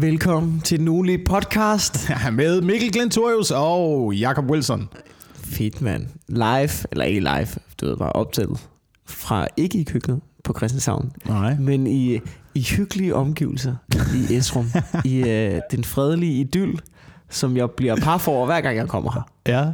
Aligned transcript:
Velkommen 0.00 0.60
til 0.60 0.78
den 0.78 0.88
ugenlige 0.88 1.24
podcast. 1.24 2.10
med 2.32 2.60
Mikkel 2.60 2.92
Glentorius 2.92 3.50
og 3.50 4.14
Jakob 4.14 4.50
Wilson. 4.50 4.88
Fedt, 5.34 5.82
mand. 5.82 6.06
Live, 6.28 6.70
eller 6.92 7.04
ikke 7.04 7.20
live, 7.20 7.46
du 7.80 7.86
ved 7.86 7.96
bare 7.96 8.12
optaget. 8.12 8.68
Fra 9.06 9.46
ikke 9.56 9.78
i 9.78 9.82
køkkenet 9.84 10.20
på 10.44 10.54
Christianshavn, 10.56 11.12
Nej. 11.28 11.54
men 11.54 11.86
i, 11.86 12.20
i 12.54 12.62
hyggelige 12.62 13.14
omgivelser 13.14 13.74
i 14.14 14.36
Esrum. 14.36 14.66
I 15.04 15.16
øh, 15.28 15.60
den 15.70 15.84
fredelige 15.84 16.40
idyll, 16.40 16.80
som 17.30 17.56
jeg 17.56 17.70
bliver 17.70 17.96
par 17.96 18.18
for, 18.18 18.46
hver 18.46 18.60
gang 18.60 18.76
jeg 18.76 18.88
kommer 18.88 19.12
her. 19.12 19.22
Ja. 19.48 19.72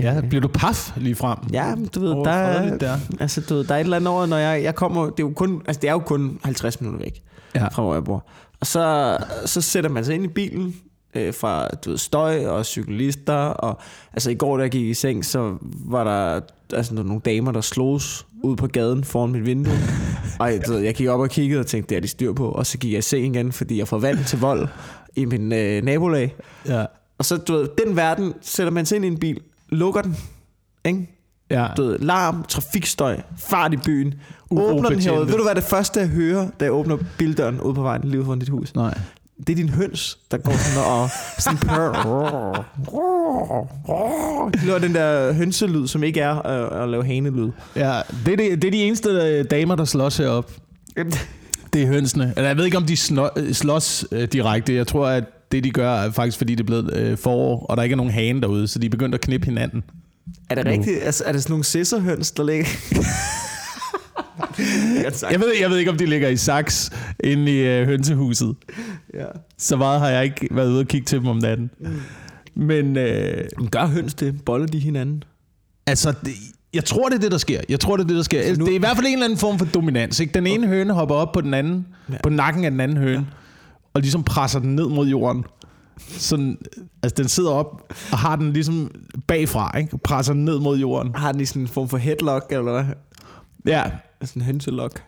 Ja, 0.00 0.20
bliver 0.20 0.40
du 0.40 0.48
paf 0.48 0.92
lige 0.96 1.14
frem? 1.14 1.38
Ja, 1.52 1.74
du 1.94 2.00
ved, 2.00 2.10
Over 2.10 2.24
der, 2.24 2.30
er, 2.32 2.78
der. 2.78 2.98
altså, 3.20 3.40
du 3.40 3.54
ved, 3.54 3.64
der 3.64 3.74
er 3.74 3.78
et 3.78 3.84
eller 3.84 3.96
andet 3.96 4.08
over, 4.10 4.26
når 4.26 4.36
jeg, 4.36 4.62
jeg 4.62 4.74
kommer, 4.74 5.04
det 5.04 5.12
er, 5.20 5.22
jo 5.22 5.32
kun, 5.36 5.62
altså, 5.66 5.80
det 5.80 5.88
er 5.88 5.92
jo 5.92 5.98
kun 5.98 6.38
50 6.44 6.80
minutter 6.80 7.00
væk 7.04 7.22
Ja. 7.54 7.68
fra, 7.68 7.82
hvor 7.82 7.94
jeg 7.94 8.04
bor. 8.04 8.26
Og 8.60 8.66
så, 8.66 9.16
så 9.44 9.60
sætter 9.60 9.90
man 9.90 10.04
sig 10.04 10.14
ind 10.14 10.24
i 10.24 10.28
bilen 10.28 10.76
øh, 11.16 11.34
fra 11.34 11.68
du 11.68 11.90
ved, 11.90 11.98
støj 11.98 12.46
og 12.46 12.66
cyklister. 12.66 13.34
Og, 13.34 13.80
altså 14.12 14.30
i 14.30 14.34
går, 14.34 14.56
da 14.56 14.62
jeg 14.62 14.70
gik 14.70 14.86
i 14.86 14.94
seng, 14.94 15.24
så 15.24 15.56
var 15.62 16.04
der 16.04 16.40
altså, 16.72 16.94
nogle 16.94 17.20
damer, 17.24 17.52
der 17.52 17.60
slås 17.60 18.26
ud 18.42 18.56
på 18.56 18.66
gaden 18.66 19.04
foran 19.04 19.30
mit 19.32 19.46
vindue. 19.46 19.72
Og 20.40 20.52
du 20.66 20.72
ved, 20.72 20.80
jeg 20.80 20.94
gik 20.94 21.08
op 21.08 21.20
og 21.20 21.30
kiggede 21.30 21.60
og 21.60 21.66
tænkte, 21.66 21.88
det 21.88 21.96
er 21.96 22.00
de 22.00 22.08
styr 22.08 22.32
på. 22.32 22.50
Og 22.50 22.66
så 22.66 22.78
gik 22.78 22.92
jeg 22.92 22.98
i 22.98 23.02
seng 23.02 23.36
igen, 23.36 23.52
fordi 23.52 23.78
jeg 23.78 23.88
får 23.88 23.98
vand 23.98 24.24
til 24.24 24.40
vold 24.40 24.68
i 25.16 25.24
min 25.24 25.52
øh, 25.52 25.82
nabolag. 25.82 26.34
Ja. 26.68 26.84
Og 27.18 27.24
så, 27.24 27.36
du 27.36 27.52
ved, 27.52 27.68
den 27.86 27.96
verden 27.96 28.34
sætter 28.42 28.70
man 28.70 28.86
sig 28.86 28.96
ind 28.96 29.04
i 29.04 29.08
en 29.08 29.18
bil, 29.18 29.40
lukker 29.68 30.02
den, 30.02 30.16
ikke? 30.84 31.15
Ja. 31.50 31.66
Ved, 31.76 31.98
larm, 31.98 32.44
trafikstøj, 32.48 33.20
fart 33.38 33.72
i 33.72 33.76
byen, 33.76 34.14
åbner 34.50 34.88
den 34.88 35.00
herude. 35.00 35.26
Ved 35.26 35.36
du 35.36 35.42
hvad 35.42 35.54
det 35.54 35.64
første 35.64 36.00
jeg 36.00 36.08
hører, 36.08 36.48
da 36.60 36.64
jeg 36.64 36.72
åbner 36.72 36.96
bildøren 37.18 37.60
ude 37.60 37.74
på 37.74 37.82
vejen 37.82 38.02
lige 38.04 38.24
foran 38.24 38.38
dit 38.38 38.48
hus? 38.48 38.74
Nej. 38.74 38.98
Det 39.46 39.50
er 39.50 39.56
din 39.56 39.68
høns, 39.68 40.18
der 40.30 40.36
går 40.36 40.52
sådan 40.52 40.90
og 40.90 41.10
sådan 41.38 41.58
purr. 41.58 42.66
Det 44.52 44.72
var 44.72 44.78
den 44.78 44.94
der 44.94 45.32
hønselyd, 45.32 45.86
som 45.86 46.02
ikke 46.02 46.20
er 46.20 46.46
øh, 46.46 46.82
at 46.82 46.88
lave 46.88 47.04
hanelyd. 47.04 47.50
Ja, 47.76 48.00
det 48.26 48.32
er, 48.32 48.36
det, 48.36 48.62
det 48.62 48.64
er 48.64 48.70
de 48.70 48.82
eneste 48.82 49.08
øh, 49.08 49.44
damer, 49.50 49.74
der 49.74 49.84
slås 49.84 50.16
heroppe. 50.16 50.52
Det 51.72 51.82
er 51.82 51.86
hønsene. 51.86 52.32
Eller 52.36 52.48
jeg 52.48 52.56
ved 52.56 52.64
ikke, 52.64 52.76
om 52.76 52.84
de 52.84 52.96
øh, 53.36 53.52
slås 53.52 54.06
direkte. 54.32 54.74
Jeg 54.74 54.86
tror, 54.86 55.06
at 55.06 55.24
det 55.52 55.64
de 55.64 55.70
gør, 55.70 55.92
er 55.92 56.10
faktisk 56.10 56.38
fordi 56.38 56.54
det 56.54 56.60
er 56.60 56.64
blevet 56.64 57.18
forår, 57.18 57.66
og 57.66 57.76
der 57.76 57.82
ikke 57.82 57.92
er 57.92 57.96
nogen 57.96 58.12
hane 58.12 58.40
derude, 58.40 58.68
så 58.68 58.78
de 58.78 58.86
er 58.86 58.90
begyndt 58.90 59.14
at 59.14 59.20
knippe 59.20 59.44
hinanden. 59.44 59.84
Er 60.50 60.54
det 60.54 60.66
rigtigt? 60.66 60.98
Altså, 61.02 61.24
er 61.26 61.32
det 61.32 61.42
sådan 61.42 61.52
nogle 61.52 61.64
sisserhøns, 61.64 62.30
der 62.30 62.44
ligger? 62.44 62.66
Jeg 65.30 65.40
ved, 65.40 65.52
jeg 65.60 65.70
ved 65.70 65.78
ikke, 65.78 65.90
om 65.90 65.96
de 65.98 66.06
ligger 66.06 66.28
i 66.28 66.36
saks 66.36 66.90
inde 67.24 67.52
i 67.52 67.58
øh, 67.58 67.86
hønsehuset. 67.86 68.56
Ja. 69.14 69.24
Så 69.58 69.76
meget 69.76 70.00
har 70.00 70.08
jeg 70.08 70.24
ikke 70.24 70.48
været 70.50 70.68
ude 70.70 70.80
og 70.80 70.86
kigge 70.86 71.04
til 71.04 71.18
dem 71.18 71.26
om 71.26 71.36
natten. 71.36 71.70
Men 72.54 72.96
øh, 72.96 73.44
Men 73.58 73.68
gør 73.68 73.86
høns 73.86 74.14
det? 74.14 74.44
Boller 74.44 74.66
de 74.66 74.78
hinanden? 74.78 75.24
Altså, 75.86 76.14
det, 76.24 76.32
jeg 76.74 76.84
tror, 76.84 77.08
det 77.08 77.16
er 77.16 77.20
det, 77.20 77.32
der 77.32 77.38
sker. 77.38 77.60
Jeg 77.68 77.80
tror, 77.80 77.96
det 77.96 78.04
er 78.04 78.08
det, 78.08 78.16
der 78.16 78.22
sker. 78.22 78.40
Altså, 78.40 78.58
nu- 78.60 78.66
Det 78.66 78.72
er 78.72 78.76
i 78.76 78.78
hvert 78.78 78.96
fald 78.96 79.06
en 79.06 79.12
eller 79.12 79.24
anden 79.24 79.38
form 79.38 79.58
for 79.58 79.66
dominans. 79.66 80.20
Ikke? 80.20 80.32
Den 80.34 80.46
ene 80.46 80.66
høne 80.66 80.92
hopper 80.92 81.14
op 81.14 81.32
på 81.32 81.40
den 81.40 81.54
anden, 81.54 81.86
ja. 82.10 82.14
på 82.22 82.28
nakken 82.28 82.64
af 82.64 82.70
den 82.70 82.80
anden 82.80 82.96
høne, 82.96 83.18
ja. 83.18 83.24
og 83.94 84.00
ligesom 84.00 84.24
presser 84.24 84.58
den 84.58 84.74
ned 84.76 84.88
mod 84.88 85.08
jorden. 85.08 85.44
Sådan, 85.98 86.58
altså, 87.02 87.14
den 87.22 87.28
sidder 87.28 87.50
op 87.50 87.92
og 88.12 88.18
har 88.18 88.36
den 88.36 88.52
ligesom 88.52 88.90
bagfra, 89.26 89.78
ikke? 89.78 89.98
presser 89.98 90.32
den 90.32 90.44
ned 90.44 90.58
mod 90.58 90.78
jorden. 90.78 91.14
Har 91.14 91.32
den 91.32 91.40
i 91.40 91.44
sådan 91.44 91.62
en 91.62 91.68
form 91.68 91.88
for 91.88 91.96
headlock, 91.96 92.46
eller 92.50 92.72
hvad? 92.72 92.84
Ja, 93.66 93.84
Sådan 94.24 94.42
en 94.42 94.46
hønselok. 94.46 95.02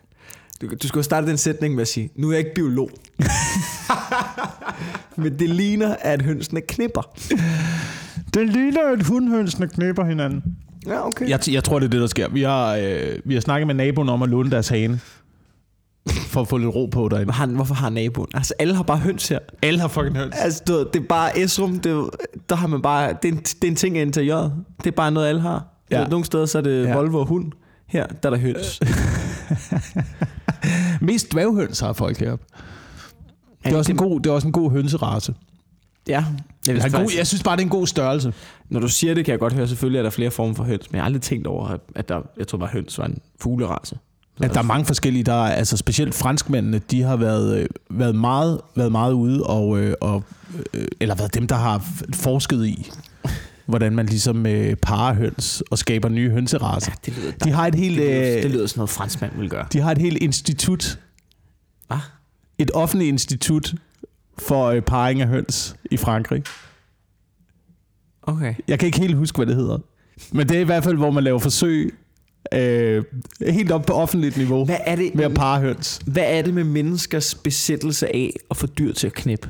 Du, 0.61 0.67
du 0.83 0.87
skulle 0.87 1.03
starte 1.03 1.27
den 1.27 1.37
sætning 1.37 1.75
med 1.75 1.81
at 1.81 1.87
sige, 1.87 2.09
nu 2.15 2.27
er 2.27 2.31
jeg 2.31 2.39
ikke 2.39 2.53
biolog. 2.55 2.89
Men 5.17 5.39
det 5.39 5.49
ligner, 5.49 5.95
at 6.01 6.21
hønsene 6.21 6.61
knipper. 6.61 7.01
det 8.33 8.49
ligner, 8.49 8.81
at 8.93 9.03
hundhønsene 9.03 9.67
knipper 9.67 10.05
hinanden. 10.05 10.43
Ja, 10.87 11.07
okay. 11.07 11.29
Jeg, 11.29 11.39
jeg 11.49 11.63
tror, 11.63 11.79
det 11.79 11.85
er 11.85 11.89
det, 11.89 12.01
der 12.01 12.07
sker. 12.07 12.29
Vi 12.29 12.41
har, 12.41 12.75
øh, 12.75 13.19
vi 13.25 13.33
har 13.33 13.41
snakket 13.41 13.67
med 13.67 13.75
naboen 13.75 14.09
om 14.09 14.21
at 14.21 14.29
låne 14.29 14.51
deres 14.51 14.67
hane. 14.67 14.99
For 16.09 16.41
at 16.41 16.47
få 16.47 16.57
lidt 16.57 16.75
ro 16.75 16.85
på 16.85 17.07
derinde. 17.11 17.33
Han, 17.33 17.49
hvorfor 17.49 17.75
har 17.75 17.89
naboen? 17.89 18.27
Altså, 18.33 18.53
alle 18.59 18.75
har 18.75 18.83
bare 18.83 18.97
høns 18.97 19.27
her. 19.27 19.39
Alle 19.61 19.79
har 19.79 19.87
fucking 19.87 20.17
høns. 20.17 20.35
Altså, 20.37 20.63
du, 20.67 20.79
det 20.93 21.01
er 21.01 21.05
bare 21.09 21.39
Esrum, 21.39 21.79
det, 21.79 21.91
er 21.91 22.09
der 22.49 22.55
har 22.55 22.67
man 22.67 22.81
bare, 22.81 23.13
det 23.23 23.29
er, 23.29 23.33
en, 23.33 23.39
det 23.39 23.63
er 23.63 23.67
en 23.67 23.75
ting 23.75 23.97
af 23.97 24.01
interiøret. 24.01 24.53
Det 24.77 24.87
er 24.87 24.91
bare 24.95 25.11
noget, 25.11 25.27
alle 25.27 25.41
har. 25.41 25.65
Ja. 25.91 26.07
Nogle 26.07 26.25
steder, 26.25 26.45
så 26.45 26.57
er 26.57 26.61
det 26.61 26.85
ja. 26.85 26.93
Volvo 26.95 27.19
og 27.19 27.25
hund. 27.25 27.51
Her, 27.87 28.07
der 28.07 28.29
er 28.29 28.35
der 28.35 28.41
høns. 28.41 28.79
Mest 31.01 31.31
dværghøns 31.31 31.79
har 31.79 31.93
folk 31.93 32.19
heroppe. 32.19 32.45
Det 32.49 33.65
er, 33.65 33.69
det- 33.69 33.77
også 33.77 33.91
en 33.91 33.97
god, 33.97 34.19
det 34.19 34.29
er 34.29 34.33
også 34.33 34.47
en 34.47 34.51
god 34.53 34.71
hønserace. 34.71 35.33
Ja. 36.07 36.25
Jeg, 36.67 36.75
vil 36.75 36.83
er 36.83 36.89
god, 36.89 37.09
jeg 37.17 37.27
synes 37.27 37.43
bare, 37.43 37.55
det 37.55 37.61
er 37.61 37.65
en 37.65 37.69
god 37.69 37.87
størrelse. 37.87 38.33
når 38.69 38.79
du 38.79 38.87
siger 38.87 39.13
det, 39.13 39.25
kan 39.25 39.31
jeg 39.31 39.39
godt 39.39 39.53
høre, 39.53 39.67
selvfølgelig 39.67 39.99
er 39.99 40.03
der 40.03 40.09
flere 40.09 40.31
former 40.31 40.53
for 40.55 40.63
høns, 40.63 40.91
men 40.91 40.95
jeg 40.95 41.01
har 41.01 41.05
aldrig 41.05 41.21
tænkt 41.21 41.47
over, 41.47 41.67
at- 41.67 41.81
at 41.95 42.09
der, 42.09 42.21
jeg 42.37 42.47
tror 42.47 42.57
bare, 42.57 42.69
høns 42.73 42.97
var 42.97 43.05
en 43.05 43.17
fuglerace. 43.41 43.97
At 44.41 44.53
der 44.53 44.59
er 44.59 44.63
mange 44.63 44.85
forskellige, 44.85 45.23
der 45.23 45.33
er, 45.33 45.55
altså 45.55 45.77
specielt 45.77 46.15
franskmændene, 46.15 46.79
de 46.91 47.01
har 47.01 47.15
været, 47.15 47.59
øh, 47.59 47.67
været, 47.89 48.15
meget, 48.15 48.61
været 48.75 48.91
meget 48.91 49.13
ude, 49.13 49.43
og, 49.43 49.79
øh, 49.79 49.93
og, 50.01 50.23
øh, 50.73 50.87
eller 50.99 51.15
været 51.15 51.33
dem, 51.33 51.47
der 51.47 51.55
har 51.55 51.85
forsket 52.13 52.65
i, 52.65 52.91
hvordan 53.65 53.95
man 53.95 54.05
ligesom 54.05 54.45
øh, 54.45 54.75
parer 54.75 55.13
høns 55.13 55.63
og 55.71 55.77
skaber 55.77 56.09
nye 56.09 56.29
hønseracer. 56.29 56.91
Det 57.05 57.17
lyder, 57.17 57.31
De 57.31 57.51
har 57.51 57.67
et 57.67 57.75
helt, 57.75 57.97
det, 57.97 58.05
lyder, 58.05 58.41
det 58.41 58.51
lyder 58.51 58.67
sådan 58.67 58.79
noget, 58.79 58.89
franskmand 58.89 59.31
vil 59.37 59.49
gøre. 59.49 59.65
de 59.73 59.79
har 59.79 59.91
et 59.91 59.97
helt 59.97 60.17
institut, 60.17 60.99
Hvad? 61.87 61.97
et 62.57 62.71
offentligt 62.73 63.09
institut 63.09 63.73
for 64.37 64.65
øh, 64.67 64.81
parring 64.81 65.21
af 65.21 65.27
høns 65.27 65.75
i 65.91 65.97
Frankrig. 65.97 66.43
Okay. 68.23 68.53
Jeg 68.67 68.79
kan 68.79 68.85
ikke 68.85 68.99
helt 68.99 69.15
huske, 69.15 69.35
hvad 69.35 69.45
det 69.45 69.55
hedder. 69.55 69.77
Men 70.31 70.49
det 70.49 70.57
er 70.57 70.61
i 70.61 70.63
hvert 70.63 70.83
fald, 70.83 70.97
hvor 70.97 71.11
man 71.11 71.23
laver 71.23 71.39
forsøg 71.39 71.98
øh, 72.53 73.03
helt 73.49 73.71
op 73.71 73.85
på 73.85 73.93
offentligt 73.93 74.37
niveau 74.37 74.65
Hvad 74.65 74.77
er 74.85 74.95
det, 74.95 75.15
med 75.15 75.25
at 75.25 75.33
parre 75.33 75.59
høns. 75.61 75.99
hvad 76.05 76.23
er 76.27 76.41
det 76.41 76.53
med 76.53 76.63
menneskers 76.63 77.35
besættelse 77.35 78.07
af 78.15 78.33
at 78.51 78.57
få 78.57 78.67
dyr 78.67 78.93
til 78.93 79.07
at 79.07 79.13
knippe? 79.13 79.49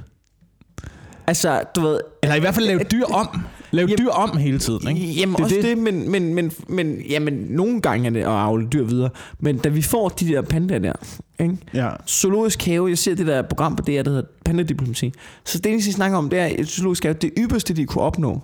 Altså, 1.28 1.62
du 1.76 1.82
ved... 1.82 2.00
Eller 2.24 2.36
i 2.36 2.40
hvert 2.40 2.56
fald 2.56 2.66
lave 2.66 2.80
dyr 2.80 3.06
om. 3.06 3.28
Lave 3.72 3.88
Jamen- 3.90 3.98
dyr 4.06 4.10
om 4.10 4.38
hele 4.38 4.60
tiden. 4.60 4.88
Ikke? 4.98 5.12
Jamen 5.20 5.36
Det 5.36 5.44
også 5.44 5.56
det, 5.56 5.64
det. 5.64 5.78
det 5.78 5.84
men, 5.84 6.12
men, 6.12 6.34
men, 6.34 6.52
men 6.68 7.02
jamen, 7.10 7.34
nogle 7.34 7.82
gange 7.82 8.06
er 8.08 8.10
det 8.10 8.20
at 8.20 8.26
avle 8.28 8.68
dyr 8.74 8.84
videre. 8.84 9.10
Men 9.40 9.58
da 9.58 9.70
vi 9.70 9.82
får 9.82 10.10
de 10.10 10.28
der 10.28 10.42
pandaer 10.42 10.80
der, 10.80 10.94
ikke? 11.40 11.58
Ja. 11.74 11.90
Zoologisk 12.08 12.66
have, 12.66 12.88
jeg 12.90 12.98
ser 12.98 13.16
det 13.16 13.28
der 13.28 13.42
program 13.42 13.76
på 13.76 13.84
DR, 13.84 13.92
der 14.02 14.10
hedder 14.10 14.24
Pandadiplomati. 14.46 15.14
Så 15.46 15.58
det 15.58 15.74
de 15.74 15.94
snakker 15.94 16.18
om, 16.18 16.30
det 16.30 16.40
er, 16.40 16.46
at 16.60 16.68
zoologisk 16.68 17.04
have, 17.04 17.14
det 17.14 17.32
ypperste, 17.38 17.74
de 17.74 17.86
kunne 17.86 18.04
opnå, 18.04 18.42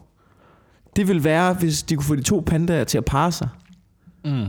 det 0.96 1.08
vil 1.08 1.24
være, 1.24 1.54
hvis 1.54 1.84
de 1.84 1.96
kunne 1.96 2.06
få 2.06 2.16
de 2.16 2.24
to 2.24 2.44
pandaer 2.46 2.84
til 2.84 2.98
at 2.98 3.06
parre 3.06 3.32
sig. 3.32 3.48
Mm. 4.26 4.46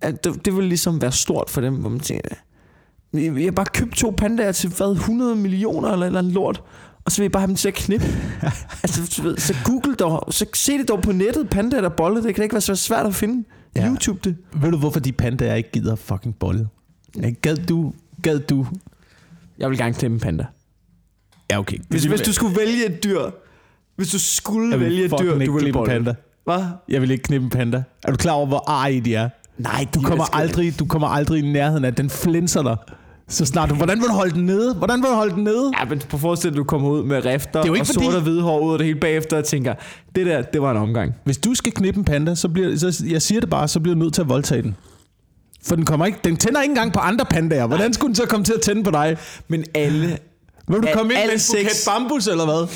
At 0.00 0.24
det, 0.24 0.44
det 0.44 0.56
vil 0.56 0.64
ligesom 0.64 1.02
være 1.02 1.12
stort 1.12 1.50
for 1.50 1.60
dem, 1.60 1.74
hvor 1.74 1.88
man 1.88 2.00
tænker, 2.00 2.28
vi 3.12 3.28
vi 3.28 3.44
har 3.44 3.50
bare 3.50 3.66
købt 3.66 3.94
to 3.94 4.10
pandaer 4.10 4.52
til 4.52 4.70
hvad, 4.70 4.92
100 4.92 5.36
millioner 5.36 5.88
eller 5.88 6.06
eller 6.06 6.18
andet 6.18 6.32
lort, 6.32 6.62
og 7.04 7.12
så 7.12 7.18
vil 7.18 7.24
jeg 7.24 7.32
bare 7.32 7.40
have 7.40 7.48
dem 7.48 7.56
til 7.56 7.68
at 7.68 7.74
knippe. 7.74 8.06
altså, 8.82 9.14
du 9.16 9.28
ved, 9.28 9.36
så 9.38 9.54
google 9.64 9.94
dog, 9.94 10.32
så 10.32 10.46
se 10.54 10.78
det 10.78 10.88
dog 10.88 11.02
på 11.02 11.12
nettet, 11.12 11.50
pandaer 11.50 11.80
der 11.80 11.88
boller, 11.88 12.20
det 12.20 12.34
kan 12.34 12.44
ikke 12.44 12.54
være 12.54 12.60
så 12.60 12.76
svært 12.76 13.06
at 13.06 13.14
finde. 13.14 13.44
Ja. 13.76 13.88
YouTube 13.88 14.18
det. 14.24 14.36
Ved 14.52 14.70
du, 14.70 14.78
hvorfor 14.78 15.00
de 15.00 15.12
pandaer 15.12 15.54
ikke 15.54 15.70
gider 15.70 15.96
fucking 15.96 16.38
bolle? 16.38 16.68
Ja, 17.22 17.30
Gad 17.42 17.56
du? 17.56 17.92
Gad 18.22 18.38
du? 18.38 18.66
Jeg 19.58 19.70
vil 19.70 19.78
gerne 19.78 19.94
klemme 19.94 20.14
en 20.14 20.20
panda. 20.20 20.46
Ja, 21.50 21.58
okay. 21.58 21.78
Hvis, 21.88 22.04
hvis 22.04 22.20
du 22.20 22.32
skulle 22.32 22.56
vælge 22.56 22.86
et 22.86 23.04
dyr, 23.04 23.30
hvis 23.96 24.10
du 24.10 24.18
skulle 24.18 24.70
jeg 24.70 24.80
vælge 24.80 25.04
et 25.04 25.10
dyr, 25.20 25.38
du 25.38 25.52
ville 25.52 25.68
en 25.68 25.72
bolle. 25.72 25.92
panda. 25.92 26.14
Hvad? 26.44 26.64
Jeg 26.88 27.00
vil 27.00 27.10
ikke 27.10 27.22
knippe 27.22 27.44
en 27.44 27.50
panda. 27.50 27.82
Er 28.04 28.10
du 28.10 28.16
klar 28.16 28.32
over, 28.32 28.46
hvor 28.46 28.70
arige 28.70 29.00
de 29.00 29.14
er? 29.14 29.28
Nej, 29.58 29.86
Du 29.94 30.00
kommer, 30.00 30.34
aldrig, 30.36 30.78
du 30.78 30.84
kommer 30.84 31.08
aldrig 31.08 31.44
i 31.44 31.52
nærheden 31.52 31.84
af 31.84 31.94
den 31.94 32.10
flinser 32.10 32.62
dig. 32.62 32.76
Så 33.28 33.44
snart 33.46 33.70
du... 33.70 33.74
Hvordan 33.74 33.98
vil 33.98 34.08
du 34.08 34.12
holde 34.12 34.34
den 34.34 34.46
nede? 34.46 34.74
Hvordan 34.74 35.02
vil 35.02 35.10
du 35.10 35.14
holde 35.14 35.34
den 35.34 35.44
nede? 35.44 35.70
Ja, 35.80 35.84
men 35.84 35.98
på 36.08 36.18
forestil 36.18 36.50
dig, 36.50 36.54
at 36.54 36.58
du 36.58 36.64
kommer 36.64 36.88
ud 36.88 37.04
med 37.04 37.24
rifter 37.24 37.50
Det 37.60 37.64
er 37.64 37.66
jo 37.66 37.74
ikke 37.74 37.82
og 37.82 37.86
fordi- 37.86 38.04
sort 38.04 38.14
og 38.14 38.20
hvide 38.22 38.42
hår 38.42 38.60
ud 38.60 38.72
af 38.72 38.78
det 38.78 38.86
hele 38.86 39.00
bagefter 39.00 39.36
og 39.36 39.44
tænker, 39.44 39.74
det 40.16 40.26
der, 40.26 40.42
det 40.42 40.62
var 40.62 40.70
en 40.70 40.76
omgang. 40.76 41.14
Hvis 41.24 41.38
du 41.38 41.54
skal 41.54 41.72
knippe 41.72 41.98
en 41.98 42.04
panda, 42.04 42.34
så 42.34 42.48
bliver, 42.48 42.76
så, 42.78 43.04
jeg 43.10 43.22
siger 43.22 43.40
det 43.40 43.50
bare, 43.50 43.68
så 43.68 43.80
bliver 43.80 43.94
du 43.94 43.98
nødt 44.00 44.14
til 44.14 44.20
at 44.22 44.28
voldtage 44.28 44.62
den. 44.62 44.76
For 45.66 45.76
den, 45.76 45.84
kommer 45.84 46.06
ikke, 46.06 46.18
den 46.24 46.36
tænder 46.36 46.62
ikke 46.62 46.72
engang 46.72 46.92
på 46.92 46.98
andre 47.00 47.24
pandaer. 47.24 47.66
Hvordan 47.66 47.92
skulle 47.92 48.08
den 48.08 48.14
så 48.14 48.26
komme 48.26 48.44
til 48.44 48.52
at 48.52 48.60
tænde 48.60 48.84
på 48.84 48.90
dig? 48.90 49.16
Men 49.48 49.64
alle, 49.74 50.18
Vil 50.68 50.82
du 50.82 50.88
komme 50.94 51.12
ind 51.14 51.22
med 51.26 51.32
en 51.32 51.40
buket 51.50 51.84
bambus 51.88 52.26
eller 52.26 52.44
hvad? 52.44 52.68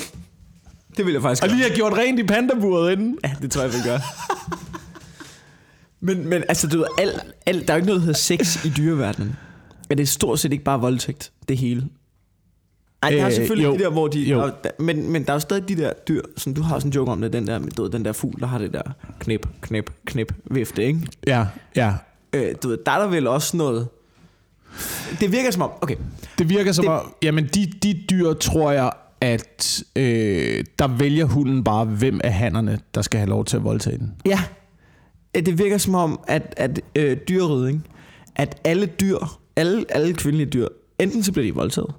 Det 0.97 1.05
vil 1.05 1.13
jeg 1.13 1.21
faktisk 1.21 1.43
Og 1.43 1.49
gøre. 1.49 1.57
lige 1.57 1.67
have 1.67 1.75
gjort 1.75 1.93
rent 1.93 2.19
i 2.19 2.23
pandaburet 2.23 2.91
inden? 2.91 3.17
Ja, 3.23 3.33
det 3.41 3.51
tror 3.51 3.61
jeg, 3.61 3.71
jeg 3.73 3.77
vil 3.83 3.91
gøre. 3.91 4.01
men, 5.99 6.27
men 6.29 6.43
altså, 6.49 6.67
du 6.67 6.77
ved, 6.77 6.85
al, 6.97 7.21
al, 7.45 7.67
der 7.67 7.73
er 7.73 7.73
jo 7.73 7.75
ikke 7.75 7.87
noget, 7.87 7.99
der 8.01 8.05
hedder 8.05 8.19
sex 8.19 8.65
i 8.65 8.69
dyreverdenen. 8.77 9.35
Men 9.89 9.97
det 9.97 10.03
er 10.03 10.07
stort 10.07 10.39
set 10.39 10.51
ikke 10.51 10.63
bare 10.63 10.79
voldtægt, 10.79 11.31
det 11.49 11.57
hele. 11.57 11.87
Ej, 13.03 13.09
der 13.09 13.21
er 13.21 13.25
Øh, 13.27 13.33
selvfølgelig 13.33 13.65
jo. 13.65 13.73
de 13.73 13.79
der, 13.79 13.89
hvor 13.89 14.07
de... 14.07 14.19
Jo. 14.19 14.41
Der, 14.63 14.69
men, 14.79 15.11
men 15.11 15.23
der 15.23 15.29
er 15.29 15.35
jo 15.35 15.39
stadig 15.39 15.69
de 15.69 15.75
der 15.75 15.93
dyr, 16.07 16.21
som 16.37 16.53
du 16.53 16.61
har 16.61 16.79
sådan 16.79 16.89
en 16.89 16.93
joke 16.93 17.11
om 17.11 17.21
det, 17.21 17.33
den 17.33 17.47
der, 17.47 17.59
du 17.59 17.83
ved, 17.83 17.91
den 17.91 18.05
der 18.05 18.11
fugl, 18.13 18.39
der 18.39 18.47
har 18.47 18.57
det 18.57 18.73
der 18.73 18.81
knip, 19.19 19.47
knip, 19.61 19.91
knip, 20.05 20.33
vifte, 20.51 20.83
ikke? 20.85 20.99
Ja, 21.27 21.45
ja. 21.75 21.93
Øh, 22.33 22.55
du 22.63 22.67
ved, 22.69 22.77
der 22.85 22.91
er 22.91 22.99
der 22.99 23.07
vel 23.07 23.27
også 23.27 23.57
noget... 23.57 23.87
Det 25.19 25.31
virker 25.31 25.51
som 25.51 25.61
om, 25.61 25.71
okay, 25.81 25.95
Det 26.37 26.49
virker 26.49 26.71
som 26.71 26.85
Det- 26.85 26.91
om, 26.93 27.13
jamen 27.21 27.45
de, 27.55 27.65
de 27.83 28.03
dyr 28.09 28.33
tror 28.33 28.71
jeg, 28.71 28.91
at 29.21 29.83
øh, 29.95 30.63
der 30.79 30.87
vælger 30.87 31.25
hunden 31.25 31.63
bare, 31.63 31.85
hvem 31.85 32.21
af 32.23 32.33
hannerne, 32.33 32.79
der 32.95 33.01
skal 33.01 33.17
have 33.17 33.29
lov 33.29 33.45
til 33.45 33.57
at 33.57 33.63
voldtage 33.63 33.97
den. 33.97 34.13
Ja, 34.25 34.39
det 35.35 35.59
virker 35.59 35.77
som 35.77 35.95
om, 35.95 36.19
at, 36.27 36.53
at 36.57 36.81
øh, 36.95 37.17
ikke? 37.67 37.79
at 38.35 38.59
alle 38.63 38.85
dyr, 38.85 39.17
alle, 39.55 39.85
alle 39.89 40.13
kvindelige 40.13 40.49
dyr, 40.49 40.67
enten 40.99 41.23
så 41.23 41.31
bliver 41.31 41.45
de 41.45 41.55
voldtaget, 41.55 41.93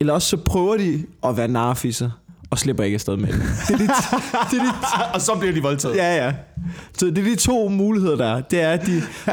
eller 0.00 0.12
også 0.12 0.28
så 0.28 0.36
prøver 0.36 0.76
de 0.76 1.06
at 1.24 1.36
være 1.36 1.48
narfisser 1.48 2.10
og 2.50 2.58
slipper 2.58 2.84
ikke 2.84 2.94
afsted 2.94 3.16
med 3.16 3.28
det. 3.28 3.42
Det 3.68 3.74
er 3.74 3.78
de, 3.78 3.84
det 4.50 4.60
er 4.60 4.64
de, 4.64 5.12
Og 5.14 5.20
så 5.20 5.36
bliver 5.38 5.54
de 5.54 5.62
voldtaget. 5.62 5.96
ja, 5.96 6.24
ja. 6.26 6.32
Så 6.98 7.06
det 7.06 7.18
er 7.18 7.22
de 7.22 7.36
to 7.36 7.68
muligheder, 7.68 8.16
der 8.16 8.26
er. 8.26 8.40
Det 8.40 8.60
er, 8.60 8.70
at 8.70 8.86
de, 8.86 8.92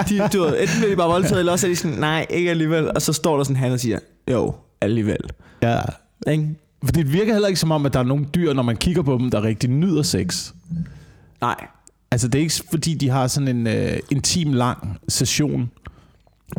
de, 0.09 0.39
ved, 0.39 0.61
enten 0.61 0.77
bliver 0.77 0.89
de 0.89 0.95
bare 0.95 1.09
voldtaget, 1.09 1.39
eller 1.39 1.51
også 1.51 1.67
er 1.67 1.71
de 1.71 1.75
sådan, 1.75 1.97
nej, 1.97 2.25
ikke 2.29 2.49
alligevel. 2.49 2.91
Og 2.95 3.01
så 3.01 3.13
står 3.13 3.37
der 3.37 3.43
sådan 3.43 3.55
han 3.55 3.71
og 3.71 3.79
siger, 3.79 3.99
jo, 4.31 4.55
alligevel. 4.81 5.29
ja. 5.61 5.79
Ikke? 6.27 6.49
For 6.85 6.91
det 6.91 7.13
virker 7.13 7.33
heller 7.33 7.47
ikke 7.47 7.59
som 7.59 7.71
om, 7.71 7.85
at 7.85 7.93
der 7.93 7.99
er 7.99 8.03
nogle 8.03 8.25
dyr, 8.25 8.53
når 8.53 8.63
man 8.63 8.77
kigger 8.77 9.01
på 9.01 9.17
dem, 9.17 9.31
der 9.31 9.43
rigtig 9.43 9.69
nyder 9.69 10.01
sex. 10.01 10.51
Nej. 11.41 11.67
Altså 12.11 12.27
det 12.27 12.39
er 12.39 12.43
ikke 12.43 12.61
fordi, 12.69 12.93
de 12.93 13.09
har 13.09 13.27
sådan 13.27 13.47
en 13.47 13.67
øh, 13.67 13.99
intim 14.11 14.53
lang 14.53 14.97
session, 15.07 15.71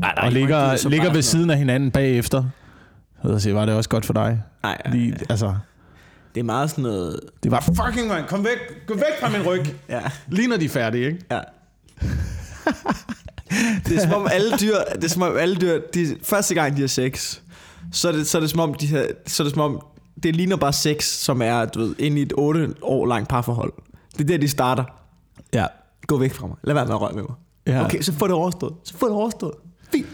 nej 0.01 0.15
og 0.17 0.33
ligger, 0.33 0.89
ligger 0.89 1.13
ved 1.13 1.23
siden 1.23 1.51
af 1.51 1.59
hinanden 1.59 1.91
bagefter. 1.91 2.45
Og 3.19 3.41
så 3.41 3.53
var 3.53 3.67
det 3.67 3.75
også 3.75 3.91
godt 3.91 4.07
for 4.07 4.13
dig. 4.13 4.43
Nej, 4.63 4.83
Lige, 4.93 5.17
altså, 5.29 5.55
det 6.35 6.41
er 6.41 6.45
meget 6.45 6.71
sådan 6.71 6.83
noget... 6.83 7.21
det 7.43 7.51
var 7.51 7.61
fucking 7.61 8.09
man, 8.09 8.25
kom 8.29 8.45
væk, 8.45 8.87
gå 8.87 8.95
væk 8.95 9.21
fra 9.21 9.29
min 9.29 9.43
ryg. 9.43 9.61
Ja. 9.89 10.01
Lige 10.29 10.49
når 10.49 10.57
de 10.57 10.65
er 10.65 10.69
færdige, 10.69 11.07
ikke? 11.07 11.25
Ja. 11.31 11.41
det 13.89 13.97
er 13.97 14.01
som 14.01 14.13
om 14.13 14.29
alle 14.33 14.51
dyr, 14.61 14.77
det 14.95 15.05
er 15.05 15.09
som 15.09 15.23
om 15.23 15.37
alle 15.37 15.57
dyr, 15.57 15.81
de, 15.95 16.17
første 16.23 16.55
gang 16.55 16.77
de 16.77 16.81
har 16.81 16.89
sex, 16.89 17.39
så 17.93 18.09
er 18.09 18.13
det, 18.13 18.27
så 18.27 18.39
er 18.39 18.41
det 18.41 18.51
som 18.51 18.61
om, 18.61 18.75
de 18.75 18.89
har, 18.89 19.07
så 19.27 19.43
er 19.43 19.45
det 19.45 19.55
som 19.55 19.63
om, 19.63 19.83
det 20.25 20.37
ligner 20.37 20.57
bare 20.57 20.73
sex, 20.73 21.05
som 21.05 21.43
er, 21.43 21.65
du 21.65 21.81
ved, 21.81 21.95
inde 21.99 22.19
i 22.19 22.23
et 22.23 22.33
8 22.37 22.75
år 22.83 23.07
langt 23.07 23.29
parforhold. 23.29 23.73
Det 24.13 24.21
er 24.21 24.25
der, 24.25 24.37
de 24.37 24.49
starter. 24.49 24.85
Ja. 25.55 25.67
Gå 26.07 26.19
væk 26.19 26.33
fra 26.33 26.47
mig. 26.47 26.57
Lad 26.63 26.75
være 26.75 26.87
med 26.87 26.95
at 26.95 27.01
røre 27.01 27.13
med 27.13 27.23
mig. 27.23 27.35
Ja. 27.67 27.85
Okay, 27.85 28.01
så 28.01 28.13
får 28.13 28.27
det 28.27 28.37
overstået. 28.37 28.75
Så 28.85 28.95
får 28.95 29.07
det 29.07 29.17
overstået. 29.17 29.55
Fint. 29.93 30.07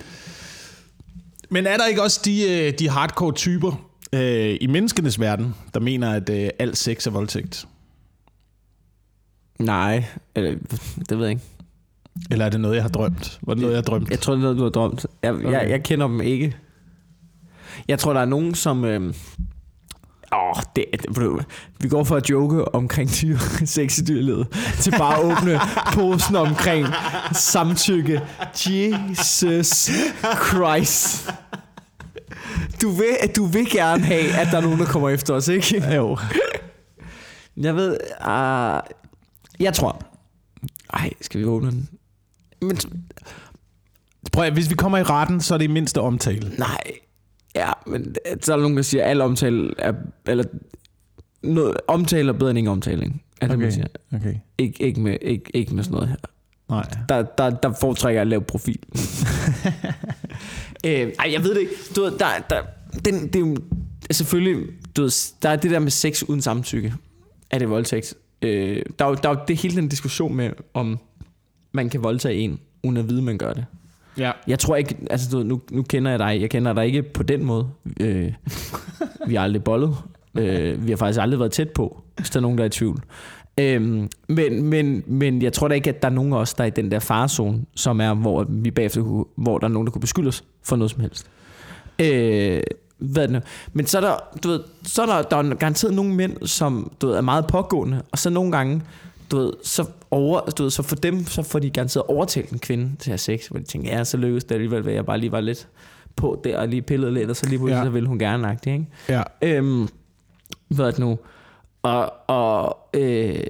Men 1.50 1.66
er 1.66 1.76
der 1.76 1.86
ikke 1.86 2.02
også 2.02 2.20
de, 2.24 2.50
øh, 2.50 2.72
de 2.78 2.88
hardcore 2.88 3.32
typer 3.32 3.90
øh, 4.12 4.56
i 4.60 4.66
menneskenes 4.66 5.20
verden, 5.20 5.54
der 5.74 5.80
mener, 5.80 6.12
at 6.12 6.30
øh, 6.30 6.50
alt 6.58 6.78
sex 6.78 7.06
er 7.06 7.10
voldtægt? 7.10 7.68
Nej, 9.58 10.04
eller, 10.34 10.54
det 11.08 11.18
ved 11.18 11.24
jeg 11.24 11.30
ikke. 11.30 11.42
Eller 12.30 12.44
er 12.44 12.48
det 12.50 12.60
noget, 12.60 12.74
jeg 12.74 12.84
har 12.84 12.88
drømt? 12.88 13.38
Var 13.42 13.54
det 13.54 13.60
noget, 13.60 13.74
jeg 13.74 13.78
har 13.78 13.82
drømt? 13.82 14.10
Jeg 14.10 14.20
tror, 14.20 14.32
det 14.32 14.38
er 14.38 14.42
noget, 14.42 14.58
du 14.58 14.62
har 14.62 14.70
drømt. 14.70 15.06
Jeg, 15.22 15.32
okay. 15.32 15.52
jeg, 15.52 15.70
jeg 15.70 15.82
kender 15.82 16.06
dem 16.06 16.20
ikke. 16.20 16.56
Jeg 17.88 17.98
tror, 17.98 18.12
der 18.12 18.20
er 18.20 18.24
nogen, 18.24 18.54
som... 18.54 18.84
Øh, 18.84 19.14
Åh, 20.32 20.62
det, 20.76 20.84
det, 20.92 21.16
du, 21.16 21.40
vi 21.80 21.88
går 21.88 22.04
fra 22.04 22.16
at 22.16 22.30
joke 22.30 22.74
omkring 22.74 23.10
dyr, 23.22 23.38
sex 23.64 23.98
i 23.98 24.04
til 24.80 24.90
bare 24.98 25.18
at 25.18 25.24
åbne 25.24 25.60
posen 25.94 26.36
omkring 26.36 26.86
samtykke. 27.32 28.20
Jesus 28.66 29.90
Christ. 30.46 31.30
Du 32.82 32.90
vil, 32.90 33.06
du 33.36 33.44
vil 33.44 33.70
gerne 33.70 34.04
have, 34.04 34.32
at 34.32 34.48
der 34.50 34.56
er 34.56 34.60
nogen, 34.60 34.78
der 34.78 34.86
kommer 34.86 35.08
efter 35.08 35.34
os, 35.34 35.48
ikke? 35.48 35.84
Jo. 35.96 36.18
Jeg 37.56 37.76
ved... 37.76 37.96
Uh, 38.20 38.80
jeg 39.60 39.74
tror... 39.74 40.02
Ej, 40.92 41.10
skal 41.20 41.40
vi 41.40 41.44
åbne 41.44 41.70
den? 41.70 41.88
Men, 42.62 42.78
Prøv 44.32 44.44
at, 44.44 44.52
hvis 44.52 44.70
vi 44.70 44.74
kommer 44.74 44.98
i 44.98 45.02
retten, 45.02 45.40
så 45.40 45.54
er 45.54 45.58
det 45.58 45.64
i 45.64 45.68
mindste 45.68 46.00
omtale. 46.00 46.52
Nej, 46.58 46.80
ja, 47.54 47.72
men 47.86 48.14
så 48.40 48.52
er 48.52 48.56
der 48.56 48.62
nogen, 48.62 48.76
der 48.76 48.82
siger, 48.82 49.04
at 49.04 49.10
al 49.10 49.20
omtale 49.20 49.74
er, 49.78 49.92
eller 50.26 50.44
noget, 51.42 51.76
omtale 51.88 52.28
er 52.28 52.32
bedre 52.32 52.50
end 52.50 52.58
ingen 52.58 52.72
omtale, 52.72 53.04
ikke? 53.04 53.14
Er 53.40 53.46
det, 53.46 53.54
okay. 53.54 53.62
man 53.62 53.72
siger. 53.72 53.86
okay. 54.14 54.34
Ikke, 54.58 54.82
ikke, 54.82 55.00
med, 55.00 55.16
ikke, 55.22 55.50
ikke 55.54 55.74
med 55.74 55.84
sådan 55.84 55.94
noget 55.94 56.08
her. 56.08 56.16
Nej. 56.68 56.84
Der, 57.08 57.22
der, 57.22 57.50
der 57.50 57.72
foretrækker 57.80 58.14
jeg 58.14 58.22
at 58.22 58.26
lave 58.26 58.42
profil. 58.42 58.78
øh, 60.86 61.12
ej, 61.18 61.32
jeg 61.32 61.42
ved 61.42 61.54
det 61.54 61.60
ikke. 61.60 61.72
Du 61.96 62.02
ved, 62.02 62.18
der, 62.18 62.26
der, 62.50 62.62
den, 63.04 63.26
det 63.26 63.36
er 63.36 63.40
jo 63.40 63.56
selvfølgelig, 64.10 64.66
du 64.96 65.02
ved, 65.02 65.34
der 65.42 65.48
er 65.48 65.56
det 65.56 65.70
der 65.70 65.78
med 65.78 65.90
sex 65.90 66.22
uden 66.22 66.42
samtykke. 66.42 66.94
Er 67.50 67.58
det 67.58 67.70
voldtægt? 67.70 68.14
Øh, 68.42 68.82
der, 68.98 69.04
er 69.04 69.08
jo, 69.08 69.14
der 69.14 69.28
er 69.28 69.34
jo 69.34 69.40
det 69.48 69.56
hele 69.56 69.76
den 69.76 69.88
diskussion 69.88 70.34
med, 70.34 70.50
om 70.74 70.98
man 71.72 71.88
kan 71.88 72.02
voldtage 72.02 72.34
en, 72.34 72.60
uden 72.82 72.96
at 72.96 73.08
vide, 73.08 73.22
man 73.22 73.38
gør 73.38 73.52
det. 73.52 73.64
Ja. 74.18 74.32
Jeg 74.46 74.58
tror 74.58 74.76
ikke, 74.76 74.96
altså 75.10 75.28
du, 75.30 75.36
ved, 75.36 75.44
nu, 75.44 75.60
nu 75.70 75.82
kender 75.82 76.10
jeg 76.10 76.18
dig, 76.18 76.40
jeg 76.40 76.50
kender 76.50 76.72
dig 76.72 76.86
ikke 76.86 77.02
på 77.02 77.22
den 77.22 77.44
måde. 77.44 77.68
Øh, 78.00 78.32
vi 79.26 79.34
har 79.34 79.42
aldrig 79.42 79.64
bollet. 79.64 79.96
Øh, 80.38 80.86
vi 80.86 80.90
har 80.90 80.96
faktisk 80.96 81.20
aldrig 81.20 81.40
været 81.40 81.52
tæt 81.52 81.70
på, 81.70 82.02
hvis 82.16 82.30
der 82.30 82.40
er 82.40 82.42
nogen, 82.42 82.58
der 82.58 82.64
er 82.64 82.68
i 82.68 82.70
tvivl. 82.70 83.02
Øh, 83.60 83.80
men, 84.28 84.62
men, 84.62 85.02
men 85.06 85.42
jeg 85.42 85.52
tror 85.52 85.68
da 85.68 85.74
ikke, 85.74 85.90
at 85.90 86.02
der 86.02 86.08
er 86.08 86.12
nogen 86.12 86.32
af 86.32 86.36
os, 86.36 86.54
der 86.54 86.64
er 86.64 86.68
i 86.68 86.70
den 86.70 86.90
der 86.90 86.98
farezone, 86.98 87.64
som 87.76 88.00
er, 88.00 88.14
hvor 88.14 88.46
vi 88.48 88.70
bagefter 88.70 89.24
hvor 89.36 89.58
der 89.58 89.66
er 89.66 89.72
nogen, 89.72 89.86
der 89.86 89.92
kunne 89.92 90.00
beskylde 90.00 90.28
os 90.28 90.44
for 90.62 90.76
noget 90.76 90.90
som 90.90 91.00
helst. 91.00 91.26
Øh, 91.98 92.62
hvad 92.98 93.22
er 93.22 93.26
det 93.26 93.32
nu? 93.32 93.40
Men 93.72 93.86
så 93.86 93.98
er 93.98 94.00
der, 94.02 94.16
du 94.42 94.48
ved, 94.48 94.60
så 94.82 95.02
er 95.02 95.06
der, 95.06 95.22
der 95.22 95.36
er 95.36 95.54
garanteret 95.54 95.94
nogle 95.94 96.14
mænd, 96.14 96.46
som 96.46 96.92
du 97.00 97.06
ved, 97.06 97.14
er 97.14 97.20
meget 97.20 97.46
pågående, 97.46 98.02
og 98.12 98.18
så 98.18 98.30
nogle 98.30 98.52
gange, 98.52 98.82
du 99.30 99.36
ved, 99.38 99.52
så, 99.64 99.84
over, 100.10 100.40
du 100.40 100.62
ved, 100.62 100.70
så 100.70 100.82
for 100.82 100.96
dem, 100.96 101.24
så 101.24 101.42
får 101.42 101.58
de 101.58 101.70
garanteret 101.70 102.06
overtalt 102.06 102.50
en 102.50 102.58
kvinde 102.58 102.84
til 102.98 103.10
at 103.10 103.12
have 103.12 103.18
sex, 103.18 103.46
hvor 103.46 103.58
de 103.58 103.64
tænker, 103.64 103.96
ja, 103.96 104.04
så 104.04 104.16
lykkes 104.16 104.44
det 104.44 104.54
alligevel, 104.54 104.88
at 104.88 104.94
jeg 104.94 105.06
bare 105.06 105.18
lige 105.18 105.32
var 105.32 105.40
lidt 105.40 105.68
på 106.16 106.40
der, 106.44 106.58
og 106.58 106.68
lige 106.68 106.82
pillede 106.82 107.14
lidt, 107.14 107.30
og 107.30 107.36
så 107.36 107.46
lige 107.48 107.58
pludselig, 107.58 107.78
Ja. 107.78 107.84
så 107.84 107.90
ville 107.90 108.08
hun 108.08 108.18
gerne 108.18 108.48
agtigt, 108.48 108.72
ikke? 108.74 108.86
Ja. 109.08 109.22
Øhm, 109.42 109.88
hvad 110.68 110.86
er 110.86 110.90
det 110.90 111.00
nu? 111.00 111.18
Og, 111.82 112.12
og 112.26 112.78
øh, 112.94 113.40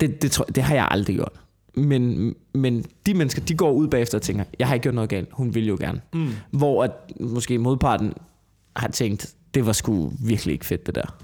det, 0.00 0.22
det, 0.22 0.30
tror, 0.30 0.44
det 0.44 0.62
har 0.62 0.74
jeg 0.74 0.88
aldrig 0.90 1.16
gjort. 1.16 1.32
Men, 1.74 2.34
men 2.54 2.84
de 3.06 3.14
mennesker, 3.14 3.42
de 3.42 3.54
går 3.54 3.72
ud 3.72 3.88
bagefter 3.88 4.18
og 4.18 4.22
tænker, 4.22 4.44
jeg 4.58 4.66
har 4.66 4.74
ikke 4.74 4.82
gjort 4.82 4.94
noget 4.94 5.10
galt, 5.10 5.28
hun 5.32 5.54
vil 5.54 5.66
jo 5.66 5.76
gerne. 5.80 6.00
Mm. 6.14 6.28
Hvor 6.50 6.84
at 6.84 6.90
måske 7.20 7.58
modparten 7.58 8.12
har 8.76 8.88
tænkt, 8.88 9.34
det 9.54 9.66
var 9.66 9.72
sgu 9.72 10.12
virkelig 10.20 10.52
ikke 10.52 10.66
fedt 10.66 10.86
det 10.86 10.94
der. 10.94 11.16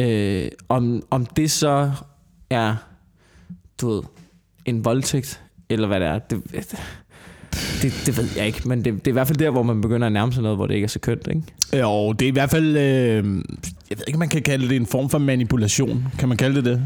Øh, 0.00 0.48
om, 0.68 1.02
om 1.10 1.26
det 1.26 1.50
så 1.50 1.92
er, 2.50 2.76
du 3.80 3.90
ved, 3.90 4.02
en 4.64 4.84
voldtægt, 4.84 5.40
eller 5.70 5.86
hvad 5.88 6.00
det 6.00 6.08
er, 6.08 6.18
det, 6.18 6.42
det, 7.82 8.02
det 8.06 8.16
ved 8.16 8.28
jeg 8.36 8.46
ikke, 8.46 8.68
men 8.68 8.84
det, 8.84 8.94
det 8.94 9.06
er 9.06 9.10
i 9.10 9.12
hvert 9.12 9.26
fald 9.26 9.38
der, 9.38 9.50
hvor 9.50 9.62
man 9.62 9.80
begynder 9.80 10.06
at 10.06 10.12
nærme 10.12 10.32
sig 10.32 10.42
noget, 10.42 10.58
hvor 10.58 10.66
det 10.66 10.74
ikke 10.74 10.84
er 10.84 10.88
så 10.88 10.98
kønt, 10.98 11.26
ikke? 11.26 11.42
Jo, 11.86 12.12
det 12.12 12.22
er 12.24 12.28
i 12.28 12.32
hvert 12.32 12.50
fald... 12.50 12.76
Øh, 12.76 13.24
jeg 13.90 13.98
ved 13.98 14.04
ikke, 14.06 14.16
om 14.16 14.18
man 14.18 14.28
kan 14.28 14.42
kalde 14.42 14.68
det 14.68 14.76
en 14.76 14.86
form 14.86 15.10
for 15.10 15.18
manipulation. 15.18 16.04
Kan 16.18 16.28
man 16.28 16.36
kalde 16.36 16.56
det 16.56 16.64
det? 16.64 16.82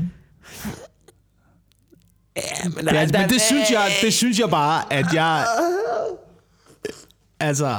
Ja, 2.36 2.68
men, 2.76 2.88
Ja, 2.92 3.06
men 3.20 3.28
det 3.30 3.40
synes, 3.40 3.70
jeg, 3.70 3.88
det 4.02 4.12
synes 4.12 4.38
jeg 4.38 4.48
bare, 4.50 4.92
at 4.92 5.06
jeg... 5.14 5.44
Altså, 7.40 7.76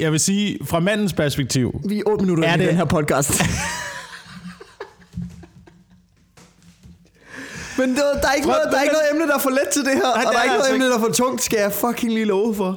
jeg 0.00 0.12
vil 0.12 0.20
sige, 0.20 0.58
fra 0.64 0.80
mandens 0.80 1.12
perspektiv, 1.12 1.80
Vi 1.88 1.98
er 1.98 2.02
8 2.06 2.24
minutter 2.24 2.44
Er 2.44 2.48
er 2.50 2.54
i 2.56 2.58
det- 2.58 2.68
den 2.68 2.76
her 2.76 2.84
podcast. 2.84 3.32
Men 7.78 7.88
der, 7.96 8.02
der, 8.22 8.28
er 8.28 8.32
ikke 8.32 8.46
noget, 8.48 8.62
der 8.70 8.78
er 8.78 8.82
ikke 8.82 8.92
noget 8.94 9.06
emne, 9.12 9.26
der 9.28 9.34
er 9.34 9.38
for 9.38 9.50
let 9.50 9.68
til 9.72 9.82
det 9.84 9.92
her. 9.92 10.00
Nej, 10.02 10.10
og 10.12 10.18
det 10.20 10.26
der 10.32 10.38
er 10.38 10.38
er 10.38 10.42
ikke 10.44 10.52
noget 10.54 10.62
altså 10.64 10.74
emne, 10.74 10.86
der 10.90 10.96
er 10.96 11.00
for 11.00 11.12
tungt, 11.12 11.42
skal 11.42 11.58
jeg 11.58 11.72
fucking 11.72 12.12
lige 12.12 12.24
love 12.24 12.54
for. 12.54 12.70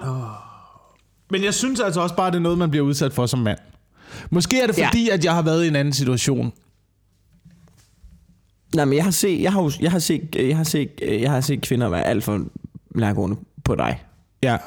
Men 1.31 1.43
jeg 1.43 1.53
synes 1.53 1.79
altså 1.79 2.01
også 2.01 2.15
bare, 2.15 2.31
det 2.31 2.35
er 2.35 2.39
noget, 2.41 2.57
man 2.57 2.69
bliver 2.69 2.85
udsat 2.85 3.13
for 3.13 3.25
som 3.25 3.39
mand. 3.39 3.57
Måske 4.29 4.61
er 4.61 4.67
det 4.67 4.77
Ja. 4.77 4.87
fordi, 4.87 5.09
at 5.09 5.25
jeg 5.25 5.33
har 5.35 5.41
været 5.41 5.65
i 5.65 5.67
en 5.67 5.75
anden 5.75 5.93
situation. 5.93 6.53
Nej, 8.75 8.85
men 8.85 8.95
jeg 8.95 9.03
har 9.03 9.11
set, 9.11 9.41
jeg 9.41 9.53
har, 9.53 9.61
jo- 9.63 9.71
jeg 9.81 9.91
har 9.91 9.99
set, 9.99 10.35
jeg 10.35 10.57
har 10.57 10.63
set, 10.63 10.89
jeg 11.01 11.31
har 11.31 11.41
set 11.41 11.61
kvinder 11.61 11.89
være 11.89 12.03
alt 12.03 12.23
for 12.23 12.41
nærgående 12.95 13.35
på 13.65 13.75
dig. 13.75 14.03
Ja. 14.43 14.57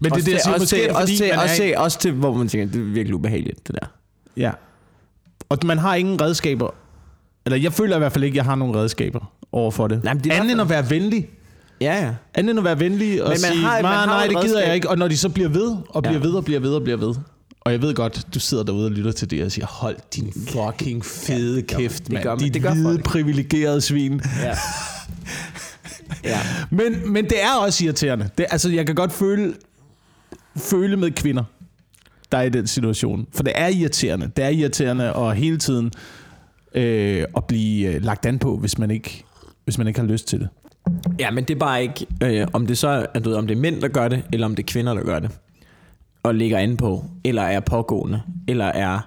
Men 0.00 0.12
det 0.12 0.20
er 0.20 0.24
det, 0.24 0.32
jeg 0.32 0.40
siger, 0.40 0.52
også 0.54 0.62
måske 0.62 0.76
til, 0.76 0.78
er 0.84 0.86
det, 0.88 0.96
også, 0.96 1.02
fordi, 1.02 1.16
til, 1.16 1.26
man 1.28 1.38
er 1.38 1.42
også, 1.42 1.62
i- 1.62 1.66
til, 1.66 1.76
også 1.76 1.98
til, 1.98 2.12
hvor 2.12 2.34
man 2.34 2.48
tænker, 2.48 2.66
det 2.72 2.80
er 2.80 2.84
virkelig 2.92 3.14
ubehageligt, 3.14 3.66
det 3.68 3.74
der. 3.80 3.86
Ja. 4.36 4.50
Og 5.48 5.58
man 5.64 5.78
har 5.78 5.94
ingen 5.94 6.20
redskaber. 6.20 6.70
Eller 7.46 7.56
jeg 7.58 7.72
føler 7.72 7.96
i 7.96 7.98
hvert 7.98 8.12
fald 8.12 8.24
ikke, 8.24 8.34
at 8.34 8.36
jeg 8.36 8.44
har 8.44 8.54
nogen 8.54 8.76
redskaber 8.76 9.32
over 9.52 9.70
for 9.70 9.88
det. 9.88 10.04
Nej, 10.04 10.14
men 10.14 10.24
det 10.24 10.32
hvert 10.32 10.50
end 10.50 10.60
at 10.60 10.68
være 10.68 10.90
venlig. 10.90 11.28
Ja, 11.80 12.04
ja. 12.04 12.14
Anden 12.34 12.50
end 12.50 12.58
at 12.58 12.64
være 12.64 12.80
venlig 12.80 13.22
og 13.22 13.28
man 13.28 13.38
sige, 13.38 13.56
har- 13.62 13.72
man 13.72 13.82
nej, 13.82 13.92
har 13.94 14.06
nej, 14.06 14.24
et 14.24 14.30
det 14.30 14.36
gider 14.42 14.46
redskab." 14.56 14.66
jeg 14.66 14.74
ikke. 14.74 14.90
Og 14.90 14.98
når 14.98 15.08
de 15.08 15.16
så 15.16 15.28
bliver 15.28 15.48
ved, 15.48 15.76
og 15.88 16.02
bliver 16.02 16.18
Ja. 16.18 16.22
ved, 16.24 16.32
og 16.32 16.44
bliver 16.44 16.60
ved, 16.60 16.74
og 16.74 16.82
bliver 16.82 16.96
ved. 16.96 17.14
Og 17.60 17.72
jeg 17.72 17.82
ved 17.82 17.94
godt, 17.94 18.26
du 18.34 18.40
sidder 18.40 18.64
derude 18.64 18.84
og 18.86 18.90
lytter 18.90 19.12
til 19.12 19.30
det 19.30 19.44
og 19.44 19.52
siger, 19.52 19.66
hold 19.66 19.96
din 20.16 20.32
fucking 20.48 21.04
fede 21.04 21.62
kæft, 21.62 22.04
det 22.04 22.12
mand. 22.12 22.22
gør 22.22 22.30
man. 22.30 22.38
Dit 22.38 22.54
Det 22.54 22.62
gør 22.62 22.72
hvide, 22.74 22.98
privilegerede 22.98 23.80
svin. 23.80 24.20
Ja. 24.42 24.54
ja. 26.24 26.38
Men, 26.70 27.12
men 27.12 27.24
det 27.24 27.42
er 27.42 27.54
også 27.60 27.84
irriterende. 27.84 28.28
Det, 28.38 28.46
altså, 28.50 28.70
jeg 28.70 28.86
kan 28.86 28.94
godt 28.94 29.12
føle, 29.12 29.54
føle 30.56 30.96
med 30.96 31.10
kvinder, 31.10 31.44
der 32.32 32.38
er 32.38 32.42
i 32.42 32.48
den 32.50 32.66
situation. 32.66 33.26
For 33.34 33.42
det 33.42 33.52
er 33.56 33.66
irriterende. 33.68 34.30
Det 34.36 34.44
er 34.44 34.48
irriterende 34.48 35.12
at 35.16 35.36
hele 35.36 35.58
tiden 35.58 35.92
øh, 36.74 37.24
at 37.36 37.44
blive 37.44 37.94
øh, 37.94 38.02
lagt 38.02 38.26
an 38.26 38.38
på, 38.38 38.56
hvis 38.56 38.78
man 38.78 38.90
ikke 38.90 39.24
hvis 39.64 39.78
man 39.78 39.86
ikke 39.86 40.00
har 40.00 40.06
lyst 40.06 40.28
til 40.28 40.40
det. 40.40 40.48
Ja, 41.18 41.30
men 41.30 41.44
det 41.44 41.54
er 41.54 41.58
bare 41.58 41.82
ikke, 41.82 42.06
øh, 42.22 42.46
om 42.52 42.66
det 42.66 42.78
så 42.78 43.06
er, 43.14 43.18
du 43.20 43.28
ved, 43.28 43.36
om 43.36 43.46
det 43.46 43.56
er 43.56 43.60
mænd, 43.60 43.80
der 43.82 43.88
gør 43.88 44.08
det, 44.08 44.22
eller 44.32 44.46
om 44.46 44.56
det 44.56 44.62
er 44.62 44.72
kvinder, 44.72 44.94
der 44.94 45.02
gør 45.02 45.18
det. 45.18 45.30
og 46.22 46.34
ligger 46.34 46.58
an 46.58 46.76
på, 46.76 47.04
eller 47.24 47.42
er 47.42 47.60
pågående, 47.60 48.22
eller 48.48 48.64
er 48.64 49.00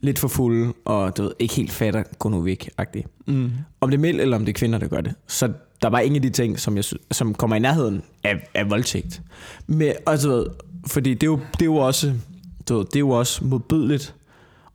lidt 0.00 0.18
for 0.18 0.28
fulde, 0.28 0.72
og 0.84 1.16
du 1.16 1.22
ved, 1.22 1.32
ikke 1.38 1.54
helt 1.54 1.72
fatter, 1.72 2.02
gå 2.18 2.28
nu 2.28 2.40
væk 2.40 2.70
-agtigt. 2.80 3.24
Mm. 3.26 3.50
Om 3.80 3.90
det 3.90 3.96
er 3.96 4.00
mænd, 4.00 4.20
eller 4.20 4.36
om 4.36 4.44
det 4.44 4.52
er 4.52 4.58
kvinder, 4.58 4.78
der 4.78 4.88
gør 4.88 5.00
det. 5.00 5.14
Så 5.26 5.52
der 5.82 5.88
var 5.88 6.00
ingen 6.00 6.16
af 6.16 6.22
de 6.22 6.30
ting, 6.30 6.60
som, 6.60 6.76
jeg, 6.76 6.84
som 7.10 7.34
kommer 7.34 7.56
i 7.56 7.58
nærheden 7.58 8.02
af, 8.24 8.48
af 8.54 8.70
voldtægt. 8.70 9.22
Men, 9.66 9.92
altså, 10.06 10.28
du 10.28 10.34
ved, 10.34 10.46
fordi 10.86 11.14
det 11.14 11.22
er 11.22 11.26
jo, 11.30 11.40
det 11.52 11.60
er 11.62 11.64
jo 11.64 11.76
også, 11.76 12.12
du 12.68 12.76
ved, 12.76 12.84
det 12.84 12.96
er 12.96 13.00
jo 13.00 13.10
også 13.10 13.44
modbydeligt, 13.44 14.14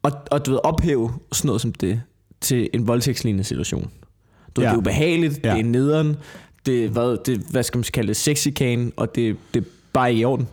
og, 0.03 0.11
og 0.31 0.45
du 0.45 0.51
ved, 0.51 0.59
ophæve 0.63 1.11
sådan 1.31 1.47
noget 1.47 1.61
som 1.61 1.73
det 1.73 2.01
til 2.43 2.69
en 2.73 2.87
voldtægtslignende 2.87 3.43
situation. 3.43 3.91
Du 4.55 4.61
Ja. 4.61 4.67
Det 4.67 4.73
er 4.73 4.77
ubehageligt, 4.77 5.39
Ja. 5.43 5.51
det 5.53 5.59
er 5.59 5.63
nederen, 5.63 6.15
det 6.65 6.85
er, 6.85 6.89
hvad, 6.89 7.17
det, 7.25 7.37
hvad 7.51 7.63
skal 7.63 7.77
man 7.77 7.83
kalde 7.93 8.07
det, 8.07 8.17
sexikane, 8.17 8.91
og 8.97 9.15
det, 9.15 9.35
det 9.53 9.61
er 9.61 9.65
bare 9.93 10.13
i 10.13 10.25
orden. 10.25 10.47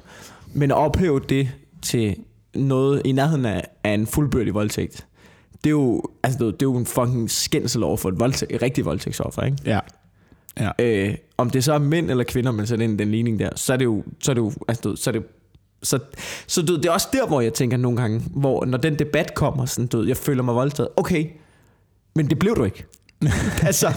Men 0.53 0.71
at 0.71 0.77
ophæve 0.77 1.21
det 1.29 1.49
til 1.83 2.17
noget 2.55 3.03
i 3.05 3.13
nærheden 3.13 3.45
af, 3.47 3.65
af 3.85 3.91
en 3.95 4.07
fuldbyrdig 4.07 4.55
voldtægt, 4.55 5.07
det 5.65 5.67
er 5.67 5.71
jo, 5.71 6.03
altså, 6.23 6.39
det 6.39 6.43
er 6.43 6.47
jo- 6.47 6.51
det 6.53 6.63
er 6.63 6.67
jo 6.67 6.77
en 6.77 6.87
fucking 6.87 7.31
skændsel 7.31 7.83
over 7.83 7.97
for 7.97 8.09
et, 8.09 8.21
voldtægt, 8.21 8.53
et 8.53 8.63
rigtigt 8.63 8.85
voldtægtsoffer, 8.85 9.43
ikke? 9.43 9.57
Ja. 9.67 9.81
Ja. 10.61 10.71
Øh, 10.79 11.15
om 11.39 11.51
det 11.51 11.65
så 11.65 11.73
er 11.73 11.79
mænd 11.79 12.11
eller 12.11 12.25
kvinder, 12.25 12.53
man 12.53 12.67
sætter 12.67 12.85
ind 12.85 13.01
i 13.01 13.05
den 13.05 13.11
ligning 13.11 13.39
der, 13.39 13.51
så 13.57 13.73
er 13.73 13.77
det 13.77 13.85
jo, 13.85 14.05
så 14.23 14.33
er 14.33 14.35
det 14.35 14.41
jo, 14.41 14.53
altså, 14.69 14.97
så 14.97 15.11
er 15.11 15.13
det 15.13 15.23
så, 15.83 15.99
så 16.47 16.63
du, 16.63 16.77
det 16.77 16.85
er 16.87 16.91
også 16.91 17.09
der, 17.13 17.27
hvor 17.27 17.41
jeg 17.41 17.53
tænker 17.55 17.77
nogle 17.77 18.01
gange, 18.01 18.23
hvor 18.31 18.65
når 18.65 18.79
den 18.79 18.99
debat 18.99 19.35
kommer, 19.35 19.67
sådan, 19.67 19.87
du 19.87 20.05
jeg 20.05 20.17
føler 20.17 20.43
mig 20.43 20.55
voldtaget, 20.55 20.89
okay, 20.97 21.27
men 22.17 22.31
det 22.31 22.39
blev 22.39 22.57
du 22.57 22.65
ikke. 22.65 22.87
altså, 23.63 23.89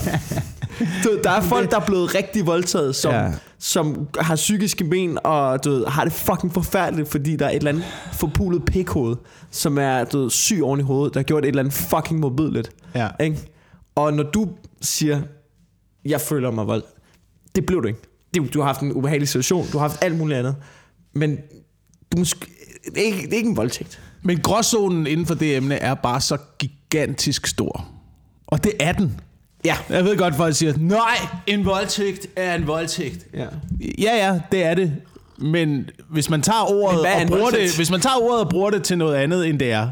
du 1.03 1.19
der 1.23 1.29
er 1.31 1.41
folk, 1.41 1.71
der 1.71 1.79
er 1.79 1.85
blevet 1.85 2.15
rigtig 2.15 2.45
voldtaget, 2.45 2.95
som, 2.95 3.13
Ja. 3.13 3.31
som 3.59 4.07
har 4.19 4.35
psykiske 4.35 4.83
men, 4.83 5.17
og 5.23 5.63
du 5.65 5.69
ved, 5.69 5.85
har 5.85 6.03
det 6.03 6.13
fucking 6.13 6.53
forfærdeligt, 6.53 7.09
fordi 7.09 7.35
der 7.35 7.45
er 7.45 7.49
et 7.49 7.55
eller 7.55 7.69
andet 7.71 7.85
forpulet 8.13 8.65
pikhoved, 8.65 9.15
som 9.51 9.77
er 9.77 10.03
du 10.03 10.21
ved, 10.21 10.29
syg 10.29 10.61
oven 10.63 10.79
i 10.79 10.83
hovedet, 10.83 11.13
der 11.13 11.19
har 11.19 11.23
gjort 11.23 11.43
et 11.43 11.47
eller 11.47 11.61
andet 11.61 11.73
fucking 11.73 12.19
modbydeligt. 12.19 12.69
Ja. 12.95 13.09
Ikke? 13.19 13.37
Og 13.95 14.13
når 14.13 14.23
du 14.23 14.49
siger, 14.81 15.21
jeg 16.05 16.21
føler 16.21 16.51
mig 16.51 16.67
vold, 16.67 16.83
det 17.55 17.65
blev 17.65 17.81
du 17.83 17.87
ikke. 17.87 18.01
Det, 18.33 18.53
du 18.53 18.59
har 18.59 18.65
haft 18.65 18.81
en 18.81 18.91
ubehagelig 18.93 19.27
situation, 19.27 19.67
du 19.71 19.77
har 19.77 19.87
haft 19.87 20.03
alt 20.03 20.17
muligt 20.17 20.39
andet, 20.39 20.55
men 21.15 21.37
du 22.11 22.17
måske, 22.17 22.45
det, 22.85 22.97
er 22.97 23.05
ikke, 23.05 23.21
det 23.21 23.33
er 23.33 23.37
ikke 23.37 23.49
en 23.49 23.57
voldtægt. 23.57 24.01
Men 24.23 24.39
gråzonen 24.39 25.07
inden 25.07 25.25
for 25.25 25.35
det 25.35 25.57
emne 25.57 25.75
er 25.75 25.93
bare 25.93 26.21
så 26.21 26.37
gigantisk 26.59 27.47
stor. 27.47 27.92
Og 28.47 28.63
det 28.63 28.71
er 28.79 28.91
den. 28.91 29.21
Ja. 29.65 29.75
Jeg 29.89 30.05
ved 30.05 30.17
godt, 30.17 30.35
folk 30.35 30.55
siger, 30.55 30.73
nej, 30.77 31.17
en 31.47 31.65
voldtægt 31.65 32.27
er 32.35 32.55
en 32.55 32.67
voldtægt. 32.67 33.27
ja. 33.33 33.45
Ja, 33.99 34.27
ja, 34.27 34.39
det 34.51 34.63
er 34.63 34.73
det. 34.73 34.93
Men 35.37 35.89
hvis 36.09 36.29
man 36.29 36.41
tager 36.41 36.71
ordet 36.71 36.99
og 36.99 37.27
bruger 37.27 37.41
voldtægt? 37.41 37.69
det, 37.69 37.75
hvis 37.77 37.91
man 37.91 37.99
tager 38.01 38.15
ordet 38.21 38.39
og 38.39 38.49
bruger 38.49 38.69
det 38.69 38.83
til 38.83 38.97
noget 38.97 39.15
andet 39.15 39.47
end 39.47 39.59
det 39.59 39.71
er, 39.71 39.89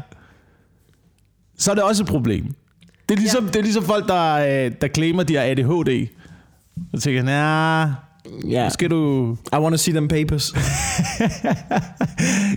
så 1.58 1.70
er 1.70 1.74
det 1.74 1.84
også 1.84 2.02
et 2.02 2.08
problem. 2.08 2.54
Det 3.08 3.14
er 3.14 3.18
ligesom, 3.18 3.44
ja. 3.44 3.50
det 3.50 3.56
er 3.56 3.62
ligesom 3.62 3.84
folk, 3.84 4.08
der, 4.08 4.34
øh, 4.34 4.72
der 4.80 4.88
claimer, 4.88 5.22
de 5.22 5.34
har 5.36 5.42
ADHD. 5.42 6.08
Og 6.92 7.02
tænker, 7.02 7.22
nah, 7.22 7.88
ja. 8.48 8.68
skal 8.68 8.90
du... 8.90 9.32
I 9.52 9.56
want 9.56 9.72
to 9.72 9.76
see 9.76 9.92
them 9.94 10.08
papers. 10.08 10.52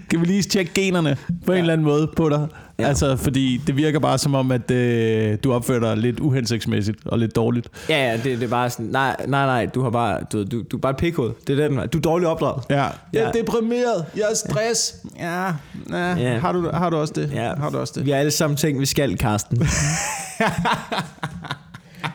Kan 0.10 0.22
vi 0.22 0.26
lige 0.26 0.42
tjekke 0.44 0.74
generne 0.74 1.18
på 1.46 1.52
ja. 1.52 1.58
en 1.58 1.62
eller 1.64 1.74
anden 1.74 1.86
måde 1.86 2.12
på 2.16 2.30
dig? 2.30 2.48
Ja. 2.80 2.84
Ja. 2.84 2.88
Altså, 2.88 3.16
fordi 3.16 3.62
det 3.68 3.78
virker 3.78 4.00
bare 4.00 4.18
som 4.18 4.36
om, 4.36 4.52
at 4.52 4.72
øh, 4.72 5.38
du 5.44 5.54
opfører 5.54 5.80
dig 5.80 5.98
lidt 5.98 6.20
uhensigtsmæssigt 6.20 6.98
og 7.06 7.20
lidt 7.20 7.36
dårligt. 7.36 7.70
ja, 7.90 8.10
ja, 8.12 8.18
det, 8.18 8.24
det 8.24 8.44
er 8.44 8.48
bare 8.48 8.70
sådan, 8.70 8.86
nej, 8.86 9.16
nej, 9.28 9.46
nej, 9.46 9.66
du 9.66 9.82
har 9.84 9.90
bare, 9.90 10.20
du, 10.34 10.44
du, 10.44 10.64
du 10.72 10.78
er 10.78 10.82
bare 10.82 10.90
et 10.90 10.98
pikhoved. 10.98 11.32
Det 11.48 11.60
er 11.60 11.68
den, 11.68 11.78
du 11.90 11.98
er 11.98 12.02
dårligt 12.02 12.28
opdraget. 12.30 12.64
Ja. 12.70 12.76
Jeg 12.76 12.92
er 13.14 13.32
Ja. 13.36 13.40
deprimeret. 13.40 14.06
Jeg 14.16 14.24
er 14.32 14.36
stress. 14.36 14.96
Ja. 15.20 15.46
ja. 15.90 16.16
Ja. 16.16 16.40
Har, 16.40 16.52
du, 16.52 16.70
har 16.74 16.90
du 16.90 16.98
også 16.98 17.14
det? 17.16 17.32
Ja. 17.34 17.56
Har 17.56 17.70
du 17.70 17.78
også 17.78 17.94
det? 17.96 18.06
Vi 18.06 18.12
har 18.12 18.18
alle 18.18 18.32
sammen 18.32 18.58
ting, 18.58 18.80
vi 18.80 18.86
skal, 18.86 19.18
Karsten. 19.18 19.58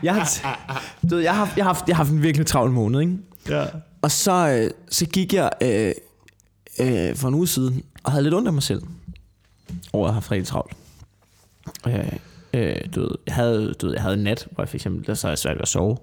jeg, 0.02 0.14
har, 0.14 0.58
du 1.10 1.14
ved, 1.14 1.22
jeg, 1.22 1.34
har, 1.34 1.52
jeg, 1.56 1.64
har 1.64 1.74
haft, 1.74 1.88
jeg 1.88 1.96
har 1.96 2.04
haft 2.04 2.12
en 2.14 2.22
virkelig 2.22 2.46
travl 2.46 2.70
måned, 2.70 3.00
ikke? 3.00 3.12
Ja. 3.49 3.66
Og 4.02 4.11
så, 4.11 4.49
øh, 4.49 4.70
så 4.90 5.06
gik 5.06 5.35
jeg 5.35 5.50
øh, 5.62 5.94
øh, 6.80 7.16
for 7.16 7.28
en 7.28 7.35
uge 7.35 7.49
siden 7.49 7.85
og 8.04 8.12
havde 8.12 8.23
lidt 8.23 8.35
ondt 8.35 8.49
af 8.49 8.54
mig 8.54 8.62
selv. 8.62 8.82
Over 9.92 10.06
at 10.06 10.12
have 10.12 10.14
haft 10.14 10.30
rigtig 10.30 10.47
travlt. 10.47 10.76
Øh, 11.87 12.12
øh, 12.54 12.76
du 12.94 13.00
ved, 13.00 13.11
jeg 13.26 13.35
havde, 13.35 13.75
du 13.75 13.87
ved, 13.87 13.94
jeg 13.94 14.02
havde 14.02 14.16
en 14.16 14.23
nat, 14.23 14.49
hvor 14.50 14.62
jeg 14.62 14.68
for 14.68 14.76
eksempel, 14.76 15.06
der 15.06 15.14
så 15.14 15.28
jeg 15.28 15.38
svært 15.38 15.56
ved 15.56 15.62
at 15.62 15.68
sove. 15.68 15.99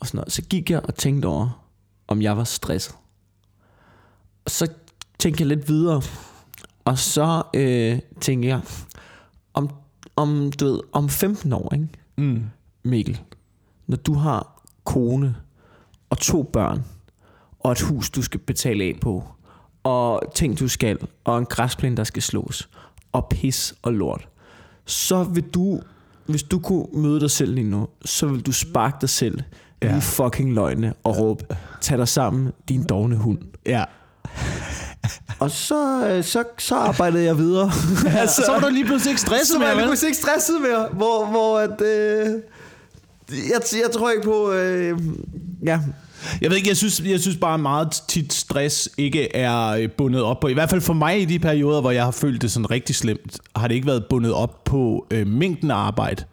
Og 0.00 0.06
sådan 0.06 0.18
noget. 0.18 0.32
Så 0.32 0.42
gik 0.42 0.70
jeg 0.70 0.80
og 0.84 0.94
tænkte 0.94 1.26
over, 1.26 1.64
om 2.08 2.22
jeg 2.22 2.36
var 2.36 2.44
stresset. 2.44 2.94
Og 4.44 4.50
så 4.50 4.68
tænkte 5.18 5.42
jeg 5.42 5.48
lidt 5.48 5.68
videre. 5.68 6.02
Og 6.84 6.98
så 6.98 7.42
øh, 7.54 7.98
tænkte 8.20 8.48
jeg, 8.48 8.60
om, 9.54 9.70
om, 10.16 10.52
du 10.52 10.64
ved, 10.64 10.80
om 10.92 11.08
15 11.08 11.52
år, 11.52 11.74
ikke? 11.74 11.88
Mm. 12.16 12.44
Mikkel, 12.82 13.20
når 13.86 13.96
du 13.96 14.14
har 14.14 14.62
kone 14.84 15.36
og 16.10 16.18
to 16.18 16.42
børn, 16.42 16.84
og 17.60 17.72
et 17.72 17.80
hus, 17.80 18.10
du 18.10 18.22
skal 18.22 18.40
betale 18.40 18.84
af 18.84 18.98
på, 19.00 19.24
og 19.82 20.22
ting, 20.34 20.58
du 20.58 20.68
skal, 20.68 20.98
og 21.24 21.38
en 21.38 21.44
græsplæne, 21.46 21.96
der 21.96 22.04
skal 22.04 22.22
slås, 22.22 22.68
og 23.12 23.26
pis 23.30 23.74
og 23.82 23.92
lort, 23.92 24.28
så 24.84 25.24
vil 25.24 25.42
du, 25.44 25.80
hvis 26.26 26.42
du 26.42 26.58
kunne 26.58 26.86
møde 26.92 27.20
dig 27.20 27.30
selv 27.30 27.54
lige 27.54 27.70
nu, 27.70 27.88
så 28.04 28.26
vil 28.26 28.40
du 28.40 28.52
sparke 28.52 28.96
dig 29.00 29.08
selv 29.08 29.40
Ja. 29.82 29.88
ja. 29.90 29.96
i 29.96 30.00
fucking 30.00 30.52
løgne 30.54 30.94
og 31.04 31.18
råbe, 31.18 31.44
tag 31.80 31.98
dig 31.98 32.08
sammen, 32.08 32.52
din 32.68 32.82
dogne 32.84 33.16
hund. 33.16 33.38
Ja. 33.66 33.84
Og 35.40 35.50
så, 35.50 36.08
øh, 36.08 36.24
så, 36.24 36.44
så 36.58 36.74
arbejdede 36.74 37.24
jeg 37.24 37.38
videre. 37.38 37.70
altså, 38.20 38.42
så 38.46 38.52
var 38.52 38.60
du 38.60 38.68
lige 38.68 38.84
pludselig 38.84 39.10
ikke 39.10 39.20
stresset 39.20 39.46
så 39.46 39.52
var 39.54 39.58
mere, 39.58 39.68
jeg 39.68 39.76
vel? 39.76 39.84
pludselig 39.84 40.08
ikke 40.08 40.18
stresset 40.18 40.60
mere, 40.60 40.88
hvor, 40.92 41.26
hvor 41.26 41.58
at, 41.58 41.80
øh, 41.80 42.26
jeg, 43.30 43.60
jeg 43.84 43.90
tror 43.94 44.10
ikke 44.10 44.22
på, 44.24 44.52
øh, 44.52 44.98
ja, 45.66 45.80
Jeg 46.40 46.50
ved 46.50 46.56
ikke, 46.56 46.68
jeg 46.68 46.76
synes, 46.76 47.02
jeg 47.04 47.20
synes 47.20 47.36
bare 47.36 47.58
meget 47.58 47.88
tit 48.08 48.32
stress 48.32 48.88
ikke 48.98 49.36
er 49.36 49.66
øh, 49.66 49.90
bundet 49.90 50.22
op 50.22 50.40
på. 50.40 50.48
I 50.48 50.52
hvert 50.52 50.70
fald 50.70 50.80
for 50.80 50.92
mig 50.94 51.20
i 51.22 51.24
de 51.24 51.38
perioder, 51.38 51.80
hvor 51.80 51.90
jeg 51.90 52.04
har 52.04 52.10
følt 52.10 52.42
det 52.42 52.50
sådan 52.50 52.70
rigtig 52.70 52.94
slemt, 52.96 53.38
har 53.56 53.68
det 53.68 53.74
ikke 53.74 53.86
været 53.86 54.04
bundet 54.10 54.32
op 54.32 54.64
på 54.64 55.06
øh, 55.10 55.26
mængden 55.26 55.70
af 55.70 55.74
arbejde, 55.76 56.24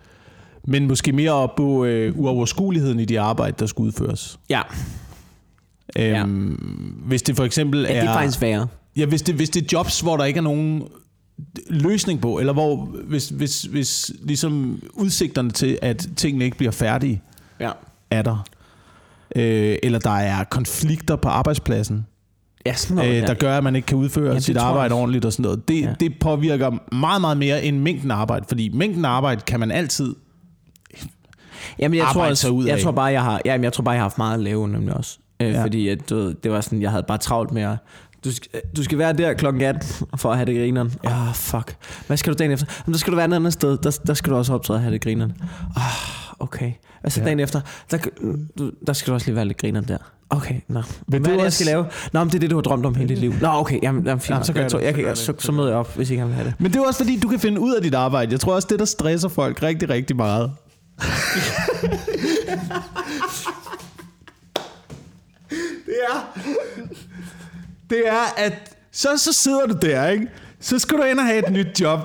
men 0.67 0.87
måske 0.87 1.11
mere 1.11 1.31
op 1.31 1.55
på 1.55 1.85
øh, 1.85 2.13
uoverskueligheden 2.19 2.99
i 2.99 3.05
de 3.05 3.19
arbejde, 3.19 3.55
der 3.59 3.65
skal 3.65 3.81
udføres. 3.81 4.39
ja. 4.49 4.61
Øhm, 5.97 6.53
Hvis 7.05 7.21
det 7.21 7.35
for 7.35 7.43
eksempel 7.43 7.81
ja 7.81 7.93
er... 7.95 7.99
det 8.01 8.09
er 8.09 8.13
faktisk 8.13 8.41
værre. 8.41 8.67
Ja, 8.95 9.05
hvis 9.05 9.21
det, 9.21 9.35
hvis 9.35 9.49
det 9.49 9.61
er 9.63 9.67
jobs, 9.73 9.99
hvor 9.99 10.17
der 10.17 10.23
ikke 10.23 10.37
er 10.37 10.41
nogen 10.41 10.83
løsning 11.69 12.21
på, 12.21 12.39
eller 12.39 12.53
hvor 12.53 12.75
hvis, 12.85 13.29
hvis, 13.29 13.61
hvis 13.61 14.11
ligesom 14.23 14.81
udsigterne 14.93 15.51
til, 15.51 15.79
at 15.81 16.07
tingene 16.15 16.45
ikke 16.45 16.57
bliver 16.57 16.71
færdige, 16.71 17.21
Ja. 17.59 17.71
er 18.11 18.21
der. 18.21 18.45
Øh, 19.35 19.77
eller 19.83 19.99
der 19.99 20.09
er 20.09 20.43
konflikter 20.43 21.15
på 21.15 21.29
arbejdspladsen, 21.29 22.05
Ja, 22.65 22.73
sådan 22.73 22.95
noget. 22.95 23.09
øh, 23.09 23.15
ja. 23.17 23.25
der 23.27 23.33
gør, 23.33 23.57
at 23.57 23.63
man 23.63 23.75
ikke 23.75 23.85
kan 23.85 23.97
udføre 23.97 24.33
det 24.35 24.43
sit 24.43 24.55
tror 24.55 24.65
arbejde 24.65 24.93
ordentligt 24.95 25.25
og 25.25 25.33
sådan 25.33 25.43
noget. 25.43 25.67
Det, 25.67 25.81
Ja. 25.81 25.93
det 25.99 26.13
påvirker 26.19 26.95
meget, 26.95 27.21
meget 27.21 27.37
mere 27.37 27.63
end 27.63 27.79
mængden 27.79 28.11
arbejde, 28.11 28.45
fordi 28.47 28.69
mængden 28.73 29.05
arbejde 29.05 29.41
kan 29.41 29.59
man 29.59 29.71
altid... 29.71 30.15
Jamen, 31.79 31.97
jeg 31.97 32.03
tror, 32.03 32.09
arbejde 32.09 32.31
også, 32.31 32.41
sig 32.41 32.51
ud 32.51 32.65
jeg 32.65 32.75
af. 32.75 32.81
tror 32.81 32.91
bare, 32.91 33.05
jeg 33.05 33.23
har, 33.23 33.41
jamen, 33.45 33.63
jeg 33.63 33.73
tror 33.73 33.83
bare, 33.83 33.91
jeg 33.93 33.99
har 33.99 34.03
haft 34.05 34.17
meget 34.17 34.33
at 34.33 34.39
lave, 34.39 34.67
nemlig 34.69 34.93
også. 34.93 35.17
Øh, 35.41 35.47
Ja. 35.47 35.53
ja. 35.53 35.63
Fordi 35.63 35.87
at, 35.87 36.09
du, 36.09 36.15
ved, 36.15 36.33
det 36.43 36.51
var 36.51 36.61
sådan, 36.61 36.81
jeg 36.81 36.91
havde 36.91 37.03
bare 37.07 37.17
travlt 37.17 37.51
med 37.51 37.61
at, 37.61 37.75
du 38.25 38.31
skal, 38.31 38.61
du 38.77 38.83
skal 38.83 38.97
være 38.97 39.13
der 39.13 39.33
klokken 39.33 39.61
18 39.61 39.89
for 40.17 40.29
at 40.31 40.37
have 40.37 40.45
det 40.45 40.55
grineren. 40.55 40.91
Ah, 41.03 41.27
oh, 41.29 41.33
fuck. 41.35 41.75
Hvad 42.07 42.17
skal 42.17 42.33
du 42.33 42.37
dagen 42.37 42.51
efter? 42.51 42.65
Jamen, 42.85 42.93
der 42.93 42.99
skal 42.99 43.11
du 43.11 43.15
være 43.15 43.27
et 43.27 43.33
andet 43.33 43.53
sted. 43.53 43.77
Der, 43.77 43.99
der 44.07 44.13
skal 44.13 44.31
du 44.33 44.37
også 44.37 44.53
optræde 44.53 44.77
og 44.77 44.81
have 44.81 44.93
det 44.93 45.01
grineren. 45.01 45.33
Ah, 45.75 45.81
okay. 46.39 46.71
Hvad 47.01 47.11
så 47.11 47.19
Ja. 47.19 47.25
dagen 47.25 47.39
efter? 47.39 47.61
Der, 47.91 47.97
du, 48.57 48.71
der 48.87 48.93
skal 48.93 49.09
du 49.11 49.13
også 49.13 49.27
lige 49.27 49.35
være 49.35 49.45
lidt 49.45 49.57
grineren 49.57 49.87
der. 49.87 49.97
Okay, 50.29 50.55
nå. 50.67 50.81
Men 50.81 50.83
Hvad 51.07 51.19
det 51.19 51.27
er 51.27 51.31
det, 51.31 51.37
jeg 51.37 51.45
også- 51.45 51.57
skal 51.57 51.65
lave? 51.65 51.85
Nå, 52.13 52.19
men 52.23 52.27
det 52.29 52.35
er 52.35 52.39
det, 52.39 52.49
du 52.49 52.55
har 52.55 52.61
drømt 52.61 52.85
om 52.85 52.95
hele 52.95 53.09
dit 53.09 53.17
liv. 53.17 53.33
Nå, 53.41 53.47
okay. 53.47 53.79
Jamen, 53.83 54.05
jamen, 54.05 54.19
fint. 54.21 54.29
Jamen, 54.29 54.43
så 54.45 54.53
gør 54.53 54.61
jeg, 54.61 54.71
tror, 54.71 54.79
det. 54.79 54.85
jeg, 54.85 54.93
Så 54.93 54.97
gør 54.97 55.01
kan, 55.03 55.09
jeg 55.09 55.17
så, 55.17 55.33
så 55.39 55.51
møder 55.51 55.67
jeg 55.69 55.77
op, 55.77 55.95
hvis 55.95 56.09
I 56.09 56.13
gerne 56.15 56.27
vil 56.27 56.35
have 56.35 56.47
det. 56.47 56.53
Men 56.59 56.71
det 56.73 56.79
er 56.79 56.85
også 56.87 56.97
fordi, 56.99 57.19
du 57.19 57.27
kan 57.27 57.39
finde 57.39 57.61
ud 57.61 57.75
af 57.75 57.81
dit 57.81 57.93
arbejde. 57.93 58.31
Jeg 58.31 58.39
tror 58.39 58.53
også, 58.55 58.67
det 58.71 58.79
der 58.79 58.85
stresser 58.85 59.29
folk 59.29 59.63
rigtig, 59.63 59.89
rigtig 59.89 60.15
meget. 60.15 60.51
det 65.85 65.95
er, 66.09 66.39
det 67.89 68.07
er, 68.07 68.33
at 68.37 68.53
så, 68.91 69.09
så 69.17 69.33
sidder 69.33 69.65
du 69.65 69.75
der, 69.81 70.07
ikke? 70.07 70.27
Så 70.59 70.79
skal 70.79 70.97
du 70.97 71.03
ind 71.03 71.19
og 71.19 71.25
have 71.25 71.47
et 71.47 71.53
nyt 71.53 71.81
job. 71.81 71.99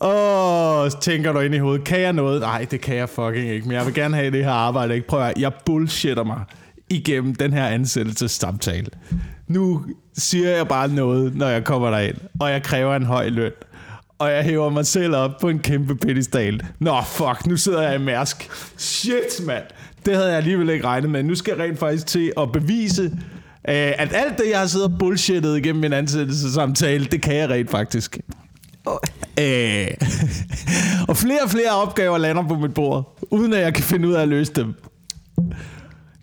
Åh, 0.00 0.90
så 0.90 0.96
tænker 1.00 1.32
du 1.32 1.40
ind 1.40 1.54
i 1.54 1.58
hovedet, 1.58 1.84
kan 1.84 2.00
jeg 2.00 2.12
noget? 2.12 2.40
Nej, 2.40 2.66
det 2.70 2.80
kan 2.80 2.96
jeg 2.96 3.08
fucking 3.08 3.48
ikke, 3.48 3.66
men 3.68 3.76
jeg 3.76 3.86
vil 3.86 3.94
gerne 3.94 4.16
have 4.16 4.30
det 4.30 4.44
her 4.44 4.52
arbejde. 4.52 4.94
Ikke? 4.94 5.06
Prøv 5.06 5.22
at, 5.22 5.32
jeg 5.38 5.52
bullshitter 5.66 6.24
mig 6.24 6.40
igennem 6.90 7.34
den 7.34 7.52
her 7.52 7.66
ansættelsessamtale. 7.66 8.86
Nu 9.48 9.84
siger 10.16 10.50
jeg 10.56 10.68
bare 10.68 10.88
noget, 10.88 11.36
når 11.36 11.48
jeg 11.48 11.64
kommer 11.64 11.90
derind, 11.90 12.16
og 12.40 12.50
jeg 12.50 12.62
kræver 12.62 12.96
en 12.96 13.06
høj 13.06 13.28
løn. 13.28 13.52
Og 14.18 14.30
jeg 14.30 14.44
hæver 14.44 14.70
mig 14.70 14.86
selv 14.86 15.16
op 15.16 15.30
på 15.40 15.48
en 15.48 15.58
kæmpe 15.58 15.96
pedestal. 15.96 16.62
Nå, 16.78 17.02
fuck, 17.06 17.46
nu 17.46 17.56
sidder 17.56 17.82
jeg 17.82 17.94
i 17.94 18.04
Mærsk. 18.04 18.50
Shit, 18.76 19.46
mand. 19.46 19.64
Det 20.06 20.14
havde 20.14 20.28
jeg 20.28 20.36
alligevel 20.36 20.70
ikke 20.70 20.84
regnet 20.84 21.10
med. 21.10 21.22
Nu 21.22 21.34
skal 21.34 21.54
jeg 21.56 21.64
rent 21.64 21.78
faktisk 21.78 22.06
til 22.06 22.32
at 22.40 22.52
bevise, 22.52 23.02
øh, 23.02 23.12
at 23.98 24.12
alt 24.14 24.38
det, 24.38 24.44
jeg 24.50 24.58
har 24.58 24.66
siddet 24.66 24.92
og 24.92 24.98
bullshittet 24.98 25.56
igennem 25.56 25.80
min 25.80 25.92
ansættelsessamtale, 25.92 27.04
det 27.04 27.22
kan 27.22 27.36
jeg 27.36 27.50
rent 27.50 27.70
faktisk. 27.70 28.18
Øh, 29.40 29.86
og 31.08 31.16
flere 31.16 31.42
og 31.42 31.50
flere 31.50 31.70
opgaver 31.70 32.18
lander 32.18 32.48
på 32.48 32.54
mit 32.54 32.74
bord, 32.74 33.18
uden 33.30 33.52
at 33.52 33.60
jeg 33.60 33.74
kan 33.74 33.84
finde 33.84 34.08
ud 34.08 34.12
af 34.12 34.22
at 34.22 34.28
løse 34.28 34.52
dem. 34.52 34.74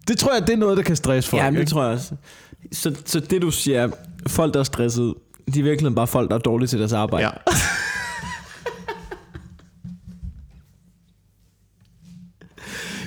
Det 0.07 0.17
tror 0.17 0.33
jeg, 0.33 0.41
det 0.47 0.53
er 0.53 0.57
noget, 0.57 0.77
der 0.77 0.83
kan 0.83 0.95
stresse 0.95 1.29
folk. 1.29 1.43
Ja, 1.43 1.51
det 1.51 1.59
ikke? 1.59 1.69
tror 1.71 1.83
jeg 1.83 1.91
også. 1.93 2.15
Så, 2.71 2.95
så 3.05 3.19
det 3.19 3.41
du 3.41 3.51
siger, 3.51 3.89
folk 4.27 4.53
der 4.53 4.59
er 4.59 4.63
stresset, 4.63 5.13
de 5.53 5.59
er 5.59 5.63
virkelig 5.63 5.95
bare 5.95 6.07
folk, 6.07 6.29
der 6.29 6.35
er 6.35 6.39
dårlige 6.39 6.67
til 6.67 6.79
deres 6.79 6.93
arbejde. 6.93 7.25
Ja. 7.25 7.31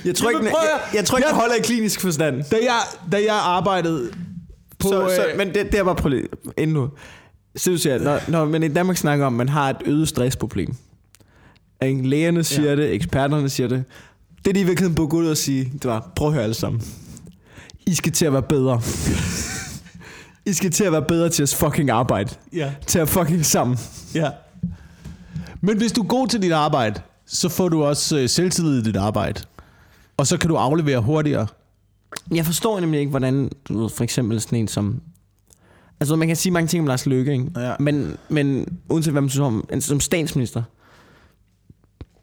Jeg 0.05 0.15
tror 0.15 0.29
ikke, 0.29 0.45
jeg, 0.45 0.79
jeg, 0.93 1.05
tror 1.05 1.17
ikke, 1.17 1.27
jeg- 1.29 1.35
holder 1.37 1.55
i 1.55 1.61
klinisk 1.61 2.01
forstand. 2.01 2.43
Da 2.51 2.55
jeg, 2.63 2.79
da 3.11 3.17
jeg 3.17 3.35
arbejdede 3.35 4.11
på... 4.79 4.87
så, 4.87 5.11
så, 5.15 5.25
øh, 5.31 5.37
men 5.37 5.47
det, 5.53 5.71
det 5.71 5.85
bare 5.85 5.95
prøv 5.95 6.09
lige, 6.09 6.27
inden 6.57 6.73
nu. 6.73 6.89
Siger, 7.55 7.99
når, 7.99 8.19
når 8.27 8.45
man 8.45 8.63
i 8.63 8.67
Danmark 8.67 8.97
snakker 8.97 9.25
om, 9.25 9.33
at 9.33 9.37
man 9.37 9.49
har 9.49 9.69
et 9.69 9.77
øget 9.85 10.07
stressproblem. 10.07 10.75
Ikke? 11.83 12.09
Lægerne 12.09 12.43
siger 12.43 12.69
ja. 12.69 12.75
det, 12.75 12.93
eksperterne 12.93 13.49
siger 13.49 13.67
det. 13.67 13.83
Det 14.45 14.55
de 14.55 14.59
i 14.59 14.63
virkeligheden 14.63 14.95
burde 14.95 15.09
gå 15.09 15.17
ud 15.17 15.27
og 15.27 15.37
sige, 15.37 15.63
det 15.73 15.85
var, 15.85 16.11
prøv 16.15 16.27
at 16.27 16.33
høre 16.33 16.43
alle 16.43 16.53
sammen. 16.53 16.81
I 17.85 17.93
skal 17.93 18.11
til 18.11 18.25
at 18.25 18.33
være 18.33 18.41
bedre. 18.41 18.81
I 20.45 20.53
skal 20.53 20.71
til 20.71 20.83
at 20.83 20.91
være 20.91 21.05
bedre 21.07 21.29
til 21.29 21.43
at 21.43 21.55
fucking 21.59 21.89
arbejde. 21.89 22.29
Ja. 22.53 22.73
Til 22.87 22.99
at 22.99 23.09
fucking 23.09 23.45
sammen. 23.45 23.77
Ja. 24.15 24.29
Men 25.61 25.77
hvis 25.77 25.91
du 25.91 26.01
er 26.01 26.07
god 26.07 26.27
til 26.27 26.41
dit 26.41 26.51
arbejde, 26.51 27.01
så 27.25 27.49
får 27.49 27.69
du 27.69 27.83
også 27.83 28.19
øh, 28.19 28.29
selvtillid 28.29 28.79
i 28.79 28.81
dit 28.83 28.95
arbejde. 28.95 29.41
Og 30.17 30.27
så 30.27 30.37
kan 30.37 30.49
du 30.49 30.55
aflevere 30.55 30.99
hurtigere. 30.99 31.47
Jeg 32.31 32.45
forstår 32.45 32.79
nemlig 32.79 32.99
ikke, 32.99 33.09
hvordan 33.09 33.51
du 33.69 33.81
ved, 33.81 33.89
for 33.89 34.03
eksempel 34.03 34.41
sådan 34.41 34.59
en 34.59 34.67
som... 34.67 35.01
Altså, 36.01 36.15
man 36.15 36.27
kan 36.27 36.37
sige 36.37 36.51
mange 36.51 36.67
ting 36.67 36.81
om 36.81 36.87
Lars 36.87 37.05
Løkke, 37.05 37.31
ikke? 37.31 37.51
Ja. 37.55 37.73
Men, 37.79 38.17
men 38.29 38.77
uanset 38.89 39.13
hvad 39.13 39.21
man 39.21 39.29
synes 39.29 39.41
om, 39.41 39.81
som 39.81 39.99
statsminister, 39.99 40.63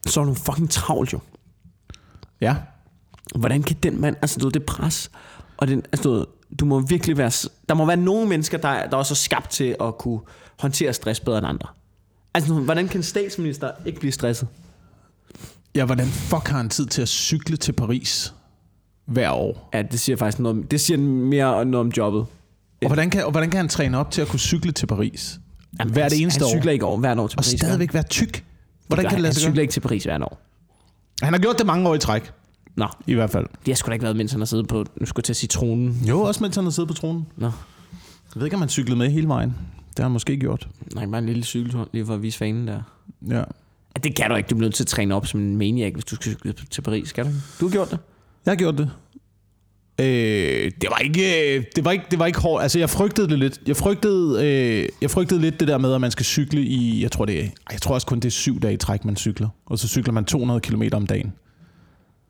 så 0.07 0.21
er 0.21 0.25
du 0.25 0.35
fucking 0.35 0.71
travlt 0.71 1.13
jo. 1.13 1.21
Ja. 2.41 2.57
Hvordan 3.35 3.63
kan 3.63 3.77
den 3.83 4.01
mand, 4.01 4.17
altså 4.23 4.41
du 4.41 4.47
ved, 4.47 4.53
det 4.53 4.67
pres, 4.67 5.11
og 5.57 5.69
den, 5.69 5.83
altså, 5.93 6.09
du, 6.09 6.15
ved, 6.15 6.27
du 6.61 6.65
må 6.65 6.81
virkelig 6.81 7.17
være, 7.17 7.31
der 7.69 7.75
må 7.75 7.87
være 7.87 7.97
nogle 7.97 8.29
mennesker, 8.29 8.59
der, 8.59 8.87
der 8.89 8.97
også 8.97 9.15
er 9.15 9.17
skabt 9.17 9.51
til 9.51 9.77
at 9.81 9.99
kunne 9.99 10.21
håndtere 10.59 10.93
stress 10.93 11.21
bedre 11.21 11.39
end 11.39 11.47
andre. 11.47 11.69
Altså, 12.35 12.55
hvordan 12.55 12.89
kan 12.89 12.99
en 12.99 13.05
statsminister 13.05 13.71
ikke 13.87 14.01
blive 14.01 14.13
stresset? 14.13 14.49
Ja, 15.75 15.85
hvordan 15.85 16.07
fuck 16.07 16.49
har 16.49 16.57
han 16.57 16.69
tid 16.69 16.87
til 16.87 17.03
at 17.03 17.09
cykle 17.09 17.57
til 17.57 17.73
Paris 17.73 18.35
hver 19.05 19.31
år? 19.31 19.71
Ja, 19.75 19.83
det 19.83 20.01
siger 20.01 20.17
faktisk 20.17 20.39
noget, 20.39 20.71
det 20.71 20.81
siger 20.81 20.99
mere 20.99 21.65
noget 21.65 21.87
om 21.87 21.93
jobbet. 21.97 22.27
Og 22.83 22.87
hvordan 22.89 23.11
kan, 23.11 23.25
og 23.25 23.31
hvordan 23.31 23.51
kan 23.51 23.57
han 23.59 23.69
træne 23.69 23.99
op 23.99 24.11
til 24.11 24.23
at 24.23 24.29
kunne 24.29 24.41
cykle 24.41 24.73
til 24.73 24.87
Paris? 24.87 25.41
Jamen, 25.81 25.93
Hvert 25.93 26.13
han, 26.13 26.21
eneste 26.23 26.39
han 26.39 26.45
år. 26.47 26.59
cykler 26.59 26.73
ikke 26.73 26.85
over 26.87 26.99
hvert 26.99 27.19
år 27.19 27.27
til 27.27 27.39
Og 27.39 27.45
Paris. 27.45 27.61
stadigvæk 27.61 27.95
være 27.95 28.03
tyk? 28.03 28.45
Hvordan 28.87 29.03
kan 29.05 29.09
det 29.11 29.13
han, 29.13 29.21
lade 29.23 29.29
han 29.29 29.35
sig 29.35 29.41
cykler 29.41 29.55
gøre? 29.55 29.63
ikke 29.63 29.73
til 29.73 29.81
Paris 29.81 30.05
hvert 30.05 30.23
år. 30.23 30.41
Han 31.23 31.33
har 31.33 31.41
gjort 31.41 31.59
det 31.59 31.67
mange 31.67 31.89
år 31.89 31.95
i 31.95 31.99
træk, 31.99 32.33
Nå, 32.77 32.87
i 33.07 33.15
hvert 33.15 33.31
fald. 33.31 33.47
det 33.67 33.69
har 33.69 33.75
sgu 33.75 33.87
da 33.89 33.93
ikke 33.93 34.03
været, 34.03 34.17
mens 34.17 34.33
han 34.33 34.41
har 34.41 34.47
siddet 34.47 34.69
på, 34.69 34.85
nu 35.01 35.07
skulle 35.07 35.21
jeg 35.21 35.25
til 35.25 35.33
at 35.33 35.37
sige 35.37 35.49
tronen. 35.49 36.05
Jo, 36.09 36.21
også 36.21 36.43
mens 36.43 36.55
han 36.57 36.65
har 36.65 36.71
siddet 36.71 36.89
på 36.89 36.95
tronen. 36.95 37.27
Nå, 37.37 37.47
Jeg 37.47 37.53
ved 38.35 38.45
ikke, 38.45 38.55
om 38.57 38.61
han 38.63 38.69
cyklede 38.69 38.99
med 38.99 39.11
hele 39.11 39.29
vejen. 39.29 39.49
Det 39.91 39.99
har 39.99 40.05
han 40.05 40.13
måske 40.13 40.37
gjort. 40.37 40.69
nej, 40.95 41.07
bare 41.07 41.19
en 41.19 41.27
lille 41.27 41.45
cykeltur, 41.45 41.89
lige 41.93 42.07
for 42.07 42.15
at 42.15 42.23
vise 42.23 42.39
fanen 42.39 42.69
der. 42.69 42.83
Ja. 43.29 43.43
Det 44.03 44.15
kan 44.17 44.31
du 44.31 44.37
ikke, 44.37 44.49
du 44.49 44.55
bliver 44.55 44.67
nødt 44.69 44.75
til 44.75 44.83
at 44.85 44.87
træne 44.87 45.15
op 45.15 45.27
som 45.27 45.41
en 45.41 45.57
maniac, 45.57 45.93
hvis 45.93 46.05
du 46.05 46.15
skal 46.17 46.33
cykle 46.33 46.55
til 46.71 46.83
Paris, 46.83 47.09
skal 47.09 47.25
du? 47.25 47.29
ikke? 47.29 47.41
Du 47.61 47.67
har 47.67 47.73
gjort 47.73 47.91
det. 47.91 47.99
Jeg 48.47 48.51
har 48.53 48.57
gjort 48.57 48.79
det. 48.79 48.91
Øh, 50.01 50.71
det 50.81 50.89
var 50.91 50.99
ikke 50.99 51.57
øh, 51.57 51.65
det 51.77 51.85
var 51.85 51.91
ikke 51.91 52.05
det 52.11 52.19
var 52.19 52.27
ikke 52.27 52.41
hårdt. 52.41 52.63
Altså 52.63 52.79
jeg 52.79 52.91
frygtede 52.91 53.29
det 53.29 53.39
lidt. 53.39 53.61
Jeg 53.67 53.77
frygtede 53.77 54.47
øh, 54.47 54.89
jeg 55.03 55.11
frygtede 55.11 55.41
lidt 55.41 55.61
det 55.61 55.69
der 55.69 55.79
med 55.79 55.95
at 55.95 56.01
man 56.01 56.11
skal 56.11 56.25
cykle 56.25 56.61
i 56.61 57.03
jeg 57.03 57.13
tror 57.13 57.25
det 57.25 57.41
er 57.41 57.49
jeg 57.73 57.81
tror 57.81 57.95
også 57.95 58.07
kun 58.07 58.21
det 58.21 58.25
er 58.25 58.31
syv 58.31 58.61
dage 58.61 58.75
i 58.75 58.77
træk 58.77 59.05
man 59.05 59.17
cykler. 59.17 59.49
Og 59.67 59.79
så 59.79 59.89
cykler 59.89 60.13
man 60.13 60.25
200 60.25 60.61
km 60.61 60.83
om 60.93 61.07
dagen. 61.07 61.33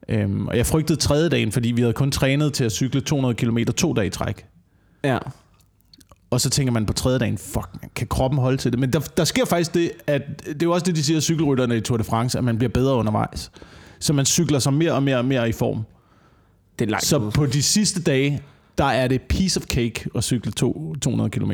Øhm, 0.08 0.48
og 0.48 0.56
jeg 0.56 0.66
frygtede 0.66 0.98
tredje 0.98 1.28
dagen, 1.28 1.52
fordi 1.52 1.68
vi 1.68 1.80
havde 1.80 1.92
kun 1.92 2.10
trænet 2.10 2.52
til 2.52 2.64
at 2.64 2.72
cykle 2.72 3.00
200 3.00 3.34
km 3.34 3.58
to 3.76 3.92
dage 3.92 4.06
i 4.06 4.10
træk. 4.10 4.46
Ja. 5.04 5.18
Og 6.30 6.40
så 6.40 6.50
tænker 6.50 6.72
man 6.72 6.86
på 6.86 6.92
tredje 6.92 7.18
dagen, 7.18 7.38
fuck, 7.38 7.68
man, 7.82 7.90
kan 7.96 8.06
kroppen 8.06 8.40
holde 8.40 8.56
til 8.56 8.72
det? 8.72 8.80
Men 8.80 8.92
der, 8.92 9.00
der 9.00 9.24
sker 9.24 9.44
faktisk 9.44 9.74
det, 9.74 9.90
at 10.06 10.22
det 10.46 10.62
er 10.62 10.68
også 10.68 10.84
det, 10.84 10.96
de 10.96 11.02
siger 11.02 11.20
cykelrytterne 11.20 11.76
i 11.76 11.80
Tour 11.80 11.96
de 11.96 12.04
France, 12.04 12.38
at 12.38 12.44
man 12.44 12.58
bliver 12.58 12.70
bedre 12.70 12.94
undervejs. 12.94 13.50
Så 14.00 14.12
man 14.12 14.26
cykler 14.26 14.58
sig 14.58 14.72
mere 14.72 14.92
og 14.92 15.02
mere 15.02 15.18
og 15.18 15.24
mere 15.24 15.48
i 15.48 15.52
form. 15.52 15.84
Det 16.78 16.84
er 16.86 16.90
langt 16.90 17.06
Så 17.06 17.18
ud. 17.18 17.30
på 17.30 17.46
de 17.46 17.62
sidste 17.62 18.02
dage, 18.02 18.42
der 18.78 18.84
er 18.84 19.08
det 19.08 19.22
piece 19.22 19.60
of 19.60 19.64
cake 19.66 20.04
at 20.14 20.24
cykle 20.24 20.52
to, 20.52 20.94
200 21.02 21.30
km. 21.30 21.52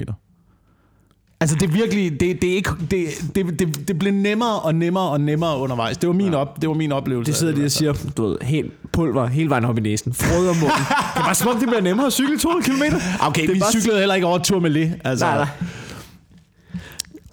Altså 1.40 1.56
det 1.60 1.68
er 1.68 1.72
virkelig, 1.72 2.20
det, 2.20 2.42
det, 2.42 2.50
er 2.52 2.54
ikke, 2.54 2.70
det, 2.90 3.06
det, 3.34 3.58
det, 3.58 3.88
det 3.88 3.98
blev 3.98 4.12
nemmere 4.12 4.60
og 4.60 4.74
nemmere 4.74 5.08
og 5.10 5.20
nemmere 5.20 5.58
undervejs. 5.58 5.96
Det 5.98 6.06
var 6.06 6.12
min, 6.14 6.34
op, 6.34 6.60
det 6.62 6.68
var 6.68 6.74
min 6.74 6.92
oplevelse. 6.92 7.32
Det 7.32 7.38
sidder 7.38 7.54
de 7.54 7.64
og 7.64 7.70
siger, 7.70 7.92
du 8.16 8.26
ved, 8.26 8.36
helt 8.42 8.72
pulver 8.92 9.26
hele 9.26 9.50
vejen 9.50 9.64
op 9.64 9.78
i 9.78 9.80
næsen. 9.80 10.14
Frød 10.14 10.48
og 10.48 10.54
munden. 10.56 10.78
det 11.14 11.20
er 11.20 11.24
bare 11.24 11.34
som 11.34 11.48
om, 11.48 11.58
det 11.58 11.68
bliver 11.68 11.80
nemmere 11.80 12.06
at 12.06 12.12
cykle 12.12 12.38
200 12.38 12.70
km. 12.70 12.82
Okay, 13.20 13.46
det 13.46 13.54
vi 13.54 13.60
bare- 13.60 13.72
cyklede 13.72 13.98
heller 13.98 14.14
ikke 14.14 14.26
over 14.26 14.38
tur 14.38 14.60
med 14.60 14.70
det. 14.74 15.00
Altså. 15.04 15.24
Nej, 15.26 15.36
nej. 15.36 15.46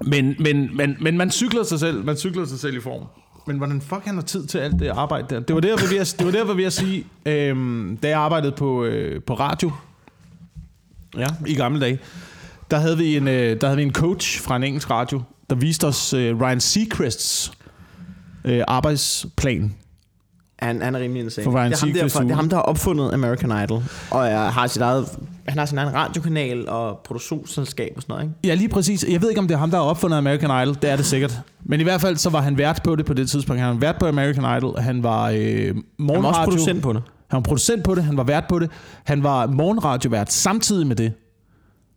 Men, 0.02 0.36
men, 0.40 0.78
men, 0.78 0.96
men 1.02 1.18
man 1.18 1.32
cykler 1.32 1.64
sig 1.64 1.80
selv, 1.80 2.06
man 2.06 2.18
cykler 2.18 2.46
sig 2.46 2.60
selv 2.60 2.78
i 2.78 2.82
form. 2.82 3.04
Men 3.48 3.58
hvordan 3.58 3.82
fuck 3.82 4.06
han 4.06 4.16
har 4.16 4.22
tid 4.22 4.46
til 4.48 4.58
alt 4.58 4.80
det 4.80 4.88
arbejde 4.90 5.36
der? 5.36 5.40
Det 5.40 5.56
var 5.56 5.62
der, 5.62 5.68
jeg 5.70 5.78
var 5.82 5.90
ved 5.90 5.98
at, 6.00 6.16
det 6.18 6.26
var 6.26 6.32
der, 6.32 6.40
jeg 6.40 6.48
var 6.48 6.54
ved 6.54 6.64
at 6.64 6.74
sige, 6.74 7.06
øhm, 7.26 7.98
da 8.04 8.10
jeg 8.10 8.20
arbejdede 8.20 8.52
på, 8.52 8.84
øh, 8.84 9.24
på 9.24 9.34
radio 9.34 9.72
Ja. 11.18 11.28
i 11.48 11.56
gamle 11.56 11.80
dage, 11.82 12.00
der 12.72 12.78
havde 12.80 12.98
vi 12.98 13.18
en, 13.18 13.28
øh, 13.28 13.62
der 13.62 13.68
havde 13.68 13.78
vi 13.78 13.84
en 13.84 13.94
coach 13.94 14.42
fra 14.42 14.56
en 14.56 14.64
engelsk 14.64 14.90
radio, 14.90 15.22
der 15.50 15.56
viste 15.56 15.88
os 15.88 16.14
øh, 16.14 16.42
Ryan 16.42 16.60
Seacrests 16.60 17.52
øh, 18.46 18.64
arbejdsplan. 18.68 19.76
Han, 20.62 20.82
han 20.82 20.96
er 20.96 21.00
rimelig 21.00 21.24
insane. 21.24 21.44
For 21.44 21.52
Ryan 21.52 21.72
det, 21.72 21.78
er 21.78 21.80
ham, 21.86 21.94
der, 21.94 22.08
fra- 22.10 22.24
det 22.24 22.32
er 22.32 22.36
ham, 22.36 22.50
der 22.50 22.56
har 22.56 22.64
opfundet 22.64 23.14
American 23.14 23.64
Idol. 23.64 23.84
Og 24.12 24.28
er, 24.28 24.50
har 24.50 24.68
sit 24.68 24.82
eget, 24.82 25.06
han 25.48 25.58
har 25.58 25.66
sin 25.66 25.78
egen 25.78 25.94
radiokanal 25.94 26.70
og 26.70 27.00
produktionsselskab 27.06 27.94
og 27.96 28.02
sådan 28.02 28.14
noget, 28.14 28.24
ikke? 28.24 28.36
Ja, 28.48 28.54
lige 28.54 28.70
præcis. 28.70 29.06
Jeg 29.10 29.22
ved 29.22 29.30
ikke, 29.30 29.40
om 29.40 29.48
det 29.48 29.56
er 29.56 29.60
ham, 29.60 29.72
der 29.72 29.78
har 29.78 29.84
opfundet 29.86 30.18
American 30.18 30.64
Idol. 30.64 30.76
Det 30.82 30.90
er 30.90 30.96
det 30.96 31.06
sikkert. 31.06 31.40
Men 31.64 31.80
i 31.80 31.84
hvert 31.84 32.02
fald, 32.02 32.18
så 32.18 32.30
var 32.30 32.42
han 32.42 32.58
vært 32.58 32.82
på 32.84 32.96
det 32.96 33.06
på 33.06 33.14
det 33.14 33.30
tidspunkt. 33.30 33.62
Han 33.62 33.70
var 33.74 33.80
vært 33.80 33.96
på 34.00 34.08
American 34.08 34.58
Idol. 34.58 34.80
Han 34.80 35.04
var 35.04 35.30
øh, 35.30 35.36
Han 35.38 35.76
var 35.76 35.82
morgenradio. 36.00 36.28
også 36.38 36.42
producent 36.44 36.82
på 36.84 36.94
det. 36.94 37.02
Han 37.30 37.38
var 37.38 37.42
producent 37.42 37.84
på 37.84 37.96
det. 37.96 38.04
Han 38.04 38.18
var 38.18 38.24
vært 38.24 38.44
på 38.50 38.60
det. 38.60 38.70
Han 39.04 39.24
var 39.24 39.48
morgenradiovært 39.48 40.32
samtidig 40.34 40.88
med 40.88 40.96
det. 40.96 41.14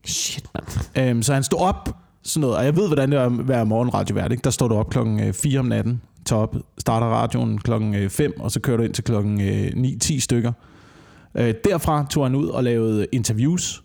Shit, 0.06 0.44
mand. 0.54 1.08
Øhm, 1.08 1.22
så 1.22 1.34
han 1.34 1.42
stod 1.42 1.58
op, 1.60 1.96
sådan 2.24 2.40
noget, 2.40 2.56
og 2.56 2.64
jeg 2.64 2.76
ved, 2.76 2.86
hvordan 2.86 3.10
det 3.10 3.18
er 3.18 3.26
at 3.26 3.48
være 3.48 3.66
morgenradiovært. 3.66 4.32
Ikke? 4.32 4.42
Der 4.42 4.50
står 4.50 4.68
du 4.68 4.74
op 4.74 4.90
klokken 4.90 5.34
4 5.34 5.58
om 5.58 5.66
natten, 5.66 6.00
tager 6.24 6.42
op, 6.42 6.56
starter 6.78 7.06
radioen 7.06 7.58
klokken 7.58 8.10
5, 8.10 8.40
og 8.40 8.50
så 8.50 8.60
kører 8.60 8.76
du 8.76 8.82
ind 8.82 8.94
til 8.94 9.04
klokken 9.04 9.40
9-10 10.02 10.20
stykker. 10.20 10.52
Øh, 11.34 11.54
derfra 11.64 12.06
tog 12.10 12.24
han 12.24 12.34
ud 12.34 12.48
og 12.48 12.64
lavede 12.64 13.06
interviews. 13.12 13.84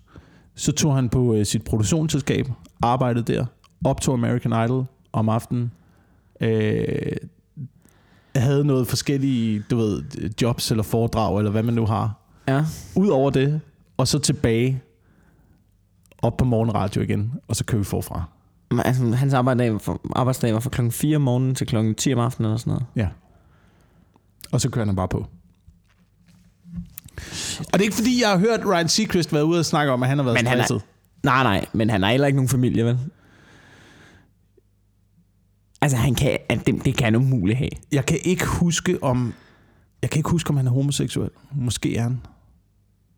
Så 0.56 0.72
tog 0.72 0.96
han 0.96 1.10
på 1.10 1.36
øh, 1.36 1.46
sit 1.46 1.64
produktionsselskab, 1.64 2.48
arbejdede 2.82 3.34
der, 3.34 3.46
optog 3.86 4.14
American 4.14 4.66
Idol 4.66 4.86
om 5.14 5.30
aftenen. 5.30 5.72
Øh, 6.42 7.16
havde 8.36 8.66
noget 8.66 8.88
forskellige, 8.88 9.64
du 9.72 9.78
ved, 9.78 10.04
jobs 10.42 10.72
eller 10.72 10.84
foredrag, 10.84 11.38
eller 11.38 11.52
hvad 11.52 11.64
man 11.64 11.74
nu 11.74 11.86
har. 11.86 12.14
Ja. 12.48 12.66
Udover 12.96 13.30
det, 13.30 13.62
og 13.98 14.08
så 14.08 14.20
tilbage 14.20 14.82
op 16.22 16.38
på 16.38 16.46
morgenradio 16.46 17.02
igen, 17.02 17.34
og 17.48 17.56
så 17.56 17.66
kører 17.66 17.80
vi 17.80 17.86
forfra. 17.86 18.24
Men, 18.72 18.80
altså, 18.80 19.16
hans 19.16 19.34
arbejdsdag 19.34 19.72
var, 19.74 19.80
fra, 19.80 19.98
arbejdsdag 20.16 20.54
var 20.54 20.60
fra 20.60 20.70
klokken 20.70 20.92
4 20.92 21.16
om 21.16 21.22
morgenen 21.22 21.56
til 21.56 21.68
klokken 21.68 21.96
10 21.96 22.14
om 22.14 22.20
aftenen 22.20 22.46
eller 22.46 22.58
sådan 22.58 22.72
noget. 22.72 22.86
Ja. 22.96 23.08
Og 24.52 24.62
så 24.62 24.70
kører 24.70 24.86
han 24.86 24.96
bare 24.96 25.08
på. 25.08 25.18
Og 27.60 27.74
det 27.74 27.80
er 27.80 27.84
ikke 27.84 27.96
fordi, 27.96 28.22
jeg 28.22 28.30
har 28.30 28.38
hørt 28.38 28.60
Ryan 28.66 28.90
Seacrest 28.90 29.34
være 29.34 29.46
ude 29.46 29.60
og 29.60 29.66
snakke 29.66 29.92
om, 29.92 30.04
at 30.04 30.10
han 30.10 30.18
har 30.18 30.26
været 30.26 30.38
Men 30.38 30.48
han 30.48 30.60
er- 30.60 30.64
stresset. 30.66 30.88
Nej, 31.24 31.44
nej, 31.44 31.66
men 31.74 31.90
han 31.90 32.04
har 32.04 32.10
heller 32.12 32.28
ikke 32.28 32.38
nogen 32.38 32.50
familie, 32.50 32.86
vel? 32.86 33.00
Altså, 35.82 35.98
han 35.98 36.16
kan, 36.16 36.38
det, 36.50 36.86
det 36.86 36.98
kan 36.98 37.04
han 37.06 37.16
umuligt 37.16 37.58
have. 37.58 37.70
Jeg 37.92 38.06
kan 38.06 38.18
ikke 38.24 38.46
huske 38.48 39.04
om... 39.04 39.34
Jeg 40.02 40.10
kan 40.10 40.20
ikke 40.20 40.30
huske, 40.30 40.50
om 40.50 40.58
han 40.58 40.68
er 40.68 40.72
homoseksuel. 40.72 41.30
Måske 41.52 41.98
er 41.98 42.02
han. 42.04 42.22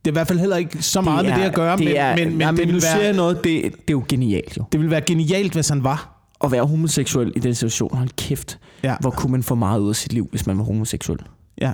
Det 0.05 0.07
er 0.07 0.11
i 0.11 0.15
hvert 0.15 0.27
fald 0.27 0.39
heller 0.39 0.57
ikke 0.57 0.83
så 0.83 1.01
meget 1.01 1.25
med 1.25 1.33
det 1.35 1.41
at 1.41 1.53
gøre, 1.53 1.77
det 1.77 1.85
men, 1.85 1.95
er, 1.95 2.15
men, 2.15 2.29
men, 2.29 2.37
nej, 2.37 2.51
det, 2.51 2.57
men 2.59 2.67
vil 2.67 2.73
nu 2.73 2.79
siger 2.79 2.95
jeg 2.95 3.01
være, 3.03 3.13
noget, 3.13 3.35
det, 3.43 3.63
det 3.63 3.71
er 3.71 3.91
jo 3.91 4.03
genialt 4.09 4.57
jo. 4.57 4.63
det 4.71 4.79
vil 4.79 4.89
være 4.89 5.01
genialt, 5.01 5.53
hvis 5.53 5.69
han 5.69 5.83
var. 5.83 6.17
At 6.43 6.51
være 6.51 6.65
homoseksuel 6.65 7.33
i 7.35 7.39
den 7.39 7.55
situation, 7.55 7.97
hold 7.97 8.09
kæft, 8.17 8.59
Ja. 8.83 8.95
hvor 8.99 9.09
kunne 9.09 9.31
man 9.31 9.43
få 9.43 9.55
meget 9.55 9.79
ud 9.79 9.89
af 9.89 9.95
sit 9.95 10.13
liv, 10.13 10.27
hvis 10.31 10.47
man 10.47 10.57
var 10.57 10.63
homoseksuel. 10.63 11.19
Ja. 11.61 11.73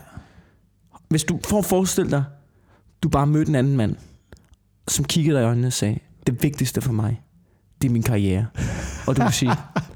Hvis 1.09 1.23
du 1.23 1.39
får 1.47 1.61
forestillet 1.61 2.11
dig, 2.11 2.23
du 3.03 3.09
bare 3.09 3.27
mødte 3.27 3.49
en 3.49 3.55
anden 3.55 3.77
mand, 3.77 3.95
som 4.87 5.05
kiggede 5.05 5.35
dig 5.35 5.43
i 5.43 5.45
øjnene 5.45 5.67
og 5.67 5.73
sagde, 5.73 5.99
det 6.27 6.43
vigtigste 6.43 6.81
for 6.81 6.93
mig, 6.93 7.21
det 7.81 7.87
er 7.87 7.91
min 7.91 8.03
karriere. 8.03 8.45
Og 9.07 9.17
du 9.17 9.21
vil 9.23 9.33
sige, 9.33 9.51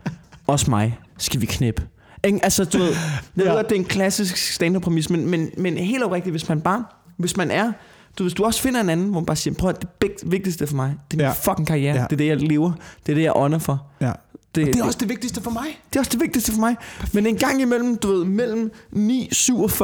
også 0.48 0.70
mig, 0.70 1.00
skal 1.18 1.42
vi 1.42 1.46
knæppe. 1.46 1.84
Ikke? 2.24 2.40
Altså, 2.44 2.66
du 2.66 2.78
ved, 2.78 2.88
jeg 2.88 3.46
Ja. 3.46 3.52
ved, 3.52 3.60
at 3.60 3.66
det 3.70 3.76
er 3.76 3.80
en 3.80 3.86
klassisk 3.86 4.38
stand-up-præmis, 4.38 5.10
men, 5.10 5.30
men, 5.30 5.50
men 5.58 5.78
helt 5.78 6.04
oprigtigt, 6.04 6.34
hvis 6.34 6.50
man 6.50 6.62
bare, 6.62 6.86
hvis 7.18 7.38
man 7.38 7.52
er 7.52 7.72
Du, 8.18 8.24
hvis 8.24 8.34
du 8.34 8.44
også 8.44 8.62
finder 8.62 8.82
en 8.82 8.90
anden, 8.90 9.08
hvor 9.10 9.20
man 9.20 9.26
bare 9.26 9.36
siger, 9.36 9.54
prøv 9.54 9.70
at 9.70 9.82
det 10.02 10.14
vigtigste 10.32 10.68
for 10.68 10.76
mig, 10.76 10.96
det 11.12 11.22
er 11.22 11.24
min 11.24 11.26
Ja. 11.46 11.52
fucking 11.52 11.68
karriere. 11.68 11.96
Ja. 11.96 12.04
Det 12.04 12.12
er 12.14 12.18
det, 12.18 12.28
jeg 12.28 12.38
lever. 12.38 12.72
Det 13.06 13.12
er 13.12 13.16
det, 13.16 13.24
jeg 13.24 13.32
ånder 13.36 13.60
for. 13.60 13.86
Ja. 14.02 14.12
Det, 14.56 14.66
Det 14.68 14.76
er 14.76 14.84
også 14.84 14.98
det 15.02 15.10
vigtigste 15.10 15.42
for 15.42 15.52
mig. 15.52 15.64
det 15.90 15.96
er 15.96 16.00
også 16.00 16.12
det 16.12 16.20
vigtigste 16.22 16.52
for 16.52 16.60
mig. 16.60 16.76
Men 17.14 17.26
en 17.26 17.36
gang 17.36 17.62
imellem, 17.62 17.98
du 17.98 18.08
ved, 18.12 18.26
mellem 18.26 18.72
9.47 18.96 19.84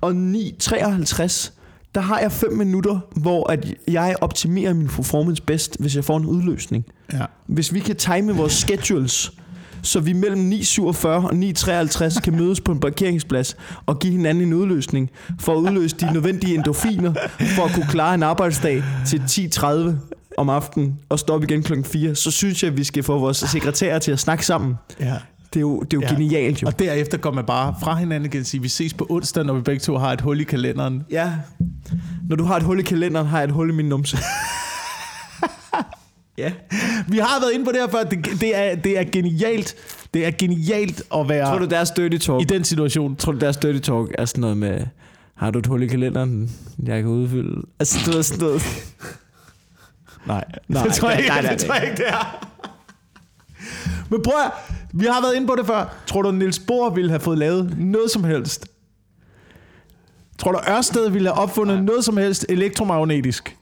og 0.00 0.10
9.53, 0.12 1.52
der 1.94 2.00
har 2.00 2.18
jeg 2.18 2.32
5 2.32 2.52
minutter, 2.52 2.98
hvor 3.16 3.50
at 3.50 3.74
jeg 3.88 4.16
optimerer 4.20 4.74
min 4.74 4.88
performance 4.88 5.42
bedst, 5.42 5.76
hvis 5.80 5.96
jeg 5.96 6.04
får 6.04 6.16
en 6.16 6.26
udløsning. 6.26 6.84
Ja. 7.12 7.24
Hvis 7.46 7.74
vi 7.74 7.80
kan 7.80 7.96
time 7.96 8.36
vores 8.36 8.52
schedules, 8.52 9.32
så 9.84 10.00
vi 10.00 10.12
mellem 10.12 10.52
9.47 10.52 11.06
og 11.08 11.30
9.53 11.32 12.20
kan 12.20 12.36
mødes 12.36 12.60
på 12.60 12.72
en 12.72 12.80
parkeringsplads 12.80 13.56
og 13.86 13.98
give 13.98 14.12
hinanden 14.12 14.44
en 14.44 14.52
udløsning, 14.52 15.10
for 15.40 15.52
at 15.52 15.56
udløse 15.58 15.96
de 15.96 16.12
nødvendige 16.12 16.54
endorfiner, 16.54 17.14
for 17.56 17.64
at 17.64 17.70
kunne 17.74 17.86
klare 17.90 18.14
en 18.14 18.22
arbejdsdag 18.22 18.82
til 19.06 19.18
10.30 19.18 19.66
om 20.38 20.48
aftenen 20.48 20.94
og 21.08 21.18
stoppe 21.18 21.46
igen 21.46 21.62
klokken 21.62 21.84
4, 21.84 22.14
så 22.14 22.30
synes 22.30 22.62
jeg, 22.62 22.70
at 22.70 22.76
vi 22.78 22.84
skal 22.84 23.02
få 23.02 23.18
vores 23.18 23.36
sekretærer 23.36 23.98
til 23.98 24.12
at 24.12 24.18
snakke 24.20 24.46
sammen. 24.46 24.74
ja. 25.00 25.14
Det 25.54 25.60
er 25.60 25.62
jo, 25.62 25.80
det 25.80 25.92
er 25.96 26.00
jo 26.00 26.00
Ja. 26.08 26.12
genialt 26.14 26.62
jo. 26.62 26.66
Og 26.66 26.78
derefter 26.78 27.18
går 27.18 27.32
man 27.32 27.44
bare 27.44 27.74
fra 27.82 27.94
hinanden 27.96 28.26
igen 28.26 28.40
og 28.40 28.46
siger, 28.46 28.62
vi 28.62 28.68
ses 28.68 28.94
på 28.94 29.06
onsdag, 29.10 29.44
når 29.44 29.54
vi 29.54 29.60
begge 29.60 29.80
to 29.80 29.96
har 29.98 30.12
et 30.12 30.20
hul 30.20 30.40
i 30.40 30.44
kalenderen. 30.44 31.02
Ja. 31.10 31.32
Når 32.28 32.36
du 32.36 32.44
har 32.44 32.56
et 32.56 32.62
hul 32.62 32.78
i 32.80 32.82
kalenderen, 32.82 33.26
har 33.26 33.38
jeg 33.38 33.44
et 33.44 33.50
hul 33.50 33.70
i 33.70 33.72
min 33.72 33.86
numse. 33.88 34.18
Ja. 36.38 36.52
Vi 37.08 37.18
har 37.18 37.40
været 37.40 37.52
inde 37.52 37.64
på 37.64 37.72
det 37.72 37.80
her 37.80 37.88
før. 37.88 38.04
Det, 38.04 38.40
det, 38.40 38.56
er, 38.56 38.74
det 38.74 38.98
er 38.98 39.04
genialt. 39.12 39.74
Det 40.14 40.26
er 40.26 40.30
genialt 40.38 41.02
at 41.14 41.28
være 41.28 41.46
Tror 41.50 41.58
du, 41.58 41.64
deres 41.64 41.90
dirty 41.90 42.16
talk, 42.26 42.40
i 42.42 42.44
den 42.44 42.64
situation. 42.64 43.16
tror 43.16 43.32
du, 43.32 43.38
deres 43.38 43.56
dirty 43.56 43.78
talk 43.78 44.10
er 44.18 44.24
sådan 44.24 44.40
noget 44.40 44.56
med, 44.56 44.80
har 45.34 45.50
du 45.50 45.58
et 45.58 45.66
hul 45.66 45.82
i 45.82 45.86
kalenderen, 45.86 46.50
jeg 46.86 47.02
kan 47.02 47.10
udfylde? 47.10 47.62
Altså, 47.78 47.98
du 48.06 48.16
ved 48.16 48.22
sådan 48.22 48.44
noget. 48.44 48.62
Nej, 50.26 50.44
Nej, 50.68 50.82
det 50.84 50.94
tror 50.94 51.08
jeg 51.10 51.16
nej, 51.16 51.22
ikke, 51.24 51.28
nej, 51.34 51.42
nej, 51.42 51.50
det 51.52 51.60
tror 51.66 51.74
jeg 51.74 51.84
ikke, 51.84 51.96
det 51.96 52.08
er. 52.08 52.48
Men 54.10 54.22
prøv 54.22 54.34
at, 54.46 54.50
vi 54.92 55.06
har 55.06 55.20
været 55.20 55.34
inde 55.34 55.46
på 55.46 55.54
det 55.58 55.66
før. 55.66 55.94
Tror 56.06 56.22
du, 56.22 56.30
Niels 56.30 56.58
Bohr 56.58 56.90
ville 56.90 57.10
have 57.10 57.20
fået 57.20 57.38
lavet 57.38 57.78
noget 57.78 58.10
som 58.10 58.24
helst? 58.24 58.66
Tror 60.38 60.52
du, 60.52 60.58
Ørsted 60.68 61.10
ville 61.10 61.28
have 61.28 61.38
opfundet 61.38 61.76
Nej. 61.76 61.84
noget 61.84 62.04
som 62.04 62.16
helst 62.16 62.46
elektromagnetisk? 62.48 63.56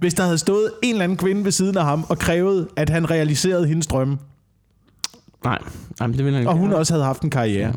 Hvis 0.00 0.14
der 0.14 0.22
havde 0.24 0.38
stået 0.38 0.70
en 0.82 0.90
eller 0.94 1.04
anden 1.04 1.18
kvinde 1.18 1.44
ved 1.44 1.52
siden 1.52 1.76
af 1.76 1.84
ham 1.84 2.06
og 2.08 2.18
krævet, 2.18 2.68
at 2.76 2.90
han 2.90 3.10
realiserede 3.10 3.66
hendes 3.66 3.86
drømme, 3.86 4.18
Nej, 5.44 5.58
nej 6.00 6.06
men 6.06 6.16
det 6.18 6.24
vil 6.24 6.32
jeg 6.32 6.40
ikke. 6.40 6.50
og 6.50 6.56
hun 6.56 6.72
også 6.72 6.92
havde 6.92 7.04
haft 7.04 7.22
en 7.22 7.30
karriere. 7.30 7.72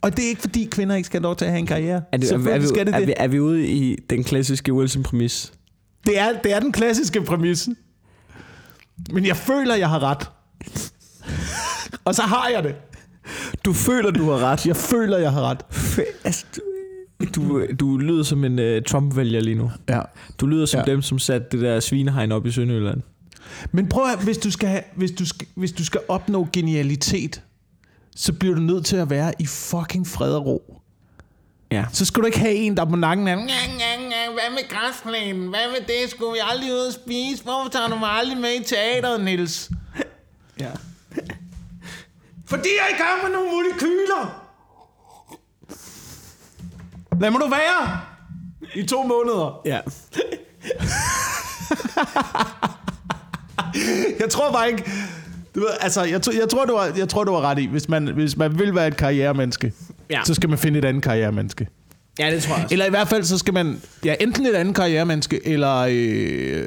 Og 0.00 0.16
det 0.16 0.24
er 0.24 0.28
ikke 0.28 0.40
fordi 0.40 0.64
kvinder 0.70 0.96
ikke 0.96 1.06
skal 1.06 1.20
have 1.20 1.22
lov 1.22 1.36
til 1.36 1.44
at 1.44 1.50
have 1.50 1.58
en 1.58 1.66
karriere. 1.66 2.02
er, 2.12 2.16
det, 2.16 2.30
er, 2.30 2.34
er, 2.34 2.38
Selvfølgelig 2.38 2.62
vi, 2.62 2.68
skal 2.68 2.86
det 2.86 2.94
er, 2.94 2.98
det. 2.98 3.08
vi, 3.08 3.14
er 3.16 3.28
vi 3.28 3.40
ude 3.40 3.66
i 3.66 3.96
den 4.10 4.24
klassiske 4.24 4.72
Wilson-præmis? 4.72 5.52
Det 6.06 6.18
er, 6.20 6.28
det 6.44 6.52
er 6.52 6.60
den 6.60 6.72
klassiske 6.72 7.22
præmis. 7.22 7.68
Men 9.12 9.26
jeg 9.26 9.36
føler, 9.36 9.74
jeg 9.74 9.88
har 9.88 10.02
ret. 10.02 10.30
Og 12.04 12.14
så 12.14 12.22
har 12.22 12.48
jeg 12.54 12.62
det. 12.64 12.74
Du 13.64 13.72
føler, 13.72 14.10
du 14.10 14.30
har 14.30 14.38
ret. 14.38 14.66
Jeg 14.66 14.76
føler, 14.76 15.18
jeg 15.18 15.32
har 15.32 15.42
ret. 15.42 15.58
F- 15.72 16.20
altså, 16.24 16.44
du, 17.34 17.66
du, 17.80 17.96
lyder 17.98 18.22
som 18.22 18.44
en 18.44 18.58
uh, 18.58 18.82
Trump-vælger 18.86 19.40
lige 19.40 19.54
nu. 19.54 19.70
Ja. 19.88 20.00
Du 20.40 20.46
lyder 20.46 20.66
som 20.66 20.82
Ja. 20.86 20.92
dem, 20.92 21.02
som 21.02 21.18
satte 21.18 21.46
det 21.52 21.60
der 21.60 21.80
svinehegn 21.80 22.32
op 22.32 22.46
i 22.46 22.50
Sønderjylland. 22.50 23.02
Men 23.72 23.88
prøv 23.88 24.04
at, 24.12 24.24
hvis 24.24 24.38
du 24.38 24.50
skal, 24.50 24.68
have, 24.68 24.82
hvis 24.96 25.10
du 25.10 25.26
skal, 25.26 25.46
hvis 25.54 25.72
du 25.72 25.84
skal 25.84 26.00
opnå 26.08 26.48
genialitet, 26.52 27.42
så 28.16 28.32
bliver 28.32 28.54
du 28.54 28.60
nødt 28.60 28.86
til 28.86 28.96
at 28.96 29.10
være 29.10 29.32
i 29.38 29.46
fucking 29.46 30.06
fred 30.06 30.32
og 30.34 30.46
ro. 30.46 30.80
Ja. 31.72 31.84
Så 31.92 32.04
skal 32.04 32.20
du 32.20 32.26
ikke 32.26 32.38
have 32.38 32.54
en, 32.54 32.76
der 32.76 32.82
er 32.84 32.90
på 32.90 32.96
nakken 32.96 33.28
af, 33.28 33.36
"Nga, 33.36 33.44
nga, 33.44 33.96
nga, 34.08 34.32
hvad 34.32 34.50
med 34.50 34.68
græsplænen? 34.68 35.48
Hvad 35.48 35.68
med 35.68 35.86
det? 35.86 36.10
Skulle 36.10 36.32
vi 36.32 36.38
aldrig 36.52 36.72
ud 36.72 36.86
og 36.86 36.92
spise? 36.92 37.42
Hvorfor 37.42 37.70
tager 37.70 37.88
du 37.88 37.96
mig 37.96 38.08
aldrig 38.10 38.38
med 38.38 38.50
i 38.60 38.64
teateret, 38.64 39.24
Niels? 39.24 39.70
ja. 40.60 40.70
Fordi 42.46 42.68
jeg 42.78 42.84
er 42.90 42.94
i 42.94 42.98
gang 43.02 43.16
med 43.22 43.30
nogle 43.38 43.50
molekyler. 43.52 44.45
Lad 47.20 47.30
mig 47.30 47.40
nu 47.40 47.48
være. 47.48 48.00
I 48.74 48.86
to 48.86 49.02
måneder. 49.02 49.60
Ja. 49.64 49.80
Jeg 54.20 54.30
tror 54.30 54.52
bare 54.52 54.70
ikke... 54.70 54.84
Du 55.54 55.60
ved, 55.60 55.68
altså, 55.80 56.04
jeg, 56.04 56.22
tror- 56.22 56.32
jeg, 56.40 56.48
tror, 56.48 56.64
du 56.64 56.76
har, 56.76 56.92
jeg 56.96 57.08
tror, 57.08 57.24
du 57.24 57.32
har 57.32 57.40
ret 57.40 57.58
i. 57.58 57.66
Hvis 57.66 57.88
man, 57.88 58.06
hvis 58.14 58.36
man 58.36 58.58
vil 58.58 58.74
være 58.74 58.86
et 58.88 58.96
karrieremenneske, 58.96 59.72
Ja. 60.10 60.20
så 60.24 60.34
skal 60.34 60.48
man 60.48 60.58
finde 60.58 60.78
et 60.78 60.84
andet 60.84 61.02
karrieremenneske. 61.02 61.68
ja, 62.18 62.30
det 62.34 62.42
tror 62.42 62.54
jeg 62.54 62.64
også. 62.64 62.74
Eller 62.74 62.86
i 62.86 62.90
hvert 62.90 63.08
fald, 63.08 63.24
så 63.24 63.38
skal 63.38 63.54
man... 63.54 63.80
Ja, 64.04 64.14
enten 64.20 64.46
et 64.46 64.54
andet 64.54 64.74
karrieremenneske, 64.74 65.46
eller 65.46 65.86
øh, 65.90 66.66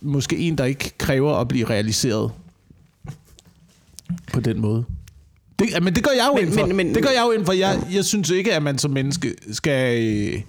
måske 0.00 0.36
en, 0.36 0.58
der 0.58 0.64
ikke 0.64 0.92
kræver 0.98 1.34
at 1.36 1.48
blive 1.48 1.70
realiseret 1.70 2.32
på 4.32 4.40
den 4.40 4.60
måde. 4.60 4.84
Det, 5.58 5.82
men 5.82 5.94
det 5.94 6.04
gør 6.04 6.10
jeg 6.10 6.26
jo 6.28 6.34
Men- 6.34 6.44
ind 6.48 6.58
for. 6.58 6.66
men- 6.66 6.76
men- 6.76 6.94
det 6.94 7.02
gør 7.02 7.10
jeg 7.10 7.22
jo 7.26 7.30
ind 7.38 7.46
for. 7.46 7.52
Jeg, 7.52 7.82
jeg 7.92 8.04
synes 8.04 8.30
ikke, 8.30 8.54
at 8.54 8.62
man 8.62 8.78
som 8.78 8.90
menneske 8.90 9.34
skal, 9.52 10.42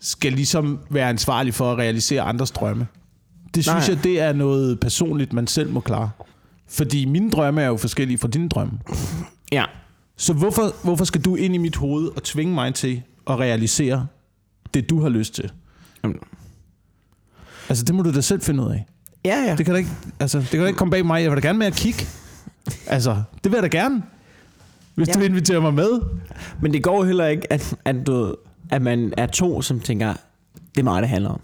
skal 0.00 0.32
ligesom 0.32 0.78
være 0.90 1.08
ansvarlig 1.08 1.54
for 1.54 1.72
at 1.72 1.78
realisere 1.78 2.22
andres 2.22 2.50
drømme. 2.50 2.86
Det 3.54 3.64
synes 3.64 3.88
Nej. 3.88 3.94
jeg, 3.96 4.04
det 4.04 4.20
er 4.20 4.32
noget 4.32 4.80
personligt, 4.80 5.32
man 5.32 5.46
selv 5.46 5.70
må 5.70 5.80
klare. 5.80 6.10
Fordi 6.68 7.04
mine 7.04 7.30
drømme 7.30 7.62
er 7.62 7.66
jo 7.66 7.76
forskellige 7.76 8.18
fra 8.18 8.28
dine 8.28 8.48
drømme. 8.48 8.72
Ja. 9.52 9.64
Så 10.16 10.32
hvorfor, 10.32 10.74
hvorfor 10.84 11.04
skal 11.04 11.20
du 11.20 11.34
ind 11.36 11.54
i 11.54 11.58
mit 11.58 11.76
hoved 11.76 12.08
og 12.16 12.22
tvinge 12.22 12.54
mig 12.54 12.74
til 12.74 13.02
at 13.30 13.38
realisere 13.38 14.06
det, 14.74 14.90
du 14.90 15.00
har 15.00 15.08
lyst 15.08 15.34
til? 15.34 15.50
Jamen. 16.04 16.16
Altså, 17.68 17.84
det 17.84 17.94
må 17.94 18.02
du 18.02 18.14
da 18.14 18.20
selv 18.20 18.40
finde 18.42 18.62
ud 18.64 18.70
af. 18.70 18.86
Ja, 19.24 19.44
ja. 19.48 19.56
Det 19.56 19.64
kan 19.66 19.74
da 19.74 19.78
ikke, 19.78 19.90
altså, 20.20 20.38
det 20.38 20.48
kan 20.48 20.60
da 20.60 20.66
ikke 20.66 20.76
komme 20.76 20.90
bag 20.90 21.06
mig. 21.06 21.22
Jeg 21.22 21.30
vil 21.30 21.42
da 21.42 21.46
gerne 21.48 21.58
med 21.58 21.66
at 21.66 21.74
kigge. 21.74 22.06
Altså, 22.86 23.22
det 23.44 23.52
vil 23.52 23.58
jeg 23.62 23.72
da 23.72 23.78
gerne. 23.78 24.02
Hvis 24.94 25.08
ja. 25.08 25.12
Du 25.12 25.20
inviterer 25.20 25.60
mig 25.60 25.74
med. 25.74 26.00
Men 26.62 26.72
det 26.72 26.82
går 26.82 27.04
heller 27.04 27.26
ikke, 27.26 27.52
at, 27.52 27.74
at, 27.84 27.96
du, 28.06 28.34
at 28.70 28.82
man 28.82 29.12
er 29.16 29.26
to, 29.26 29.62
som 29.62 29.80
tænker, 29.80 30.14
det 30.74 30.80
er 30.80 30.84
mig, 30.84 31.02
det 31.02 31.08
handler 31.10 31.30
om. 31.30 31.40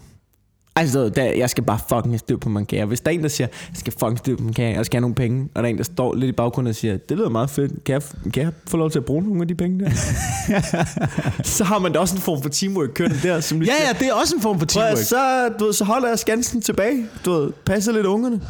Altså, 0.75 1.09
der, 1.09 1.23
jeg 1.23 1.49
skal 1.49 1.63
bare 1.63 1.79
fucking 1.89 2.11
have 2.13 2.17
styr 2.19 2.37
på 2.37 2.49
min 2.49 2.65
karriere. 2.65 2.85
Hvis 2.85 3.01
der 3.01 3.11
er 3.11 3.15
en, 3.15 3.21
der 3.23 3.27
siger, 3.29 3.47
jeg 3.69 3.77
skal 3.77 3.93
fucking 3.99 4.17
styr 4.17 4.35
på 4.37 4.43
min 4.43 4.53
karriere, 4.53 4.75
jeg 4.77 4.85
skal 4.85 4.97
have 4.97 5.01
nogle 5.01 5.15
penge, 5.15 5.49
og 5.55 5.63
der 5.63 5.69
er 5.69 5.71
en, 5.71 5.77
der 5.77 5.83
står 5.83 6.13
lidt 6.15 6.29
i 6.29 6.31
baggrunden 6.31 6.69
og 6.69 6.75
siger, 6.75 6.97
det 6.97 7.17
lyder 7.17 7.29
meget 7.29 7.49
fedt, 7.49 7.83
kan 7.83 7.93
jeg, 7.93 8.31
kan 8.33 8.43
jeg 8.43 8.51
få 8.67 8.77
lov 8.77 8.91
til 8.91 8.99
at 8.99 9.05
bruge 9.05 9.23
nogle 9.23 9.41
af 9.41 9.47
de 9.47 9.55
penge 9.55 9.79
der? 9.79 9.89
så 11.43 11.63
har 11.63 11.79
man 11.79 11.91
da 11.91 11.99
også 11.99 12.15
en 12.15 12.21
form 12.21 12.41
for 12.41 12.49
teamwork 12.49 12.89
kørende 12.95 13.17
der, 13.23 13.39
som 13.39 13.61
Ja, 13.61 13.73
ja, 13.87 13.93
det 13.99 14.07
er 14.07 14.13
også 14.13 14.35
en 14.35 14.41
form 14.41 14.59
for 14.59 14.65
Prøv, 14.65 14.67
teamwork. 14.83 14.97
at- 14.99 15.05
så, 15.07 15.49
du 15.59 15.65
ved, 15.65 15.73
så 15.73 15.83
holder 15.85 16.07
jeg 16.07 16.19
skansen 16.19 16.61
tilbage. 16.61 17.05
Du 17.25 17.31
ved, 17.33 17.51
passer 17.65 17.91
lidt 17.91 18.05
ungerne. 18.05 18.41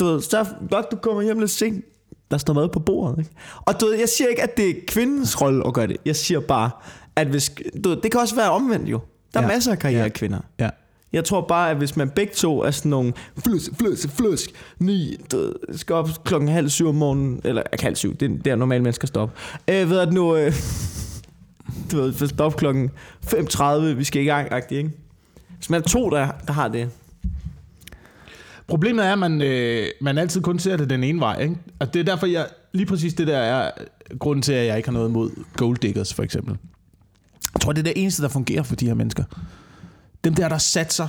Du 0.00 0.04
ved, 0.04 0.20
så 0.22 0.46
godt, 0.70 0.86
du 0.90 0.96
kommer 0.96 1.22
hjem 1.22 1.38
lidt 1.40 1.50
sent. 1.50 1.84
Der 2.30 2.38
står 2.38 2.54
mad 2.54 2.68
på 2.68 2.80
bordet. 2.80 3.18
Ikke? 3.18 3.30
Og 3.66 3.80
du 3.80 3.86
ved, 3.86 3.94
jeg 3.94 4.08
siger 4.08 4.28
ikke, 4.28 4.42
at 4.42 4.56
det 4.56 4.70
er 4.70 4.74
kvindens 4.88 5.40
rolle 5.40 5.66
at 5.66 5.74
gøre 5.74 5.86
det. 5.86 5.96
Jeg 6.04 6.16
siger 6.16 6.40
bare, 6.40 6.70
at 7.16 7.26
hvis, 7.26 7.52
du 7.84 7.88
ved, 7.88 7.96
det 7.96 8.10
kan 8.10 8.20
også 8.20 8.34
være 8.34 8.50
omvendt 8.50 8.88
jo. 8.88 9.00
Der 9.34 9.40
er 9.40 9.44
Ja. 9.44 9.48
ja. 9.50 9.54
masser 9.56 9.72
af 9.72 9.78
karrierekvinder. 9.78 10.38
Ja. 10.60 10.70
Jeg 11.12 11.24
tror 11.24 11.40
bare, 11.40 11.70
at 11.70 11.76
hvis 11.76 11.96
man 11.96 12.10
begge 12.10 12.32
to 12.34 12.60
er 12.62 12.70
sådan 12.70 12.90
nogle 12.90 13.12
fløs, 13.38 13.70
fløs, 13.78 14.06
fløs, 14.14 14.48
ni, 14.78 15.16
du 15.32 15.52
skal 15.76 15.94
op 15.94 16.08
klokken 16.24 16.48
halv 16.48 16.68
syv 16.68 16.88
om 16.88 16.94
morgenen, 16.94 17.40
eller 17.44 17.62
ikke 17.72 17.84
halv 17.84 17.96
syv, 17.96 18.16
det, 18.16 18.30
er- 18.32 18.36
det 18.42 18.46
er 18.50 18.56
normalt 18.56 18.82
mennesker 18.82 19.06
står 19.06 19.22
op. 19.22 19.30
Øh, 19.68 19.90
ved 19.90 19.98
at 19.98 20.12
nu, 20.12 20.36
øh, 20.36 20.52
du 21.92 21.96
ved, 21.96 22.12
for 22.12 22.24
at 22.24 22.30
stoppe 22.30 22.58
klokken 22.58 22.90
5.30, 23.26 23.64
vi 23.74 24.04
skal 24.04 24.22
i 24.22 24.24
gang, 24.24 24.48
ikke? 24.72 24.90
Hvis 25.56 25.70
man 25.70 25.80
er 25.82 25.84
to, 25.88 26.10
der, 26.10 26.28
der 26.46 26.52
har 26.52 26.68
det. 26.68 26.90
Problemet 28.68 29.06
er, 29.06 29.12
at 29.12 29.18
man, 29.18 29.42
øh, 29.42 29.86
man 30.00 30.18
altid 30.18 30.40
kun 30.40 30.58
ser 30.58 30.76
det 30.76 30.90
den 30.90 31.04
ene 31.04 31.20
vej. 31.20 31.40
Ikke? 31.40 31.56
Og 31.78 31.94
det 31.94 32.00
er 32.00 32.04
derfor, 32.04 32.26
jeg 32.26 32.46
lige 32.72 32.86
præcis 32.86 33.14
det 33.14 33.26
der 33.26 33.38
er 33.38 33.70
grunden 34.18 34.42
til, 34.42 34.52
at 34.52 34.66
jeg 34.66 34.76
ikke 34.76 34.88
har 34.88 34.92
noget 34.92 35.08
imod 35.08 35.30
gold 35.56 35.78
diggers, 35.78 36.14
for 36.14 36.22
eksempel. 36.22 36.56
Jeg 37.54 37.60
tror, 37.60 37.72
det 37.72 37.78
er 37.78 37.92
det 37.94 38.02
eneste, 38.02 38.22
der 38.22 38.28
fungerer 38.28 38.62
for 38.62 38.76
de 38.76 38.86
her 38.86 38.94
mennesker. 38.94 39.24
Dem 40.24 40.34
der, 40.34 40.48
der 40.48 40.58
satser 40.58 41.08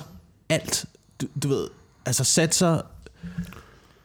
alt. 0.50 0.86
Du, 1.22 1.28
du 1.44 1.48
ved, 1.48 1.68
altså 2.06 2.24
satser 2.24 2.82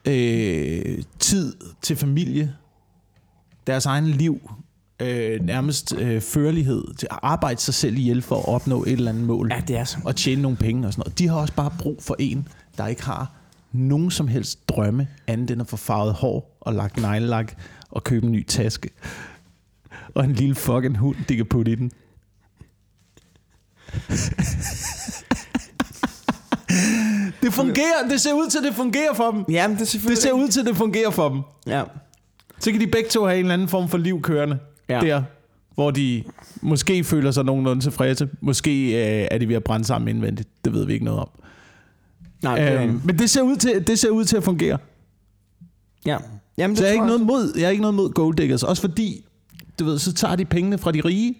øh, 0.04 1.02
tid 1.18 1.54
til 1.82 1.96
familie, 1.96 2.54
deres 3.66 3.86
egen 3.86 4.06
liv, 4.06 4.50
øh, 5.00 5.40
nærmest 5.40 5.94
øh, 5.98 6.20
førlighed 6.20 6.94
til 6.94 7.08
at 7.10 7.18
arbejde 7.22 7.60
sig 7.60 7.74
selv 7.74 7.96
ihjel 7.98 8.22
for 8.22 8.36
at 8.36 8.48
opnå 8.48 8.84
et 8.84 8.92
eller 8.92 9.10
andet 9.10 9.24
mål 9.24 9.48
Ja, 9.52 9.60
det 9.68 9.76
er 9.76 9.84
så. 9.84 9.96
og 10.04 10.16
tjene 10.16 10.42
nogle 10.42 10.56
penge 10.56 10.86
og 10.86 10.92
sådan 10.92 11.00
noget. 11.00 11.18
De 11.18 11.28
har 11.28 11.36
også 11.36 11.54
bare 11.54 11.70
brug 11.78 12.02
for 12.02 12.16
en, 12.18 12.48
der 12.78 12.86
ikke 12.86 13.02
har 13.04 13.32
nogen 13.74 14.10
som 14.10 14.28
helst 14.28 14.68
drømme, 14.68 15.08
andet 15.26 15.50
end 15.50 15.60
at 15.60 15.66
få 15.68 15.76
farvet 15.76 16.14
hår 16.14 16.58
og 16.60 16.74
lagt 16.74 17.02
neglelak 17.02 17.52
og 17.90 18.04
købe 18.04 18.26
en 18.26 18.32
ny 18.32 18.46
taske. 18.46 18.90
Og 20.14 20.24
en 20.24 20.32
lille 20.32 20.54
fucking 20.54 20.98
hund, 20.98 21.16
de 21.28 21.36
kan 21.36 21.46
putte 21.46 21.72
i 21.72 21.74
den. 21.74 21.90
det 27.42 27.52
fungerer. 27.52 28.08
Det 28.10 28.20
ser 28.20 28.32
ud 28.32 28.50
til, 28.50 28.58
at 28.58 28.64
det 28.64 28.74
fungerer 28.74 29.14
for 29.14 29.30
dem. 29.30 29.44
Ja, 29.50 29.66
det 29.68 29.78
Det 30.08 30.18
ser 30.18 30.32
ud 30.32 30.48
til, 30.48 30.60
at 30.60 30.66
det 30.66 30.76
fungerer 30.76 31.10
for 31.10 31.28
dem. 31.28 31.40
Ja. 31.66 31.82
Så 32.58 32.70
kan 32.72 32.80
de 32.80 32.86
begge 32.86 33.08
to 33.08 33.24
have 33.24 33.38
en 33.38 33.44
eller 33.44 33.54
anden 33.54 33.68
form 33.68 33.88
for 33.88 33.98
liv 33.98 34.22
kørende 34.22 34.58
Ja. 34.88 35.00
der 35.00 35.22
hvor 35.74 35.90
de 35.90 36.24
måske 36.62 37.04
føler 37.04 37.30
sig 37.30 37.44
nogenlunde 37.44 37.82
tilfredse. 37.82 38.28
Måske 38.40 38.86
øh, 38.86 39.28
er 39.30 39.38
de 39.38 39.48
ved 39.48 39.56
at 39.56 39.64
brænde 39.64 39.84
sammen 39.84 40.16
indvendigt. 40.16 40.48
Det 40.64 40.72
ved 40.72 40.86
vi 40.86 40.92
ikke 40.92 41.04
noget 41.04 41.20
om. 41.20 41.28
Nej, 42.44 42.58
det 42.58 42.68
er, 42.68 42.82
Øhm, 42.82 43.00
men 43.04 43.18
det 43.18 43.30
ser, 43.30 43.42
ud 43.42 43.56
til, 43.56 43.86
det 43.86 43.98
ser 43.98 44.08
ud 44.10 44.24
til 44.24 44.36
at 44.36 44.44
fungere. 44.44 44.78
ja. 46.06 46.18
Jamen, 46.58 46.70
det 46.76 46.78
Så 46.78 46.84
jeg 46.84 46.90
er, 46.90 46.94
ikke 46.94 47.06
noget 47.06 47.20
mod, 47.20 47.52
jeg 47.56 47.64
er 47.64 47.68
ikke 47.70 47.80
noget 47.80 47.94
mod 47.94 48.10
gold 48.12 48.36
diggers. 48.36 48.62
Også 48.62 48.80
fordi, 48.80 49.24
du 49.78 49.84
ved, 49.84 49.98
så 49.98 50.12
tager 50.12 50.36
de 50.36 50.44
pengene 50.44 50.78
fra 50.78 50.92
de 50.92 51.00
rige 51.00 51.34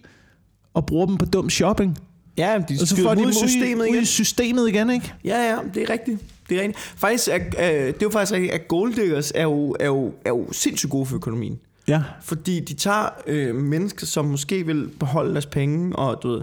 og 0.74 0.86
bruger 0.86 1.06
dem 1.06 1.16
på 1.16 1.24
dum 1.24 1.50
shopping. 1.50 1.98
Ja, 2.36 2.58
de 2.68 2.78
Og 2.80 2.86
så 2.86 3.02
får 3.02 3.10
de 3.14 3.20
dem 3.20 3.26
ud 3.26 3.32
systemet 3.32 3.80
ud 3.82 3.86
igen. 3.86 4.02
i 4.02 4.04
systemet 4.04 4.68
igen, 4.68 4.90
ikke? 4.90 5.12
Ja, 5.24 5.50
ja, 5.50 5.58
det 5.74 5.82
er 5.82 5.90
rigtigt. 5.90 6.20
Det 6.48 6.56
er 6.56 6.60
rigtigt. 6.60 6.78
Faktisk 6.96 7.28
er, 7.28 7.34
øh, 7.36 7.86
det 7.86 7.88
er 7.88 7.92
jo 8.02 8.10
faktisk 8.10 8.32
rigtigt, 8.32 8.52
at 8.52 8.68
gold 8.68 8.94
diggers 8.94 9.32
er 9.34 9.42
jo, 9.42 9.76
er, 9.80 9.86
jo, 9.86 10.14
er 10.24 10.30
jo 10.30 10.52
sindssygt 10.52 10.90
gode 10.90 11.06
for 11.06 11.16
økonomien. 11.16 11.58
Ja. 11.88 12.02
Fordi 12.22 12.60
de 12.60 12.74
tager 12.74 13.08
øh, 13.26 13.54
mennesker, 13.54 14.06
som 14.06 14.24
måske 14.24 14.66
vil 14.66 14.88
beholde 15.00 15.32
deres 15.32 15.46
penge, 15.46 15.96
og 15.96 16.22
du 16.22 16.28
ved, 16.28 16.40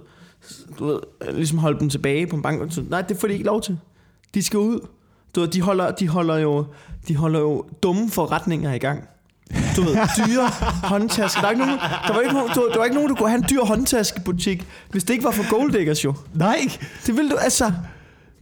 du 0.79 0.85
ved, 0.85 0.99
ligesom 1.33 1.57
holde 1.57 1.79
dem 1.79 1.89
tilbage 1.89 2.27
på 2.27 2.35
en 2.35 2.41
bank. 2.41 2.77
Nej, 2.89 3.01
det 3.01 3.17
får 3.17 3.27
de 3.27 3.33
ikke 3.33 3.45
lov 3.45 3.61
til. 3.61 3.77
De 4.33 4.43
skal 4.43 4.59
ud. 4.59 4.87
Du 5.35 5.39
ved, 5.39 5.47
de 5.47 5.61
holder, 5.61 5.91
de 5.91 6.07
holder 6.07 6.37
jo, 6.37 6.65
de 7.07 7.15
holder 7.15 7.39
jo 7.39 7.65
dumme 7.83 8.09
forretninger 8.09 8.73
i 8.73 8.77
gang. 8.77 9.03
Du 9.75 9.81
ved, 9.81 9.95
dyre 10.27 10.47
håndtasker. 10.83 11.41
Der, 11.41 11.47
er 11.47 11.51
ikke 11.51 11.63
nogen, 11.65 11.79
der, 12.07 12.13
var 12.13 12.19
ikke 12.21 12.33
nogen, 12.33 12.49
du, 12.55 12.69
der 12.71 12.77
var 12.77 12.83
ikke 12.83 12.95
nogen, 12.95 13.09
der 13.09 13.15
kunne 13.15 13.29
have 13.29 13.37
en 13.37 13.45
dyr 13.49 13.61
håndtaskebutik, 13.63 14.67
hvis 14.89 15.03
det 15.03 15.13
ikke 15.13 15.23
var 15.25 15.31
for 15.31 15.49
gold 15.49 15.71
diggers 15.71 16.05
jo. 16.05 16.13
Nej, 16.33 16.57
Det 17.05 17.17
vil 17.17 17.31
du, 17.31 17.35
altså... 17.35 17.71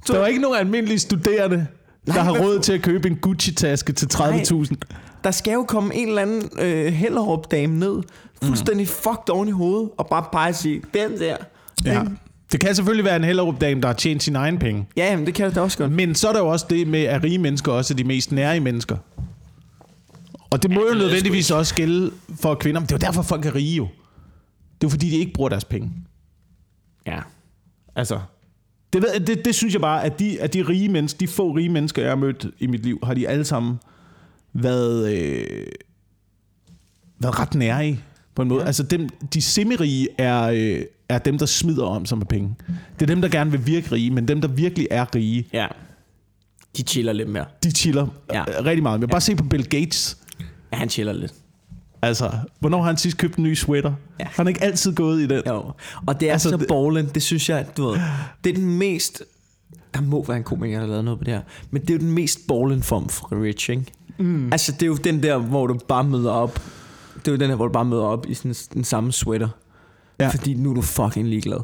Du, 0.07 0.13
der 0.13 0.19
var 0.19 0.27
ikke 0.27 0.41
nogen 0.41 0.57
almindelige 0.57 0.99
studerende, 0.99 1.67
der 2.07 2.13
Nej, 2.13 2.23
har 2.23 2.31
hvad- 2.31 2.41
råd 2.41 2.59
til 2.59 2.73
at 2.73 2.81
købe 2.81 3.07
en 3.07 3.15
Gucci-taske 3.15 3.93
til 3.93 4.05
30.000. 4.13 4.75
der 5.23 5.31
skal 5.31 5.53
jo 5.53 5.63
komme 5.67 5.95
en 5.95 6.07
eller 6.07 6.21
anden 6.21 6.49
øh, 6.59 6.93
Hellerup-dame 6.93 7.79
ned, 7.79 8.01
fuldstændig 8.43 8.83
mm. 8.83 9.03
fucked 9.03 9.29
oven 9.29 9.47
i 9.47 9.51
hovedet, 9.51 9.89
og 9.97 10.07
bare 10.07 10.25
pege 10.31 10.49
og 10.49 10.55
sige, 10.55 10.81
den 10.93 11.19
der. 11.19 11.37
Ja. 11.85 12.01
Det 12.51 12.59
kan 12.59 12.75
selvfølgelig 12.75 13.05
være 13.05 13.15
en 13.15 13.23
Hellerup-dame, 13.23 13.81
der 13.81 13.87
har 13.87 13.93
tjent 13.93 14.23
sine 14.23 14.39
egne 14.39 14.59
penge. 14.59 14.87
Ja, 14.97 15.11
jamen, 15.11 15.25
det 15.25 15.33
kan 15.33 15.45
det 15.47 15.55
da 15.55 15.61
også 15.61 15.77
godt. 15.77 15.91
Men 15.91 16.15
så 16.15 16.29
er 16.29 16.33
der 16.33 16.39
jo 16.39 16.47
også 16.47 16.65
det 16.69 16.87
med, 16.87 17.03
at 17.03 17.23
rige 17.23 17.37
mennesker 17.37 17.71
også 17.71 17.93
er 17.93 17.95
de 17.95 18.03
mest 18.03 18.31
nære 18.31 18.59
mennesker. 18.59 18.97
Og 20.49 20.63
det 20.63 20.71
må 20.71 20.87
jo 20.87 20.93
nødvendigvis 20.97 21.51
også 21.51 21.75
gælde 21.75 22.11
for 22.41 22.55
kvinder. 22.55 22.79
Men 22.81 22.87
det 22.87 22.91
er 22.91 22.97
jo 22.97 23.07
derfor, 23.07 23.21
folk 23.21 23.45
er 23.45 23.55
rige 23.55 23.75
jo. 23.75 23.83
Det 23.83 24.83
er 24.83 24.87
jo 24.87 24.89
fordi, 24.89 25.09
de 25.09 25.15
ikke 25.17 25.33
bruger 25.33 25.49
deres 25.49 25.65
penge. 25.65 25.91
Ja. 27.07 27.19
Altså, 27.95 28.19
det, 28.93 29.01
ved- 29.01 29.19
det, 29.19 29.45
det 29.45 29.55
synes 29.55 29.73
jeg 29.73 29.81
bare, 29.81 30.03
at 30.03 30.19
de, 30.19 30.41
at 30.41 30.53
de 30.53 30.61
rige 30.61 30.89
mennesker, 30.89 31.17
de 31.19 31.27
få 31.27 31.51
rige 31.51 31.69
mennesker, 31.69 32.01
jeg 32.01 32.11
har 32.11 32.15
mødt 32.15 32.47
i 32.59 32.67
mit 32.67 32.83
liv, 32.83 32.99
har 33.03 33.13
de 33.13 33.27
alle 33.27 33.45
sammen 33.45 33.79
været, 34.53 35.13
øh, 35.17 35.67
været 37.19 37.39
ret 37.39 37.55
nære 37.55 37.87
i, 37.89 37.99
på 38.39 38.43
en 38.43 38.47
måde. 38.49 38.61
Ja. 38.61 38.65
Altså, 38.67 38.83
dem, 38.83 39.09
de 39.33 39.41
semirige 39.41 40.07
er, 40.17 40.41
øh, 40.43 40.81
er 41.09 41.17
dem, 41.17 41.37
der 41.37 41.45
smider 41.45 41.85
om 41.85 42.05
sig 42.05 42.17
med 42.17 42.25
penge. 42.25 42.55
Det 42.67 43.01
er 43.01 43.05
dem, 43.05 43.21
der 43.21 43.29
gerne 43.29 43.51
vil 43.51 43.65
virke 43.67 43.91
rige, 43.91 44.11
men 44.11 44.27
dem, 44.27 44.41
der 44.41 44.47
virkelig 44.47 44.87
er 44.91 45.15
rige, 45.15 45.47
Ja. 45.53 45.67
De 46.77 46.81
chiller 46.83 47.13
lidt 47.13 47.29
mere. 47.29 47.45
de 47.63 47.71
chiller 47.71 48.07
Ja. 48.33 48.37
ja. 48.37 48.43
rigtig 48.63 48.83
meget. 48.83 48.99
Men 48.99 49.09
bare 49.09 49.21
se 49.21 49.35
på 49.35 49.43
Bill 49.43 49.63
Gates. 49.69 50.17
Ja, 50.73 50.77
han 50.77 50.89
chiller 50.89 51.13
lidt. 51.13 51.33
Altså, 52.01 52.31
hvornår 52.59 52.77
har 52.77 52.85
han 52.85 52.97
sidst 52.97 53.17
købt 53.17 53.35
en 53.35 53.43
ny 53.43 53.53
sweater? 53.53 53.89
Ja. 53.89 53.95
Ja. 54.19 54.25
Har 54.25 54.33
han 54.43 54.47
ikke 54.47 54.63
altid 54.63 54.95
gået 54.95 55.21
i 55.21 55.27
den? 55.27 55.41
Jo. 55.47 55.71
Og 56.07 56.19
det 56.19 56.27
er 56.29 56.33
Altså, 56.33 56.49
så 56.49 56.57
det- 56.57 56.67
ballin, 56.67 57.05
det 57.13 57.23
synes 57.23 57.49
jeg, 57.49 57.65
du 57.77 57.87
ved, 57.87 57.99
det 58.43 58.49
er 58.49 58.53
den 58.53 58.77
mest, 58.77 59.23
der 59.93 60.01
må 60.01 60.25
være 60.27 60.37
en 60.37 60.43
komiker, 60.43 60.73
der 60.75 60.79
har 60.85 60.87
lavet 60.87 61.03
noget 61.05 61.19
på 61.19 61.23
det 61.23 61.33
her, 61.33 61.41
men 61.71 61.81
det 61.81 61.89
er 61.89 61.93
jo 61.93 61.99
den 61.99 62.11
mest 62.11 62.39
ballin 62.47 62.83
form 62.83 63.09
for 63.09 63.41
rich, 63.43 63.69
ikke? 63.69 63.83
Mm. 64.17 64.51
Altså, 64.51 64.71
det 64.71 64.83
er 64.83 64.87
jo 64.87 64.95
den 64.95 65.23
der, 65.23 65.37
hvor 65.37 65.67
du 65.67 65.79
bare 65.87 66.03
møder 66.03 66.31
op, 66.31 66.59
det 67.19 67.27
er 67.27 67.31
jo 67.31 67.37
den 67.37 67.49
der, 67.49 67.55
hvor 67.55 67.67
du 67.67 67.73
bare 67.73 67.85
møder 67.85 68.03
op 68.03 68.25
i 68.29 68.33
sådan 68.33 68.55
den 68.73 68.83
samme 68.83 69.11
sweater, 69.11 69.47
Ja. 70.19 70.27
fordi 70.27 70.53
nu 70.53 70.69
er 70.69 70.73
du 70.73 70.81
fucking 70.81 71.27
ligeglad. 71.27 71.59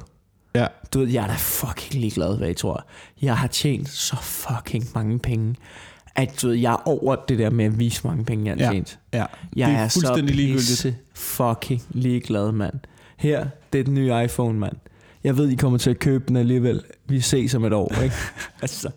Ja. 0.56 0.68
Du 0.94 1.00
ved, 1.00 1.08
jeg 1.08 1.24
er 1.24 1.28
da 1.28 1.34
fucking 1.38 2.02
ligeglad, 2.02 2.38
hvad 2.38 2.50
I 2.50 2.54
tror. 2.54 2.86
Jeg 3.22 3.38
har 3.38 3.48
tjent 3.48 3.90
så 3.90 4.16
fucking 4.22 4.86
mange 4.96 5.20
penge, 5.20 5.56
at 6.16 6.40
du 6.42 6.48
ved, 6.48 6.56
jeg 6.56 6.72
er 6.74 6.88
over 6.88 7.16
det 7.16 7.40
der 7.40 7.50
med 7.50 7.66
at 7.66 7.80
vise, 7.80 8.08
mange 8.08 8.26
penge 8.26 8.46
jeg 8.46 8.54
har 8.58 8.66
Ja. 8.66 8.72
tjent. 8.72 9.00
ja. 9.14 9.26
Jeg 9.56 9.68
det 9.68 9.76
er, 9.76 9.80
er 9.80 9.88
fuldstændig 9.90 10.30
så 10.30 10.36
ligegyldigt. 10.36 10.96
fucking 11.14 11.82
ligeglad, 11.90 12.52
mand. 12.52 12.74
Her, 13.18 13.46
det 13.74 13.80
er 13.80 13.84
den 13.84 13.94
nye 13.94 14.24
iPhone, 14.24 14.60
mand. 14.60 14.76
Jeg 15.24 15.38
ved, 15.38 15.50
I 15.50 15.56
kommer 15.56 15.78
til 15.78 15.90
at 15.90 16.00
købe 16.00 16.24
den 16.28 16.36
alligevel. 16.36 16.82
Vi 17.06 17.20
ses 17.20 17.56
om 17.56 17.66
et 17.66 17.74
år, 17.74 18.02
ikke? 18.04 18.16
altså, 18.62 18.90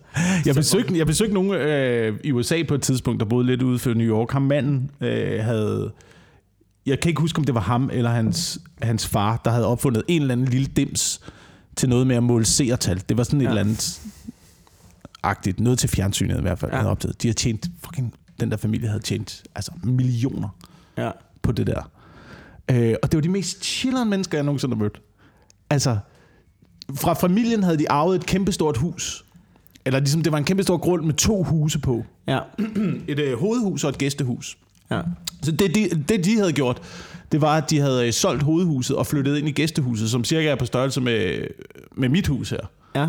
Jeg 0.45 0.55
besøgte, 0.55 0.97
jeg 0.97 1.07
besøgte 1.07 1.33
nogen 1.33 1.51
øh, 1.53 2.17
i 2.23 2.31
USA 2.31 2.63
på 2.67 2.73
et 2.75 2.81
tidspunkt, 2.81 3.19
der 3.19 3.25
boede 3.25 3.45
lidt 3.45 3.61
ude 3.61 3.79
for 3.79 3.93
New 3.93 4.07
York. 4.07 4.31
Ham 4.31 4.41
manden 4.41 4.91
øh, 5.01 5.43
havde... 5.43 5.91
Jeg 6.89 6.99
kan 6.99 7.09
ikke 7.09 7.21
huske, 7.21 7.37
om 7.39 7.43
det 7.43 7.55
var 7.55 7.61
ham 7.61 7.89
eller 7.93 8.09
hans, 8.09 8.59
hans 8.81 9.07
far, 9.07 9.41
der 9.45 9.51
havde 9.51 9.65
opfundet 9.65 10.03
en 10.07 10.21
eller 10.21 10.31
anden 10.33 10.47
lille 10.47 10.67
dims 10.67 11.21
til 11.75 11.89
noget 11.89 12.07
med 12.07 12.15
at 12.15 12.23
måle 12.23 12.45
seertal. 12.45 13.03
Det 13.09 13.17
var 13.17 13.23
sådan 13.23 13.41
et 13.41 13.43
Ja. 13.43 13.49
eller 13.49 13.61
andet 13.61 14.01
agtigt. 15.23 15.59
Noget 15.59 15.79
til 15.79 15.89
fjernsynet 15.89 16.37
i 16.37 16.41
hvert 16.41 16.59
fald. 16.59 16.71
Ja. 16.71 16.77
Havde 16.77 16.91
optaget. 16.91 17.21
De 17.21 17.27
har 17.27 17.33
tjent... 17.33 17.67
Fucking, 17.83 18.13
den 18.39 18.51
der 18.51 18.57
familie 18.57 18.87
havde 18.87 19.01
tjent 19.03 19.43
altså, 19.55 19.71
millioner 19.83 20.49
ja. 20.97 21.11
på 21.41 21.51
det 21.51 21.67
der. 21.67 21.91
Øh, 22.71 22.95
og 23.03 23.11
det 23.11 23.17
var 23.17 23.21
de 23.21 23.29
mest 23.29 23.63
chilleren 23.65 24.09
mennesker, 24.09 24.37
jeg 24.37 24.45
nogensinde 24.45 24.75
har 24.75 24.83
mødt. 24.83 25.01
Altså, 25.69 25.97
fra 26.95 27.13
familien 27.13 27.63
havde 27.63 27.77
de 27.77 27.91
arvet 27.91 28.15
et 28.15 28.25
kæmpestort 28.25 28.77
hus. 28.77 29.25
Eller 29.85 29.99
ligesom, 29.99 30.21
det 30.23 30.31
var 30.31 30.37
en 30.37 30.43
kæmpestor 30.43 30.77
grund 30.77 31.05
med 31.05 31.13
to 31.13 31.43
huse 31.43 31.79
på. 31.79 32.05
Ja. 32.27 32.39
Et 33.07 33.19
øh, 33.19 33.39
hovedhus 33.39 33.83
og 33.83 33.89
et 33.89 33.97
gæstehus. 33.97 34.57
Ja. 34.91 35.01
Så 35.41 35.51
det 35.51 35.75
de, 35.75 35.89
det, 36.09 36.25
de 36.25 36.37
havde 36.37 36.53
gjort, 36.53 36.81
det 37.31 37.41
var, 37.41 37.57
at 37.57 37.69
de 37.69 37.79
havde 37.79 38.07
øh, 38.07 38.13
solgt 38.13 38.43
hovedhuset 38.43 38.95
og 38.95 39.07
flyttet 39.07 39.37
ind 39.37 39.47
i 39.47 39.51
gæstehuset, 39.51 40.09
som 40.09 40.23
cirka 40.23 40.47
er 40.47 40.55
på 40.55 40.65
størrelse 40.65 41.01
med, 41.01 41.47
med 41.95 42.09
mit 42.09 42.27
hus 42.27 42.49
her. 42.49 42.59
Ja. 42.95 43.07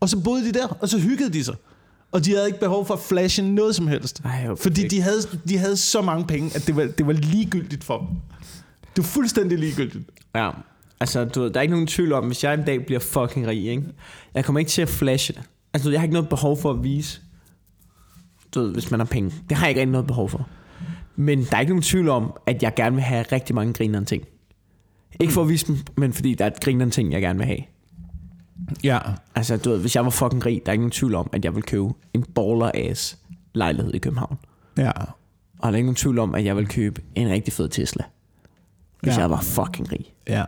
Og 0.00 0.08
så 0.08 0.20
boede 0.20 0.44
de 0.44 0.58
der, 0.58 0.66
og 0.66 0.88
så 0.88 0.98
hyggede 0.98 1.32
de 1.32 1.44
sig. 1.44 1.54
Og 2.12 2.24
de 2.24 2.30
havde 2.34 2.46
ikke 2.46 2.60
behov 2.60 2.86
for 2.86 2.94
at 2.94 3.00
flashe 3.00 3.42
noget 3.42 3.74
som 3.74 3.86
helst. 3.86 4.20
Ej, 4.24 4.46
hvor 4.46 4.54
fordi 4.54 4.88
de 4.88 5.00
havde, 5.00 5.20
de 5.48 5.58
havde 5.58 5.76
så 5.76 6.02
mange 6.02 6.26
penge, 6.26 6.56
at 6.56 6.66
det 6.66 6.76
var, 6.76 6.88
det 6.98 7.06
var 7.06 7.12
ligegyldigt 7.12 7.84
for 7.84 7.98
dem. 7.98 8.08
Det 8.96 9.04
var 9.04 9.08
fuldstændig 9.08 9.58
ligegyldigt. 9.58 10.10
Ja. 10.34 10.50
Altså, 11.00 11.24
du 11.24 11.42
ved, 11.42 11.50
der 11.50 11.60
er 11.60 11.62
ikke 11.62 11.72
nogen 11.74 11.86
tvivl 11.86 12.12
om, 12.12 12.26
hvis 12.26 12.44
jeg 12.44 12.54
en 12.54 12.64
dag 12.64 12.86
bliver 12.86 13.00
fucking 13.00 13.46
rig, 13.46 13.66
ikke? 13.66 13.82
Jeg 14.34 14.44
kommer 14.44 14.58
ikke 14.58 14.70
til 14.70 14.82
at 14.82 14.88
flashe 14.88 15.32
det. 15.32 15.42
Altså, 15.72 15.84
du 15.84 15.88
ved, 15.88 15.92
jeg 15.92 16.00
har 16.00 16.04
ikke 16.04 16.14
noget 16.14 16.28
behov 16.28 16.60
for 16.60 16.70
at 16.70 16.84
vise, 16.84 17.20
du 18.54 18.60
ved, 18.60 18.72
hvis 18.72 18.90
man 18.90 19.00
har 19.00 19.04
penge. 19.04 19.34
Det 19.48 19.56
har 19.56 19.66
jeg 19.66 19.76
ikke 19.76 19.92
noget 19.92 20.06
behov 20.06 20.28
for. 20.28 20.48
Men 21.16 21.44
der 21.44 21.56
er 21.56 21.60
ikke 21.60 21.72
nogen 21.72 21.82
tvivl 21.82 22.08
om, 22.08 22.32
at 22.46 22.62
jeg 22.62 22.74
gerne 22.74 22.94
vil 22.96 23.02
have 23.04 23.22
rigtig 23.22 23.54
mange 23.54 23.72
grinerende 23.72 24.08
ting. 24.08 24.24
Ikke 25.20 25.32
for 25.32 25.42
at 25.42 25.48
vise 25.48 25.66
dem, 25.66 25.78
men 25.96 26.12
fordi 26.12 26.34
der 26.34 26.44
er 26.44 26.50
et 26.50 26.60
grinerende 26.60 26.94
ting, 26.94 27.12
jeg 27.12 27.20
gerne 27.20 27.38
vil 27.38 27.46
have. 27.46 27.60
Ja. 28.84 28.98
Altså, 29.34 29.56
du 29.56 29.70
ved, 29.70 29.80
hvis 29.80 29.96
jeg 29.96 30.04
var 30.04 30.10
fucking 30.10 30.46
rig, 30.46 30.62
der 30.66 30.70
er 30.70 30.72
ikke 30.72 30.82
nogen 30.82 30.90
tvivl 30.90 31.14
om, 31.14 31.30
at 31.32 31.44
jeg 31.44 31.54
vil 31.54 31.62
købe 31.62 31.88
en 32.14 32.22
baller-ass 32.22 33.18
lejlighed 33.54 33.94
i 33.94 33.98
København. 33.98 34.38
Ja. 34.78 34.90
Og 35.58 35.62
der 35.62 35.68
er 35.72 35.76
ikke 35.76 35.86
nogen 35.86 35.96
tvivl 35.96 36.18
om, 36.18 36.34
at 36.34 36.44
jeg 36.44 36.56
vil 36.56 36.68
købe 36.68 37.02
en 37.14 37.28
rigtig 37.28 37.52
fed 37.52 37.68
Tesla. 37.68 38.04
Hvis 39.02 39.14
Ja. 39.16 39.20
jeg 39.20 39.30
var 39.30 39.40
fucking 39.40 39.92
rig. 39.92 40.14
Ja. 40.28 40.40
Og 40.40 40.46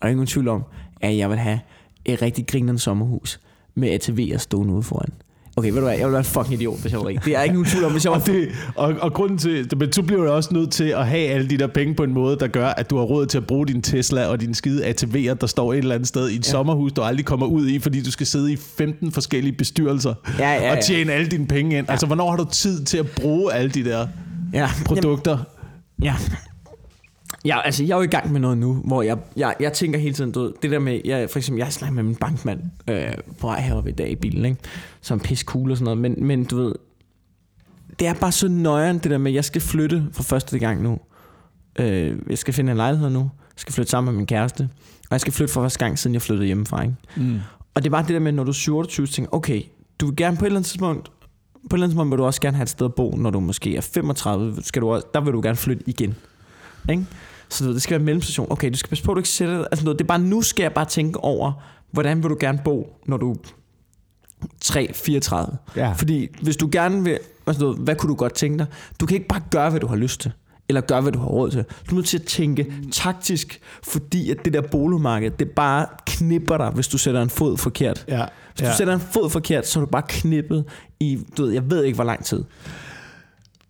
der 0.00 0.06
er 0.06 0.08
ikke 0.08 0.16
nogen 0.16 0.26
tvivl 0.26 0.48
om, 0.48 0.62
at 1.00 1.16
jeg 1.16 1.30
vil 1.30 1.38
have 1.38 1.60
et 2.04 2.22
rigtig 2.22 2.46
grinerende 2.46 2.80
sommerhus 2.80 3.40
med 3.74 4.00
ATV'er 4.00 4.36
stående 4.38 4.74
ude 4.74 4.82
foran. 4.82 5.08
Okay, 5.56 5.68
ved 5.68 5.76
du 5.76 5.84
hvad, 5.84 5.96
jeg 5.96 6.06
vil 6.06 6.12
være 6.12 6.18
en 6.18 6.24
fucking 6.24 6.54
idiot, 6.54 6.80
hvis 6.80 6.92
jeg 6.92 7.00
var 7.00 7.06
rig. 7.06 7.24
Det 7.24 7.36
er 7.36 7.42
ikke 7.42 7.54
nogen 7.54 7.68
tvivl 7.68 7.84
om, 7.84 7.92
hvis 7.92 8.04
jeg 8.04 8.12
var... 8.12 8.18
Og, 8.20 8.26
det, 8.26 8.48
og, 8.76 8.94
og 9.00 9.12
grunden 9.12 9.38
til, 9.38 9.68
men 9.76 9.92
så 9.92 10.02
bliver 10.02 10.22
du 10.22 10.28
også 10.30 10.54
nødt 10.54 10.70
til 10.70 10.84
at 10.84 11.06
have 11.06 11.28
alle 11.28 11.50
de 11.50 11.58
der 11.58 11.66
penge 11.66 11.94
på 11.94 12.02
en 12.02 12.12
måde, 12.12 12.36
der 12.40 12.46
gør, 12.46 12.66
at 12.68 12.90
du 12.90 12.96
har 12.96 13.04
råd 13.04 13.26
til 13.26 13.38
at 13.38 13.46
bruge 13.46 13.66
din 13.66 13.82
Tesla 13.82 14.26
og 14.26 14.40
din 14.40 14.54
skide 14.54 14.86
ATV'er, 14.86 15.34
der 15.34 15.46
står 15.46 15.72
et 15.72 15.78
eller 15.78 15.94
andet 15.94 16.08
sted 16.08 16.28
i 16.28 16.34
et 16.36 16.46
ja. 16.46 16.50
sommerhus, 16.50 16.92
du 16.92 17.02
aldrig 17.02 17.26
kommer 17.26 17.46
ud 17.46 17.68
i, 17.68 17.78
fordi 17.78 18.02
du 18.02 18.10
skal 18.10 18.26
sidde 18.26 18.52
i 18.52 18.56
15 18.78 19.12
forskellige 19.12 19.52
bestyrelser 19.52 20.14
Ja, 20.38 20.52
ja, 20.52 20.62
ja. 20.66 20.76
og 20.76 20.84
tjene 20.84 21.12
alle 21.12 21.26
dine 21.26 21.46
penge 21.46 21.78
ind. 21.78 21.86
Ja. 21.86 21.92
Altså, 21.92 22.06
hvornår 22.06 22.30
har 22.30 22.36
du 22.36 22.44
tid 22.52 22.84
til 22.84 22.98
at 22.98 23.06
bruge 23.10 23.52
alle 23.52 23.70
de 23.70 23.84
der 23.84 24.06
Ja, 24.52 24.68
produkter? 24.84 25.38
Ja. 26.02 26.14
Ja, 27.44 27.60
altså 27.64 27.84
jeg 27.84 27.92
er 27.92 27.96
jo 27.96 28.02
i 28.02 28.06
gang 28.06 28.32
med 28.32 28.40
noget 28.40 28.58
nu, 28.58 28.74
hvor 28.74 29.02
jeg, 29.02 29.18
jeg, 29.36 29.54
jeg 29.60 29.72
tænker 29.72 29.98
hele 29.98 30.14
tiden, 30.14 30.32
du 30.32 30.42
ved, 30.42 30.52
det 30.62 30.70
der 30.70 30.78
med, 30.78 31.00
jeg, 31.04 31.30
for 31.30 31.38
eksempel, 31.38 31.58
jeg 31.58 31.66
har 31.66 31.70
snakket 31.70 31.94
med 31.94 32.02
min 32.02 32.14
bankmand 32.14 32.60
øh, 32.88 33.12
på 33.38 33.46
vej 33.46 33.60
heroppe 33.60 33.90
i 33.90 33.92
dag 33.92 34.10
i 34.10 34.16
bilen, 34.16 34.44
ikke? 34.44 34.60
som 35.00 35.20
pisse 35.20 35.44
cool 35.44 35.70
og 35.70 35.76
sådan 35.76 35.84
noget, 35.84 35.98
men, 35.98 36.26
men 36.26 36.44
du 36.44 36.56
ved, 36.56 36.74
det 37.98 38.06
er 38.06 38.14
bare 38.14 38.32
så 38.32 38.48
nøjeren 38.48 38.98
det 38.98 39.10
der 39.10 39.18
med, 39.18 39.30
at 39.30 39.34
jeg 39.34 39.44
skal 39.44 39.60
flytte 39.60 40.04
for 40.12 40.22
første 40.22 40.58
gang 40.58 40.82
nu. 40.82 40.98
Øh, 41.78 42.16
jeg 42.30 42.38
skal 42.38 42.54
finde 42.54 42.70
en 42.70 42.76
lejlighed 42.76 43.10
nu, 43.10 43.20
jeg 43.20 43.56
skal 43.56 43.74
flytte 43.74 43.90
sammen 43.90 44.12
med 44.12 44.18
min 44.18 44.26
kæreste, 44.26 44.68
og 45.02 45.08
jeg 45.10 45.20
skal 45.20 45.32
flytte 45.32 45.52
for 45.52 45.62
første 45.62 45.78
gang, 45.78 45.98
siden 45.98 46.14
jeg 46.14 46.22
flyttede 46.22 46.46
hjemmefra. 46.46 46.82
Ikke? 46.82 46.94
Mm. 47.16 47.38
Og 47.74 47.82
det 47.82 47.88
er 47.88 47.90
bare 47.90 48.02
det 48.02 48.08
der 48.08 48.18
med, 48.18 48.32
når 48.32 48.44
du 48.44 48.50
er 48.50 48.54
27, 48.54 49.06
så 49.06 49.12
tænker 49.12 49.34
okay, 49.34 49.62
du 50.00 50.06
vil 50.06 50.16
gerne 50.16 50.36
på 50.36 50.44
et 50.44 50.46
eller 50.46 50.58
andet 50.58 50.68
tidspunkt, 50.68 51.04
på 51.04 51.10
et 51.12 51.72
eller 51.72 51.84
andet 51.84 51.90
tidspunkt 51.90 52.10
vil 52.10 52.18
du 52.18 52.24
også 52.24 52.40
gerne 52.40 52.56
have 52.56 52.62
et 52.62 52.68
sted 52.68 52.86
at 52.86 52.94
bo, 52.94 53.16
når 53.16 53.30
du 53.30 53.40
måske 53.40 53.76
er 53.76 53.80
35, 53.80 54.62
skal 54.62 54.82
du 54.82 54.92
også, 54.92 55.06
der 55.14 55.20
vil 55.20 55.32
du 55.32 55.40
gerne 55.40 55.56
flytte 55.56 55.84
igen. 55.86 56.14
Ikke? 56.90 57.06
Så 57.52 57.64
du 57.64 57.68
ved, 57.68 57.74
det 57.74 57.82
skal 57.82 57.90
være 57.90 58.00
en 58.00 58.04
mellemstation. 58.04 58.46
Okay, 58.50 58.70
du 58.70 58.76
skal 58.76 58.88
passe 58.88 59.04
på, 59.04 59.12
at 59.12 59.16
du 59.16 59.18
ikke 59.18 59.28
sætter 59.28 59.56
dig. 59.56 59.66
Altså, 59.72 59.84
noget, 59.84 59.98
det 59.98 60.04
er 60.04 60.08
bare, 60.08 60.18
nu 60.18 60.42
skal 60.42 60.62
jeg 60.62 60.72
bare 60.72 60.84
tænke 60.84 61.20
over, 61.20 61.52
hvordan 61.90 62.22
vil 62.22 62.30
du 62.30 62.36
gerne 62.40 62.60
bo, 62.64 62.96
når 63.06 63.16
du 63.16 63.32
er 63.32 63.36
3-34. 64.64 65.56
Ja. 65.76 65.92
Fordi 65.92 66.28
hvis 66.42 66.56
du 66.56 66.68
gerne 66.72 67.04
vil, 67.04 67.18
altså 67.46 67.62
noget, 67.62 67.78
hvad 67.78 67.96
kunne 67.96 68.10
du 68.10 68.14
godt 68.14 68.34
tænke 68.34 68.58
dig? 68.58 68.66
Du 69.00 69.06
kan 69.06 69.14
ikke 69.14 69.28
bare 69.28 69.42
gøre, 69.50 69.70
hvad 69.70 69.80
du 69.80 69.86
har 69.86 69.96
lyst 69.96 70.20
til. 70.20 70.32
eller 70.68 70.80
gør, 70.80 71.00
hvad 71.00 71.12
du 71.12 71.18
har 71.18 71.26
råd 71.26 71.50
til. 71.50 71.64
Du 71.90 71.90
er 71.90 71.94
nødt 71.94 72.06
til 72.06 72.18
at 72.18 72.24
tænke 72.24 72.72
taktisk, 72.92 73.60
fordi 73.82 74.30
at 74.30 74.44
det 74.44 74.52
der 74.52 74.60
boligmarked, 74.60 75.30
det 75.30 75.50
bare 75.50 75.86
knipper 76.06 76.56
dig, 76.56 76.70
hvis 76.70 76.88
du 76.88 76.98
sætter 76.98 77.22
en 77.22 77.30
fod 77.30 77.56
forkert. 77.56 78.04
Ja. 78.08 78.24
Hvis 78.56 78.68
du 78.68 78.76
sætter 78.76 78.94
en 78.94 79.00
fod 79.00 79.30
forkert, 79.30 79.66
så 79.66 79.78
er 79.78 79.84
du 79.84 79.90
bare 79.90 80.02
knippet 80.08 80.64
i, 81.00 81.18
du 81.36 81.42
ved, 81.42 81.52
jeg 81.52 81.70
ved 81.70 81.84
ikke, 81.84 81.94
hvor 81.94 82.04
lang 82.04 82.24
tid. 82.24 82.44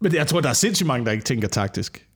Men 0.01 0.15
jeg 0.15 0.27
tror, 0.27 0.41
der 0.41 0.49
er 0.49 0.53
sindssygt 0.53 0.87
mange, 0.87 1.07
der 1.07 1.13
ikke 1.13 1.25
tænker 1.25 1.49
taktisk. 1.49 2.07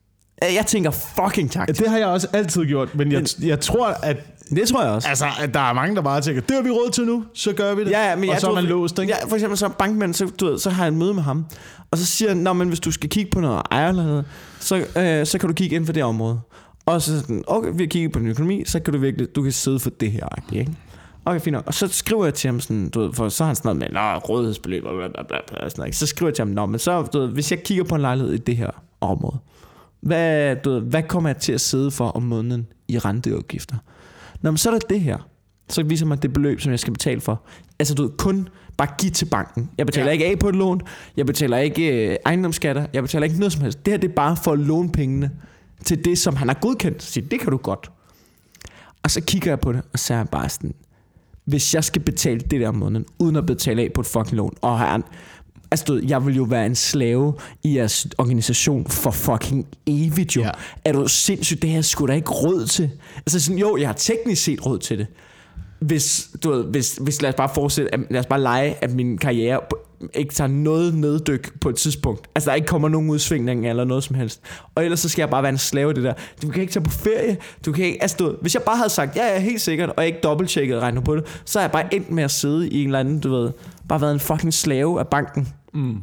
Øh, 0.43 0.53
Jeg 0.55 0.65
tænker 0.65 0.91
fucking 0.91 1.51
taktisk. 1.51 1.79
det 1.81 1.89
har 1.89 1.97
jeg 1.97 2.07
også 2.07 2.27
altid 2.33 2.65
gjort, 2.65 2.95
men 2.95 3.11
jeg, 3.11 3.25
jeg 3.41 3.59
tror, 3.59 3.87
at, 3.87 4.17
Det 4.49 4.67
tror 4.67 4.83
jeg 4.83 4.91
også. 4.91 5.07
altså, 5.09 5.25
at 5.39 5.53
der 5.53 5.59
er 5.59 5.73
mange, 5.73 5.95
der 5.95 6.01
bare 6.01 6.21
tænker, 6.21 6.41
det 6.41 6.55
har 6.55 6.61
vi 6.63 6.69
råd 6.69 6.91
til 6.91 7.05
nu, 7.05 7.23
så 7.33 7.53
gør 7.53 7.75
vi 7.75 7.83
det. 7.83 7.91
Ja, 7.91 8.09
ja, 8.09 8.15
men 8.15 8.29
og 8.29 8.33
jeg, 8.33 8.41
så 8.41 8.49
er 8.49 8.53
man 8.55 8.63
låst, 8.63 8.99
ikke? 8.99 9.13
Ja, 9.13 9.25
for 9.29 9.35
eksempel 9.35 9.57
så 9.57 9.69
bankmand, 9.69 10.13
så, 10.13 10.25
du 10.39 10.45
ved, 10.45 10.59
så 10.59 10.69
har 10.69 10.83
jeg 10.83 10.91
et 10.91 10.97
møde 10.97 11.13
med 11.13 11.23
ham, 11.23 11.45
og 11.91 11.97
så 11.97 12.05
siger 12.05 12.29
han, 12.29 12.57
men 12.57 12.67
hvis 12.67 12.79
du 12.79 12.91
skal 12.91 13.09
kigge 13.09 13.31
på 13.31 13.39
noget 13.39 13.61
ejerlejlighed, 13.71 14.23
så, 14.59 14.75
øh, 14.97 15.25
så 15.25 15.37
kan 15.39 15.49
du 15.49 15.53
kigge 15.53 15.75
ind 15.75 15.85
for 15.85 15.93
det 15.93 16.03
område. 16.03 16.39
Og 16.85 17.01
så 17.01 17.19
sådan, 17.19 17.43
okay, 17.47 17.69
vi 17.73 17.83
har 17.83 17.87
kigget 17.87 18.11
på 18.11 18.19
din 18.19 18.27
økonomi, 18.27 18.63
så 18.65 18.79
kan 18.79 18.93
du 18.93 18.99
virkelig, 18.99 19.35
du 19.35 19.41
kan 19.43 19.51
sidde 19.51 19.79
for 19.79 19.89
det 19.89 20.11
her, 20.11 20.27
ikke? 20.53 20.71
Okay, 21.25 21.39
fint 21.41 21.53
nok. 21.53 21.63
Og 21.67 21.73
så 21.73 21.87
skriver 21.87 22.23
jeg 22.25 22.33
til 22.33 22.47
ham 22.47 22.59
sådan, 22.59 22.89
du 22.89 22.99
ved, 23.01 23.13
for 23.13 23.29
så 23.29 23.43
har 23.43 23.47
han 23.47 23.55
sådan 23.55 23.75
noget 23.75 23.93
med, 23.93 24.01
nå, 24.01 24.17
rådighedsbeløb 24.17 24.85
og 24.85 24.93
bla, 24.97 25.07
bla, 25.07 25.23
bla, 25.27 25.37
bla, 25.47 25.57
sådan 25.69 25.71
noget, 25.77 25.87
ikke? 25.87 25.97
Så 25.97 26.05
skriver 26.07 26.29
jeg 26.29 26.35
til 26.35 26.41
ham, 26.45 26.47
nå, 26.53 26.65
men 26.65 26.79
så, 26.79 27.01
du 27.01 27.19
ved, 27.19 27.27
hvis 27.27 27.51
jeg 27.51 27.63
kigger 27.63 27.83
på 27.83 27.95
en 27.95 28.01
lejlighed 28.01 28.33
i 28.33 28.37
det 28.37 28.57
her 28.57 28.69
område, 29.01 29.37
hvad, 30.07 30.55
du 30.55 30.69
ved, 30.71 30.81
hvad 30.81 31.03
kommer 31.03 31.29
jeg 31.29 31.37
til 31.37 31.53
at 31.53 31.61
sidde 31.61 31.91
for 31.91 32.07
om 32.09 32.23
måneden 32.23 32.67
i 32.87 32.97
renteudgifter? 32.99 33.75
Nå, 34.41 34.51
men 34.51 34.57
så 34.57 34.69
er 34.69 34.73
der 34.73 34.87
det 34.89 35.01
her. 35.01 35.17
Så 35.69 35.83
viser 35.83 36.05
mig 36.05 36.21
det 36.21 36.33
beløb, 36.33 36.61
som 36.61 36.71
jeg 36.71 36.79
skal 36.79 36.93
betale 36.93 37.21
for. 37.21 37.41
Altså, 37.79 37.93
du 37.95 38.03
ved, 38.03 38.11
kun 38.17 38.49
bare 38.77 38.87
give 38.99 39.11
til 39.11 39.25
banken. 39.25 39.69
Jeg 39.77 39.85
betaler 39.85 40.05
Ja. 40.07 40.11
ikke 40.11 40.25
af 40.25 40.39
på 40.39 40.49
et 40.49 40.55
lån. 40.55 40.81
Jeg 41.17 41.25
betaler 41.25 41.57
ikke 41.57 42.09
øh, 42.11 42.15
ejendomsskatter. 42.25 42.85
Jeg 42.93 43.03
betaler 43.03 43.25
ikke 43.25 43.39
noget 43.39 43.53
som 43.53 43.61
helst. 43.61 43.85
Det 43.85 43.93
her, 43.93 43.97
det 43.97 44.09
er 44.09 44.13
bare 44.15 44.37
for 44.43 44.51
at 44.51 44.59
låne 44.59 44.91
pengene 44.91 45.31
til 45.85 46.05
det, 46.05 46.17
som 46.17 46.35
han 46.35 46.47
har 46.47 46.55
godkendt. 46.61 47.03
Så 47.03 47.11
siger, 47.11 47.27
det 47.27 47.39
kan 47.39 47.51
du 47.51 47.57
godt. 47.57 47.91
Og 49.03 49.11
så 49.11 49.21
kigger 49.21 49.51
jeg 49.51 49.59
på 49.59 49.71
det, 49.73 49.81
og 49.93 49.99
så 49.99 50.13
er 50.13 50.17
jeg 50.17 50.29
bare 50.29 50.49
sådan, 50.49 50.73
hvis 51.45 51.75
jeg 51.75 51.83
skal 51.83 52.01
betale 52.01 52.39
det 52.39 52.61
der 52.61 52.69
om 52.69 52.75
måneden, 52.75 53.05
uden 53.19 53.35
at 53.35 53.45
betale 53.45 53.81
af 53.81 53.91
på 53.93 54.01
et 54.01 54.07
fucking 54.07 54.35
lån, 54.37 54.53
og 54.61 54.79
have, 54.79 55.03
altså 55.71 55.85
du 55.85 55.99
jeg 56.07 56.25
vil 56.25 56.35
jo 56.35 56.43
være 56.43 56.65
en 56.65 56.75
slave 56.75 57.33
i 57.63 57.77
jeres 57.77 58.07
organisation 58.17 58.85
for 58.89 59.11
fucking 59.11 59.67
evigt 59.87 60.35
jo. 60.35 60.41
Ja. 60.41 60.47
Ja. 60.47 60.51
Er 60.85 60.93
du 60.93 61.07
sindssygt, 61.07 61.61
det 61.61 61.69
her 61.69 61.81
skulle 61.81 62.11
da 62.11 62.15
ikke 62.15 62.29
råd 62.31 62.65
til. 62.67 62.89
Altså 63.17 63.39
sådan, 63.39 63.59
jo, 63.59 63.77
jeg 63.77 63.87
har 63.87 63.93
teknisk 63.93 64.43
set 64.43 64.65
råd 64.65 64.79
til 64.79 64.97
det. 64.97 65.07
Hvis, 65.79 66.29
du 66.43 66.51
ved, 66.51 66.63
hvis, 66.63 66.95
hvis 67.01 67.21
lad 67.21 67.29
os 67.29 67.35
bare 67.35 67.49
fortsætte, 67.55 67.93
at- 67.93 67.99
lad 68.09 68.19
os 68.19 68.25
bare 68.25 68.41
lege, 68.41 68.75
at 68.83 68.91
min 68.93 69.17
karriere 69.17 69.59
ikke 70.13 70.33
tager 70.33 70.47
noget 70.47 70.93
neddyk 70.93 71.59
på 71.61 71.69
et 71.69 71.75
tidspunkt. 71.75 72.27
Altså 72.35 72.49
der 72.49 72.55
ikke 72.55 72.67
kommer 72.67 72.89
nogen 72.89 73.09
udsvingning 73.09 73.69
eller 73.69 73.83
noget 73.83 74.03
som 74.03 74.15
helst. 74.15 74.41
Og 74.75 74.83
ellers 74.83 74.99
så 74.99 75.09
skal 75.09 75.21
jeg 75.21 75.29
bare 75.29 75.43
være 75.43 75.49
en 75.51 75.57
slave 75.57 75.93
det 75.93 76.03
der. 76.03 76.13
Du 76.41 76.49
kan 76.49 76.61
ikke 76.61 76.73
tage 76.73 76.83
på 76.83 76.89
ferie. 76.91 77.37
Du 77.65 77.71
kan 77.71 77.85
ikke, 77.85 78.01
altså 78.01 78.17
du 78.17 78.35
hvis 78.41 78.53
jeg 78.55 78.63
bare 78.63 78.77
havde 78.77 78.89
sagt, 78.89 79.15
ja, 79.15 79.33
ja, 79.33 79.39
helt 79.39 79.61
sikkert, 79.61 79.89
og 79.97 80.05
ikke 80.05 80.19
dobbelttjekket 80.23 80.75
og 80.75 80.81
regnet 80.81 81.03
på 81.03 81.15
det, 81.15 81.23
så 81.45 81.59
er 81.59 81.63
jeg 81.63 81.71
bare 81.71 81.93
endt 81.95 82.11
med 82.11 82.23
at 82.23 82.31
sidde 82.31 82.69
i 82.69 82.81
en 82.81 82.85
eller 82.87 82.99
anden, 82.99 83.19
du 83.19 83.29
ved, 83.35 83.51
bare 83.89 84.01
været 84.01 84.13
en 84.13 84.19
fucking 84.19 84.53
slave 84.53 84.99
af 84.99 85.07
banken. 85.07 85.47
Mm. 85.73 85.97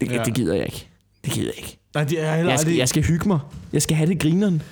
Det, 0.00 0.10
Ja. 0.10 0.22
det 0.24 0.34
gider 0.34 0.54
jeg 0.54 0.64
ikke. 0.64 0.88
Det 1.24 1.32
gider 1.32 1.46
jeg 1.48 1.58
ikke. 1.58 1.78
Nej, 1.94 2.04
det 2.04 2.20
er 2.24 2.34
heller 2.34 2.52
Jeg 2.52 2.60
skal, 2.60 2.74
jeg 2.74 2.88
skal 2.88 3.02
hygge 3.02 3.28
mig. 3.28 3.38
Jeg 3.72 3.82
skal 3.82 3.96
have 3.96 4.08
det 4.10 4.20
grineren. 4.20 4.62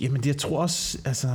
Jamen, 0.00 0.22
jeg 0.26 0.36
tror 0.36 0.58
også, 0.62 0.98
altså... 1.04 1.28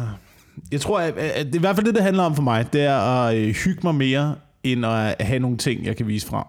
Jeg 0.71 0.81
tror, 0.81 0.99
at, 0.99 1.13
at 1.17 1.45
det 1.45 1.55
er 1.55 1.59
i 1.59 1.59
hvert 1.59 1.75
fald 1.75 1.85
det, 1.85 1.95
det 1.95 2.03
handler 2.03 2.23
om 2.23 2.35
for 2.35 2.41
mig. 2.43 2.73
Det 2.73 2.81
er 2.81 2.95
at 2.97 3.37
øh, 3.37 3.47
hygge 3.55 3.79
mig 3.83 3.95
mere, 3.95 4.35
end 4.63 4.85
at 4.85 5.15
have 5.19 5.39
nogle 5.39 5.57
ting, 5.57 5.85
jeg 5.85 5.97
kan 5.97 6.07
vise 6.07 6.27
frem. 6.27 6.45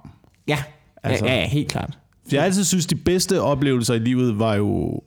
Ja, 0.48 0.62
Altså- 1.02 1.26
ja, 1.26 1.34
ja, 1.34 1.48
helt 1.48 1.68
klart. 1.68 1.98
For 2.28 2.36
jeg 2.36 2.44
altid 2.44 2.64
synes, 2.64 2.86
de 2.86 2.94
bedste 2.94 3.40
oplevelser 3.40 3.94
i 3.94 3.98
livet 3.98 4.38
var 4.38 4.54
jo... 4.54 5.00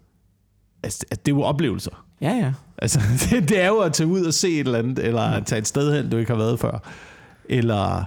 Altså, 0.84 1.06
at 1.12 1.26
det 1.26 1.32
jo 1.32 1.42
oplevelser. 1.42 2.06
Ja, 2.22 2.30
ja. 2.32 2.54
Altså, 2.78 3.00
det, 3.30 3.50
det 3.50 3.62
er 3.62 3.68
jo 3.68 3.78
at 3.78 3.94
tage 3.94 4.08
ud 4.08 4.22
og 4.26 4.34
se 4.34 4.50
et 4.54 4.60
eller 4.60 4.80
andet, 4.80 5.00
eller 5.00 5.22
at 5.22 5.46
tage 5.46 5.60
et 5.60 5.68
sted 5.68 5.96
hen, 6.02 6.12
du 6.12 6.18
ikke 6.18 6.32
har 6.32 6.38
været 6.38 6.60
før. 6.60 6.80
Eller... 7.50 8.04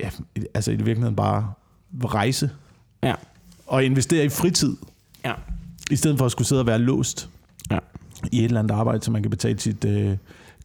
Ja, 0.00 0.10
altså 0.54 0.70
i 0.70 0.74
virkeligheden 0.76 1.16
bare 1.16 1.52
rejse. 2.04 2.50
Ja. 3.02 3.14
Og 3.66 3.84
investere 3.84 4.24
i 4.24 4.28
fritid, 4.28 4.76
Ja. 5.24 5.32
i 5.90 5.96
stedet 5.96 6.18
for 6.18 6.26
at 6.26 6.32
skulle 6.32 6.48
sidde 6.48 6.60
og 6.62 6.66
være 6.66 6.78
låst 6.78 7.28
Ja. 7.70 7.78
i 8.32 8.38
et 8.38 8.44
eller 8.44 8.60
andet 8.60 8.74
arbejde, 8.74 9.04
så 9.04 9.10
man 9.10 9.22
kan 9.22 9.30
betale 9.30 9.60
sit 9.60 9.84
øh, 9.84 10.16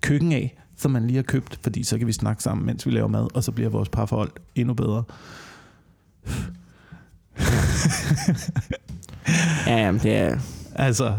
køkken 0.02 0.32
af, 0.32 0.58
som 0.80 0.92
man 0.92 1.08
lige 1.08 1.15
har 1.15 1.24
købt, 1.24 1.60
fordi 1.62 1.84
så 1.84 1.98
kan 1.98 2.08
vi 2.08 2.13
snakke 2.13 2.44
sammen, 2.44 2.65
mens 2.65 2.86
vi 2.86 2.92
laver 2.92 3.08
mad, 3.08 3.28
og 3.36 3.44
så 3.44 3.52
bliver 3.52 3.70
vores 3.70 3.89
parforhold 3.89 4.32
endnu 4.56 4.74
bedre. 4.74 5.04
Ja, 9.68 9.78
jamen, 9.78 10.02
det 10.02 10.15
er... 10.15 10.39
Altså, 10.76 11.13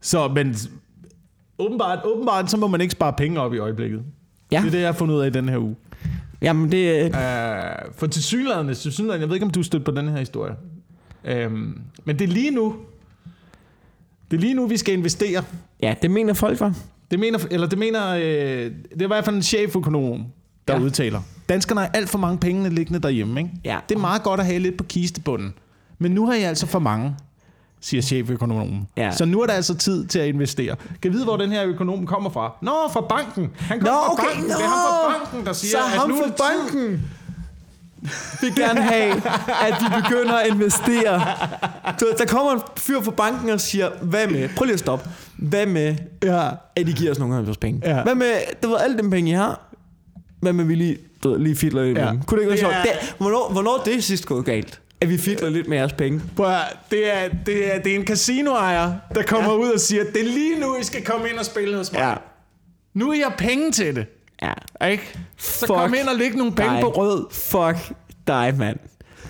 så, 0.00 0.28
men 0.28 0.56
åbenbart, 1.58 1.98
åbenbart, 2.04 2.50
så 2.50 2.56
må 2.56 2.66
man 2.66 2.80
ikke 2.80 2.92
spare 2.92 3.12
penge 3.12 3.40
op 3.40 3.54
i 3.54 3.58
øjeblikket. 3.58 4.02
Ja, 4.52 4.58
Det 4.58 4.66
er 4.66 4.70
det, 4.70 4.78
jeg 4.78 4.88
har 4.88 4.92
fundet 4.92 5.14
ud 5.14 5.20
af 5.20 5.26
i 5.26 5.30
den 5.30 5.48
her 5.48 5.58
uge. 5.58 5.76
jamen 6.42 6.72
det... 6.72 7.04
Uh, 7.04 7.94
for 7.94 8.06
til 8.06 8.22
synligheden, 8.22 9.20
jeg 9.20 9.28
ved 9.28 9.34
ikke, 9.34 9.46
om 9.46 9.50
du 9.50 9.60
er 9.60 9.64
stødt 9.64 9.84
på 9.84 9.90
den 9.90 10.08
her 10.08 10.18
historie. 10.18 10.54
Um, 11.46 11.80
men 12.04 12.18
det 12.18 12.24
er 12.24 12.32
lige 12.32 12.50
nu, 12.50 12.76
det 14.30 14.36
er 14.36 14.40
lige 14.40 14.54
nu, 14.54 14.66
vi 14.66 14.76
skal 14.76 14.94
investere. 14.94 15.44
Ja, 15.82 15.94
det 16.02 16.10
mener 16.10 16.34
folk 16.34 16.60
var. 16.60 16.74
Det 17.12 17.20
mener, 17.20 17.38
eller 17.50 17.66
det 17.66 17.78
mener, 17.78 18.08
øh, 18.14 18.20
det 18.22 19.00
er 19.00 19.04
i 19.04 19.06
hvert 19.06 19.24
fald 19.24 19.36
en 19.36 19.42
cheføkonom, 19.42 20.24
der 20.68 20.74
ja. 20.74 20.80
Udtaler. 20.80 21.20
Danskerne 21.48 21.80
har 21.80 21.90
alt 21.94 22.08
for 22.08 22.18
mange 22.18 22.38
penge 22.38 22.70
liggende 22.70 22.98
derhjemme, 23.00 23.40
ikke? 23.40 23.50
Ja. 23.64 23.78
Det 23.88 23.94
er 23.94 23.98
meget 23.98 24.22
godt 24.22 24.40
at 24.40 24.46
have 24.46 24.58
lidt 24.58 24.76
på 24.76 24.84
kistebunden. 24.84 25.54
Men 25.98 26.12
nu 26.12 26.26
har 26.26 26.34
I 26.34 26.42
altså 26.42 26.66
for 26.66 26.78
mange, 26.78 27.16
siger 27.80 28.02
cheføkonomen. 28.02 28.88
Ja. 28.96 29.10
Så 29.16 29.24
nu 29.24 29.40
er 29.40 29.46
der 29.46 29.52
altså 29.52 29.74
tid 29.74 30.06
til 30.06 30.18
at 30.18 30.26
investere. 30.28 30.76
Kan 31.02 31.12
vide, 31.12 31.24
hvor 31.24 31.36
den 31.36 31.52
her 31.52 31.64
økonom 31.64 32.06
kommer 32.06 32.30
fra? 32.30 32.52
Nå, 32.62 32.72
fra 32.92 33.00
banken. 33.00 33.50
Han 33.58 33.80
kommer 33.80 33.92
Nå, 33.92 34.04
fra 34.06 34.12
okay, 34.12 34.24
banken. 34.24 34.42
nå. 34.50 34.54
Det 34.56 34.64
er 34.64 34.68
ham 34.68 35.12
fra 35.12 35.18
banken, 35.18 35.46
der 35.46 35.52
siger, 35.52 35.70
Så 35.70 35.78
at 35.78 36.00
ham 36.00 36.08
nu 36.10 36.16
er 36.16 36.22
fra 36.22 36.28
det 36.28 36.72
tid. 36.72 36.98
Vil 38.40 38.54
gerne 38.56 38.80
have, 38.82 39.12
at 39.66 39.74
de 39.80 40.02
begynder 40.02 40.34
at 40.34 40.46
investere. 40.46 41.22
Du, 42.00 42.06
der 42.18 42.26
kommer 42.26 42.52
en 42.52 42.60
fyr 42.76 43.00
fra 43.02 43.10
banken 43.10 43.50
og 43.50 43.60
siger, 43.60 43.90
hvad 44.02 44.26
med, 44.26 44.48
prøv 44.56 44.64
lige 44.64 44.74
at 44.74 44.78
stoppe, 44.80 45.08
hvad 45.38 45.66
med, 45.66 45.96
Ja. 46.22 46.48
at 46.76 46.86
de 46.86 46.92
giver 46.92 47.10
os 47.10 47.18
nogle 47.18 47.36
af 47.36 47.46
vores 47.46 47.58
penge? 47.58 47.80
Ja. 47.96 48.02
Hvad 48.02 48.14
med, 48.14 48.32
du 48.62 48.68
ved, 48.68 48.76
alle 48.80 48.98
dem 48.98 49.10
penge, 49.10 49.30
I 49.30 49.34
har, 49.34 49.60
hvad 50.40 50.52
med, 50.52 50.64
vi 50.64 50.74
lige, 50.74 50.98
du 51.22 51.30
ved, 51.30 51.38
lige 51.38 51.56
fidler 51.56 51.84
lidt 51.84 51.98
Ja. 51.98 52.06
dem? 52.08 52.22
Kunne 52.22 52.40
det 52.42 52.50
ikke 52.52 52.62
være 52.62 52.70
Det 52.72 52.84
sjovt? 52.84 52.96
er- 52.96 53.00
Det, 53.00 53.14
hvornår, 53.18 53.52
hvornår 53.52 53.78
er 53.78 53.84
det 53.84 54.04
sidst 54.04 54.26
gået 54.26 54.44
galt? 54.44 54.80
At 55.00 55.08
vi 55.08 55.18
fidler 55.18 55.50
lidt 55.50 55.68
med 55.68 55.76
jeres 55.78 55.92
penge? 55.92 56.20
Prøv 56.36 56.46
at, 56.50 56.60
det, 56.90 57.16
er, 57.16 57.28
det, 57.46 57.74
er, 57.74 57.78
det 57.82 57.92
er 57.92 57.96
en 57.98 58.06
casinoejer, 58.06 58.92
der 59.14 59.22
kommer 59.22 59.50
ja. 59.52 59.56
ud 59.58 59.68
og 59.70 59.80
siger, 59.80 60.04
det 60.04 60.20
er 60.20 60.24
lige 60.24 60.60
nu, 60.60 60.76
I 60.80 60.84
skal 60.84 61.04
komme 61.04 61.28
ind 61.30 61.38
og 61.38 61.44
spille 61.44 61.76
hos 61.76 61.92
mig. 61.92 62.00
Ja. 62.00 62.14
Nu 62.94 63.10
er 63.10 63.14
jeg 63.14 63.32
penge 63.38 63.72
til 63.72 63.96
det. 63.96 64.06
Ja. 64.42 64.86
Ikke? 64.88 65.18
Så 65.38 65.58
Fuck 65.66 65.68
kom 65.68 65.94
ind 65.94 66.08
og 66.08 66.16
læg 66.16 66.34
nogle 66.36 66.52
penge 66.52 66.72
dig. 66.72 66.80
på 66.80 66.88
rød. 66.88 67.26
Fuck 67.30 67.92
dig, 68.26 68.54
mand. 68.58 68.76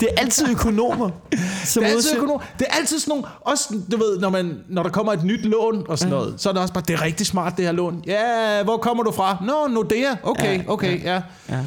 Det 0.01 0.09
er 0.17 0.21
altid 0.21 0.51
økonomer. 0.51 1.11
Som 1.65 1.83
Det 1.83 1.89
er 1.91 1.95
altid 1.95 1.97
udsiger- 1.99 2.17
økonom. 2.17 2.41
Det 2.59 2.67
er 2.71 2.75
altid 2.77 2.99
sådan 2.99 3.11
nogle, 3.11 3.25
også 3.41 3.75
du 3.93 3.97
ved, 3.97 4.19
når, 4.21 4.31
man, 4.31 4.59
når 4.69 4.83
der 4.83 4.91
kommer 4.91 5.13
et 5.13 5.25
nyt 5.25 5.41
lån 5.45 5.85
og 5.89 5.99
sådan 5.99 6.13
noget, 6.15 6.41
så 6.41 6.49
er 6.49 6.53
det 6.53 6.63
også 6.63 6.75
bare, 6.75 6.85
det 6.89 6.95
er 6.95 7.03
rigtig 7.03 7.27
smart 7.27 7.57
det 7.57 7.65
her 7.65 7.73
lån. 7.73 8.03
Ja, 8.07 8.63
hvor 8.65 8.77
kommer 8.77 9.03
du 9.03 9.11
fra? 9.13 9.37
Nå, 9.45 9.75
Nordea. 9.75 10.15
Okay, 10.23 10.59
Ja, 10.59 10.63
okay, 10.69 11.05
ja. 11.05 11.23
Ja. 11.49 11.61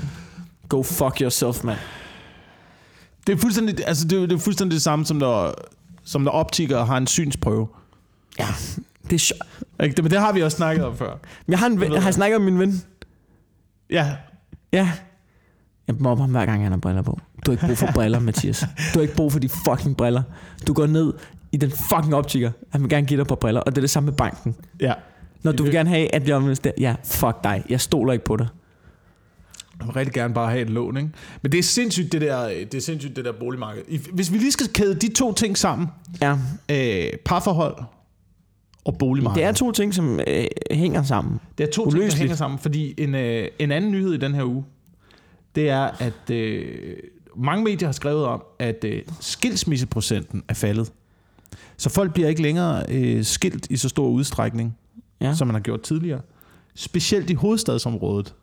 Go 0.70 0.84
fuck 0.84 1.22
yourself, 1.22 1.64
mand. 1.64 1.78
Det 3.28 3.36
er 3.36 3.38
fuldstændig, 3.42 3.88
altså 3.88 4.08
det 4.08 4.18
er, 4.24 4.26
det 4.28 4.36
er 4.36 4.40
fuldstændig 4.40 4.74
det 4.76 4.82
samme, 4.84 5.06
som 5.06 5.18
når, 5.18 5.54
som 6.06 6.22
når 6.22 6.32
optikere 6.32 6.86
har 6.86 6.98
en 6.98 7.08
synsprøve. 7.08 7.68
Ja, 8.40 8.48
det 9.04 9.14
er 9.14 9.18
sjovt. 9.20 9.42
Ikke? 9.84 9.96
Det, 9.96 10.04
men 10.04 10.12
det 10.12 10.20
har 10.20 10.32
vi 10.32 10.42
også 10.44 10.58
snakket 10.58 10.86
om 10.86 10.98
før. 10.98 11.12
Jeg 11.48 11.60
har, 11.60 11.68
en 11.68 11.80
ven, 11.82 11.94
jeg 11.94 12.04
har 12.04 12.12
snakket 12.12 12.36
om 12.36 12.42
min 12.42 12.60
ven. 12.60 12.84
Ja, 13.90 14.16
Ja. 14.74 14.92
Jeg 15.88 15.96
mobber 16.00 16.24
ham 16.24 16.32
hver 16.32 16.46
gang, 16.46 16.64
han 16.64 16.72
har 16.72 16.80
briller 16.80 17.02
på. 17.02 17.20
Du 17.46 17.52
har 17.52 17.54
ikke 17.54 17.66
brug 17.68 17.78
for 17.78 17.92
briller, 17.94 18.20
Mathias. 18.20 18.60
Du 18.94 19.00
har 19.00 19.02
ikke 19.02 19.16
brug 19.16 19.32
for 19.32 19.40
de 19.40 19.50
fucking 19.50 19.98
briller. 19.98 20.24
Du 20.68 20.74
går 20.74 20.86
ned 20.88 21.14
i 21.52 21.58
den 21.58 21.72
fucking 21.72 22.16
optiker. 22.16 22.52
Han 22.70 22.82
vil 22.82 22.90
gerne 22.90 23.08
give 23.08 23.20
dig 23.20 23.28
på 23.28 23.36
briller, 23.36 23.62
og 23.62 23.72
det 23.72 23.78
er 23.78 23.82
det 23.82 23.90
samme 23.90 24.06
med 24.10 24.14
banken. 24.18 24.56
ja. 24.82 24.94
Når 25.44 25.52
du 25.52 25.64
vil 25.64 25.72
gerne 25.72 25.90
have, 25.90 26.16
at 26.16 26.28
jeg 26.30 26.38
investerer. 26.42 26.74
Ja, 26.80 26.96
fuck 27.04 27.44
dig. 27.44 27.64
Jeg 27.70 27.82
stoler 27.82 28.14
ikke 28.14 28.26
på 28.26 28.36
dig. 28.38 28.48
Jeg 29.80 29.88
vil 29.88 29.94
rigtig 29.94 30.14
gerne 30.14 30.34
bare 30.34 30.50
have 30.50 30.62
et 30.62 30.70
lån, 30.70 30.98
ikke? 30.98 31.10
Men 31.42 31.52
det 31.52 31.58
er 31.58 31.64
sindssygt, 31.64 32.12
det 32.12 32.22
der, 32.22 32.48
det 32.48 32.74
er 32.74 32.82
sindssygt, 32.82 33.16
det 33.16 33.26
der 33.26 33.32
boligmarked. 33.40 33.82
Hvis 34.14 34.32
vi 34.34 34.38
lige 34.38 34.52
skal 34.52 34.68
kæde 34.74 34.96
de 34.96 35.14
to 35.14 35.34
ting 35.34 35.58
sammen, 35.58 35.88
Ja, 36.22 36.38
øh, 36.72 37.14
parforhold 37.26 37.76
og 38.86 38.98
boligmarked. 38.98 39.42
det 39.42 39.48
er 39.48 39.52
to 39.52 39.72
ting, 39.72 39.94
som 39.94 40.20
øh, 40.28 40.46
hænger 40.72 41.04
sammen. 41.04 41.40
Det 41.58 41.64
er 41.64 41.72
to 41.72 41.84
ting, 41.84 41.92
der 41.92 41.98
Uløseligt. 42.00 42.20
hænger 42.20 42.36
sammen, 42.36 42.60
fordi 42.60 42.94
en, 42.98 43.16
øh, 43.16 43.48
en 43.60 43.72
anden 43.72 43.92
nyhed 43.92 44.14
i 44.14 44.18
den 44.18 44.34
her 44.34 44.44
uge, 44.44 44.66
det 45.56 45.70
er, 45.70 45.84
at 46.00 46.30
øh, 46.32 46.96
mange 47.38 47.64
medier 47.64 47.88
har 47.88 47.94
skrevet 47.94 48.26
om, 48.26 48.44
at 48.60 48.84
øh, 48.84 49.02
skilsmisseprocenten 49.20 50.44
er 50.48 50.54
faldet. 50.54 50.92
Så 51.78 51.90
folk 51.90 52.14
bliver 52.14 52.30
ikke 52.30 52.42
længere 52.42 52.84
øh, 52.92 53.24
skilt 53.24 53.68
i 53.70 53.78
så 53.78 53.90
stor 53.90 54.08
udstrækning, 54.08 54.78
Ja. 55.22 55.34
som 55.36 55.48
man 55.48 55.56
har 55.56 55.62
gjort 55.62 55.82
tidligere. 55.82 56.22
Specielt 56.76 57.30
i 57.30 57.34
hovedstadsområdet 57.34 58.34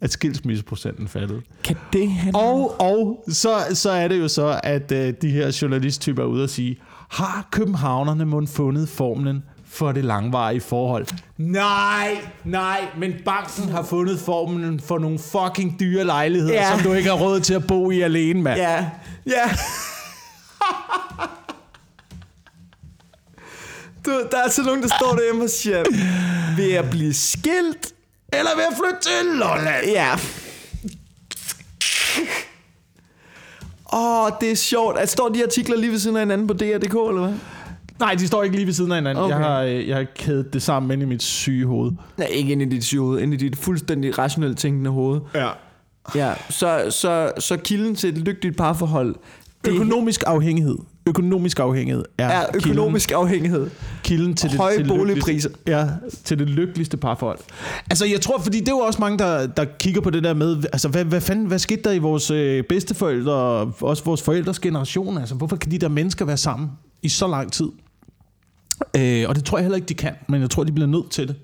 at 0.00 0.10
skilsmisseprocenten 0.12 1.08
faldet. 1.08 1.42
Kan 1.64 1.76
det 1.92 2.08
have 2.10 2.36
Og, 2.36 2.80
og 2.80 3.24
så, 3.28 3.50
så 3.74 3.90
er 3.90 4.08
det 4.08 4.18
jo 4.18 4.28
så, 4.28 4.60
at 4.64 4.92
øh, 4.92 5.14
de 5.22 5.30
her 5.30 5.58
journalisttyper 5.62 6.22
er 6.22 6.26
ude 6.26 6.42
og 6.44 6.50
sige, 6.50 6.76
Har 7.08 7.48
københavnerne 7.50 8.24
må 8.24 8.46
fundet 8.46 8.88
formlen 8.88 9.42
for 9.72 9.92
det 9.92 10.04
langvarige 10.04 10.60
forhold? 10.60 11.06
Nej, 11.36 12.18
nej, 12.44 12.80
men 12.98 13.14
banken 13.24 13.68
har 13.68 13.82
fundet 13.82 14.20
formlen 14.20 14.80
for 14.80 14.98
nogle 14.98 15.18
fucking 15.18 15.80
dyre 15.80 16.04
lejligheder, 16.04 16.54
Ja. 16.54 16.70
som 16.70 16.80
du 16.80 16.92
ikke 16.92 17.08
har 17.10 17.16
råd 17.16 17.40
til 17.40 17.54
at 17.54 17.66
bo 17.66 17.90
i 17.90 18.00
alene, 18.00 18.42
mand. 18.42 18.60
Ja, 18.60 18.90
ja. 19.26 19.50
du, 24.06 24.10
der 24.30 24.38
er 24.38 24.42
altså 24.42 24.62
nogen, 24.62 24.82
der 24.82 24.88
står 25.00 25.14
derhjemme 25.16 25.44
og 25.44 25.50
siger, 25.50 25.84
vil 26.56 26.68
jeg 26.70 26.90
blive 26.90 27.14
skilt? 27.14 27.94
Eller 28.32 28.50
ved 28.56 28.64
at 28.70 28.76
flytte 28.76 29.00
til 29.02 29.26
Lolland. 29.38 29.86
Ja. 29.86 30.14
Åh, 33.92 34.24
oh, 34.24 34.30
det 34.40 34.50
er 34.50 34.56
sjovt. 34.56 34.98
Altså, 34.98 35.12
står 35.12 35.28
de 35.28 35.44
artikler 35.44 35.76
lige 35.76 35.90
ved 35.92 35.98
siden 35.98 36.16
af 36.16 36.22
hinanden 36.22 36.46
på 36.46 36.54
DR.dk, 36.54 36.94
eller 37.08 37.20
hvad? 37.26 37.34
Nej, 38.00 38.14
de 38.14 38.26
står 38.26 38.42
ikke 38.42 38.56
lige 38.56 38.66
ved 38.66 38.72
siden 38.72 38.92
af 38.92 38.98
hinanden. 38.98 39.24
Okay. 39.24 39.36
Jeg, 39.36 39.44
har, 39.44 39.62
øh, 39.62 39.88
jeg 39.88 39.96
har 39.96 40.06
kædet 40.16 40.52
det 40.52 40.62
sammen 40.62 40.90
inde 40.90 41.02
i 41.02 41.08
mit 41.08 41.22
syge 41.22 41.66
hoved. 41.66 41.92
Nej, 42.16 42.26
ikke 42.26 42.52
ind 42.52 42.62
i 42.62 42.64
dit 42.64 42.84
syge 42.84 43.00
hoved, 43.00 43.20
ind 43.20 43.34
i 43.34 43.36
dit 43.36 43.56
fuldstændig 43.56 44.18
rationelt 44.18 44.58
tænkende 44.58 44.90
hoved. 44.90 45.20
Ja. 45.34 45.48
Ja, 46.14 46.32
så, 46.50 46.86
så, 46.90 47.32
så 47.38 47.56
kilden 47.56 47.94
til 47.94 48.10
et 48.10 48.18
lykkeligt 48.18 48.56
parforhold, 48.56 49.14
det 49.64 49.72
Økonomisk 49.72 50.22
afhængighed. 50.26 50.76
Økonomisk 51.06 51.60
afhængighed 51.60 52.04
er, 52.18 52.28
er 52.28 52.46
økonomisk 52.54 53.12
afhængighed. 53.12 53.70
kilden, 54.02 54.18
kilden 54.18 54.34
til 54.34 54.50
det, 54.50 54.58
Høje 54.58 54.76
til 54.76 54.88
boligpriser. 54.88 55.50
Ja, 55.66 55.88
til 56.24 56.38
det 56.38 56.50
lykkeligste 56.50 56.96
parforhold. 56.96 57.38
Altså, 57.90 58.06
jeg 58.06 58.20
tror, 58.20 58.40
fordi 58.40 58.60
det 58.60 58.68
er 58.68 58.72
jo 58.72 58.78
også 58.78 59.00
mange, 59.00 59.18
der, 59.18 59.46
der 59.46 59.64
kigger 59.78 60.00
på 60.00 60.10
det 60.10 60.24
der 60.24 60.34
med, 60.34 60.64
altså, 60.72 60.88
hvad, 60.88 61.04
hvad 61.04 61.20
fanden, 61.20 61.46
hvad 61.46 61.58
skete 61.58 61.82
der 61.82 61.92
i 61.92 61.98
vores 61.98 62.30
øh, 62.30 62.64
bedsteforældre, 62.64 63.32
og 63.32 63.74
også 63.80 64.04
vores 64.04 64.22
forældres 64.22 64.58
generation? 64.58 65.18
Altså, 65.18 65.34
hvorfor 65.34 65.56
kan 65.56 65.70
de 65.70 65.78
der 65.78 65.88
mennesker 65.88 66.24
være 66.24 66.36
sammen 66.36 66.70
i 67.02 67.08
så 67.08 67.26
lang 67.26 67.52
tid? 67.52 67.68
Øh, 68.96 69.24
og 69.28 69.34
det 69.34 69.44
tror 69.44 69.58
jeg 69.58 69.64
heller 69.64 69.76
ikke, 69.76 69.88
de 69.88 69.94
kan, 69.94 70.14
men 70.28 70.40
jeg 70.40 70.50
tror, 70.50 70.64
de 70.64 70.72
bliver 70.72 70.86
nødt 70.88 71.10
til 71.10 71.28
det. 71.28 71.36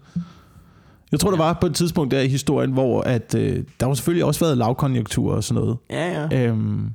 Jeg 1.12 1.20
tror, 1.20 1.30
der 1.30 1.38
var 1.38 1.58
på 1.60 1.66
et 1.66 1.74
tidspunkt 1.74 2.10
der 2.10 2.20
i 2.20 2.28
historien, 2.28 2.72
hvor 2.72 3.00
at, 3.00 3.34
øh, 3.34 3.64
der 3.80 3.86
har 3.86 3.94
selvfølgelig 3.94 4.24
også 4.24 4.40
været 4.40 4.58
lavkonjunktur 4.58 5.34
og 5.34 5.44
sådan 5.44 5.62
noget. 5.62 5.78
Ja, 5.90 6.28
ja. 6.30 6.46
Øhm, 6.46 6.90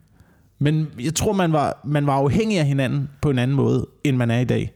men 0.60 0.88
jeg 1.00 1.16
tror, 1.16 1.34
man 1.34 1.54
var, 1.54 1.82
man 1.86 2.08
var 2.08 2.14
afhængig 2.14 2.60
af 2.60 2.66
hinanden 2.66 3.10
på 3.22 3.30
en 3.30 3.40
anden 3.40 3.58
måde, 3.58 3.88
end 4.04 4.18
man 4.18 4.32
er 4.32 4.40
i 4.40 4.46
dag. 4.46 4.74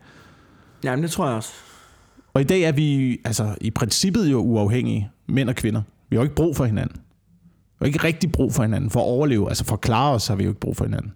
Jamen, 0.83 1.03
det 1.03 1.11
tror 1.11 1.27
jeg 1.27 1.35
også. 1.35 1.53
Og 2.33 2.41
i 2.41 2.43
dag 2.43 2.61
er 2.61 2.71
vi 2.71 3.17
altså, 3.25 3.55
i 3.61 3.71
princippet 3.71 4.31
jo 4.31 4.39
uafhængige, 4.39 5.09
mænd 5.27 5.49
og 5.49 5.55
kvinder. 5.55 5.81
Vi 6.09 6.15
har 6.15 6.21
jo 6.21 6.23
ikke 6.23 6.35
brug 6.35 6.55
for 6.55 6.65
hinanden. 6.65 7.01
Vi 7.79 7.83
har 7.83 7.85
ikke 7.85 8.03
rigtig 8.03 8.31
brug 8.31 8.53
for 8.53 8.63
hinanden. 8.63 8.89
For 8.89 8.99
at 8.99 9.05
overleve, 9.05 9.49
altså 9.49 9.65
for 9.65 9.73
at 9.73 9.81
klare 9.81 10.13
os, 10.13 10.27
har 10.27 10.35
vi 10.35 10.43
jo 10.43 10.49
ikke 10.49 10.59
brug 10.59 10.77
for 10.77 10.85
hinanden. 10.85 11.13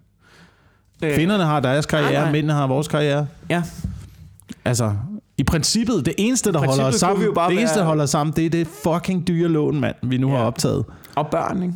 Øh, 1.02 1.14
Kvinderne 1.14 1.44
har 1.44 1.60
deres 1.60 1.86
karriere, 1.86 2.12
nej, 2.12 2.22
nej. 2.22 2.32
mændene 2.32 2.52
har 2.52 2.66
vores 2.66 2.88
karriere. 2.88 3.26
Ja. 3.50 3.62
Altså, 4.64 4.94
i 5.38 5.42
princippet, 5.44 6.06
det 6.06 6.14
eneste, 6.18 6.52
der 6.52 6.58
holder 6.58 6.84
os 6.84 6.94
sammen, 6.94 7.26
det 7.26 7.58
eneste, 7.58 7.74
der 7.74 7.80
være- 7.80 7.86
holder 7.86 8.04
os 8.04 8.10
sammen, 8.10 8.36
det 8.36 8.46
er 8.46 8.50
det 8.50 8.66
fucking 8.66 9.28
dyre 9.28 9.48
lån, 9.48 9.80
mand, 9.80 9.94
vi 10.02 10.16
nu 10.18 10.30
Ja. 10.30 10.36
har 10.36 10.44
optaget. 10.44 10.84
Og 11.16 11.26
børn, 11.26 11.62
ikke? 11.62 11.74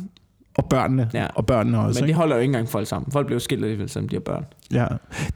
Og 0.57 0.65
børnene. 0.69 1.09
Ja. 1.13 1.27
Og 1.35 1.45
børnene 1.45 1.79
også. 1.79 1.99
Men 2.01 2.05
ikke? 2.09 2.13
de 2.13 2.17
holder 2.17 2.35
jo 2.35 2.41
ikke 2.41 2.49
engang 2.49 2.69
folk 2.69 2.87
sammen. 2.87 3.11
Folk 3.11 3.25
bliver 3.25 3.35
jo 3.35 3.39
skilt 3.39 3.63
alligevel, 3.63 3.89
selvom 3.89 4.09
de 4.09 4.15
har 4.15 4.19
børn. 4.21 4.45
Ja. 4.71 4.85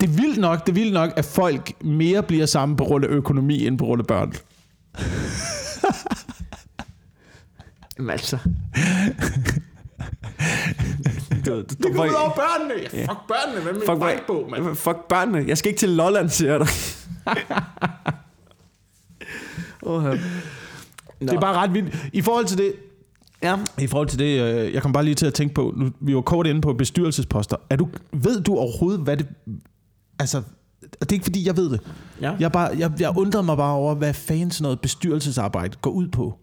Det 0.02 0.10
er 0.10 0.14
vildt 0.14 0.38
nok, 0.40 0.66
det 0.66 0.70
er 0.72 0.74
vildt 0.74 0.94
nok, 0.94 1.14
at 1.16 1.26
folk 1.26 1.72
mere 1.84 2.24
bliver 2.24 2.46
sammen 2.46 2.76
på 2.78 2.84
grund 2.84 3.06
af 3.06 3.10
økonomi, 3.10 3.68
end 3.68 3.78
på 3.78 3.86
grund 3.86 4.00
af 4.02 4.08
børn. 4.08 4.34
Jamen 7.98 8.10
altså. 8.12 8.38
du, 11.46 11.52
du, 11.56 11.62
du, 11.84 11.94
børnene. 11.94 12.74
Ja, 12.94 13.02
fuck 13.02 13.20
børnene, 13.28 13.62
hvad 13.64 13.74
med 13.74 13.82
fuck, 13.86 14.00
bankbog, 14.00 14.50
fuck, 14.64 14.76
fuck 14.78 14.98
børnene. 15.10 15.44
Jeg 15.48 15.58
skal 15.58 15.70
ikke 15.70 15.80
til 15.80 15.90
Lolland, 15.90 16.30
siger 16.30 16.52
jeg 16.52 16.60
dig. 16.60 16.68
oh, 19.82 20.04
Det 21.20 21.30
er 21.30 21.40
bare 21.40 21.56
ret 21.56 21.74
vildt. 21.74 21.96
I 22.14 22.22
forhold 22.22 22.46
til 22.46 22.58
det, 22.58 22.74
Ja. 23.44 23.58
i 23.80 23.88
forhold 23.88 24.08
til 24.08 24.20
det, 24.20 24.42
øh, 24.42 24.74
jeg 24.74 24.82
kom 24.82 24.94
bare 24.94 25.04
lige 25.06 25.16
til 25.16 25.26
at 25.26 25.34
tænke 25.34 25.54
på, 25.54 25.74
nu, 25.78 25.92
vi 26.00 26.16
var 26.16 26.22
kort 26.22 26.48
inde 26.48 26.62
på 26.62 26.74
bestyrelsesposter. 26.74 27.56
Er 27.70 27.76
du, 27.76 27.88
ved 28.14 28.42
du 28.42 28.56
overhovedet, 28.58 29.02
hvad 29.02 29.18
det... 29.18 29.28
Altså, 30.20 30.38
og 30.82 31.00
det 31.00 31.12
er 31.12 31.14
ikke 31.14 31.24
fordi, 31.24 31.48
jeg 31.48 31.58
ved 31.58 31.70
det. 31.70 31.82
Ja. 32.22 32.34
Jeg, 32.40 32.52
bare, 32.52 32.70
jeg, 32.78 32.92
jeg 33.00 33.18
undrede 33.18 33.44
mig 33.44 33.58
bare 33.58 33.74
over, 33.74 33.96
hvad 33.96 34.14
fanden 34.14 34.52
sådan 34.52 34.64
noget 34.64 34.82
bestyrelsesarbejde 34.82 35.78
går 35.82 35.92
ud 35.92 36.08
på. 36.08 36.38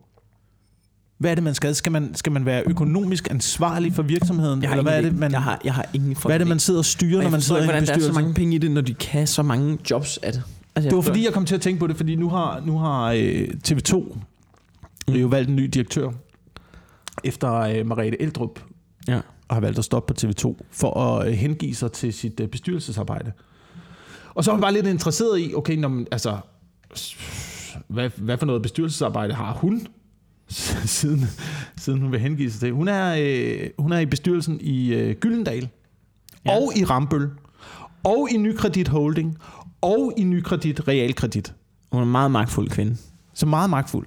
Hvad 1.19 1.31
er 1.31 1.35
det, 1.35 1.45
man 1.45 1.55
skal? 1.55 1.75
Skal 1.75 1.93
man, 1.93 2.15
skal 2.15 2.33
man 2.33 2.45
være 2.47 2.63
økonomisk 2.67 3.29
ansvarlig 3.31 3.93
for 3.95 4.03
virksomheden? 4.03 4.63
Jeg 4.63 4.71
har, 4.71 4.77
eller 4.77 4.91
hvad 4.91 4.99
er 4.99 5.03
det, 5.03 5.19
man, 5.19 5.33
jeg 5.33 5.43
har, 5.43 5.61
jeg 5.65 5.75
har 5.75 5.87
ingen 5.95 6.17
hvad 6.23 6.35
er 6.35 6.39
det, 6.39 6.47
man 6.47 6.59
sidder 6.59 6.79
og 6.79 6.85
styrer, 6.85 7.17
når 7.17 7.23
når 7.23 7.31
man 7.31 7.41
sidder 7.41 7.61
i 7.61 7.65
en 7.65 7.67
hvordan 7.71 7.87
der 7.87 7.93
er 7.93 7.95
bestyrelse? 7.97 8.15
så 8.15 8.21
mange 8.21 8.35
penge 8.35 8.55
i 8.55 8.59
det, 8.59 8.71
når 8.71 8.81
de 8.81 8.95
kan 8.95 9.27
så 9.27 9.43
mange 9.43 9.79
jobs 9.91 10.19
af 10.19 10.33
det. 10.33 10.43
Altså, 10.75 10.89
Det 10.89 10.97
var 10.97 11.03
fordi, 11.03 11.25
jeg 11.25 11.33
kom 11.33 11.45
til 11.45 11.55
at 11.55 11.61
tænke 11.61 11.81
på 11.81 11.87
det, 11.87 11.97
fordi 11.97 12.15
nu 12.17 12.29
har, 12.29 12.63
nu 12.67 12.79
har 12.79 13.13
øh, 13.13 13.49
TV2 13.69 14.19
mm. 15.09 15.15
jo 15.15 15.27
valgt 15.27 15.51
en 15.51 15.57
ny 15.57 15.65
direktør, 15.65 16.11
efter 17.25 17.53
øh, 17.55 17.87
Mariette 17.87 18.23
Eldrup 18.23 18.61
Ja. 19.09 19.21
har 19.51 19.61
valgt 19.61 19.79
at 19.79 19.85
stoppe 19.85 20.15
på 20.15 20.21
TV2, 20.27 20.57
for 20.71 21.01
at 21.01 21.29
øh, 21.29 21.33
hengive 21.35 21.75
sig 21.75 21.93
til 21.93 22.13
sit 22.13 22.41
øh, 22.41 22.49
bestyrelsesarbejde. 22.49 23.33
Og 24.35 24.45
så 24.45 24.51
er 24.51 24.55
man 24.55 24.61
bare 24.61 24.73
lidt 24.73 24.87
interesseret 24.87 25.41
i, 25.41 25.55
okay, 25.55 25.77
når 25.77 25.89
man, 25.89 26.07
altså, 26.13 26.37
hvad, 27.89 28.11
hvad 28.17 28.39
for 28.39 28.47
noget 28.47 28.63
bestyrelsesarbejde 28.63 29.35
har 29.35 29.53
hun, 29.53 29.87
siden, 30.99 31.25
siden 31.77 32.01
hun 32.01 32.13
vil 32.13 32.21
hengive 32.21 32.51
sig 32.51 32.61
til? 32.61 32.73
Hun 32.73 32.89
er, 32.89 33.17
øh, 33.21 33.71
hun 33.79 33.93
er 33.93 33.99
i 33.99 34.07
bestyrelsen 34.07 34.61
i 34.61 34.95
øh, 34.95 35.17
Gyldendal, 35.17 35.69
Ja. 36.47 36.57
og 36.57 36.73
i 36.77 36.85
Rambøl, 36.85 37.29
og 38.05 38.29
i 38.31 38.37
Nykredit 38.37 38.89
Holding, 38.89 39.39
og 39.81 40.13
i 40.17 40.25
Nykredit 40.25 40.89
Realkredit. 40.89 41.55
Hun 41.93 42.01
er 42.01 42.05
en 42.05 42.13
meget 42.13 42.31
magtfuld 42.31 42.71
kvinde. 42.71 42.97
Så 43.35 43.47
meget 43.47 43.71
magtfuld. 43.71 44.07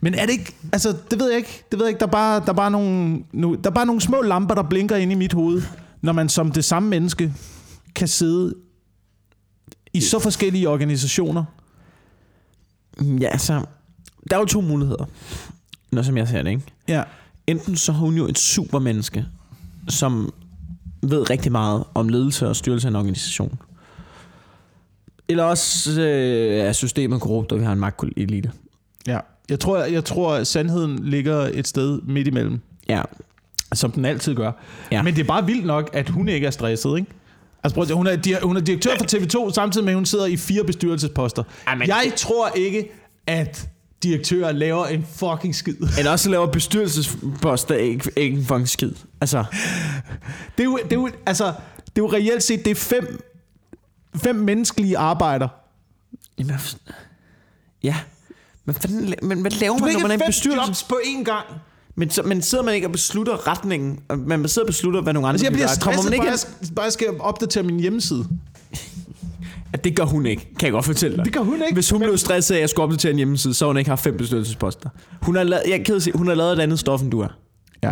Men 0.00 0.14
er 0.14 0.26
det 0.26 0.32
ikke, 0.32 0.54
altså 0.72 0.96
det 1.10 1.18
ved 1.18 1.28
jeg 1.28 1.36
ikke, 1.38 1.64
det 1.70 1.78
ved 1.78 1.86
jeg 1.86 1.90
ikke, 1.90 2.00
der 2.00 2.06
er 2.06 2.10
bare, 2.10 2.40
der 2.40 2.48
er 2.48 2.52
bare, 2.52 2.70
nogle, 2.70 3.24
nu, 3.32 3.54
der 3.64 3.70
er 3.70 3.74
bare 3.74 3.86
nogle 3.86 4.00
små 4.00 4.22
lamper, 4.22 4.54
der 4.54 4.62
blinker 4.62 4.96
ind 4.96 5.12
i 5.12 5.14
mit 5.14 5.32
hoved, 5.32 5.62
når 6.00 6.12
man 6.12 6.28
som 6.28 6.52
det 6.52 6.64
samme 6.64 6.88
menneske 6.88 7.34
kan 7.94 8.08
sidde 8.08 8.54
i 9.94 10.00
så 10.00 10.18
forskellige 10.18 10.68
organisationer. 10.68 11.44
Ja, 13.02 13.28
altså, 13.28 13.64
der 14.30 14.36
er 14.36 14.40
jo 14.40 14.46
to 14.46 14.60
muligheder, 14.60 15.04
når 15.92 16.02
som 16.02 16.16
jeg 16.16 16.28
ser 16.28 16.42
det, 16.42 16.50
ikke? 16.50 16.62
Ja. 16.88 17.02
Enten 17.46 17.76
så 17.76 17.92
har 17.92 18.00
hun 18.00 18.14
jo 18.16 18.28
et 18.28 18.38
supermenneske, 18.38 19.24
som 19.88 20.32
ved 21.02 21.30
rigtig 21.30 21.52
meget 21.52 21.84
om 21.94 22.08
ledelse 22.08 22.48
og 22.48 22.56
styrelse 22.56 22.86
af 22.88 22.90
en 22.90 22.96
organisation. 22.96 23.58
Eller 25.28 25.44
også 25.44 26.00
øh, 26.00 26.52
er 26.58 26.72
systemet 26.72 27.20
korrupt, 27.20 27.52
og 27.52 27.60
vi 27.60 27.64
har 27.64 27.72
en 27.72 27.80
magtelite. 27.80 28.52
ja. 29.06 29.18
Jeg 29.48 29.60
tror, 29.60 29.78
jeg 29.84 30.04
tror, 30.04 30.34
at 30.34 30.46
sandheden 30.46 30.98
ligger 31.04 31.36
et 31.54 31.68
sted 31.68 32.00
midt 32.02 32.26
imellem, 32.28 32.60
Ja, 32.88 33.02
som 33.74 33.90
den 33.90 34.04
altid 34.04 34.34
gør. 34.34 34.52
Ja. 34.92 35.02
Men 35.02 35.14
det 35.14 35.20
er 35.22 35.26
bare 35.26 35.46
vildt 35.46 35.66
nok, 35.66 35.90
at 35.92 36.08
hun 36.08 36.28
ikke 36.28 36.46
er 36.46 36.50
stresset, 36.50 36.98
ikke? 36.98 37.10
Altså, 37.64 37.74
prøv 37.74 37.82
at, 37.82 37.88
se, 37.88 37.94
hun, 37.94 38.06
er, 38.06 38.16
di- 38.16 38.42
hun 38.42 38.56
er 38.56 38.60
direktør 38.60 38.90
for 38.98 39.04
TV2, 39.48 39.52
samtidig 39.52 39.84
med, 39.84 39.92
at 39.92 39.96
hun 39.96 40.06
sidder 40.06 40.26
i 40.26 40.36
fire 40.36 40.64
bestyrelsesposter. 40.64 41.42
Ej, 41.66 41.74
men- 41.74 41.88
jeg 41.88 42.12
tror 42.16 42.48
ikke, 42.48 42.88
at 43.26 43.68
direktører 44.02 44.52
laver 44.52 44.86
en 44.86 45.06
fucking 45.14 45.54
skid. 45.54 45.76
Eller 45.98 46.10
også 46.10 46.30
laver 46.30 46.46
bestyrelsesposter 46.46 47.74
ikke, 47.74 48.10
ikke 48.16 48.38
en 48.38 48.44
fucking 48.44 48.68
skid. 48.68 48.92
Altså, 49.20 49.44
Det 50.56 50.60
er 50.60 50.64
jo, 50.64 50.78
det 50.84 50.92
er 50.92 50.96
jo, 50.96 51.10
altså, 51.26 51.44
det 51.76 51.86
er 51.86 51.98
jo 51.98 52.12
reelt 52.12 52.42
set, 52.42 52.64
det 52.64 52.70
er 52.70 52.74
fem, 52.74 53.22
fem 54.16 54.34
menneskelige 54.36 54.98
arbejder. 54.98 55.48
jamen, 56.38 56.54
ja. 57.82 57.96
Men, 58.64 58.74
fanden, 58.74 59.14
men 59.22 59.40
hvad 59.40 59.50
laver 59.50 59.78
Du 59.78 59.84
man, 59.84 59.92
når 59.92 60.00
man 60.00 60.10
er 60.10 60.18
fem 60.18 60.26
bestyrelse? 60.26 60.66
jobs 60.66 60.82
på 60.82 61.00
én 61.04 61.24
gang. 61.24 61.46
Men, 61.94 62.10
så, 62.10 62.22
men 62.22 62.42
sidder 62.42 62.64
man 62.64 62.74
ikke 62.74 62.86
og 62.86 62.92
beslutter 62.92 63.46
retningen? 63.48 64.00
og 64.08 64.18
Man 64.18 64.48
sidder 64.48 64.66
og 64.66 64.70
beslutter, 64.70 65.00
hvad 65.00 65.12
nogle 65.12 65.28
andre 65.28 65.34
Altså, 65.34 65.46
jeg 65.46 65.52
bliver 65.52 65.66
stresset, 65.66 66.12
bare, 66.12 66.26
jeg, 66.26 66.38
bare 66.74 66.84
jeg 66.84 66.92
skal 66.92 67.08
opdatere 67.20 67.62
min 67.62 67.80
hjemmeside. 67.80 68.28
At 69.72 69.84
det 69.84 69.96
gør 69.96 70.04
hun 70.04 70.26
ikke, 70.26 70.54
kan 70.58 70.66
jeg 70.66 70.72
godt 70.72 70.84
fortælle 70.84 71.16
dig. 71.16 71.24
Det 71.24 71.32
gør 71.32 71.40
hun 71.40 71.54
ikke. 71.62 71.74
Hvis 71.74 71.90
hun 71.90 72.00
blev 72.00 72.18
stresset 72.18 72.54
af, 72.54 72.58
at 72.58 72.60
jeg 72.60 72.70
skulle 72.70 72.84
opdatere 72.84 73.10
en 73.10 73.16
hjemmeside, 73.16 73.54
så 73.54 73.64
har 73.64 73.68
hun 73.68 73.76
ikke 73.78 73.90
haft 73.90 74.02
fem 74.02 74.16
bestyrelsesposter. 74.16 74.88
Hun 75.22 75.36
har 75.36 75.42
lavet, 75.42 75.62
jeg 75.68 75.84
er 75.90 75.94
at 75.94 76.02
sige, 76.02 76.16
hun 76.16 76.26
har 76.26 76.34
lavet 76.34 76.52
et 76.52 76.60
andet 76.60 76.78
stof, 76.78 77.02
end 77.02 77.10
du 77.10 77.20
er. 77.20 77.28
Ja. 77.82 77.90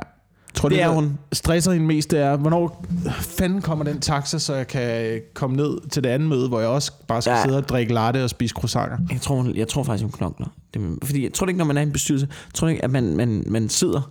Tror, 0.55 0.69
Det 0.69 0.83
er 0.83 0.87
der 0.87 0.95
hun. 0.95 1.19
stresser 1.33 1.73
hende 1.73 1.87
mest, 1.87 2.11
det 2.11 2.19
er, 2.21 2.37
hvornår 2.37 2.87
fanden 3.21 3.63
kommer 3.63 3.85
den 3.85 4.01
taxa, 4.01 4.39
så 4.39 4.55
jeg 4.55 4.67
kan 4.67 5.21
komme 5.35 5.57
ned 5.57 5.89
til 5.91 6.05
det 6.05 6.11
andet 6.11 6.29
møde, 6.29 6.49
hvor 6.49 6.61
jeg 6.61 6.69
også 6.69 6.93
bare 7.09 7.23
skal 7.23 7.31
Ja. 7.33 7.37
ja. 7.39 7.45
sidde 7.45 7.57
og 7.59 7.69
drikke 7.69 7.95
latte 7.95 8.25
og 8.25 8.31
spise 8.31 8.53
croissanter. 8.59 8.99
Jeg 9.13 9.21
tror, 9.21 9.37
hun, 9.37 9.57
jeg 9.57 9.69
tror 9.69 9.83
faktisk, 9.83 10.03
hun 10.05 10.13
knokler. 10.13 10.47
Det, 10.75 10.99
fordi 11.05 11.23
jeg 11.25 11.33
tror 11.33 11.47
ikke, 11.47 11.59
når 11.59 11.65
man 11.65 11.77
er 11.77 11.81
i 11.81 11.83
en 11.87 11.93
bestyrelse, 11.93 12.27
jeg 12.31 12.55
tror 12.55 12.69
ikke, 12.69 12.85
at 12.85 12.91
man, 12.91 13.17
man, 13.17 13.45
man 13.47 13.69
sidder 13.69 14.11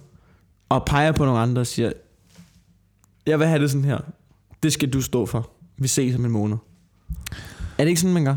og 0.69 0.85
peger 0.85 1.11
på 1.11 1.25
nogle 1.25 1.39
andre 1.39 1.61
og 1.61 1.67
siger, 1.67 1.91
jeg 3.27 3.39
vil 3.39 3.47
have 3.47 3.61
det 3.61 3.71
sådan 3.71 3.85
her. 3.85 3.97
Det 4.63 4.73
skal 4.73 4.89
du 4.89 5.01
stå 5.01 5.25
for. 5.25 5.49
Vi 5.77 5.87
ses 5.87 6.15
om 6.15 6.25
en 6.25 6.31
måned. 6.31 6.57
Er 7.79 7.83
det 7.83 7.89
ikke 7.89 8.01
sådan, 8.01 8.13
man 8.13 8.25
gør? 8.25 8.35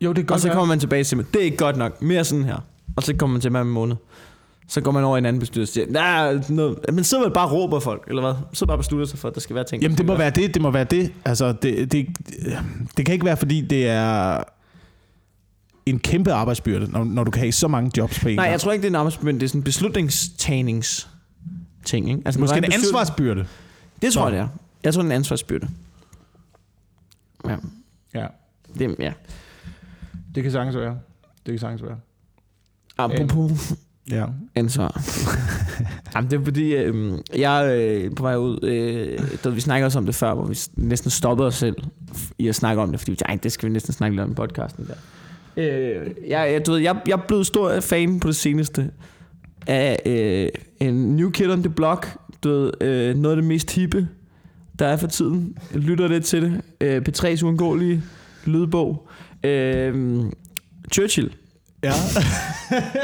Jo, 0.00 0.12
det 0.12 0.30
er 0.30 0.34
Og 0.34 0.40
så 0.40 0.48
kommer 0.48 0.64
man 0.64 0.80
tilbage 0.80 1.04
til, 1.04 1.18
det 1.18 1.36
er 1.36 1.44
ikke 1.44 1.56
godt 1.56 1.76
nok. 1.76 2.02
Mere 2.02 2.24
sådan 2.24 2.44
her. 2.44 2.56
Og 2.96 3.02
så 3.02 3.14
kommer 3.14 3.32
man 3.34 3.40
til 3.40 3.56
om 3.56 3.66
en 3.66 3.72
måned. 3.72 3.96
Så 4.68 4.80
går 4.80 4.90
man 4.90 5.04
over 5.04 5.16
i 5.16 5.18
en 5.18 5.26
anden 5.26 5.40
bestyrelse 5.40 5.70
og 5.70 5.74
siger, 5.74 5.92
nej, 5.92 6.40
noget, 6.48 6.78
man 6.92 7.04
sidder 7.04 7.24
vel 7.24 7.32
bare 7.32 7.46
og 7.46 7.52
råber 7.52 7.80
folk, 7.80 8.04
eller 8.08 8.22
hvad? 8.22 8.34
Så 8.52 8.66
bare 8.66 8.78
beslutter 8.78 9.06
sig 9.06 9.18
for, 9.18 9.28
at 9.28 9.34
der 9.34 9.40
skal 9.40 9.56
være 9.56 9.64
ting. 9.64 9.82
Jamen 9.82 9.98
det 9.98 10.06
må 10.06 10.16
være 10.16 10.30
det, 10.30 10.54
det 10.54 10.62
må 10.62 10.70
være 10.70 10.84
det. 10.84 11.12
Altså 11.24 11.52
det, 11.52 11.92
det, 11.92 12.06
det 12.96 13.06
kan 13.06 13.12
ikke 13.12 13.24
være 13.24 13.36
fordi 13.36 13.60
det 13.60 13.86
er 13.88 14.42
en 15.86 15.98
kæmpe 15.98 16.32
arbejdsbyrde, 16.32 16.90
når, 16.92 17.04
når 17.04 17.24
du 17.24 17.30
kan 17.30 17.40
have 17.40 17.52
så 17.52 17.68
mange 17.68 17.90
jobs 17.96 18.20
på 18.20 18.28
en 18.28 18.36
Nej, 18.36 18.44
gang. 18.44 18.52
jeg 18.52 18.60
tror 18.60 18.72
ikke, 18.72 18.82
det 18.82 18.86
er 18.88 18.90
en 18.92 18.94
arbejdsbyrde, 18.96 19.34
det 19.38 19.42
er 19.42 19.48
sådan 19.48 19.58
en 19.60 19.64
beslutningstagnings 19.64 21.08
ting, 21.84 22.08
ikke? 22.10 22.22
Altså, 22.24 22.40
Måske 22.40 22.56
en 22.56 22.64
bestyrelse- 22.64 22.86
ansvarsbyrde. 22.86 23.46
Det 24.02 24.12
tror 24.12 24.22
Så. 24.22 24.24
jeg, 24.24 24.32
det 24.32 24.40
er. 24.40 24.48
Jeg 24.84 24.94
tror, 24.94 25.02
det 25.02 25.08
er 25.08 25.12
en 25.12 25.16
ansvarsbyrde. 25.16 25.68
Ja, 27.48 27.56
Ja, 28.14 28.26
det, 28.78 28.96
ja. 28.98 29.12
det 30.34 30.42
kan 30.42 30.52
sagtens 30.52 30.76
være. 30.76 30.98
Det 31.46 31.52
kan 31.52 31.58
sagtens 31.58 31.82
være. 31.82 31.96
Apropos 32.98 33.74
Ja. 34.10 34.24
ansvar. 34.54 35.00
Jamen, 36.14 36.30
det 36.30 36.40
er 36.40 36.44
fordi, 36.44 36.74
øh, 36.74 37.12
jeg 37.36 37.76
er 37.76 38.10
på 38.16 38.22
vej 38.22 38.36
ud, 38.36 38.58
øh, 38.64 39.18
da 39.44 39.48
vi 39.48 39.60
snakker 39.60 39.84
også 39.86 39.98
om 39.98 40.06
det 40.06 40.14
før, 40.14 40.34
hvor 40.34 40.46
vi 40.46 40.58
næsten 40.76 41.10
stoppede 41.10 41.46
os 41.46 41.54
selv 41.54 41.76
i 42.38 42.48
at 42.48 42.54
snakke 42.54 42.82
om 42.82 42.90
det, 42.90 43.00
fordi 43.00 43.10
vi 43.10 43.16
tænkte, 43.16 43.30
"Ej, 43.32 43.38
det 43.42 43.52
skal 43.52 43.68
vi 43.68 43.72
næsten 43.72 43.92
snakke 43.92 44.16
lidt 44.16 44.24
om 44.24 44.30
i 44.30 44.34
podcasten 44.34 44.86
der. 44.86 44.94
Øh, 45.56 46.10
jeg, 46.28 46.52
jeg, 46.52 46.66
du 46.66 46.70
ved, 46.72 46.80
jeg, 46.80 46.96
jeg 47.06 47.12
er 47.12 47.22
blevet 47.28 47.46
stor 47.46 47.80
fan 47.80 48.20
på 48.20 48.28
det 48.28 48.36
seneste 48.36 48.90
af 49.66 49.98
øh, 50.06 50.88
en 50.88 51.16
New 51.16 51.30
Kid 51.30 51.50
on 51.50 51.62
the 51.62 51.70
Block, 51.72 52.16
du 52.44 52.48
ved, 52.48 52.72
øh, 52.80 53.16
noget 53.16 53.36
af 53.36 53.42
det 53.42 53.48
mest 53.48 53.70
hippe, 53.74 54.08
der 54.78 54.86
er 54.86 54.96
for 54.96 55.06
tiden. 55.06 55.56
Jeg 55.72 55.80
lytter 55.80 56.08
lidt 56.08 56.24
til 56.24 56.42
det. 56.42 56.60
Øh, 56.80 57.02
P3's 57.08 57.44
uundgåelige 57.44 58.02
lydbog. 58.48 59.08
Øh, 59.44 60.20
Churchill 60.92 61.30
Ja. 61.82 61.92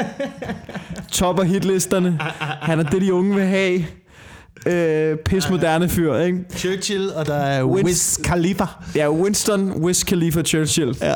topper 1.11 1.43
hitlisterne. 1.43 2.17
Han 2.39 2.79
er 2.79 2.83
det, 2.83 3.01
de 3.01 3.13
unge 3.13 3.35
vil 3.35 3.43
have. 3.43 3.85
Øh, 4.67 5.17
pis 5.17 5.49
moderne 5.49 5.89
fyr, 5.89 6.15
ikke? 6.15 6.39
Churchill, 6.55 7.09
og 7.15 7.25
der 7.25 7.33
er 7.35 7.63
Wiz- 7.63 7.85
Wiz 7.85 8.17
Khalifa. 8.23 8.65
Ja, 8.95 9.11
Winston 9.11 9.71
Wiz 9.83 10.03
Khalifa 10.05 10.41
Churchill. 10.43 10.97
Ja. 11.01 11.11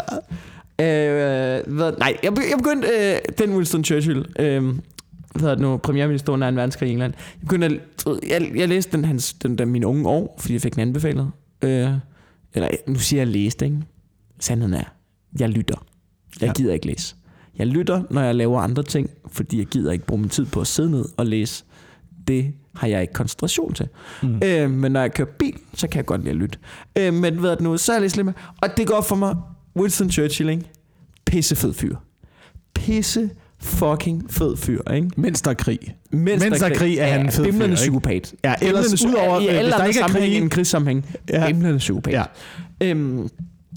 Øh, 0.86 1.64
hvad, 1.68 1.92
nej, 2.00 2.18
jeg, 2.24 2.32
jeg 2.50 2.58
begyndte 2.58 2.88
øh, 2.88 3.18
den 3.38 3.56
Winston 3.56 3.84
Churchill. 3.84 4.26
Øh, 4.40 4.64
hvad 5.36 5.50
det 5.52 5.60
nu? 5.60 5.78
Premierminister 5.78 6.34
under 6.34 6.52
2. 6.52 6.56
verdenskrig 6.56 6.90
i 6.90 6.92
England. 6.92 7.14
Jeg 7.18 7.42
begyndte 7.42 7.66
at, 7.68 7.80
jeg, 8.30 8.52
jeg 8.56 8.70
læste 8.70 8.92
den, 8.98 9.06
hans, 9.06 9.34
den 9.34 9.58
der 9.58 9.66
mine 9.66 9.88
unge 9.88 10.10
år, 10.10 10.38
fordi 10.40 10.54
jeg 10.54 10.62
fik 10.62 10.74
den 10.76 10.82
anbefalet. 10.82 11.32
Øh, 11.62 11.88
eller 12.54 12.68
nu 12.88 12.96
siger 13.00 13.20
jeg 13.20 13.28
læste, 13.28 13.66
ikke? 13.66 13.78
Sandheden 14.40 14.74
er, 14.74 14.84
jeg 15.40 15.50
lytter. 15.50 15.86
Jeg 16.42 16.48
Ja. 16.48 16.54
gider 16.54 16.74
ikke 16.74 16.88
læse. 16.88 17.16
Jeg 17.58 17.68
lytter, 17.68 18.04
når 18.10 18.22
jeg 18.22 18.36
laver 18.36 18.60
andre 18.62 18.84
ting, 18.84 19.10
fordi 19.32 19.58
jeg 19.58 19.66
gider 19.66 19.92
ikke 19.92 20.06
bruge 20.06 20.22
min 20.22 20.30
tid 20.30 20.46
på 20.46 20.62
at 20.62 20.68
sidde 20.68 20.92
ned 20.92 21.06
og 21.18 21.26
læse. 21.26 21.64
Det 22.28 22.54
har 22.76 22.88
jeg 22.88 23.02
ikke 23.02 23.14
koncentration 23.14 23.74
til. 23.74 23.88
Mm. 24.24 24.42
Øh, 24.44 24.72
men 24.72 24.92
når 24.92 25.02
jeg 25.02 25.14
kører 25.14 25.28
bil, 25.40 25.54
så 25.74 25.88
kan 25.88 25.98
jeg 25.98 26.06
godt 26.06 26.22
lide 26.22 26.30
at 26.32 26.36
lytte. 26.38 26.58
Øh, 26.98 27.14
men 27.14 27.46
er 27.46 27.50
det 27.50 27.62
nu? 27.62 27.78
Så 27.78 27.92
er 27.92 27.96
jeg 27.96 28.02
lidt 28.02 28.26
med. 28.26 28.34
Og 28.62 28.70
det 28.78 28.88
går 28.88 29.02
for 29.02 29.16
mig. 29.16 29.36
Winston 29.78 30.12
Churchill, 30.12 30.50
ikke? 30.50 30.64
Pisse 31.26 31.56
fed 31.56 31.74
fyr. 31.74 31.96
Pisse 32.74 33.30
fucking 33.62 34.32
fed 34.32 34.58
fyr, 34.58 34.92
ikke? 34.94 35.10
Mens 35.18 35.42
der 35.42 35.50
er 35.52 35.56
krig. 35.56 35.80
Mens, 36.12 36.44
Mens 36.44 36.60
der 36.60 36.66
er 36.70 36.76
krig, 36.76 36.98
er 36.98 37.06
han 37.08 37.22
en 37.26 37.32
fed 37.32 37.54
fyr, 37.54 37.64
ikke? 37.64 37.76
psykopat. 37.76 38.34
Ja, 38.44 38.54
ellers 38.62 39.06
udover, 39.06 39.40
I 39.40 39.48
alle 39.48 39.62
hvis 39.64 39.74
der 39.76 39.86
ikke 39.86 40.00
er 40.00 40.08
krig- 40.08 40.38
end 40.38 40.50
krigssammenhæng. 40.50 41.06
Ja. 41.30 41.42
Ja. 41.42 41.48
Bimlende 41.48 41.78
psykopat. 41.78 42.14
Ja. 42.14 42.24
Øhm, 42.82 43.30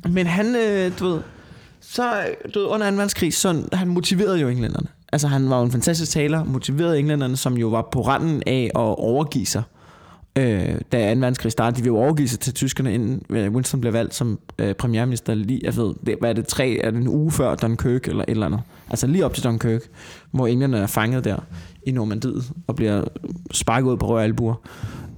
men 0.08 0.26
han, 0.26 0.56
øh, 0.56 0.98
du 0.98 1.04
ved, 1.04 1.20
så 1.80 2.12
du 2.54 2.58
ved, 2.58 2.66
under 2.66 2.90
2. 2.90 2.96
verdenskrig, 2.96 3.34
så 3.34 3.68
han 3.72 3.88
motiverede 3.88 4.40
jo 4.40 4.48
englænderne. 4.48 4.86
Altså 5.12 5.28
han 5.28 5.50
var 5.50 5.58
jo 5.58 5.64
en 5.64 5.72
fantastisk 5.72 6.12
taler, 6.12 6.44
motiverede 6.44 6.98
englænderne, 6.98 7.36
som 7.36 7.56
jo 7.56 7.68
var 7.68 7.88
på 7.92 8.00
randen 8.00 8.42
af 8.46 8.70
at 8.74 8.80
overgive 8.80 9.46
sig. 9.46 9.62
Øh, 10.36 10.74
da 10.92 11.14
2. 11.14 11.20
verdenskrig 11.20 11.52
startede, 11.52 11.76
de 11.76 11.82
ville 11.82 11.96
jo 11.96 12.04
overgive 12.04 12.28
sig 12.28 12.40
til 12.40 12.54
tyskerne, 12.54 12.94
inden 12.94 13.22
øh, 13.30 13.52
Winston 13.52 13.80
blev 13.80 13.92
valgt 13.92 14.14
som 14.14 14.38
øh, 14.58 14.74
premierminister 14.74 15.34
lige, 15.34 15.60
jeg 15.64 15.76
ved, 15.76 15.94
det, 16.06 16.16
hvad 16.20 16.30
er 16.30 16.34
det, 16.34 16.46
tre, 16.46 16.78
er 16.84 16.90
det 16.90 17.00
en 17.00 17.08
uge 17.08 17.30
før 17.30 17.54
Dunkirk 17.54 18.08
eller 18.08 18.22
et 18.22 18.30
eller 18.30 18.46
andet. 18.46 18.60
Altså 18.90 19.06
lige 19.06 19.24
op 19.24 19.34
til 19.34 19.44
Dunkirk, 19.44 19.80
hvor 20.30 20.46
englænderne 20.46 20.82
er 20.82 20.86
fanget 20.86 21.24
der 21.24 21.36
i 21.86 21.90
Normandiet 21.90 22.52
og 22.66 22.76
bliver 22.76 23.04
sparket 23.52 23.90
ud 23.90 23.96
på 23.96 24.06
røde 24.06 24.24
albuer 24.24 24.54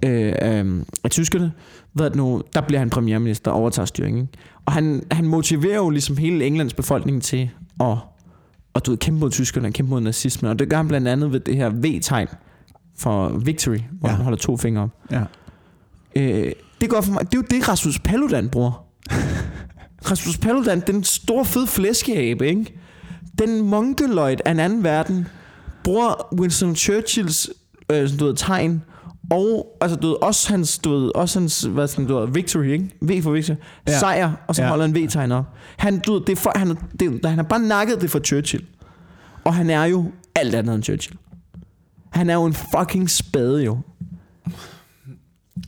øh, 0.05 0.35
øh, 0.43 0.83
af 1.05 1.11
tyskerne. 1.11 1.53
Hvad 1.93 2.11
nu, 2.11 2.43
der 2.55 2.61
bliver 2.61 2.79
han 2.79 2.91
premierminister 2.91 3.51
og 3.51 3.57
overtager 3.57 3.87
styringen. 3.87 4.29
Og 4.67 4.73
han, 4.73 5.03
han 5.11 5.27
motiverer 5.27 5.77
jo 5.77 5.91
ligesom 5.91 6.17
hele 6.17 6.47
Englands 6.47 6.75
befolkning 6.75 7.23
til 7.23 7.51
at, 7.81 7.97
at 8.75 8.87
du 8.87 8.91
ved, 8.91 8.99
kæmpe 8.99 9.21
mod 9.21 9.31
tyskerne 9.31 9.73
kæmpe 9.73 9.91
mod 9.91 10.01
nazismen. 10.01 10.51
Og 10.51 10.59
det 10.59 10.69
gør 10.69 10.77
han 10.77 10.89
blandt 10.89 11.09
andet 11.09 11.33
ved 11.33 11.41
det 11.41 11.57
her 11.57 11.69
V-tegn 11.69 12.29
for 12.97 13.29
victory, 13.29 13.79
hvor 14.01 14.09
ja. 14.09 14.15
han 14.15 14.25
holder 14.25 14.39
to 14.39 14.57
fingre 14.57 14.83
op. 14.83 14.91
Ja. 15.11 15.23
Øh, 16.17 16.53
det 16.81 16.91
går 16.91 17.01
for 17.01 17.13
mig. 17.13 17.21
Det 17.21 17.35
er 17.35 17.39
jo 17.39 17.45
det, 17.51 17.69
Rasmus 17.69 17.99
Paludan 17.99 18.49
bruger. 18.49 18.87
Rasmus 20.11 20.39
Paludan, 20.39 20.81
den 20.87 21.05
store 21.05 21.45
fede 21.45 21.67
flæskeabe, 21.67 22.49
ikke? 22.49 22.75
Den 23.39 23.63
monkeløjt 23.63 24.43
af 24.45 24.51
en 24.51 24.61
anden 24.61 24.85
verden, 24.85 25.27
bruger 25.85 26.35
Winston 26.41 26.77
Churchills 26.77 27.51
øh, 27.91 28.09
sådan, 28.09 28.19
du 28.19 28.27
ved, 28.27 28.35
tegn, 28.37 28.83
og 29.31 29.77
altså, 29.81 29.97
du 29.97 30.07
ved, 30.09 30.17
også 30.23 30.49
hans, 30.49 30.79
du 30.79 30.91
ved, 30.91 31.11
også 31.15 31.39
hans, 31.41 31.63
hvad 31.63 31.89
sådan, 31.89 32.07
du 32.07 32.19
ved, 32.19 32.29
victory, 32.33 32.65
ikke? 32.65 32.91
V 33.03 33.23
for 33.23 33.31
victory. 33.31 33.57
Ja. 33.89 33.99
Sejr, 33.99 34.33
og 34.49 34.55
så 34.55 34.63
Ja. 34.63 34.69
holder 34.69 34.85
en 34.85 34.95
V-tegn 34.97 35.33
op. 35.33 35.45
Han, 35.77 35.99
du 35.99 36.13
ved, 36.13 36.21
det 36.21 36.33
er 36.33 36.37
for, 36.37 36.53
han, 36.57 36.69
det, 37.01 37.21
han 37.25 37.37
har 37.39 37.43
bare 37.43 37.61
nakket 37.61 38.01
det 38.01 38.11
for 38.11 38.19
Churchill. 38.19 38.65
Og 39.45 39.55
han 39.55 39.71
er 39.71 39.85
jo 39.85 40.11
alt 40.35 40.55
andet 40.55 40.75
end 40.75 40.83
Churchill. 40.85 41.19
Han 42.11 42.31
er 42.31 42.35
jo 42.35 42.45
en 42.45 42.55
fucking 42.55 43.11
spade, 43.11 43.65
jo. 43.65 43.79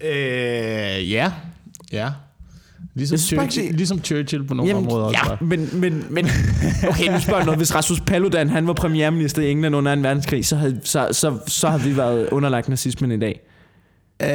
Øh, 0.02 1.10
ja. 1.10 1.32
Ja. 1.92 2.10
Ligesom, 2.96 3.14
Jeg 3.14 3.20
synes 3.20 3.42
Churchill, 3.42 3.66
det- 3.68 3.76
ligesom 3.76 4.04
Churchill 4.04 4.44
på 4.46 4.54
nogle 4.54 4.74
områder 4.74 5.04
også. 5.04 5.18
ja, 5.30 5.36
men, 5.44 5.68
men, 5.72 6.04
men 6.10 6.26
okay, 6.88 7.12
nu 7.12 7.20
spørger 7.20 7.44
noget. 7.44 7.58
Hvis 7.58 7.74
Rasmus 7.74 8.00
Paludan, 8.00 8.48
han 8.48 8.66
var 8.66 8.72
premierminister 8.72 9.42
i 9.42 9.50
England 9.50 9.76
under 9.76 9.94
2. 9.94 10.00
verdenskrig, 10.00 10.46
så 10.46 10.56
havde, 10.56 10.80
så, 10.84 11.08
så, 11.12 11.38
så 11.46 11.68
havde 11.68 11.82
vi 11.82 11.96
været 11.96 12.28
underlagt 12.28 12.68
nazismen 12.68 13.12
i 13.12 13.18
dag. 13.18 13.40
Øh, 14.22 14.28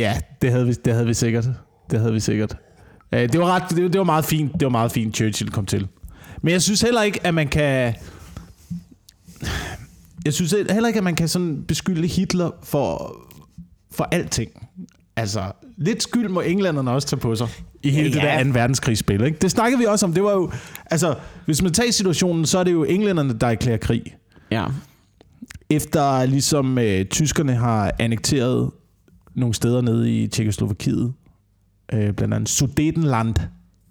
ja, 0.00 0.20
det 0.42 0.50
havde, 0.50 0.66
vi, 0.66 0.72
det 0.72 0.92
havde 0.92 1.06
vi 1.06 1.14
sikkert. 1.14 1.44
Det 1.90 2.00
havde 2.00 2.12
vi 2.12 2.20
sikkert. 2.20 2.56
Øh, 3.14 3.20
det, 3.32 3.40
var 3.40 3.46
ret, 3.46 3.62
det, 3.70 3.92
det 3.92 3.98
var 3.98 4.04
meget 4.04 4.24
fint, 4.24 4.52
det 4.52 4.62
var 4.62 4.68
meget 4.68 4.92
fint, 4.92 5.16
Churchill 5.16 5.50
kom 5.50 5.66
til. 5.66 5.88
Men 6.42 6.52
jeg 6.52 6.62
synes 6.62 6.80
heller 6.80 7.02
ikke, 7.02 7.26
at 7.26 7.34
man 7.34 7.48
kan... 7.48 7.94
Jeg 10.24 10.32
synes 10.32 10.50
heller 10.70 10.86
ikke, 10.86 10.98
at 10.98 11.04
man 11.04 11.14
kan 11.16 11.28
sådan 11.28 11.62
beskylde 11.68 12.06
Hitler 12.08 12.50
for, 12.64 13.16
for 13.90 14.04
alting. 14.12 14.50
Altså, 15.22 15.52
lidt 15.76 16.02
skyld 16.02 16.28
må 16.28 16.40
englænderne 16.40 16.90
også 16.90 17.08
tage 17.08 17.20
på 17.20 17.34
sig 17.36 17.48
i 17.82 17.90
hele 17.90 18.08
ja, 18.08 18.14
det 18.14 18.22
Ja. 18.22 18.38
der 18.38 18.44
2. 18.44 18.50
verdenskrigsspil. 18.50 19.22
Ikke? 19.24 19.38
Det 19.42 19.50
snakkede 19.50 19.78
vi 19.80 19.84
også 19.86 20.06
om. 20.06 20.14
Det 20.14 20.22
var 20.22 20.32
jo, 20.32 20.50
altså, 20.86 21.14
hvis 21.46 21.62
man 21.62 21.72
tager 21.72 21.92
situationen, 21.92 22.46
så 22.46 22.58
er 22.58 22.64
det 22.64 22.72
jo 22.72 22.84
englænderne, 22.84 23.32
der 23.38 23.46
erklærer 23.46 23.76
krig. 23.76 24.02
Ja. 24.50 24.66
Efter 25.70 26.24
ligesom 26.24 26.78
øh, 26.78 27.04
tyskerne 27.04 27.54
har 27.54 27.92
annekteret 27.98 28.70
nogle 29.34 29.54
steder 29.54 29.80
nede 29.80 30.22
i 30.22 30.26
Tjekkoslovakiet, 30.26 31.12
øh, 31.92 32.12
blandt 32.14 32.34
andet 32.34 32.48
Sudetenland 32.48 33.34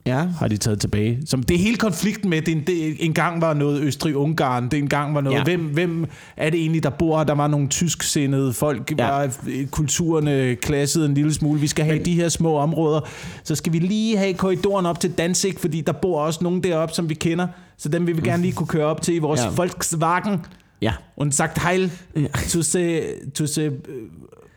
Ja. 0.05 0.25
har 0.39 0.47
de 0.47 0.57
taget 0.57 0.79
tilbage. 0.79 1.19
Som 1.25 1.43
det 1.43 1.55
er 1.55 1.59
hele 1.59 1.77
konflikten 1.77 2.29
med, 2.29 2.41
det, 2.41 2.51
en, 2.51 2.63
det 2.67 3.05
en 3.05 3.13
gang 3.13 3.41
var 3.41 3.53
noget 3.53 3.81
Østrig-Ungarn, 3.81 4.69
det 4.69 4.79
en 4.79 4.89
gang 4.89 5.15
var 5.15 5.21
noget, 5.21 5.35
ja. 5.35 5.39
Ja. 5.39 5.43
hvem, 5.43 5.61
hvem 5.61 6.05
er 6.37 6.49
det 6.49 6.59
egentlig, 6.59 6.83
der 6.83 6.89
bor? 6.89 7.23
Der 7.23 7.33
var 7.33 7.47
nogle 7.47 7.67
tysksindede 7.67 8.53
folk, 8.53 8.93
ja. 8.97 9.05
Ja. 9.05 9.11
var 9.11 9.31
kulturerne 9.71 10.55
klasset 10.55 11.05
en 11.05 11.13
lille 11.13 11.33
smule. 11.33 11.59
Vi 11.59 11.67
skal 11.67 11.85
have 11.85 12.03
de 12.03 12.13
her 12.13 12.29
små 12.29 12.55
områder. 12.55 12.99
Så 13.43 13.55
skal 13.55 13.73
vi 13.73 13.79
lige 13.79 14.17
have 14.17 14.33
korridoren 14.33 14.85
op 14.85 14.99
til 14.99 15.11
Danzig, 15.11 15.53
fordi 15.57 15.81
der 15.81 15.93
bor 15.93 16.21
også 16.21 16.39
nogen 16.43 16.63
deroppe, 16.63 16.95
som 16.95 17.09
vi 17.09 17.13
kender. 17.13 17.47
Så 17.77 17.89
dem 17.89 18.07
vil 18.07 18.17
vi 18.17 18.21
gerne 18.21 18.43
lige 18.43 18.53
kunne 18.53 18.67
køre 18.67 18.85
op 18.85 19.01
til 19.01 19.15
i 19.15 19.19
vores 19.19 19.39
ja. 19.39 19.45
Ja. 19.45 19.51
Volkswagen. 19.51 20.39
Ja. 20.81 20.93
Und 21.17 21.31
sagt 21.31 21.57
heil 21.57 21.91
zu 22.47 22.61
se, 22.63 23.01
zu 23.35 23.47
se 23.47 23.71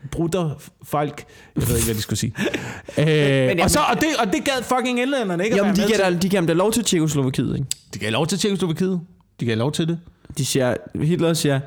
øh, 0.05 0.09
Bruderfolk. 0.11 1.25
Jeg 1.55 1.67
ved 1.67 1.75
ikke, 1.75 1.85
hvad 1.85 1.95
de 1.95 2.01
skulle 2.01 2.19
sige. 2.19 2.33
øh, 2.97 3.05
men- 3.47 3.59
og, 3.59 3.71
så, 3.71 3.79
og, 3.79 3.95
det, 3.95 4.07
og 4.19 4.33
det 4.33 4.43
gad 4.45 4.63
fucking 4.63 4.99
englænderne 4.99 5.43
ikke 5.43 5.55
Jamen, 5.57 5.75
de 5.75 5.81
til. 5.87 5.97
da, 5.99 6.13
de 6.13 6.29
giver 6.29 6.41
ham 6.41 6.47
da 6.47 6.53
lov 6.53 6.71
til 6.71 6.83
Tjekoslovakiet, 6.83 7.55
ikke? 7.55 7.67
De 7.93 7.99
gav 7.99 8.11
lov 8.11 8.27
til 8.27 8.37
Tjekkoslovakiet. 8.39 9.01
De 9.39 9.45
gav 9.45 9.57
lov 9.57 9.71
til 9.71 9.87
det. 9.87 9.99
De 10.37 10.45
siger, 10.45 10.75
Hitler 11.03 11.33
siger, 11.33 11.59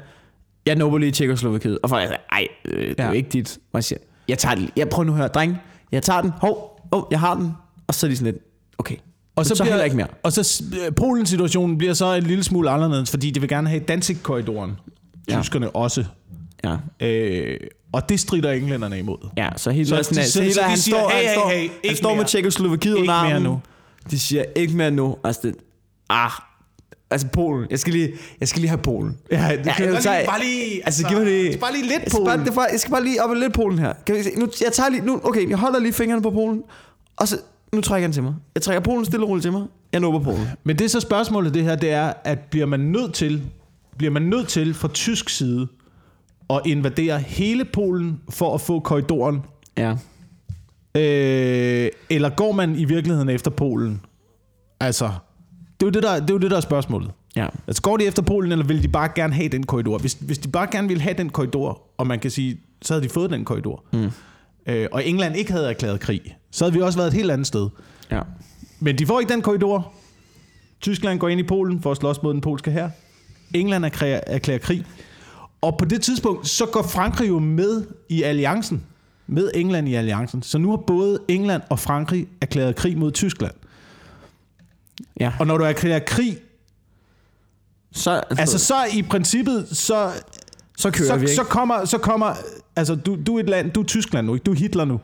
jeg 0.66 0.76
nobber 0.76 0.98
lige 0.98 1.12
Tjekoslovakiet. 1.12 1.78
Og 1.82 1.88
folk 1.88 2.02
siger, 2.06 2.16
ej, 2.32 2.46
øh, 2.64 2.88
det 2.88 3.00
er 3.00 3.04
Ja. 3.04 3.08
jo 3.08 3.14
ikke 3.14 3.28
dit. 3.28 3.58
Og 3.72 3.76
jeg 3.78 3.84
siger, 3.84 3.98
jeg 4.28 4.38
tager 4.38 4.54
den. 4.54 4.70
Jeg 4.76 4.88
prøver 4.88 5.04
nu 5.06 5.12
at 5.12 5.18
høre, 5.18 5.28
dreng. 5.28 5.56
Jeg 5.92 6.02
tager 6.02 6.20
den. 6.22 6.30
Hov, 6.40 6.80
oh, 6.92 7.02
jeg 7.10 7.20
har 7.20 7.34
den. 7.34 7.52
Og 7.86 7.94
så 7.94 8.06
er 8.06 8.10
de 8.10 8.16
sådan 8.16 8.32
lidt, 8.32 8.44
okay. 8.78 8.96
Og 9.36 9.46
så, 9.46 9.54
så 9.54 9.64
bliver, 9.64 9.82
ikke 9.84 9.96
mere. 9.96 10.06
Og 10.22 10.32
så 10.32 10.62
øh, 10.86 10.94
Polens 10.94 11.28
situation 11.28 11.78
bliver 11.78 11.94
så 11.94 12.14
en 12.14 12.22
lille 12.22 12.44
smule 12.44 12.70
anderledes, 12.70 13.10
fordi 13.10 13.30
de 13.30 13.40
vil 13.40 13.48
gerne 13.48 13.68
have 13.68 13.80
Danzig-korridoren. 13.80 14.72
Ja. 15.28 15.40
Tyskerne 15.42 15.70
også. 15.70 16.04
Ja. 16.64 16.76
Øh, 17.06 17.56
og 17.92 18.08
det 18.08 18.20
strider 18.20 18.52
englænderne 18.52 18.98
imod. 18.98 19.28
Ja, 19.36 19.48
så 19.56 19.70
Hitler, 19.70 19.96
Så 19.96 20.02
så, 20.02 20.08
sådan, 20.14 20.24
så, 20.26 20.32
så- 20.32 20.42
Hitler 20.42 20.54
så 20.54 20.60
de 20.60 20.68
han, 20.68 20.78
siger, 20.78 20.96
står, 20.98 21.08
hey, 21.10 21.16
han, 21.16 21.24
hey, 21.26 21.34
står, 21.34 21.48
hey, 21.48 21.58
han 21.60 21.70
ikke 21.82 21.96
står 21.96 22.08
med 22.08 22.16
mere. 22.16 22.26
Tjekoslovakiet 22.26 22.90
Ikke 22.96 23.00
under 23.00 23.22
mere 23.22 23.32
armen. 23.34 23.42
nu. 23.42 23.60
De 24.10 24.18
siger, 24.18 24.44
ikke 24.56 24.76
mere 24.76 24.90
nu. 24.90 25.16
Altså, 25.24 25.40
det, 25.44 25.54
ah, 26.10 26.30
Altså 27.10 27.26
Polen. 27.32 27.66
Jeg 27.70 27.78
skal 27.78 27.92
lige, 27.92 28.12
jeg 28.40 28.48
skal 28.48 28.60
lige 28.60 28.68
have 28.68 28.78
Polen. 28.82 29.16
Ja, 29.30 29.36
du 29.36 29.42
Ja, 29.66 29.74
kan 29.74 29.92
jeg 29.94 30.02
tage- 30.02 30.16
lige, 30.18 30.26
bare 30.26 30.40
lige... 30.40 30.80
Altså, 30.86 31.08
giv 31.08 31.16
mig 31.18 31.26
lige... 31.26 31.58
Bare 31.58 31.72
lige 31.72 31.82
lidt 31.82 31.92
jeg 31.92 32.00
skal 32.10 32.18
Polen. 32.24 32.40
Det 32.40 32.48
er 32.48 32.54
bare, 32.54 32.66
jeg 32.72 32.80
skal 32.80 32.90
bare 32.90 33.04
lige 33.04 33.22
op 33.22 33.36
i 33.36 33.38
lidt 33.38 33.52
Polen 33.54 33.78
her. 33.78 33.92
Kan 34.06 34.14
vi 34.14 34.22
se? 34.22 34.30
Nu, 34.36 34.48
jeg 34.64 34.72
tager 34.72 34.90
lige... 34.90 35.04
Nu, 35.06 35.20
okay, 35.24 35.48
jeg 35.50 35.58
holder 35.58 35.78
lige 35.78 35.92
fingrene 35.92 36.22
på 36.22 36.30
Polen. 36.30 36.62
Og 37.16 37.28
så... 37.28 37.38
Nu 37.72 37.80
trækker 37.80 38.02
jeg 38.02 38.08
den 38.08 38.12
til 38.12 38.22
mig. 38.22 38.34
Jeg 38.54 38.62
trækker 38.62 38.80
Polen 38.80 39.04
stille 39.04 39.24
og 39.26 39.28
roligt 39.30 39.42
til 39.42 39.52
mig. 39.52 39.62
Jeg 39.92 40.00
på 40.00 40.18
Polen. 40.18 40.46
Men 40.64 40.78
det 40.78 40.84
er 40.84 40.88
så 40.88 41.00
spørgsmålet 41.00 41.54
det 41.54 41.64
her, 41.64 41.76
det 41.76 41.90
er, 41.90 42.12
at 42.24 42.38
bliver 42.50 42.66
man 42.66 42.80
nødt 42.80 43.14
til, 43.14 43.42
bliver 43.98 44.10
man 44.12 44.22
nødt 44.22 44.48
til 44.48 44.74
fra 44.74 44.88
tysk 44.94 45.28
side 45.28 45.66
at 46.50 46.60
invadere 46.66 47.18
hele 47.18 47.64
Polen 47.64 48.20
for 48.30 48.54
at 48.54 48.60
få 48.60 48.80
korridoren? 48.80 49.42
Ja. 49.76 49.90
Øh, 50.94 51.90
eller 52.10 52.28
går 52.28 52.52
man 52.52 52.76
i 52.76 52.84
virkeligheden 52.84 53.28
efter 53.28 53.50
Polen? 53.50 54.00
Altså, 54.80 55.10
det 55.80 55.86
er 55.86 55.86
jo 55.86 55.90
det, 55.90 56.02
der, 56.02 56.20
det 56.20 56.30
er, 56.30 56.34
jo 56.34 56.38
det, 56.38 56.50
der 56.50 56.56
er 56.56 56.60
spørgsmålet. 56.60 57.10
Ja. 57.36 57.46
Altså 57.66 57.82
går 57.82 57.96
de 57.96 58.04
efter 58.04 58.22
Polen, 58.22 58.52
eller 58.52 58.64
vil 58.64 58.82
de 58.82 58.88
bare 58.88 59.08
gerne 59.14 59.34
have 59.34 59.48
den 59.48 59.66
korridor? 59.66 59.98
Hvis, 59.98 60.12
hvis 60.20 60.38
de 60.38 60.48
bare 60.48 60.68
gerne 60.72 60.88
ville 60.88 61.02
have 61.02 61.14
den 61.14 61.30
korridor, 61.30 61.82
og 61.98 62.06
man 62.06 62.18
kan 62.18 62.30
sige, 62.30 62.60
så 62.82 62.94
havde 62.94 63.04
de 63.04 63.08
fået 63.08 63.30
den 63.30 63.44
korridor, 63.44 63.84
mm. 63.92 64.10
øh, 64.66 64.88
og 64.92 65.06
England 65.06 65.36
ikke 65.36 65.52
havde 65.52 65.68
erklæret 65.68 66.00
krig, 66.00 66.36
så 66.50 66.64
havde 66.64 66.74
vi 66.74 66.80
også 66.80 66.98
været 66.98 67.08
et 67.08 67.14
helt 67.14 67.30
andet 67.30 67.46
sted. 67.46 67.68
Ja. 68.10 68.20
Men 68.80 68.98
de 68.98 69.06
får 69.06 69.20
ikke 69.20 69.32
den 69.32 69.42
korridor. 69.42 69.92
Tyskland 70.80 71.18
går 71.18 71.28
ind 71.28 71.40
i 71.40 71.42
Polen 71.42 71.82
for 71.82 71.90
at 71.90 71.96
slås 71.96 72.22
mod 72.22 72.32
den 72.32 72.40
polske 72.40 72.70
her. 72.70 72.90
England 73.54 73.84
erklærer, 73.84 74.20
erklærer 74.26 74.58
krig. 74.58 74.84
Og 75.60 75.78
på 75.78 75.84
det 75.84 76.02
tidspunkt, 76.02 76.48
så 76.48 76.66
går 76.66 76.82
Frankrig 76.82 77.28
jo 77.28 77.38
med 77.38 77.86
i 78.08 78.22
alliancen. 78.22 78.82
Med 79.26 79.50
England 79.54 79.88
i 79.88 79.94
alliancen. 79.94 80.42
Så 80.42 80.58
nu 80.58 80.70
har 80.70 80.76
både 80.76 81.18
England 81.28 81.62
og 81.70 81.78
Frankrig 81.78 82.28
erklæret 82.40 82.76
krig 82.76 82.98
mod 82.98 83.12
Tyskland. 83.12 83.54
Ja. 85.20 85.32
Og 85.40 85.46
når 85.46 85.58
du 85.58 85.64
erklærer 85.64 85.98
krig, 85.98 86.38
Så, 87.92 88.22
altså 88.30 88.58
så 88.58 88.74
i 88.92 89.02
princippet, 89.02 89.68
så, 89.72 90.10
så 90.76 90.90
kører 90.90 91.08
så, 91.08 91.16
vi, 91.16 91.22
ikke? 91.22 91.34
så 91.34 91.44
kommer, 91.44 91.84
så 91.84 91.98
kommer, 91.98 92.34
altså 92.76 92.94
du, 92.94 93.18
du 93.26 93.36
er 93.36 93.40
et 93.40 93.48
land, 93.48 93.70
du 93.70 93.80
er 93.80 93.84
Tyskland 93.84 94.26
nu, 94.26 94.34
ikke? 94.34 94.44
Du 94.44 94.50
er 94.50 94.56
Hitler 94.56 94.84
nu. 94.84 95.00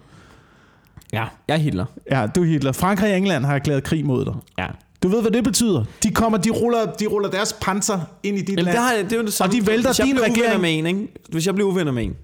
Ja, 1.12 1.26
jeg 1.48 1.54
er 1.54 1.58
Hitler. 1.58 1.84
Ja, 2.10 2.26
du 2.34 2.42
er 2.42 2.46
Hitler. 2.46 2.72
Frankrig 2.72 3.10
og 3.10 3.16
England 3.16 3.44
har 3.44 3.54
erklæret 3.54 3.84
krig 3.84 4.06
mod 4.06 4.24
dig. 4.24 4.34
Ja. 4.58 4.66
Du 5.04 5.08
ved, 5.08 5.20
hvad 5.22 5.30
det 5.30 5.44
betyder. 5.44 5.84
De 6.02 6.10
kommer, 6.10 6.38
de 6.38 6.50
ruller, 6.50 6.92
de 7.00 7.06
ruller 7.06 7.30
deres 7.30 7.56
panser 7.60 8.00
ind 8.22 8.36
i 8.38 8.40
dit 8.40 8.48
Jamen, 8.48 8.64
land. 8.64 8.76
det, 8.76 8.84
har, 8.84 8.92
jeg- 8.92 9.04
det 9.04 9.12
er 9.12 9.16
jo 9.16 9.22
det 9.24 9.32
samme. 9.32 9.56
de 9.56 9.66
vælter 9.66 9.88
hvis 9.90 9.98
jeg 9.98 10.06
din 10.06 10.20
regering. 10.22 10.60
med 10.60 10.78
en, 10.78 10.86
ikke? 10.86 11.08
Hvis 11.28 11.46
jeg 11.46 11.54
bliver 11.54 11.68
uvenner 11.70 11.92
med 11.92 12.04
en, 12.04 12.14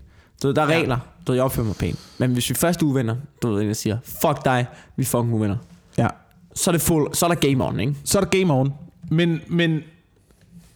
du 0.42 0.46
ved, 0.46 0.54
der 0.54 0.62
er 0.62 0.66
regler, 0.66 0.98
du 1.26 1.32
ved, 1.32 1.36
jeg 1.36 1.44
opfører 1.44 1.66
mig 1.66 1.76
pænt. 1.76 1.98
Men 2.18 2.32
hvis 2.32 2.50
vi 2.50 2.54
først 2.54 2.82
er 2.82 2.86
uvenner, 2.86 3.16
du 3.42 3.52
ved, 3.54 3.66
der 3.66 3.72
siger, 3.72 3.98
fuck 4.04 4.44
dig, 4.44 4.66
vi 4.96 5.02
er 5.02 5.06
fucking 5.06 5.34
uvenner. 5.34 5.56
Ja. 5.98 6.06
Så 6.54 6.70
er, 6.70 6.72
det 6.72 6.80
full, 6.82 7.14
så 7.14 7.26
er 7.26 7.34
der 7.34 7.48
game 7.48 7.64
on, 7.64 7.80
ikke? 7.80 7.94
Så 8.04 8.18
er 8.20 8.24
der 8.24 8.38
game 8.38 8.54
on. 8.54 8.72
Men, 9.10 9.40
men, 9.48 9.80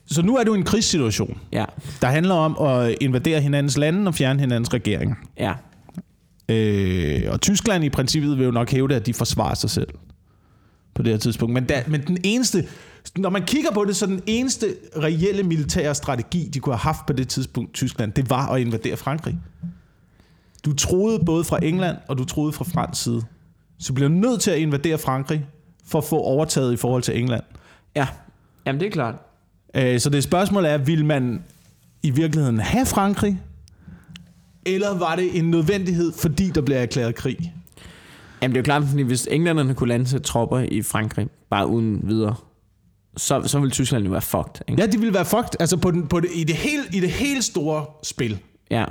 så 0.07 0.23
nu 0.23 0.37
er 0.37 0.45
du 0.45 0.55
i 0.55 0.59
en 0.59 0.65
krigssituation, 0.65 1.39
Ja. 1.53 1.65
der 2.03 2.09
handler 2.09 2.35
om 2.35 2.67
at 2.69 2.95
invadere 3.01 3.41
hinandens 3.41 3.77
lande 3.79 4.09
og 4.09 4.15
fjerne 4.15 4.41
hinandens 4.41 4.75
regeringer. 4.75 5.15
Ja. 5.39 5.53
Øh, 6.49 7.23
og 7.33 7.41
Tyskland 7.41 7.85
i 7.85 7.89
princippet 7.91 8.39
vil 8.39 8.45
jo 8.45 8.51
nok 8.51 8.71
hævde, 8.71 8.95
at 8.97 9.07
de 9.07 9.15
forsvarer 9.15 9.55
sig 9.55 9.71
selv 9.71 9.89
på 10.95 11.03
det 11.03 11.13
her 11.13 11.19
tidspunkt. 11.19 11.55
Men, 11.55 11.69
der, 11.69 11.81
men 11.87 12.01
den 12.07 12.19
eneste, 12.25 12.67
når 13.17 13.31
man 13.31 13.43
kigger 13.47 13.71
på 13.71 13.85
det, 13.85 13.97
så 13.97 14.07
den 14.07 14.23
eneste 14.27 14.75
reelle 14.97 15.43
militære 15.43 15.95
strategi, 15.95 16.49
de 16.55 16.61
kunne 16.61 16.75
have 16.75 16.79
haft 16.95 17.07
på 17.07 17.13
det 17.13 17.29
tidspunkt, 17.29 17.73
Tyskland, 17.75 18.13
det 18.13 18.31
var 18.31 18.49
at 18.53 18.61
invadere 18.61 18.97
Frankrig. 18.97 19.39
Du 20.65 20.73
troede 20.73 21.25
både 21.25 21.45
fra 21.45 21.59
England, 21.65 21.97
og 22.09 22.19
du 22.19 22.25
troede 22.25 22.53
fra 22.53 22.65
fransk 22.65 23.03
side. 23.03 23.23
Så 23.79 23.93
bliver 23.93 24.09
du 24.09 24.15
nødt 24.15 24.41
til 24.41 24.51
at 24.51 24.59
invadere 24.59 24.99
Frankrig, 24.99 25.47
for 25.87 25.99
at 25.99 26.05
få 26.05 26.17
overtaget 26.17 26.73
i 26.73 26.77
forhold 26.77 27.03
til 27.03 27.19
England. 27.19 27.43
Ja. 27.97 28.07
Jamen, 28.67 28.81
det 28.81 28.87
er 28.87 28.91
klart. 28.91 29.15
Øh, 29.75 30.01
Så 30.01 30.11
det 30.11 30.25
spørgsmål 30.25 30.65
er, 30.65 30.79
vil 30.79 31.05
man 31.05 31.43
i 32.03 32.11
virkeligheden 32.11 32.59
have 32.59 32.87
Frankrig? 32.87 33.41
Eller 34.67 34.99
var 34.99 35.17
det 35.17 35.39
en 35.39 35.51
nødvendighed, 35.51 36.13
fordi 36.13 36.51
der 36.51 36.61
bliver 36.61 36.79
erklæret 36.79 37.15
krig? 37.15 37.53
Jamen, 38.45 38.55
det 38.55 38.59
er 38.59 38.63
jo 38.63 38.65
klart, 38.65 38.83
fordi 38.91 39.03
hvis 39.03 39.29
englænderne 39.31 39.75
kunne 39.75 39.89
lande 39.89 40.19
tropper 40.19 40.59
i 40.59 40.83
Frankrig, 40.83 41.27
bare 41.51 41.67
uden 41.67 42.01
videre, 42.05 42.35
så, 43.17 43.43
så 43.47 43.59
ville 43.59 43.71
Tyskland 43.71 44.05
jo 44.05 44.11
være 44.11 44.23
fucked, 44.23 44.61
ikke? 44.69 44.83
Ja, 44.83 44.87
de 44.87 44.99
ville 44.99 45.15
være 45.15 45.25
fucked. 45.25 45.61
Altså 45.61 45.77
på 45.77 45.91
den, 45.91 46.07
på 46.07 46.21
det, 46.21 46.31
i, 46.35 46.45
det 46.45 46.55
helt, 46.57 46.95
i 46.95 47.01
det 47.01 47.11
helt 47.11 47.45
store 47.45 47.85
spil. 48.03 48.39
Ja. 48.71 48.85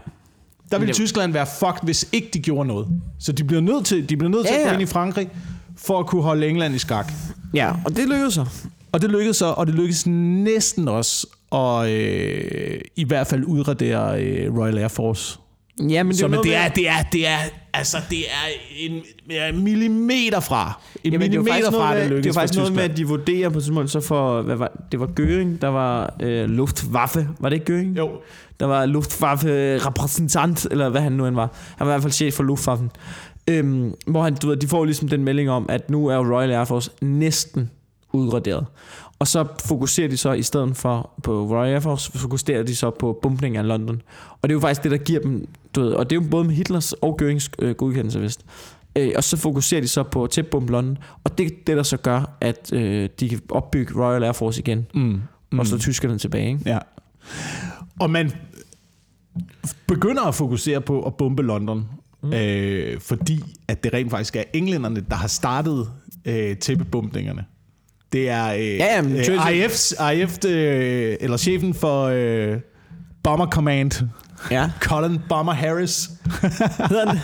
Der 0.71 0.77
ville 0.79 0.87
det- 0.87 0.95
Tyskland 0.95 1.33
være 1.33 1.47
fucked, 1.59 1.83
hvis 1.83 2.09
ikke 2.11 2.29
de 2.33 2.39
gjorde 2.39 2.67
noget. 2.67 2.87
Så 3.19 3.31
de 3.31 3.43
bliver 3.43 3.61
nødt 3.61 3.85
til, 3.85 4.09
de 4.09 4.17
bliver 4.17 4.31
nødt 4.31 4.47
til 4.47 4.53
Ja, 4.53 4.59
at 4.59 4.65
gå 4.65 4.69
ja. 4.69 4.73
ind 4.73 4.81
i 4.81 4.85
Frankrig, 4.85 5.29
for 5.77 5.99
at 5.99 6.05
kunne 6.07 6.21
holde 6.23 6.47
England 6.47 6.75
i 6.75 6.77
skak. 6.77 7.11
Ja, 7.53 7.71
og 7.85 7.95
det 7.95 8.07
lykkedes 8.09 8.33
så. 8.33 8.45
Og 8.91 9.01
det 9.01 9.09
lykkedes 9.11 9.37
så, 9.37 9.45
og 9.45 9.67
det 9.67 9.75
lykkedes 9.75 10.07
næsten 10.07 10.87
også 10.87 11.27
at 11.51 11.89
øh, 11.89 12.81
i 12.95 13.03
hvert 13.03 13.27
fald 13.27 13.43
udradere 13.45 14.23
øh, 14.23 14.57
Royal 14.57 14.77
Air 14.77 14.87
Force. 14.87 15.39
Ja, 15.79 16.03
men 16.03 16.11
det, 16.11 16.19
Så 16.19 16.25
er, 16.25 16.29
men 16.29 16.39
det 16.43 16.55
er, 16.55 16.67
det 16.67 16.89
er, 16.89 17.03
det 17.11 17.27
er, 17.27 17.37
altså 17.73 17.97
det 18.09 18.19
er 18.19 18.47
en, 18.79 19.01
en 19.29 19.63
millimeter 19.63 20.39
fra. 20.39 20.81
En 21.03 21.13
Jamen, 21.13 21.33
er 21.33 21.39
millimeter 21.41 21.71
fra, 21.71 21.95
det 21.95 22.03
lykkedes 22.03 22.23
det 22.23 22.29
er 22.29 22.33
faktisk 22.33 22.57
noget 22.57 22.73
med, 22.73 22.83
at 22.83 22.97
de 22.97 23.07
vurderer 23.07 23.49
på 23.49 23.59
tidspunkt, 23.59 23.91
så 23.91 24.01
for, 24.01 24.41
hvad 24.41 24.55
var, 24.55 24.71
det 24.91 24.99
var 24.99 25.07
Göring, 25.19 25.61
der 25.61 25.67
var 25.67 26.15
øh, 26.19 26.49
Luftwaffe, 26.49 27.27
var 27.39 27.49
det 27.49 27.55
ikke 27.55 27.73
Göring? 27.73 27.97
Jo. 27.97 28.11
Der 28.59 28.65
var 28.65 28.85
Luftwaffe 28.85 29.77
repræsentant, 29.77 30.67
eller 30.71 30.89
hvad 30.89 31.01
han 31.01 31.11
nu 31.11 31.25
end 31.25 31.35
var. 31.35 31.49
Han 31.77 31.87
var 31.87 31.93
i 31.93 31.95
hvert 31.95 32.01
fald 32.01 32.13
chef 32.13 32.33
for 32.33 32.43
Luftwaffen. 32.43 32.91
Øhm, 33.47 33.93
hvor 34.07 34.23
han, 34.23 34.35
du 34.35 34.47
ved, 34.47 34.57
de 34.57 34.67
får 34.67 34.85
ligesom 34.85 35.07
den 35.07 35.23
melding 35.23 35.49
om, 35.49 35.65
at 35.69 35.89
nu 35.89 36.07
er 36.07 36.35
Royal 36.35 36.51
Air 36.51 36.65
Force 36.65 36.91
næsten 37.01 37.69
udraderet. 38.13 38.65
Og 39.19 39.27
så 39.27 39.45
fokuserer 39.65 40.07
de 40.07 40.17
så 40.17 40.31
i 40.31 40.41
stedet 40.41 40.77
for 40.77 41.09
på 41.23 41.47
Royal 41.47 41.73
Air 41.73 41.79
Force, 41.79 42.11
fokuserer 42.11 42.63
de 42.63 42.75
så 42.75 42.89
på 42.89 43.19
bumpning 43.21 43.57
af 43.57 43.67
London. 43.67 44.01
Og 44.41 44.49
det 44.49 44.49
er 44.49 44.53
jo 44.53 44.59
faktisk 44.59 44.83
det, 44.83 44.91
der 44.91 44.97
giver 44.97 45.19
dem, 45.19 45.47
du 45.75 45.81
ved, 45.81 45.91
og 45.91 46.09
det 46.09 46.17
er 46.17 46.21
jo 46.21 46.27
både 46.31 46.43
med 46.43 46.53
Hitlers 46.55 46.93
og 46.93 47.19
Görings 47.21 47.49
øh, 47.59 47.75
godkendelse, 47.75 48.19
vist. 48.21 48.45
Øh, 48.95 49.11
og 49.15 49.23
så 49.23 49.37
fokuserer 49.37 49.81
de 49.81 49.87
så 49.87 50.03
på 50.03 50.27
tætbombe 50.27 50.71
London, 50.71 50.97
og 51.23 51.37
det 51.37 51.45
er 51.45 51.49
det, 51.67 51.77
der 51.77 51.83
så 51.83 51.97
gør, 51.97 52.37
at 52.41 52.73
øh, 52.73 53.09
de 53.19 53.29
kan 53.29 53.39
opbygge 53.49 54.03
Royal 54.05 54.23
Air 54.23 54.31
Force 54.31 54.59
igen, 54.59 54.87
Mm. 54.93 55.21
mm. 55.51 55.59
og 55.59 55.67
slå 55.67 55.77
tyskerne 55.77 56.17
tilbage. 56.17 56.47
Ikke? 56.47 56.59
Ja. 56.65 56.77
Og 57.99 58.09
man 58.09 58.31
begynder 59.87 60.21
at 60.21 60.35
fokusere 60.35 60.81
på 60.81 61.01
at 61.03 61.15
bombe 61.15 61.43
London, 61.43 61.85
mm. 62.23 62.33
øh, 62.33 62.99
fordi 62.99 63.43
at 63.67 63.83
det 63.83 63.93
rent 63.93 64.11
faktisk 64.11 64.35
er 64.35 64.43
englænderne, 64.53 65.05
der 65.09 65.15
har 65.15 65.27
startet 65.27 65.89
øh, 66.25 66.57
tæppebumpningerne. 66.57 67.45
Det 68.13 68.29
er 68.29 68.53
øh, 68.53 68.59
Ja, 68.59 68.95
ja, 68.95 69.01
men 69.01 69.11
øh, 69.15 69.65
IF's, 69.65 70.09
IF, 70.11 70.45
øh, 70.45 71.15
eller 71.19 71.37
chefen 71.37 71.73
for 71.73 72.03
øh, 72.05 72.57
Bomber 73.23 73.47
Command, 73.47 73.91
Ja. 74.51 74.69
Colin 74.81 75.19
Bomber 75.29 75.53
Harris. 75.53 76.09
Hedder 76.89 77.07
han 77.07 77.19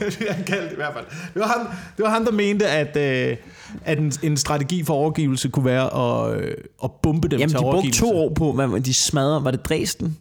det 0.00 0.26
han 0.30 0.44
kaldt 0.44 0.72
i 0.72 0.74
hvert 0.74 0.92
fald. 0.94 1.04
Det 1.34 1.40
var 1.40 1.46
ham, 1.46 1.66
det 1.96 2.02
var 2.02 2.10
ham 2.10 2.24
der 2.24 2.32
mente, 2.32 2.66
at, 2.66 2.96
øh, 2.96 3.36
at 3.84 3.98
en, 3.98 4.12
en 4.22 4.36
strategi 4.36 4.84
for 4.84 4.94
overgivelse 4.94 5.48
kunne 5.48 5.64
være 5.64 5.94
at, 5.94 6.40
øh, 6.40 6.54
at 6.84 6.90
bombe 7.02 7.28
dem 7.28 7.38
Jamen, 7.38 7.48
til 7.50 7.58
de 7.58 7.62
brugte 7.62 7.74
overgivelse. 7.74 8.00
to 8.00 8.16
år 8.16 8.34
på, 8.34 8.52
hvad 8.52 8.80
de 8.80 8.94
smadrede. 8.94 9.44
Var 9.44 9.50
det 9.50 9.64
Dresden? 9.64 10.16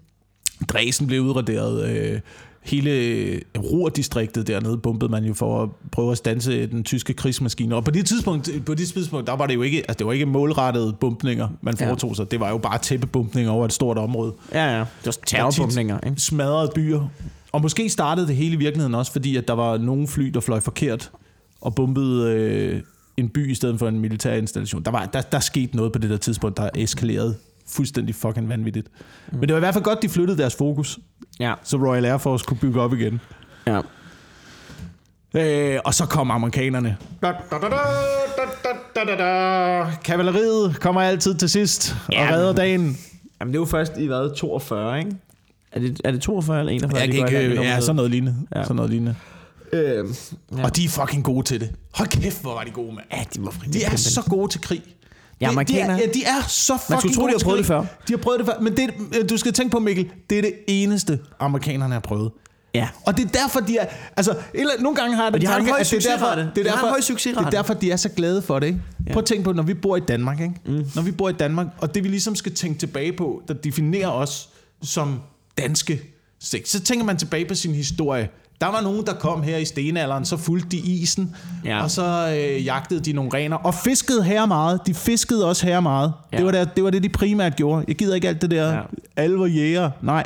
Dresden 0.68 1.08
blev 1.08 1.22
udraderet. 1.22 1.90
Øh, 1.90 2.20
hele 2.62 2.92
Ruhr-distriktet 3.58 4.48
dernede 4.48 4.78
bombede 4.78 5.12
man 5.12 5.24
jo 5.26 5.34
for 5.34 5.64
at 5.64 5.70
prøve 5.92 6.12
at 6.12 6.18
stanse 6.18 6.68
den 6.68 6.84
tyske 6.84 7.14
krigsmaskine. 7.14 7.76
Og 7.76 7.84
på 7.84 7.92
det 7.92 8.06
tidspunkt, 8.06 8.50
på 8.66 8.74
det 8.74 8.88
tidspunkt 8.88 9.28
der 9.28 9.36
var 9.36 9.48
det 9.48 9.56
jo 9.56 9.62
ikke, 9.62 9.78
altså 9.78 9.94
det 9.98 10.08
var 10.08 10.14
ikke 10.14 10.26
målrettede 10.26 10.94
bumpninger, 11.00 11.48
man 11.62 11.76
Ja. 11.80 11.88
foretog 11.90 12.16
sig. 12.16 12.32
Det 12.32 12.40
var 12.40 12.50
jo 12.50 12.58
bare 12.58 12.78
tæppebumpninger 12.78 13.52
over 13.52 13.66
et 13.66 13.74
stort 13.74 13.98
område. 13.98 14.34
Ja, 14.54 14.78
ja. 14.78 14.80
Det 14.80 15.06
var 15.06 15.16
terrorbombninger, 15.26 16.00
ikke? 16.06 16.22
Smadrede 16.22 16.72
byer. 16.76 17.08
Og 17.52 17.62
måske 17.62 17.90
startede 17.90 18.28
det 18.28 18.36
hele 18.36 18.54
i 18.54 18.58
virkeligheden 18.58 18.96
også, 18.96 19.12
fordi 19.12 19.36
at 19.36 19.48
der 19.48 19.54
var 19.54 19.78
nogle 19.78 20.08
fly, 20.08 20.26
der 20.26 20.40
fløj 20.40 20.60
forkert 20.60 21.12
og 21.62 21.76
bombede 21.76 22.32
øh, 22.34 22.82
en 23.18 23.30
by 23.30 23.52
i 23.52 23.56
stedet 23.56 23.80
for 23.80 23.88
en 23.88 24.00
militær 24.00 24.34
installation. 24.34 24.84
Der, 24.84 24.92
var, 24.92 25.06
der, 25.06 25.22
der 25.22 25.40
skete 25.40 25.76
noget 25.76 25.92
på 25.92 26.00
det 26.00 26.10
der 26.10 26.18
tidspunkt, 26.18 26.58
der 26.58 26.70
eskalerede 26.76 27.36
fuldstændig 27.72 28.16
fucking 28.16 28.50
vanvittigt. 28.50 28.88
Mm. 29.32 29.40
Men 29.40 29.42
det 29.50 29.54
var 29.54 29.58
i 29.58 29.60
hvert 29.60 29.74
fald 29.74 29.84
godt, 29.84 30.02
de 30.02 30.10
flyttede 30.10 30.38
deres 30.38 30.56
fokus 30.56 31.00
Ja. 31.40 31.54
så 31.64 31.78
Royal 31.78 32.06
Air 32.06 32.18
Force 32.18 32.46
kunne 32.48 32.58
bygge 32.58 32.82
op 32.82 32.94
igen. 32.94 33.20
ja. 33.68 33.82
Øh, 35.36 35.80
og 35.86 35.94
så 35.94 36.06
kom 36.06 36.32
amerikanerne. 36.32 36.98
Da, 37.22 37.28
da, 37.28 37.34
da, 37.52 37.58
da, 37.62 37.70
da, 38.64 38.70
da, 38.96 39.16
da, 39.16 39.24
da. 39.24 39.86
Kavaleriet 40.04 40.80
kommer 40.80 41.02
altid 41.02 41.36
til 41.36 41.50
sidst 41.50 41.96
og 42.08 42.14
Ja. 42.14 42.28
redder 42.32 42.54
dagen. 42.54 42.98
Jamen, 43.40 43.54
det 43.54 43.58
er 43.58 43.62
jo 43.62 43.66
først 43.66 43.92
i 43.98 44.06
hvad, 44.06 44.36
42, 44.36 45.00
ikke? 45.00 45.12
Er 45.72 45.80
det, 45.80 46.02
er 46.04 46.12
det 46.12 46.22
42 46.22 46.60
eller 46.60 46.72
41? 46.72 47.00
Jeg 47.02 47.08
kan 47.10 47.18
ikke, 47.42 47.56
med 47.56 47.64
ja, 47.64 47.80
sådan 47.80 47.96
noget 47.96 48.12
lignende. 48.12 48.36
Ja. 48.56 48.64
Sådan 48.64 48.76
noget 48.76 48.92
lignende. 48.92 49.16
Øh, 49.74 50.06
Ja. 50.58 50.64
Og 50.64 50.76
de 50.76 50.86
er 50.86 50.90
fucking 50.90 51.24
gode 51.24 51.46
til 51.46 51.60
det. 51.60 51.72
Hold 51.96 52.08
kæft, 52.10 52.42
hvor 52.42 52.54
var 52.54 52.64
de 52.64 52.72
gode, 52.72 52.96
mand. 52.96 53.06
ja, 53.14 53.24
de 53.36 53.44
var 53.46 53.54
De 53.74 53.84
er 53.84 53.96
så 53.96 54.22
gode 54.30 54.52
til 54.52 54.62
krig. 54.62 54.84
Ja, 55.42 55.46
De- 55.46 55.50
de, 55.50 55.54
amerikanere. 55.54 55.98
er, 55.98 56.06
ja, 56.06 56.12
de 56.14 56.24
er 56.24 56.42
så 56.48 56.78
fucking 56.78 57.00
skulle 57.00 57.16
tro, 57.16 57.28
de 57.28 57.32
har 57.32 57.40
prøvet 57.44 57.58
det 57.58 57.66
før. 57.66 57.80
De 58.08 58.14
har 58.14 58.18
prøvet 58.18 58.40
det 58.40 58.46
før. 58.48 58.60
Men 58.62 58.78
det, 58.78 59.30
du 59.30 59.38
skal 59.38 59.54
tænke 59.54 59.72
på, 59.72 59.80
Mikkel, 59.80 60.10
det 60.30 60.38
er 60.38 60.42
det 60.42 60.54
eneste, 60.68 61.20
amerikanerne 61.40 61.94
har 61.94 62.00
prøvet. 62.00 62.32
Ja. 62.76 62.88
Og 63.06 63.18
det 63.18 63.26
er 63.26 63.30
derfor, 63.30 63.60
de 63.60 63.78
er... 63.78 63.86
Altså, 64.18 64.36
eller, 64.54 64.72
nogle 64.80 64.96
gange 64.96 65.16
har 65.16 65.24
jeg 65.24 65.34
Og 65.34 65.42
de 65.42 65.46
den 65.46 65.48
har 65.48 65.56
en 65.56 65.60
tanke, 65.66 65.72
høj 65.72 65.80
at 65.80 65.86
det 65.92 66.06
er 66.06 66.10
derfor, 66.12 66.26
succesrate. 66.26 66.42
det 66.42 66.48
er 66.58 66.64
De 66.64 66.70
derfor, 66.70 66.88
høj 66.88 67.02
succesrate. 67.02 67.46
Det 67.46 67.54
er 67.54 67.58
derfor, 67.58 67.74
de 67.74 67.92
er 67.92 67.96
så 67.96 68.10
glade 68.10 68.42
for 68.42 68.60
det, 68.60 68.68
ikke? 68.68 68.80
Ja. 69.08 69.14
Prøv 69.14 69.20
at 69.20 69.26
tænke 69.26 69.44
på, 69.44 69.54
når 69.54 69.64
vi 69.64 69.74
bor 69.74 69.98
i 69.98 70.00
Danmark, 70.00 70.40
ikke? 70.40 70.54
Mm. 70.66 70.86
Når 70.96 71.02
vi 71.02 71.12
bor 71.12 71.30
i 71.30 71.34
Danmark, 71.34 71.68
og 71.78 71.96
det 71.96 72.04
vi 72.04 72.10
ligesom 72.10 72.36
skal 72.36 72.54
tænke 72.56 72.80
tilbage 72.80 73.14
på, 73.14 73.42
der 73.48 73.54
definerer 73.54 74.10
os 74.10 74.50
som 74.84 75.20
danske, 75.58 76.02
så 76.66 76.80
tænker 76.86 77.06
man 77.06 77.18
tilbage 77.18 77.46
på 77.46 77.56
sin 77.56 77.76
historie. 77.76 78.30
Der 78.62 78.68
var 78.68 78.82
nogen, 78.82 79.06
der 79.06 79.14
kom 79.14 79.42
her 79.44 79.58
i 79.58 79.66
stenalderen, 79.66 80.26
så 80.26 80.38
fulgte 80.38 80.70
de 80.70 80.78
isen, 80.78 81.36
Ja. 81.66 81.84
og 81.84 81.92
så 81.92 82.36
øh, 82.40 82.66
jagtede 82.66 83.00
de 83.00 83.14
nogle 83.14 83.32
rener, 83.34 83.58
og 83.58 83.74
fiskede 83.74 84.24
her 84.24 84.46
meget. 84.46 84.80
De 84.88 84.94
fiskede 84.94 85.46
også 85.48 85.66
her 85.66 85.80
meget. 85.80 86.14
Ja. 86.34 86.38
Det, 86.38 86.46
var 86.46 86.52
det, 86.52 86.70
det 86.76 86.84
var 86.84 86.90
det, 86.90 87.04
de 87.04 87.10
primært 87.10 87.56
gjorde. 87.56 87.86
Jeg 87.88 87.96
gider 87.96 88.16
ikke 88.16 88.28
alt 88.28 88.42
det 88.42 88.52
der, 88.52 88.74
Ja. 89.18 89.28
var 89.36 89.46
jæger. 89.46 89.92
Nej. 90.02 90.24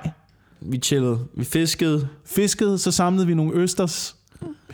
Vi 0.62 0.78
chillede. 0.78 1.20
Vi 1.38 1.44
fiskede. 1.44 2.08
Fiskede, 2.26 2.78
så 2.78 2.92
samlede 2.92 3.28
vi 3.28 3.34
nogle 3.34 3.54
østers, 3.54 4.16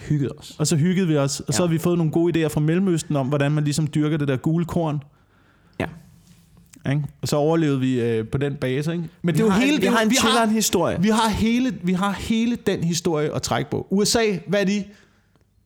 Hyggede 0.09 0.31
os. 0.39 0.55
og 0.57 0.67
så 0.67 0.75
hyggede 0.75 1.07
vi 1.07 1.17
os. 1.17 1.39
Og 1.39 1.53
så 1.53 1.63
Ja. 1.63 1.67
har 1.67 1.73
vi 1.73 1.77
fået 1.79 1.97
nogle 1.97 2.11
gode 2.11 2.45
idéer 2.45 2.49
fra 2.49 2.59
Mellemøsten 2.61 3.15
om, 3.15 3.27
hvordan 3.27 3.51
man 3.51 3.63
ligesom 3.63 3.87
dyrker 3.87 4.17
det 4.17 4.27
der 4.27 4.37
gule 4.37 4.65
korn. 4.65 5.03
Ikke? 6.89 7.03
Og 7.21 7.27
så 7.27 7.35
overlevede 7.35 7.79
vi 7.79 8.01
øh, 8.01 8.27
på 8.27 8.37
den 8.37 8.55
base. 8.55 8.91
Ikke? 8.91 9.03
Men 9.21 9.35
det 9.35 9.41
er 9.41 9.45
Vi 9.45 9.49
jo 9.53 9.59
hele, 9.59 9.75
en, 9.75 9.81
vi 9.81 9.87
har 9.87 9.99
en 10.01 10.09
vi 10.09 10.15
har, 10.19 10.45
historie. 10.45 10.97
vi 11.01 11.09
har 11.09 11.29
hele, 11.29 11.73
vi 11.83 11.93
har 11.93 12.11
hele 12.11 12.55
den 12.55 12.83
historie 12.83 13.35
at 13.35 13.41
trække 13.41 13.71
på. 13.71 13.87
USA, 13.89 14.23
hvad 14.47 14.61
er 14.61 14.65
de? 14.65 14.83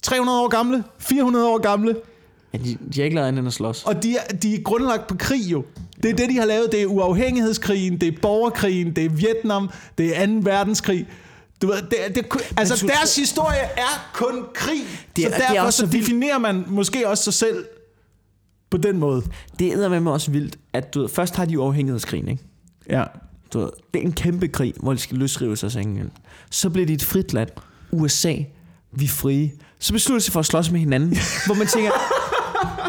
300 0.01 0.41
år 0.41 0.47
gamle? 0.47 0.84
400 0.99 1.47
år 1.49 1.57
gamle? 1.57 1.95
Ja, 2.53 2.57
de, 2.57 2.78
de 2.93 2.99
har 2.99 3.03
ikke 3.03 3.15
lavet 3.15 3.28
andet 3.28 3.39
end 3.39 3.47
at 3.47 3.53
slås. 3.53 3.84
Og 3.84 4.03
de 4.03 4.15
er, 4.17 4.34
de 4.36 4.55
er 4.55 4.61
grundlagt 4.61 5.07
på 5.07 5.15
krig 5.15 5.51
jo. 5.51 5.63
Det 6.03 6.11
er 6.11 6.15
det, 6.15 6.30
de 6.30 6.38
har 6.38 6.45
lavet. 6.45 6.71
Det 6.71 6.82
er 6.82 6.86
uafhængighedskrigen, 6.86 8.01
det 8.01 8.07
er 8.07 8.17
borgerkrigen, 8.21 8.95
det 8.95 9.05
er 9.05 9.09
Vietnam, 9.09 9.69
det 9.97 10.21
er 10.21 10.26
2. 10.26 10.32
verdenskrig. 10.41 11.07
Du 11.61 11.67
ved, 11.67 11.76
det, 11.76 12.15
det, 12.15 12.26
altså 12.57 12.88
deres 12.88 13.15
historie 13.15 13.59
er 13.78 14.09
kun 14.13 14.43
krig. 14.53 14.82
Det 15.15 15.26
er- 15.26 15.30
så 15.30 15.36
det 15.38 15.43
er 15.43 15.47
derfor 15.51 15.65
også 15.65 15.80
så 15.80 15.91
definerer 15.97 16.38
man 16.38 16.63
måske 16.67 17.07
også 17.09 17.24
sig 17.24 17.34
selv 17.34 17.65
på 18.74 18.78
den 18.78 18.99
måde. 18.99 19.24
Det 19.59 19.74
er 19.74 19.99
med 19.99 20.11
også 20.11 20.32
vildt, 20.32 20.57
at 20.74 20.93
du 20.93 21.01
ved, 21.01 21.09
først 21.09 21.36
har 21.36 21.45
de 21.45 21.59
uafhængighedskrigen, 21.59 22.28
ikke? 22.28 22.43
Ja. 22.89 23.03
Du 23.53 23.59
ved, 23.59 23.69
det 23.93 23.99
er 24.01 24.05
en 24.05 24.11
kæmpe 24.11 24.47
krig, 24.47 24.74
hvor 24.80 24.93
de 24.93 24.99
skal 24.99 25.17
løsrive 25.17 25.57
sig 25.57 25.76
af 25.76 25.82
England. 25.82 26.11
Så 26.51 26.69
bliver 26.69 26.86
de 26.86 26.93
et 26.93 27.03
frit 27.03 27.34
land. 27.34 27.49
USA, 27.91 28.36
vi 28.91 29.05
er 29.05 29.09
frie. 29.09 29.51
Så 29.80 29.93
beslutter 29.93 30.19
de 30.19 30.24
sig 30.24 30.34
for 30.34 30.39
at 30.39 30.45
slås 30.45 30.71
med 30.71 30.80
hinanden, 30.80 31.09
hvor 31.45 31.55
man 31.55 31.67
tænker, 31.67 31.91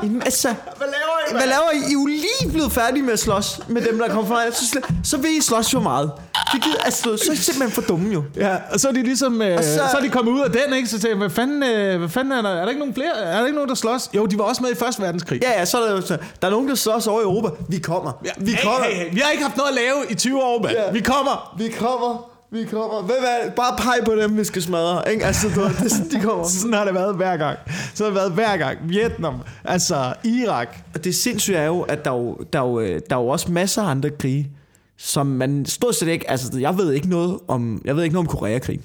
"Jamen, 0.03 0.23
altså, 0.23 0.49
Hvad 0.49 0.87
laver 1.31 1.39
hvad 1.39 1.49
laver 1.49 1.71
I? 1.75 1.77
I 1.77 1.89
er 1.89 1.93
jo 1.93 2.07
lige 2.07 2.53
blevet 2.53 2.73
færdige 2.73 3.03
med 3.03 3.13
at 3.13 3.19
slås 3.19 3.61
med 3.69 3.83
dem, 3.83 3.99
der 3.99 4.09
kommer 4.09 4.27
fra. 4.31 4.51
Så, 4.51 4.77
sl- 4.77 4.93
så 5.05 5.17
vil 5.17 5.31
I 5.39 5.41
slås 5.41 5.71
for 5.71 5.81
meget. 5.81 6.11
Det 6.53 6.63
gider, 6.63 6.83
altså, 6.85 7.03
så 7.03 7.25
er 7.29 7.33
I 7.33 7.37
simpelthen 7.37 7.71
for 7.71 7.83
dumme 7.83 8.13
jo. 8.13 8.23
Ja, 8.37 8.57
og 8.73 8.81
så 8.81 8.89
er 8.89 8.93
de 8.93 9.03
ligesom, 9.03 9.43
øh, 9.43 9.59
Og 9.59 9.65
så... 9.65 9.71
så- 9.75 9.83
så 9.91 9.97
er 9.97 10.01
de 10.03 10.09
kommet 10.09 10.33
ud 10.33 10.41
af 10.41 10.51
den, 10.51 10.75
ikke? 10.77 10.89
Så 10.89 10.93
tænker 10.99 11.09
jeg, 11.09 11.17
hvad 11.19 11.31
fanden, 11.31 11.63
øh, 11.63 11.99
hvad 11.99 12.09
fanden 12.09 12.33
er 12.33 12.43
der? 12.43 12.51
Er 12.51 12.61
der 12.61 12.69
ikke 12.69 12.79
nogen 12.79 12.95
flere? 12.95 13.13
Er 13.19 13.39
der 13.39 13.47
ikke 13.47 13.55
nogen, 13.57 13.69
der 13.69 13.75
slås? 13.75 14.11
Jo, 14.15 14.27
de 14.27 14.39
var 14.39 14.45
også 14.45 14.63
med 14.63 14.71
i 14.71 14.75
Første 14.75 15.03
Verdenskrig. 15.03 15.41
Ja, 15.43 15.51
ja, 15.59 15.65
så 15.65 15.79
er 15.83 15.95
der 15.95 16.01
så, 16.01 16.17
der 16.43 16.47
er 16.49 16.51
nogen, 16.53 16.69
der 16.69 16.75
slås 16.75 17.07
over 17.07 17.21
i 17.21 17.25
Europa. 17.25 17.49
Vi 17.69 17.79
kommer. 17.79 18.13
Vi 18.39 18.51
hey, 18.53 18.63
kommer. 18.65 18.85
hey, 18.85 18.95
hey. 18.95 19.15
Vi 19.15 19.21
har 19.25 19.31
ikke 19.31 19.43
haft 19.45 19.57
noget 19.57 19.69
at 19.69 19.75
lave 19.75 19.95
i 20.11 20.15
20 20.15 20.43
år, 20.43 20.63
mand. 20.63 20.75
Ja. 20.77 20.91
Vi 20.93 21.01
kommer. 21.01 21.55
Vi 21.59 21.69
kommer. 21.69 22.34
Vi 22.55 22.65
kommer. 22.65 23.03
Hvem 23.03 23.17
er 23.21 23.45
det? 23.45 23.55
Bare 23.55 23.77
pege 23.77 24.05
på 24.05 24.15
dem, 24.23 24.37
vi 24.37 24.45
skal 24.45 24.63
smadre. 24.63 25.13
Ikke? 25.13 25.25
Altså, 25.25 25.49
du, 25.55 25.65
det, 25.83 25.91
sådan, 25.93 26.11
de 26.11 26.21
kommer. 26.21 26.45
Sådan 26.61 26.73
har 26.73 26.85
det 26.85 26.95
været 26.95 27.17
hver 27.17 27.37
gang. 27.37 27.59
Så 27.95 28.05
har 28.05 28.11
det 28.11 28.15
været 28.15 28.33
hver 28.33 28.57
gang. 28.57 28.79
Vietnam, 28.89 29.35
altså 29.65 30.15
Irak. 30.25 30.77
Og 30.95 31.05
det 31.05 31.15
sindssyge 31.15 31.57
er 31.57 31.67
jo, 31.67 31.81
at 31.81 32.05
der 32.05 32.11
er 32.11 32.17
jo, 32.17 32.39
der 32.53 32.61
er 32.61 32.67
jo, 32.67 32.81
øh, 32.81 33.01
der 33.11 33.17
er 33.17 33.21
jo 33.21 33.29
også 33.29 33.53
masser 33.53 33.83
af 33.83 33.91
andre 33.91 34.11
krige, 34.11 34.51
som 34.97 35.27
man 35.27 35.67
stort 35.67 35.95
set 35.95 36.09
ikke... 36.09 36.31
Altså, 36.31 36.59
jeg 36.59 36.79
ved 36.79 36.93
ikke 36.93 37.09
noget 37.09 37.39
om, 37.49 37.83
jeg 37.85 37.97
ved 37.97 38.03
ikke 38.03 38.15
noget 38.15 38.29
om 38.29 38.37
Koreakrigen. 38.37 38.83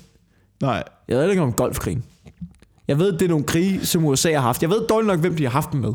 Nej. 0.61 0.83
Jeg 1.07 1.17
ved 1.17 1.23
ikke 1.23 1.35
noget 1.35 1.53
om 1.53 1.57
Golfkrigen. 1.57 2.03
Jeg 2.87 2.99
ved, 2.99 3.11
det 3.11 3.21
er 3.21 3.29
nogle 3.29 3.45
krige, 3.45 3.85
som 3.85 4.05
USA 4.05 4.33
har 4.33 4.41
haft. 4.41 4.61
Jeg 4.61 4.69
ved 4.69 4.87
dårligt 4.87 5.07
nok, 5.07 5.19
hvem 5.19 5.35
de 5.35 5.43
har 5.43 5.51
haft 5.51 5.71
dem 5.71 5.79
med. 5.79 5.93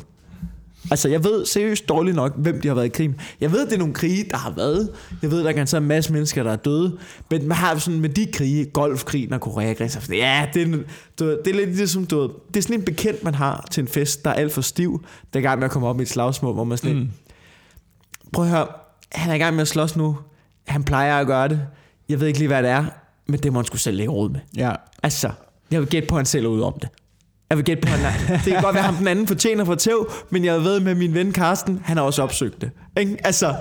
Altså, 0.90 1.08
jeg 1.08 1.24
ved 1.24 1.46
seriøst 1.46 1.88
dårligt 1.88 2.16
nok, 2.16 2.36
hvem 2.36 2.60
de 2.60 2.68
har 2.68 2.74
været 2.74 2.86
i 2.86 2.88
krig. 2.88 3.14
Jeg 3.40 3.52
ved, 3.52 3.66
det 3.66 3.72
er 3.72 3.78
nogle 3.78 3.94
krige, 3.94 4.24
der 4.30 4.36
har 4.36 4.50
været. 4.50 4.90
Jeg 5.22 5.30
ved, 5.30 5.44
der 5.44 5.52
kan 5.52 5.66
så 5.66 5.76
en 5.76 5.84
masse 5.84 6.12
mennesker, 6.12 6.42
der 6.42 6.52
er 6.52 6.56
døde. 6.56 6.98
Men 7.30 7.48
man 7.48 7.56
har 7.56 7.78
sådan 7.78 8.00
med 8.00 8.08
de 8.08 8.26
krige, 8.32 8.64
Golfkrigen 8.64 9.32
og 9.32 9.40
Koreakrigen, 9.40 9.90
så 9.90 10.14
ja, 10.14 10.48
det 10.54 10.62
er, 10.62 10.66
en- 10.66 10.84
du 11.18 11.24
ved, 11.24 11.38
det 11.44 11.50
er 11.50 11.54
lidt 11.66 11.76
ligesom, 11.76 12.06
du 12.06 12.20
ved, 12.20 12.28
det 12.48 12.56
er 12.56 12.62
sådan 12.62 12.78
en 12.78 12.84
bekendt, 12.84 13.24
man 13.24 13.34
har 13.34 13.66
til 13.70 13.80
en 13.80 13.88
fest, 13.88 14.24
der 14.24 14.30
er 14.30 14.34
alt 14.34 14.52
for 14.52 14.60
stiv, 14.60 15.04
der 15.32 15.38
er 15.38 15.42
i 15.42 15.46
gang 15.46 15.58
med 15.58 15.64
at 15.64 15.70
komme 15.70 15.88
op 15.88 16.00
i 16.00 16.02
et 16.02 16.08
slagsmål, 16.08 16.54
hvor 16.54 16.64
man 16.64 16.78
sådan 16.78 16.96
mm. 16.96 17.08
prøv 18.32 18.44
at 18.44 18.50
høre, 18.50 18.66
han 19.12 19.30
er 19.30 19.34
i 19.34 19.38
gang 19.38 19.54
med 19.54 19.62
at 19.62 19.68
slås 19.68 19.96
nu. 19.96 20.16
Han 20.66 20.84
plejer 20.84 21.18
at 21.20 21.26
gøre 21.26 21.48
det. 21.48 21.60
Jeg 22.08 22.20
ved 22.20 22.26
ikke 22.26 22.38
lige, 22.38 22.48
hvad 22.48 22.62
det 22.62 22.70
er, 22.70 22.84
men 23.26 23.40
det 23.40 23.52
må 23.52 23.58
han 23.58 23.66
skulle 23.66 23.80
selv 23.82 23.96
lægge 23.96 24.12
råd 24.12 24.28
med. 24.30 24.40
Ja. 24.56 24.72
Altså, 25.02 25.30
jeg 25.70 25.80
vil 25.80 25.88
gætte 25.88 26.08
på, 26.08 26.14
at 26.14 26.18
han 26.18 26.26
selv 26.26 26.44
er 26.44 26.48
ude 26.48 26.64
om 26.64 26.74
det. 26.80 26.88
Jeg 27.50 27.56
vil 27.58 27.64
gætte 27.64 27.86
på, 27.88 27.94
at 27.94 28.00
er, 28.00 28.36
Det 28.44 28.52
kan 28.52 28.62
godt 28.62 28.74
være, 28.74 28.78
at 28.84 28.84
ham 28.84 28.94
den 28.94 29.08
anden 29.08 29.26
fortjener 29.26 29.64
for 29.64 29.74
tæv, 29.74 30.10
men 30.30 30.44
jeg 30.44 30.60
ved 30.64 30.80
med 30.80 30.94
min 30.94 31.14
ven 31.14 31.32
Karsten, 31.32 31.80
han 31.84 31.96
har 31.96 32.04
også 32.04 32.22
opsøgt 32.22 32.60
det. 32.60 32.70
Ikke? 32.96 33.16
Altså, 33.24 33.54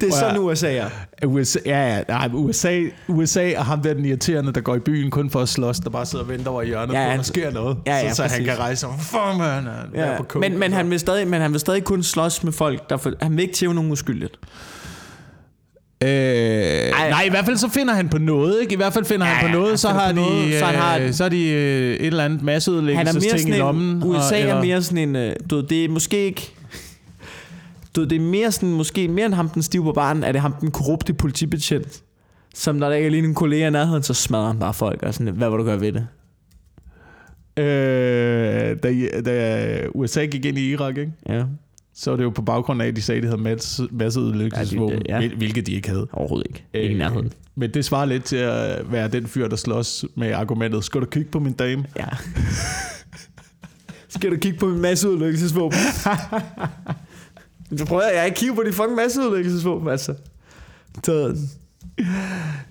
det 0.00 0.08
er 0.08 0.12
sådan 0.12 0.38
USA 0.40 0.74
er. 0.74 0.88
USA, 1.26 1.58
ja, 1.66 1.96
ja, 1.96 2.02
nej, 2.08 2.28
USA, 2.32 2.80
USA 3.08 3.50
er 3.50 3.60
ham 3.62 3.82
der 3.82 3.94
den 3.94 4.04
irriterende, 4.04 4.52
der 4.52 4.60
går 4.60 4.74
i 4.74 4.78
byen 4.78 5.10
kun 5.10 5.30
for 5.30 5.40
at 5.40 5.48
slås, 5.48 5.80
der 5.80 5.90
bare 5.90 6.06
sidder 6.06 6.24
og 6.24 6.30
venter 6.30 6.50
over 6.50 6.62
i 6.62 6.66
hjørnet, 6.66 6.94
Ja, 6.94 7.04
på, 7.04 7.08
han- 7.10 7.18
der 7.18 7.22
sker 7.24 7.50
noget. 7.50 7.76
Ja, 7.86 7.96
ja, 7.96 8.08
så, 8.10 8.16
så 8.16 8.22
han 8.22 8.44
kan 8.44 8.58
rejse 8.58 8.80
sig. 8.80 8.88
Fuck, 8.98 9.20
man, 9.38 9.66
Ja, 9.94 10.16
på 10.16 10.22
coke, 10.24 10.48
men, 10.48 10.58
men, 10.58 10.72
han 10.72 10.90
vil 10.90 11.00
stadig, 11.00 11.28
men 11.28 11.40
han 11.40 11.52
vil 11.52 11.60
stadig 11.60 11.84
kun 11.84 12.02
slås 12.02 12.44
med 12.44 12.52
folk, 12.52 12.90
der 12.90 12.96
for, 12.96 13.12
han 13.22 13.32
vil 13.36 13.40
ikke 13.42 13.54
tæve 13.54 13.74
nogen 13.74 13.92
uskyldigt. 13.92 14.36
Øh, 16.04 16.90
nej, 17.10 17.22
i 17.26 17.30
hvert 17.30 17.44
fald 17.44 17.56
så 17.56 17.68
finder 17.68 17.94
han 17.94 18.08
på 18.08 18.18
noget, 18.18 18.60
ikke? 18.60 18.72
I 18.72 18.76
hvert 18.76 18.92
fald 18.92 19.04
finder 19.04 19.26
ja, 19.26 19.32
han 19.32 19.50
på 19.50 19.52
noget, 19.56 19.68
han 19.70 19.78
så 19.78 19.88
finder 19.88 20.00
har, 20.00 20.12
på 20.12 20.14
noget, 20.16 20.48
de, 20.52 20.58
så 20.58 20.64
han 20.64 20.74
har- 20.74 20.98
øh, 20.98 21.12
så 21.12 21.22
har 21.24 21.28
de 21.28 21.48
øh, 21.50 21.94
et 21.94 22.06
eller 22.06 22.24
andet 22.24 22.38
Han 22.38 22.46
masseudlæggelsesting 22.46 23.54
i 23.54 23.58
lommen. 23.58 23.96
en, 23.96 24.02
USA 24.02 24.34
og, 24.52 24.58
er 24.58 24.62
mere 24.62 24.82
sådan 24.82 25.08
en, 25.08 25.16
øh, 25.16 25.32
du 25.50 25.56
ved, 25.56 25.62
det 25.62 25.84
er 25.84 25.88
måske 25.88 26.24
ikke, 26.26 26.52
du 27.96 28.00
ved, 28.00 28.08
det 28.08 28.16
er 28.16 28.20
mere 28.20 28.52
sådan, 28.52 28.72
måske 28.72 29.08
mere 29.08 29.26
end 29.26 29.34
ham 29.34 29.48
den 29.48 29.62
stive 29.62 29.84
på 29.84 29.92
baren, 29.92 30.24
er 30.24 30.32
det 30.32 30.40
ham 30.40 30.52
den 30.60 30.70
korrupte 30.70 31.12
politibetjent, 31.14 32.02
som 32.54 32.76
når 32.76 32.88
der 32.88 32.96
ikke 32.96 33.06
er 33.06 33.10
lige 33.10 33.24
en 33.24 33.34
kollega 33.34 33.66
i 33.66 33.70
nærheden, 33.70 34.02
så 34.02 34.14
smadrer 34.14 34.46
han 34.46 34.58
bare 34.58 34.74
folk, 34.74 35.02
og 35.02 35.14
sådan, 35.14 35.32
hvad 35.34 35.50
vil 35.50 35.58
du 35.58 35.64
gøre 35.64 35.80
ved 35.80 35.92
det? 35.92 36.06
Øh, 37.56 38.76
da, 38.82 39.20
da 39.24 39.76
USA 39.94 40.24
gik 40.24 40.44
ind 40.44 40.58
i 40.58 40.70
Irak, 40.72 40.98
ikke? 40.98 41.12
Ja, 41.28 41.42
så 41.94 42.10
var 42.10 42.16
det 42.16 42.24
jo 42.24 42.30
på 42.30 42.42
baggrund 42.42 42.82
af, 42.82 42.86
at 42.86 42.96
de 42.96 43.02
sagde, 43.02 43.16
at 43.18 43.22
de 43.22 43.28
havde 43.28 43.42
masse, 43.42 43.88
masseudlæggelsesvåben, 43.90 45.02
Ja, 45.08 45.16
ja, 45.20 45.22
ja. 45.26 45.34
hvilket 45.36 45.66
de 45.66 45.72
ikke 45.72 45.88
havde. 45.88 46.06
overhovedet 46.12 46.46
ikke. 46.48 46.64
Ikke 46.74 46.94
i 46.94 46.98
nærheden. 46.98 47.32
Men 47.54 47.74
det 47.74 47.84
svarer 47.84 48.04
lidt 48.04 48.24
til 48.24 48.36
at 48.36 48.92
være 48.92 49.08
den 49.08 49.26
fyr, 49.26 49.48
der 49.48 49.56
slås 49.56 50.04
med 50.14 50.32
argumentet, 50.32 50.84
skal 50.84 51.00
du 51.00 51.06
kigge 51.06 51.30
på 51.30 51.38
min 51.40 51.52
dame? 51.52 51.84
Ja. 51.96 52.06
Skal 54.08 54.30
du 54.30 54.36
kigge 54.36 54.58
på 54.58 54.66
min 54.66 54.80
masseudlæggelsesvåben? 54.80 55.78
Du 57.78 57.84
prøver, 57.90 58.02
jeg 58.14 58.26
ikke 58.26 58.36
kigge 58.36 58.54
på 58.54 58.62
de 58.66 58.72
fucking 58.72 58.96
masseudlæggelsesvåben, 58.96 59.88
altså. 59.88 60.14
Så, 61.04 61.36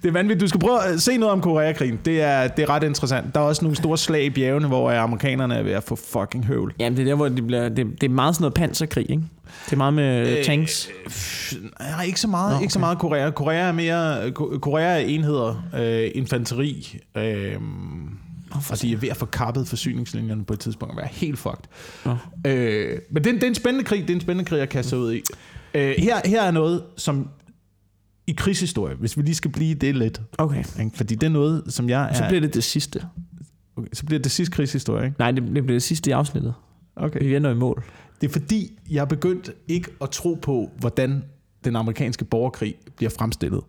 Det 0.01 0.07
er 0.07 0.11
vanvittigt. 0.11 0.41
Du 0.41 0.47
skal 0.47 0.59
prøve 0.59 0.83
at 0.83 1.01
se 1.01 1.17
noget 1.17 1.33
om 1.33 1.41
Koreakrigen. 1.41 1.99
Det 2.05 2.21
er, 2.21 2.47
det 2.47 2.63
er 2.63 2.69
ret 2.69 2.83
interessant. 2.83 3.35
Der 3.35 3.41
er 3.41 3.45
også 3.45 3.61
nogle 3.65 3.75
store 3.75 3.97
slag 3.97 4.23
i 4.25 4.29
bjergene, 4.29 4.67
hvor 4.67 4.91
amerikanerne 4.91 5.55
er 5.55 5.63
ved 5.63 5.71
at 5.71 5.83
få 5.83 5.95
fucking 5.95 6.45
høvl. 6.45 6.73
jamen, 6.79 6.97
det 6.97 7.01
er 7.03 7.05
der, 7.07 7.15
hvor 7.15 7.29
det 7.29 7.47
bliver... 7.47 7.69
Det, 7.69 8.01
det 8.01 8.03
er 8.03 8.09
meget 8.13 8.35
sådan 8.35 8.43
noget 8.43 8.53
panserkrig, 8.53 9.11
ikke? 9.11 9.23
Det 9.65 9.73
er 9.73 9.77
meget 9.77 9.93
med 9.93 10.37
øh, 10.37 10.43
tanks. 10.45 10.89
Nej, 11.79 12.03
ikke 12.05 12.19
så 12.19 12.27
meget. 12.27 12.51
Nå, 12.51 12.57
Nå, 12.57 12.61
ikke 12.61 12.73
så 12.73 12.79
okay. 12.79 12.83
meget 12.83 12.97
Korea. 12.99 13.29
Korea 13.31 13.67
er 13.67 13.71
mere 13.71 14.31
Ko- 14.31 14.57
Korea 14.61 14.85
er 14.93 14.97
enheder, 14.97 15.63
øh, 15.77 16.11
infanteri, 16.15 16.97
øh, 17.17 17.55
og 18.71 18.81
de 18.81 18.93
er 18.93 18.97
ved 18.97 19.09
at 19.09 19.17
få 19.17 19.25
kappet 19.25 19.67
forsyningslinjerne 19.67 20.45
på 20.45 20.53
et 20.53 20.59
tidspunkt 20.59 20.91
og 20.91 20.97
være 20.97 21.07
helt 21.11 21.39
fucked. 21.39 21.63
Nå. 22.05 22.15
Øh, 22.49 22.99
men 23.11 23.23
det 23.23 23.33
det 23.33 23.43
er 23.43 23.47
en 23.47 23.55
spændende 23.55 23.85
krig. 23.85 24.01
Det 24.01 24.09
er 24.09 24.13
en 24.15 24.21
spændende 24.21 24.49
krig 24.49 24.61
at 24.61 24.69
kaste 24.69 24.89
sig 24.89 24.97
ud 24.99 25.13
i. 25.13 25.21
Øh, 25.73 25.93
her, 25.97 26.15
her 26.25 26.41
er 26.43 26.51
noget, 26.51 26.83
som 26.97 27.27
i 28.29 28.33
krigshistorie, 28.37 28.95
hvis 28.95 29.17
vi 29.17 29.21
lige 29.21 29.35
skal 29.35 29.51
blive 29.51 29.75
det 29.75 29.95
lidt, 29.95 30.21
Okay. 30.37 30.63
ikke? 30.79 30.91
fordi 30.97 31.15
det 31.15 31.23
er 31.27 31.31
noget, 31.31 31.63
som 31.67 31.89
jeg 31.89 32.09
er... 32.09 32.13
Så 32.13 32.23
bliver 32.27 32.41
det 32.41 32.53
det 32.53 32.63
sidste. 32.63 33.01
okay, 33.77 33.89
så 33.93 34.05
bliver 34.05 34.19
det 34.19 34.31
sidste 34.31 34.55
krigshistorie, 34.55 35.05
ikke? 35.05 35.15
Nej, 35.19 35.31
det, 35.31 35.43
det 35.43 35.51
bliver 35.51 35.67
det 35.67 35.83
sidste 35.83 36.09
i 36.09 36.13
afsnittet. 36.13 36.53
Okay. 36.95 37.23
Vi 37.23 37.35
ender 37.35 37.51
i 37.51 37.55
mål. 37.55 37.83
Det 38.21 38.27
er 38.27 38.31
fordi, 38.31 38.71
jeg 38.91 39.01
er 39.01 39.05
begyndt 39.05 39.51
ikke 39.67 39.89
at 40.01 40.09
tro 40.09 40.33
på, 40.41 40.69
hvordan 40.79 41.23
den 41.65 41.75
amerikanske 41.75 42.25
borgerkrig 42.25 42.75
bliver 42.97 43.09
fremstillet. 43.09 43.61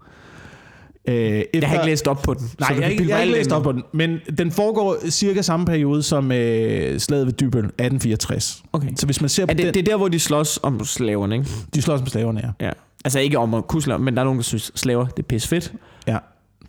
Øh, 1.08 1.14
efter, 1.14 1.48
Jeg 1.60 1.68
har 1.68 1.74
ikke 1.76 1.86
læst 1.86 2.08
op 2.08 2.22
på 2.22 2.34
den. 2.34 2.50
Nej, 2.60 2.68
jeg, 2.80 2.80
jeg, 2.98 3.08
jeg 3.08 3.16
har 3.16 3.22
ikke 3.22 3.34
læst 3.36 3.52
op 3.52 3.62
på 3.62 3.72
den. 3.72 3.82
Men 3.92 4.18
den 4.38 4.50
foregår 4.50 4.96
cirka 5.10 5.42
samme 5.42 5.66
periode 5.66 6.02
som 6.02 6.32
øh, 6.32 6.98
slaget 7.00 7.26
ved 7.26 7.32
Dybbøl, 7.32 7.64
1864. 7.64 8.62
Okay. 8.72 8.88
Så 8.96 9.06
hvis 9.06 9.20
man 9.20 9.28
ser 9.28 9.46
på 9.46 9.50
Er 9.50 9.54
det, 9.56 9.64
den, 9.64 9.74
det 9.74 9.80
er 9.80 9.84
der, 9.92 9.96
hvor 9.96 10.08
de 10.08 10.18
slås 10.20 10.60
om 10.62 10.84
slaverne, 10.84 11.34
ikke? 11.34 11.48
de 11.74 11.82
slås 11.82 12.00
med 12.00 12.08
slaverne, 12.08 12.40
ja. 12.60 12.66
Ja. 12.66 12.72
Altså 13.04 13.18
ikke 13.20 13.38
om 13.38 13.54
at 13.54 13.64
slave, 13.80 13.98
men 13.98 14.14
der 14.14 14.20
er 14.20 14.24
nogen, 14.24 14.38
der 14.38 14.42
synes, 14.44 14.72
slaver, 14.74 15.06
det 15.06 15.18
er 15.18 15.26
pisse 15.26 15.48
fedt. 15.48 15.72
ja. 16.06 16.18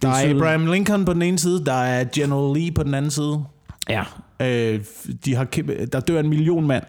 Der 0.01 0.09
er. 0.09 0.29
Abraham 0.35 0.71
Lincoln 0.71 1.05
på 1.05 1.13
den 1.13 1.21
ene 1.21 1.39
side, 1.39 1.65
der 1.65 1.73
er 1.73 2.05
General 2.15 2.57
Lee 2.61 2.71
på 2.71 2.83
den 2.83 2.93
anden 2.93 3.11
side. 3.11 3.43
Ja. 3.89 4.03
Øh, 4.41 4.79
de 5.25 5.35
har 5.35 5.43
der 5.93 5.99
dør 5.99 6.19
en 6.19 6.29
million 6.29 6.67
mand 6.67 6.83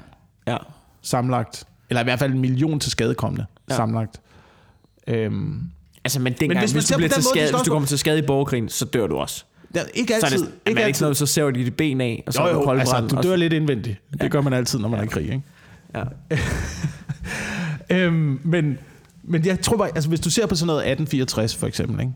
Ja. 0.47 0.57
sammenlagt. 1.03 1.65
Eller 1.91 2.01
i 2.01 2.05
hvert 2.05 2.19
fald 2.19 2.33
en 2.33 2.39
million 2.41 2.81
til 2.81 2.91
skadekommende 2.91 3.47
Ja. 3.69 3.75
ja. 3.75 3.77
sammenlagt. 3.77 4.21
Øhm, 5.07 5.61
Altså, 6.05 6.21
men 6.21 6.33
dengang, 6.33 6.61
hvis 6.61 6.73
hvis, 6.73 6.83
hvis, 6.85 6.91
du 6.91 6.97
bliver 6.97 7.09
til 7.09 7.23
skade, 7.23 7.51
hvis 7.53 7.63
du 7.63 7.71
kommer 7.73 7.89
til 7.89 7.99
skade 7.99 8.19
i 8.19 8.23
borgerkrigen, 8.27 8.69
så 8.69 8.85
dør 8.85 9.07
du 9.07 9.17
også. 9.17 9.45
Ja, 9.75 9.81
ikke 9.95 10.15
Så 10.21 10.27
er 10.27 10.31
altid. 10.31 10.47
det, 10.47 10.53
ikke 10.67 10.81
det 10.81 10.87
ikke 10.87 11.01
noget, 11.01 11.17
så 11.17 11.27
ser 11.27 11.51
de 11.51 11.65
dit 11.65 11.77
ben 11.77 12.01
af, 12.01 12.25
og 12.27 12.33
så 12.33 12.43
jo, 12.43 12.49
er 12.49 12.53
du 12.53 12.61
jo, 12.73 12.79
altså, 12.79 13.01
du 13.11 13.29
dør 13.29 13.37
lidt 13.37 13.53
indvendigt. 13.53 14.01
Det 14.21 14.31
gør 14.31 14.41
man 14.41 14.53
altid, 14.53 14.79
når 14.79 14.89
man 14.89 15.01
er 15.01 15.05
i 15.05 15.07
krig, 15.07 15.25
ikke? 15.25 15.43
Ja. 15.95 16.03
Øhm, 17.91 18.41
men, 18.45 18.79
men 19.25 19.47
jeg 19.47 19.61
tror 19.61 19.77
bare, 19.77 19.89
altså 19.95 20.09
hvis 20.09 20.21
du 20.21 20.31
ser 20.31 20.47
på 20.47 20.55
sådan 20.55 20.67
noget 20.67 20.81
1864 20.81 21.57
for 21.57 21.67
eksempel, 21.67 22.01
ikke? 22.01 22.13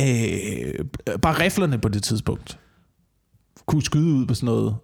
Øh, 0.00 0.84
bare 1.22 1.44
riflerne 1.44 1.78
på 1.78 1.88
det 1.88 2.02
tidspunkt 2.02 2.58
kunne 3.66 3.82
skyde 3.82 4.12
ud 4.14 4.26
på 4.26 4.34
sådan 4.34 4.46
noget 4.46 4.76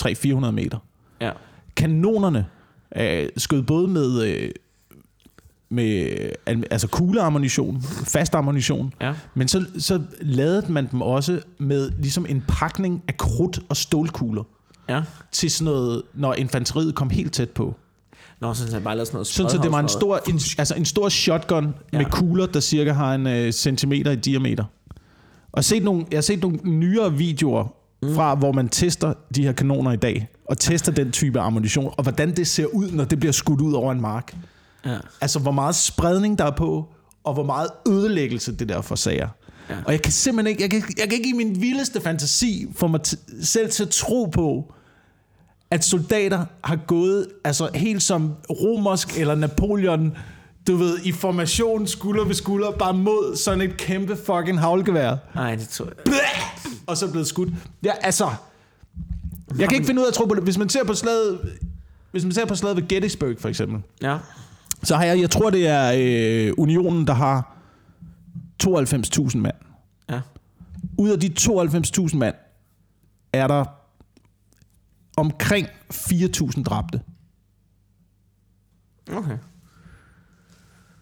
300-400 0.00 0.50
meter. 0.50 0.78
ja. 1.20 1.30
Kanonerne 1.76 2.46
øh, 2.96 3.28
skød 3.36 3.62
både 3.62 3.88
med, 3.88 4.22
øh, 4.22 4.50
med 5.68 6.06
al- 6.46 6.64
altså 6.70 6.88
kugleammunition, 6.88 7.82
fast 7.82 8.34
ammunition, 8.34 8.94
Ja. 9.00 9.14
men 9.34 9.48
så, 9.48 9.64
så 9.78 10.02
lavede 10.20 10.72
man 10.72 10.88
dem 10.90 11.02
også 11.02 11.40
med 11.58 11.90
ligesom 11.90 12.26
en 12.28 12.44
pakning 12.48 13.02
af 13.08 13.16
krudt 13.16 13.60
og 13.68 13.76
stålkugler 13.76 14.42
Ja. 14.88 15.02
til 15.32 15.50
sådan 15.50 15.64
noget, 15.72 16.02
når 16.14 16.34
infanteriet 16.34 16.94
kom 16.94 17.10
helt 17.10 17.32
tæt 17.32 17.50
på. 17.50 17.74
Nå, 18.44 18.54
så 18.54 18.72
han 18.72 18.82
bare 18.82 18.96
sådan 18.96 19.08
noget 19.12 19.26
Sådan 19.26 19.50
så 19.50 19.58
det 19.58 19.72
var 19.72 19.80
en 19.80 19.88
stor, 19.88 20.20
en, 20.28 20.40
altså 20.58 20.74
en 20.74 20.84
stor 20.84 21.08
shotgun 21.08 21.74
ja. 21.92 21.98
med 21.98 22.06
kugler, 22.06 22.46
der 22.46 22.60
cirka 22.60 22.92
har 22.92 23.14
en 23.14 23.26
øh, 23.26 23.52
centimeter 23.52 24.10
i 24.10 24.16
diameter. 24.16 24.64
Og 24.64 25.56
jeg 25.56 25.56
har 25.56 25.62
set 25.62 25.84
nogle, 25.84 26.04
jeg 26.10 26.16
har 26.16 26.22
set 26.22 26.42
nogle 26.42 26.58
nyere 26.64 27.12
videoer 27.12 27.74
fra, 28.14 28.34
hvor 28.34 28.52
man 28.52 28.68
tester 28.68 29.14
de 29.34 29.42
her 29.42 29.52
kanoner 29.52 29.92
i 29.92 29.96
dag, 29.96 30.28
og 30.44 30.58
tester 30.58 30.92
den 30.92 31.12
type 31.12 31.40
ammunition, 31.40 31.94
og 31.96 32.02
hvordan 32.02 32.36
det 32.36 32.46
ser 32.46 32.66
ud, 32.66 32.90
når 32.90 33.04
det 33.04 33.20
bliver 33.20 33.32
skudt 33.32 33.60
ud 33.60 33.72
over 33.72 33.92
en 33.92 34.00
mark. 34.00 34.36
Ja. 34.86 34.96
Altså, 35.20 35.38
hvor 35.38 35.52
meget 35.52 35.74
spredning 35.74 36.38
der 36.38 36.44
er 36.44 36.56
på, 36.56 36.88
og 37.24 37.34
hvor 37.34 37.44
meget 37.44 37.68
ødelæggelse 37.88 38.56
det 38.56 38.68
der 38.68 38.80
forsager. 38.80 39.28
Ja. 39.70 39.74
Og 39.86 39.92
jeg 39.92 40.02
kan 40.02 40.12
simpelthen 40.12 40.50
ikke, 40.50 40.62
jeg 40.62 40.70
kan, 40.70 40.82
jeg 40.98 41.08
kan 41.08 41.18
ikke 41.18 41.30
i 41.30 41.32
min 41.32 41.60
vildeste 41.60 42.00
fantasi 42.00 42.66
få 42.76 42.86
mig 42.86 43.00
selv 43.42 43.70
til 43.70 43.82
at 43.82 43.88
tro 43.88 44.24
på, 44.24 44.74
at 45.74 45.84
soldater 45.84 46.44
har 46.64 46.76
gået, 46.76 47.26
altså 47.44 47.68
helt 47.74 48.02
som 48.02 48.34
romersk 48.50 49.18
eller 49.18 49.34
Napoleon, 49.34 50.16
du 50.66 50.76
ved, 50.76 50.98
i 51.04 51.12
formation 51.12 51.86
skulder 51.86 52.24
ved 52.24 52.34
skulder, 52.34 52.70
bare 52.70 52.94
mod 52.94 53.36
sådan 53.36 53.60
et 53.60 53.76
kæmpe 53.76 54.16
fucking 54.26 54.60
havlgevær, 54.60 55.16
Nej, 55.34 55.54
det 55.54 55.68
tror 55.68 55.84
jeg. 55.84 56.14
og 56.86 56.96
så 56.96 57.10
blevet 57.10 57.26
skudt. 57.26 57.48
Ja, 57.84 57.92
altså, 58.00 58.30
jeg 59.58 59.68
kan 59.68 59.74
ikke 59.76 59.86
finde 59.86 60.00
ud 60.00 60.06
af 60.06 60.10
at 60.10 60.14
tro 60.14 60.24
på 60.24 60.34
det. 60.34 60.42
Hvis 60.42 60.58
man 60.58 60.68
ser 60.68 60.84
på 60.84 60.94
slaget, 60.94 61.38
hvis 62.10 62.24
man 62.24 62.32
ser 62.32 62.44
på 62.44 62.54
slaget 62.54 62.76
ved 62.76 62.88
Gettysburg 62.88 63.36
for 63.38 63.48
eksempel, 63.48 63.82
Ja. 64.02 64.18
så 64.82 64.96
har 64.96 65.04
jeg, 65.04 65.20
jeg 65.20 65.30
tror 65.30 65.50
det 65.50 65.66
er 65.68 65.92
øh, 65.96 66.52
Unionen, 66.58 67.06
der 67.06 67.14
har 67.14 67.56
92.000 68.64 69.36
mand. 69.38 69.54
Ja. 70.10 70.20
Ud 70.98 71.10
af 71.10 71.20
de 71.20 71.30
92.000 71.40 72.16
mand, 72.16 72.34
er 73.32 73.46
der 73.46 73.64
omkring 75.16 75.66
4.000 75.92 76.62
dræbte. 76.62 77.00
Okay. 79.12 79.38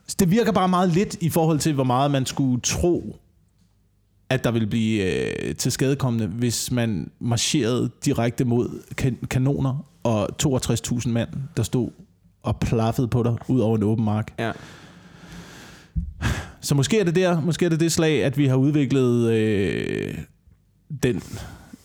Så 0.07 0.17
det 0.19 0.31
virker 0.31 0.53
bare 0.53 0.69
meget 0.69 0.89
lidt 0.89 1.15
i 1.21 1.29
forhold 1.31 1.59
til, 1.59 1.75
hvor 1.75 1.85
meget 1.85 2.11
man 2.11 2.27
skulle 2.27 2.61
tro, 2.61 3.17
at 4.31 4.45
der 4.45 4.51
ville 4.51 4.67
blive 4.67 5.03
øh, 5.49 5.55
til 5.57 5.73
skadekommende, 5.73 6.27
hvis 6.27 6.71
man 6.71 7.11
marcherede 7.21 7.91
direkte 8.05 8.45
mod 8.45 8.95
kan- 8.97 9.19
kanoner 9.31 9.87
og 10.03 10.29
62.000 10.43 11.09
mand, 11.09 11.29
der 11.57 11.63
stod 11.63 11.91
og 12.43 12.61
plaffede 12.61 13.09
på 13.09 13.23
dig 13.23 13.37
ud 13.49 13.61
over 13.61 13.77
en 13.77 13.83
åben 13.83 14.05
mark. 14.05 14.35
Ja. 14.39 14.53
Så 16.61 16.75
måske 16.75 17.01
er 17.01 17.05
det 17.05 17.15
der, 17.15 17.41
måske 17.41 17.65
er 17.65 17.69
det 17.69 17.81
det 17.81 17.93
slag, 17.93 18.25
at 18.25 18.39
vi 18.39 18.47
har 18.47 18.57
udviklet 18.57 19.31
øh, 19.33 20.19
den 21.03 21.23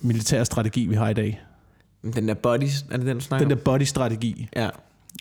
militære 0.01 0.45
strategi, 0.45 0.85
vi 0.85 0.95
har 0.95 1.09
i 1.09 1.13
dag. 1.13 1.41
Den 2.11 2.27
der 2.27 2.33
bodies, 2.33 2.85
er 2.91 2.97
det 2.97 3.05
den, 3.05 3.17
du 3.17 3.23
snakker 3.23 3.47
Den 3.47 3.57
der 3.57 3.63
body-strategi? 3.63 4.49
Ja. 4.55 4.69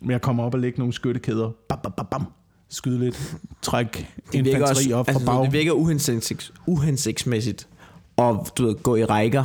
med 0.02 0.14
at 0.14 0.22
komme 0.22 0.42
op 0.42 0.54
og 0.54 0.60
lægge 0.60 0.78
nogle 0.78 0.92
skyttekæder. 0.92 1.50
Bam, 1.68 1.78
bam, 1.82 1.92
bam, 1.96 2.06
bam. 2.10 2.26
Skyde 2.68 2.98
lidt. 2.98 3.36
Træk 3.62 4.08
infanteri 4.32 4.62
også, 4.62 4.90
op 4.94 5.06
fra 5.06 5.12
altså, 5.12 5.26
bag. 5.26 5.44
det 5.44 5.52
virker 5.52 5.72
uhensigts, 5.72 6.52
uhensigtsmæssigt 6.66 7.68
at 8.18 8.36
du 8.58 8.66
ved, 8.66 8.74
gå 8.82 8.96
i 8.96 9.04
rækker, 9.04 9.44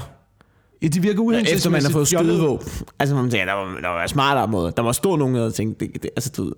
Ja, 0.82 0.88
det 0.88 1.04
virker 1.04 1.12
efter 1.12 1.24
uhensigtsmæssigt. 1.24 1.72
man 1.72 1.84
har 1.84 1.90
fået 1.90 2.08
skydevåben. 2.08 2.68
Altså, 3.00 3.16
man 3.16 3.30
tænker, 3.30 3.46
der 3.46 3.54
var, 3.54 3.80
der 3.82 3.88
var 3.88 4.08
smartere 4.08 4.48
måde. 4.48 4.74
Der 4.78 4.84
var 4.84 4.92
stor 4.92 5.18
nogen, 5.18 5.36
der 5.36 5.50
tænkte, 5.50 5.86
det, 5.86 6.04
det, 6.04 6.10
altså, 6.16 6.32
du 6.38 6.44
ved, 6.44 6.54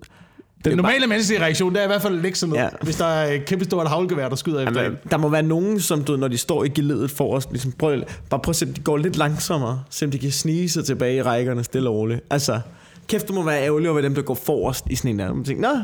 Den 0.65 0.77
normale 0.77 1.07
menneskelige 1.07 1.41
reaktion, 1.41 1.73
det 1.73 1.79
er 1.79 1.83
i 1.83 1.87
hvert 1.87 2.01
fald 2.01 2.15
at 2.15 2.21
lægge 2.21 2.37
sig 2.37 2.49
ned, 2.49 2.57
ja. 2.57 2.67
Hvis 2.81 2.95
der 2.95 3.05
er 3.05 3.33
et 3.33 3.45
kæmpe 3.45 3.65
stort 3.65 3.87
havlgevær, 3.89 4.29
der 4.29 4.35
skyder 4.35 4.59
efter 4.59 4.79
en. 4.79 4.85
Jamen, 4.85 4.99
der 5.11 5.17
må 5.17 5.29
være 5.29 5.43
nogen, 5.43 5.79
som 5.79 6.03
du, 6.03 6.15
når 6.15 6.27
de 6.27 6.37
står 6.37 6.63
i 6.63 6.69
geledet 6.69 7.11
forrest, 7.11 7.51
ligesom 7.51 7.71
prøv, 7.71 8.03
bare 8.29 8.39
prøv 8.39 8.49
at 8.49 8.55
se, 8.55 8.65
om 8.65 8.73
de 8.73 8.81
går 8.81 8.97
lidt 8.97 9.15
langsommere, 9.15 9.83
se 9.89 10.05
om 10.05 10.11
de 10.11 10.19
kan 10.19 10.31
snige 10.31 10.69
sig 10.69 10.85
tilbage 10.85 11.15
i 11.15 11.21
rækkerne 11.21 11.63
stille 11.63 11.89
og 11.89 11.95
roligt. 11.95 12.21
Altså, 12.29 12.59
kæft, 13.07 13.27
du 13.27 13.33
må 13.33 13.43
være 13.43 13.63
ærgerlig 13.63 13.89
over 13.89 14.01
dem, 14.01 14.15
der 14.15 14.21
går 14.21 14.33
forrest 14.33 14.85
i 14.89 14.95
sådan 14.95 15.11
en 15.11 15.19
der. 15.19 15.33
Man 15.33 15.43
tænker, 15.43 15.73
nå, 15.73 15.81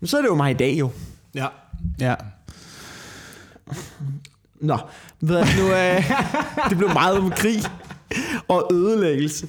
men 0.00 0.08
så 0.08 0.16
er 0.16 0.22
det 0.22 0.28
jo 0.28 0.34
mig 0.34 0.50
i 0.50 0.54
dag 0.54 0.72
jo. 0.72 0.90
Ja. 1.34 1.46
ja. 2.00 2.14
Nå, 4.60 4.78
ved 5.20 5.36
jeg 5.36 5.48
nu, 5.58 5.72
øh, 5.72 6.10
det 6.70 6.78
blev 6.78 6.92
meget 6.92 7.18
om 7.18 7.30
krig 7.30 7.62
og 8.48 8.70
ødelæggelse. 8.72 9.46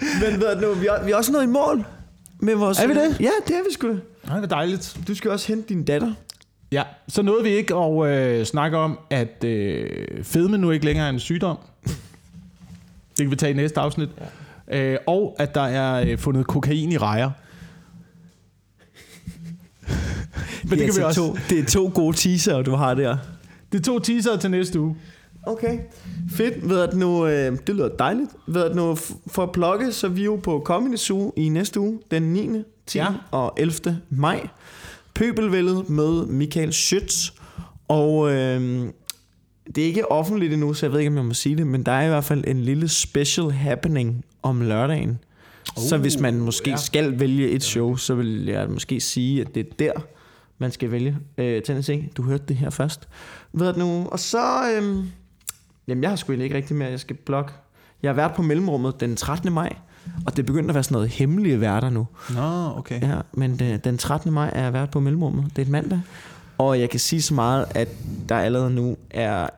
Men 0.00 0.40
ved 0.40 0.48
jeg 0.48 0.60
nu, 0.60 0.72
vi 0.74 0.86
er, 0.86 1.04
vi 1.04 1.10
er 1.10 1.16
også 1.16 1.32
nået 1.32 1.44
i 1.44 1.46
mål 1.46 1.84
med 2.40 2.54
vores... 2.54 2.80
Er 2.80 2.86
vi 2.86 2.94
det? 2.94 3.20
Ja, 3.20 3.30
det 3.46 3.56
er 3.56 3.60
vi 3.68 3.72
sgu 3.72 3.88
da. 3.88 3.96
Nej, 4.26 4.36
det 4.36 4.44
er 4.44 4.48
dejligt. 4.48 4.98
Du 5.08 5.14
skal 5.14 5.30
også 5.30 5.48
hente 5.48 5.68
din 5.68 5.84
datter. 5.84 6.12
Ja, 6.72 6.82
så 7.08 7.22
nåede 7.22 7.42
vi 7.42 7.50
ikke 7.50 7.74
at 7.74 8.06
øh, 8.06 8.44
snakke 8.46 8.76
om, 8.76 8.98
at 9.10 9.44
øh, 9.44 10.24
fedme 10.24 10.58
nu 10.58 10.70
ikke 10.70 10.84
længere 10.84 11.06
er 11.06 11.10
en 11.10 11.18
sygdom. 11.18 11.58
Det 11.84 13.18
kan 13.18 13.30
vi 13.30 13.36
tage 13.36 13.52
i 13.52 13.56
næste 13.56 13.80
afsnit. 13.80 14.08
Ja. 14.68 14.82
Øh, 14.82 14.98
og 15.06 15.36
at 15.38 15.54
der 15.54 15.60
er 15.60 16.04
øh, 16.06 16.18
fundet 16.18 16.46
kokain 16.46 16.92
i 16.92 16.96
rejer. 16.96 17.30
Men 20.62 20.70
det, 20.70 20.78
det 20.78 20.86
kan 20.86 20.96
vi 20.96 21.02
også. 21.02 21.20
To, 21.20 21.36
det 21.50 21.58
er 21.58 21.64
to 21.64 21.90
gode 21.94 22.16
teaser, 22.16 22.62
du 22.62 22.74
har 22.74 22.94
der. 22.94 23.16
Det 23.72 23.78
er 23.78 23.82
to 23.82 23.98
teaser 23.98 24.36
til 24.36 24.50
næste 24.50 24.80
uge. 24.80 24.96
Okay, 25.46 25.78
fedt. 26.30 26.68
Ved 26.68 26.80
at 26.80 26.94
nu, 26.94 27.26
øh, 27.26 27.58
det 27.66 27.74
lyder 27.74 27.88
dejligt. 27.88 28.30
Ved 28.46 28.62
at 28.62 28.76
nu 28.76 28.94
for 29.26 29.42
at 29.42 29.52
plukke, 29.52 29.92
så 29.92 30.06
er 30.06 30.10
vi 30.10 30.24
jo 30.24 30.36
på 30.36 30.62
Comedy 30.64 30.96
Zoo 30.96 31.32
i 31.36 31.48
næste 31.48 31.80
uge, 31.80 31.98
den 32.10 32.22
9., 32.22 32.48
10. 32.86 32.98
Ja. 32.98 33.06
Og 33.30 33.54
11. 33.56 33.98
maj. 34.10 34.48
Pøbelvældet 35.14 35.88
med 35.88 36.26
Michael 36.26 36.68
Schütz. 36.68 37.38
Og 37.88 38.30
øh, 38.32 38.88
det 39.74 39.78
er 39.78 39.86
ikke 39.86 40.12
offentligt 40.12 40.52
endnu, 40.52 40.74
så 40.74 40.86
jeg 40.86 40.92
ved 40.92 40.98
ikke, 40.98 41.10
om 41.10 41.16
jeg 41.16 41.24
må 41.24 41.34
sige 41.34 41.56
det, 41.56 41.66
men 41.66 41.82
der 41.82 41.92
er 41.92 42.04
i 42.04 42.08
hvert 42.08 42.24
fald 42.24 42.44
en 42.46 42.60
lille 42.60 42.88
special 42.88 43.50
happening 43.50 44.24
om 44.42 44.60
lørdagen. 44.60 45.18
Uh, 45.76 45.82
så 45.82 45.96
hvis 45.96 46.20
man 46.20 46.40
måske 46.40 46.70
ja. 46.70 46.76
skal 46.76 47.20
vælge 47.20 47.48
et 47.48 47.62
show, 47.62 47.96
så 47.96 48.14
vil 48.14 48.44
jeg 48.44 48.70
måske 48.70 49.00
sige, 49.00 49.40
at 49.40 49.54
det 49.54 49.66
er 49.66 49.74
der, 49.78 49.92
man 50.58 50.70
skal 50.70 50.90
vælge. 50.90 51.16
Øh, 51.38 51.62
se, 51.82 52.08
du 52.16 52.22
hørte 52.22 52.44
det 52.48 52.56
her 52.56 52.70
først. 52.70 53.08
Ved 53.52 53.72
du 53.72 53.78
nu? 53.78 54.06
Og 54.06 54.18
så... 54.18 54.72
Øh, 54.76 55.04
Jamen, 55.90 56.02
jeg 56.02 56.10
har 56.10 56.16
sgu 56.16 56.32
ikke 56.32 56.56
rigtig 56.56 56.76
mere, 56.76 56.88
jeg 56.90 57.00
skal 57.00 57.16
blogge. 57.16 57.52
Jeg 58.02 58.08
har 58.08 58.14
været 58.14 58.32
på 58.34 58.42
mellemrummet 58.42 59.00
den 59.00 59.16
13. 59.16 59.52
maj, 59.52 59.76
og 60.26 60.36
det 60.36 60.46
begynder 60.46 60.68
at 60.68 60.74
være 60.74 60.84
sådan 60.84 60.94
noget 60.94 61.08
hemmelige 61.08 61.60
værter 61.60 61.90
nu. 61.90 62.06
Nå, 62.34 62.72
okay. 62.76 63.00
Ja, 63.02 63.16
men 63.32 63.60
øh, 63.62 63.78
den 63.84 63.98
13. 63.98 64.32
maj 64.32 64.50
er 64.54 64.62
jeg 64.62 64.72
været 64.72 64.90
på 64.90 65.00
mellemrummet. 65.00 65.44
Det 65.56 65.58
er 65.62 65.66
et 65.66 65.68
mandag. 65.72 66.00
Og 66.58 66.80
jeg 66.80 66.90
kan 66.90 67.00
sige 67.00 67.22
så 67.22 67.34
meget, 67.34 67.66
at 67.74 67.88
der 68.28 68.38
allerede 68.38 68.70
nu 68.70 68.96
er 69.10 69.48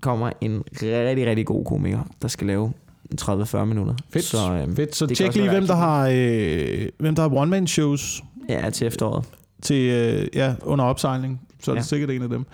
kommer 0.00 0.30
en 0.40 0.62
rigtig, 0.82 1.26
rigtig 1.26 1.46
god 1.46 1.64
komiker, 1.64 2.08
der 2.22 2.28
skal 2.28 2.46
lave 2.46 2.72
30-40 3.20 3.64
minutter. 3.64 3.94
Fedt. 4.10 4.24
Så, 4.24 4.52
øhm, 4.52 4.76
Fedt. 4.76 4.96
Så 4.96 5.06
tjek 5.06 5.34
lige, 5.34 5.50
hvem 5.50 5.66
der 5.66 5.74
har, 5.74 6.08
øh, 6.12 6.88
hvem 6.98 7.14
der 7.14 7.22
har 7.22 7.36
one-man-shows 7.36 8.22
Ja, 8.48 8.70
til 8.70 8.86
efteråret. 8.86 9.24
til, 9.62 9.90
øh, 9.90 10.26
ja, 10.34 10.54
under 10.62 10.84
opsejling. 10.84 11.40
Så 11.62 11.70
er 11.70 11.74
det 11.74 11.80
Ja. 11.82 11.86
sikkert 11.86 12.10
en 12.10 12.22
af 12.22 12.28
dem. 12.28 12.44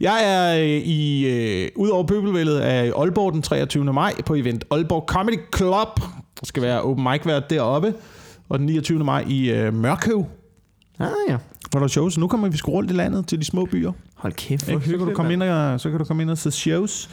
Jeg 0.00 0.18
er 0.24 0.58
øh, 0.60 0.66
i, 0.68 1.26
øh, 1.26 1.68
ud 1.76 1.88
over 1.88 2.06
pøbelvældet 2.06 2.66
er 2.66 2.82
i 2.82 2.88
Aalborg 2.96 3.32
den 3.32 3.42
23. 3.42 3.84
maj 3.92 4.14
på 4.26 4.34
event 4.34 4.64
Aalborg 4.70 5.04
Comedy 5.06 5.38
Club. 5.56 6.00
Der 6.40 6.44
skal 6.46 6.62
være 6.62 6.82
open 6.82 7.04
mic 7.04 7.20
vært 7.26 7.50
deroppe. 7.50 7.94
Og 8.48 8.58
den 8.58 8.66
29. 8.66 9.04
maj 9.04 9.24
i 9.28 9.50
øh, 9.50 9.74
Mørkøv, 9.74 10.24
Ah 10.98 11.08
ja. 11.28 11.36
hvor 11.70 11.80
der 11.80 11.84
er 11.84 11.88
shows. 11.88 12.18
Nu 12.18 12.26
kommer 12.28 12.48
vi 12.48 12.56
sgu 12.56 12.70
rundt 12.70 12.90
i 12.90 12.94
landet 12.94 13.26
til 13.26 13.40
de 13.40 13.44
små 13.44 13.64
byer. 13.64 13.92
Hold 14.14 14.32
kæft. 14.32 14.68
Ikke? 14.68 14.84
Så, 14.84 14.90
kan 14.90 14.98
du 14.98 15.14
komme 15.14 15.32
ind 15.32 15.42
og, 15.42 15.80
så 15.80 15.90
kan 15.90 15.98
du 15.98 16.04
komme 16.04 16.22
ind 16.22 16.30
og 16.30 16.38
se 16.38 16.50
shows. 16.50 17.10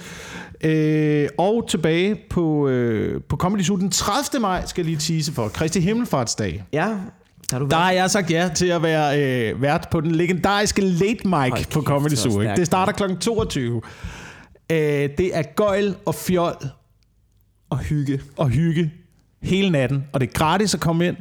Øh, 0.64 1.28
og 1.38 1.66
tilbage 1.70 2.16
på, 2.30 2.68
øh, 2.68 3.22
på 3.30 3.36
Comedy 3.38 3.62
Zoo 3.62 3.76
den 3.78 3.91
30. 3.91 4.41
maj, 4.41 4.66
skal 4.66 4.82
jeg 4.82 4.86
lige 4.86 5.18
tease 5.18 5.32
for. 5.34 5.47
Kristi 5.47 5.80
Himmelfartsdag. 5.80 6.64
Ja, 6.74 6.88
har 7.52 7.60
du 7.60 7.68
Der 7.70 7.76
har 7.78 7.91
jeg 7.91 8.12
sagt 8.12 8.32
ja 8.32 8.50
til 8.56 8.66
at 8.66 8.84
være 8.84 9.22
øh, 9.52 9.62
vært 9.62 9.88
på 9.91 10.02
den 10.02 10.12
legendariske 10.12 10.82
Late 10.82 11.28
Mic 11.28 11.50
Hold 11.50 11.72
på 11.72 11.82
Comedy 11.82 12.14
Zoo. 12.14 12.41
Ikke? 12.41 12.56
Det 12.56 12.66
starter 12.66 12.93
kl. 12.93 13.16
22. 13.20 13.82
Øh, 14.72 14.78
det 15.18 15.38
er 15.38 15.41
gøjl 15.56 15.95
og 16.06 16.16
fjol 16.16 16.56
Og 17.70 17.78
hygge. 17.78 18.22
og 18.38 18.50
hygge 18.50 18.91
hele 19.41 19.70
natten. 19.70 20.04
Og 20.14 20.20
det 20.22 20.30
er 20.30 20.34
gratis 20.34 20.74
at 20.74 20.80
komme 20.80 21.08
ind. 21.08 21.18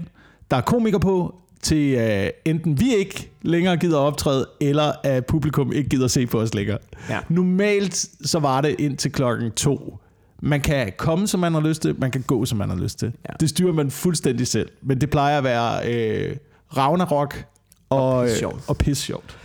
Der 0.51 0.57
er 0.57 0.61
komikere 0.61 1.01
på. 1.01 1.35
til 1.63 1.97
uh, 1.97 2.29
enten 2.45 2.81
vi 2.81 2.95
ikke 2.95 3.31
længere 3.43 3.77
gider 3.77 3.99
optræde, 3.99 4.47
eller 4.61 4.93
at 5.05 5.27
publikum 5.27 5.73
ikke 5.73 5.89
gider 5.89 6.09
se 6.09 6.27
på 6.27 6.41
os 6.41 6.55
længere. 6.55 6.79
Ja. 7.09 7.19
Normalt 7.29 8.07
så 8.25 8.39
var 8.39 8.61
det 8.61 8.77
indtil 8.79 9.13
klokken 9.13 9.51
to. 9.51 9.99
Man 10.43 10.61
kan 10.61 10.93
komme, 10.97 11.27
som 11.27 11.41
man 11.41 11.55
har 11.55 11.61
lyst 11.61 11.83
til, 11.83 11.95
man 11.99 12.11
kan 12.11 12.23
gå, 12.23 12.45
som 12.45 12.59
man 12.59 12.69
har 12.69 12.77
lyst 12.77 12.99
til. 12.99 13.13
Ja. 13.29 13.35
Det 13.41 13.49
styrer 13.49 13.73
man 13.73 13.91
fuldstændig 13.91 14.47
selv. 14.47 14.69
Men 14.83 15.01
det 15.01 15.11
plejer 15.11 15.39
at 15.39 15.45
være 15.45 15.93
øh, 15.95 16.37
Ragnarok 16.77 17.45
og, 17.91 17.99
Og 18.03 18.13
og, 18.17 18.25
pisse 18.25 18.39
sjovt. 18.39 18.55
øh, 18.55 18.61
og 18.69 18.77
pisse 18.79 19.03
sjovt. 19.03 19.39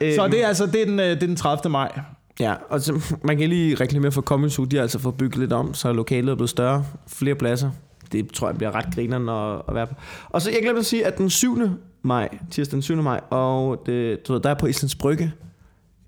Så 0.00 0.28
det 0.28 0.42
er 0.44 0.48
altså 0.48 0.66
det 0.66 0.82
er 0.82 0.86
den, 0.86 1.00
øh, 1.00 1.06
det 1.06 1.22
er 1.22 1.26
den 1.26 1.36
30. 1.36 1.70
maj. 1.72 2.00
Ja, 2.40 2.54
og 2.70 2.80
så, 2.80 3.02
man 3.24 3.38
kan 3.38 3.48
lige 3.48 3.74
reklamere 3.74 4.12
for 4.12 4.22
Comedy 4.22 4.50
Zoo. 4.50 4.64
De 4.64 4.76
har 4.76 4.82
altså 4.82 4.98
fået 4.98 5.14
bygget 5.14 5.38
lidt 5.38 5.52
om, 5.52 5.74
så 5.74 5.92
lokalet 5.92 6.30
er 6.30 6.34
blevet 6.34 6.50
større. 6.50 6.84
Flere 7.06 7.34
pladser. 7.34 7.70
Det 8.12 8.32
tror 8.32 8.48
jeg 8.48 8.56
bliver 8.56 8.74
ret 8.74 8.94
grineren 8.94 9.28
at, 9.28 9.62
at 9.68 9.74
være 9.74 9.86
på. 9.86 9.94
Og 10.28 10.42
så 10.42 10.50
jeg 10.50 10.58
glemte 10.62 10.78
at 10.78 10.86
sige, 10.86 11.06
at 11.06 11.18
den 11.18 11.30
7. 11.30 11.58
maj, 12.02 12.28
tirsdag 12.50 12.72
den 12.74 12.82
7. 12.82 12.96
maj, 13.02 13.20
og 13.30 13.82
det, 13.86 14.28
du 14.28 14.32
ved, 14.32 14.40
der 14.40 14.50
er 14.50 14.54
på 14.54 14.66
Islands 14.66 14.94
Brygge 14.94 15.32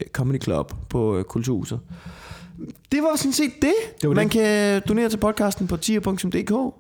øh, 0.03 0.07
Comedy 0.13 0.43
Club 0.43 0.73
på 0.89 1.17
øh, 1.17 1.25
Kulturhuset. 1.25 1.81
Det 2.93 3.03
var 3.03 3.17
sådan 3.17 3.33
set 3.33 3.53
det. 3.63 3.75
Det 4.03 4.09
var 4.09 4.15
Man 4.15 4.25
det. 4.25 4.33
kan 4.33 4.83
donere 4.89 5.09
til 5.09 5.17
podcasten 5.19 5.67
på 5.67 5.77
tier.dk. 5.77 6.75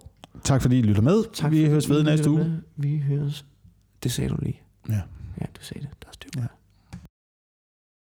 Tak 0.44 0.62
fordi 0.62 0.78
I 0.78 0.82
lytter 0.82 1.02
med. 1.02 1.24
Tak 1.34 1.50
Vi 1.52 1.64
høres 1.66 1.90
ved 1.90 2.02
næste 2.02 2.30
uge. 2.30 2.38
med. 2.38 2.52
Vi 2.76 2.98
høres. 2.98 3.44
Det 4.02 4.12
sagde 4.12 4.30
du 4.30 4.36
lige. 4.42 4.62
Ja. 4.88 5.00
Ja, 5.40 5.46
du 5.56 5.60
sagde 5.64 5.86
det. 5.86 6.48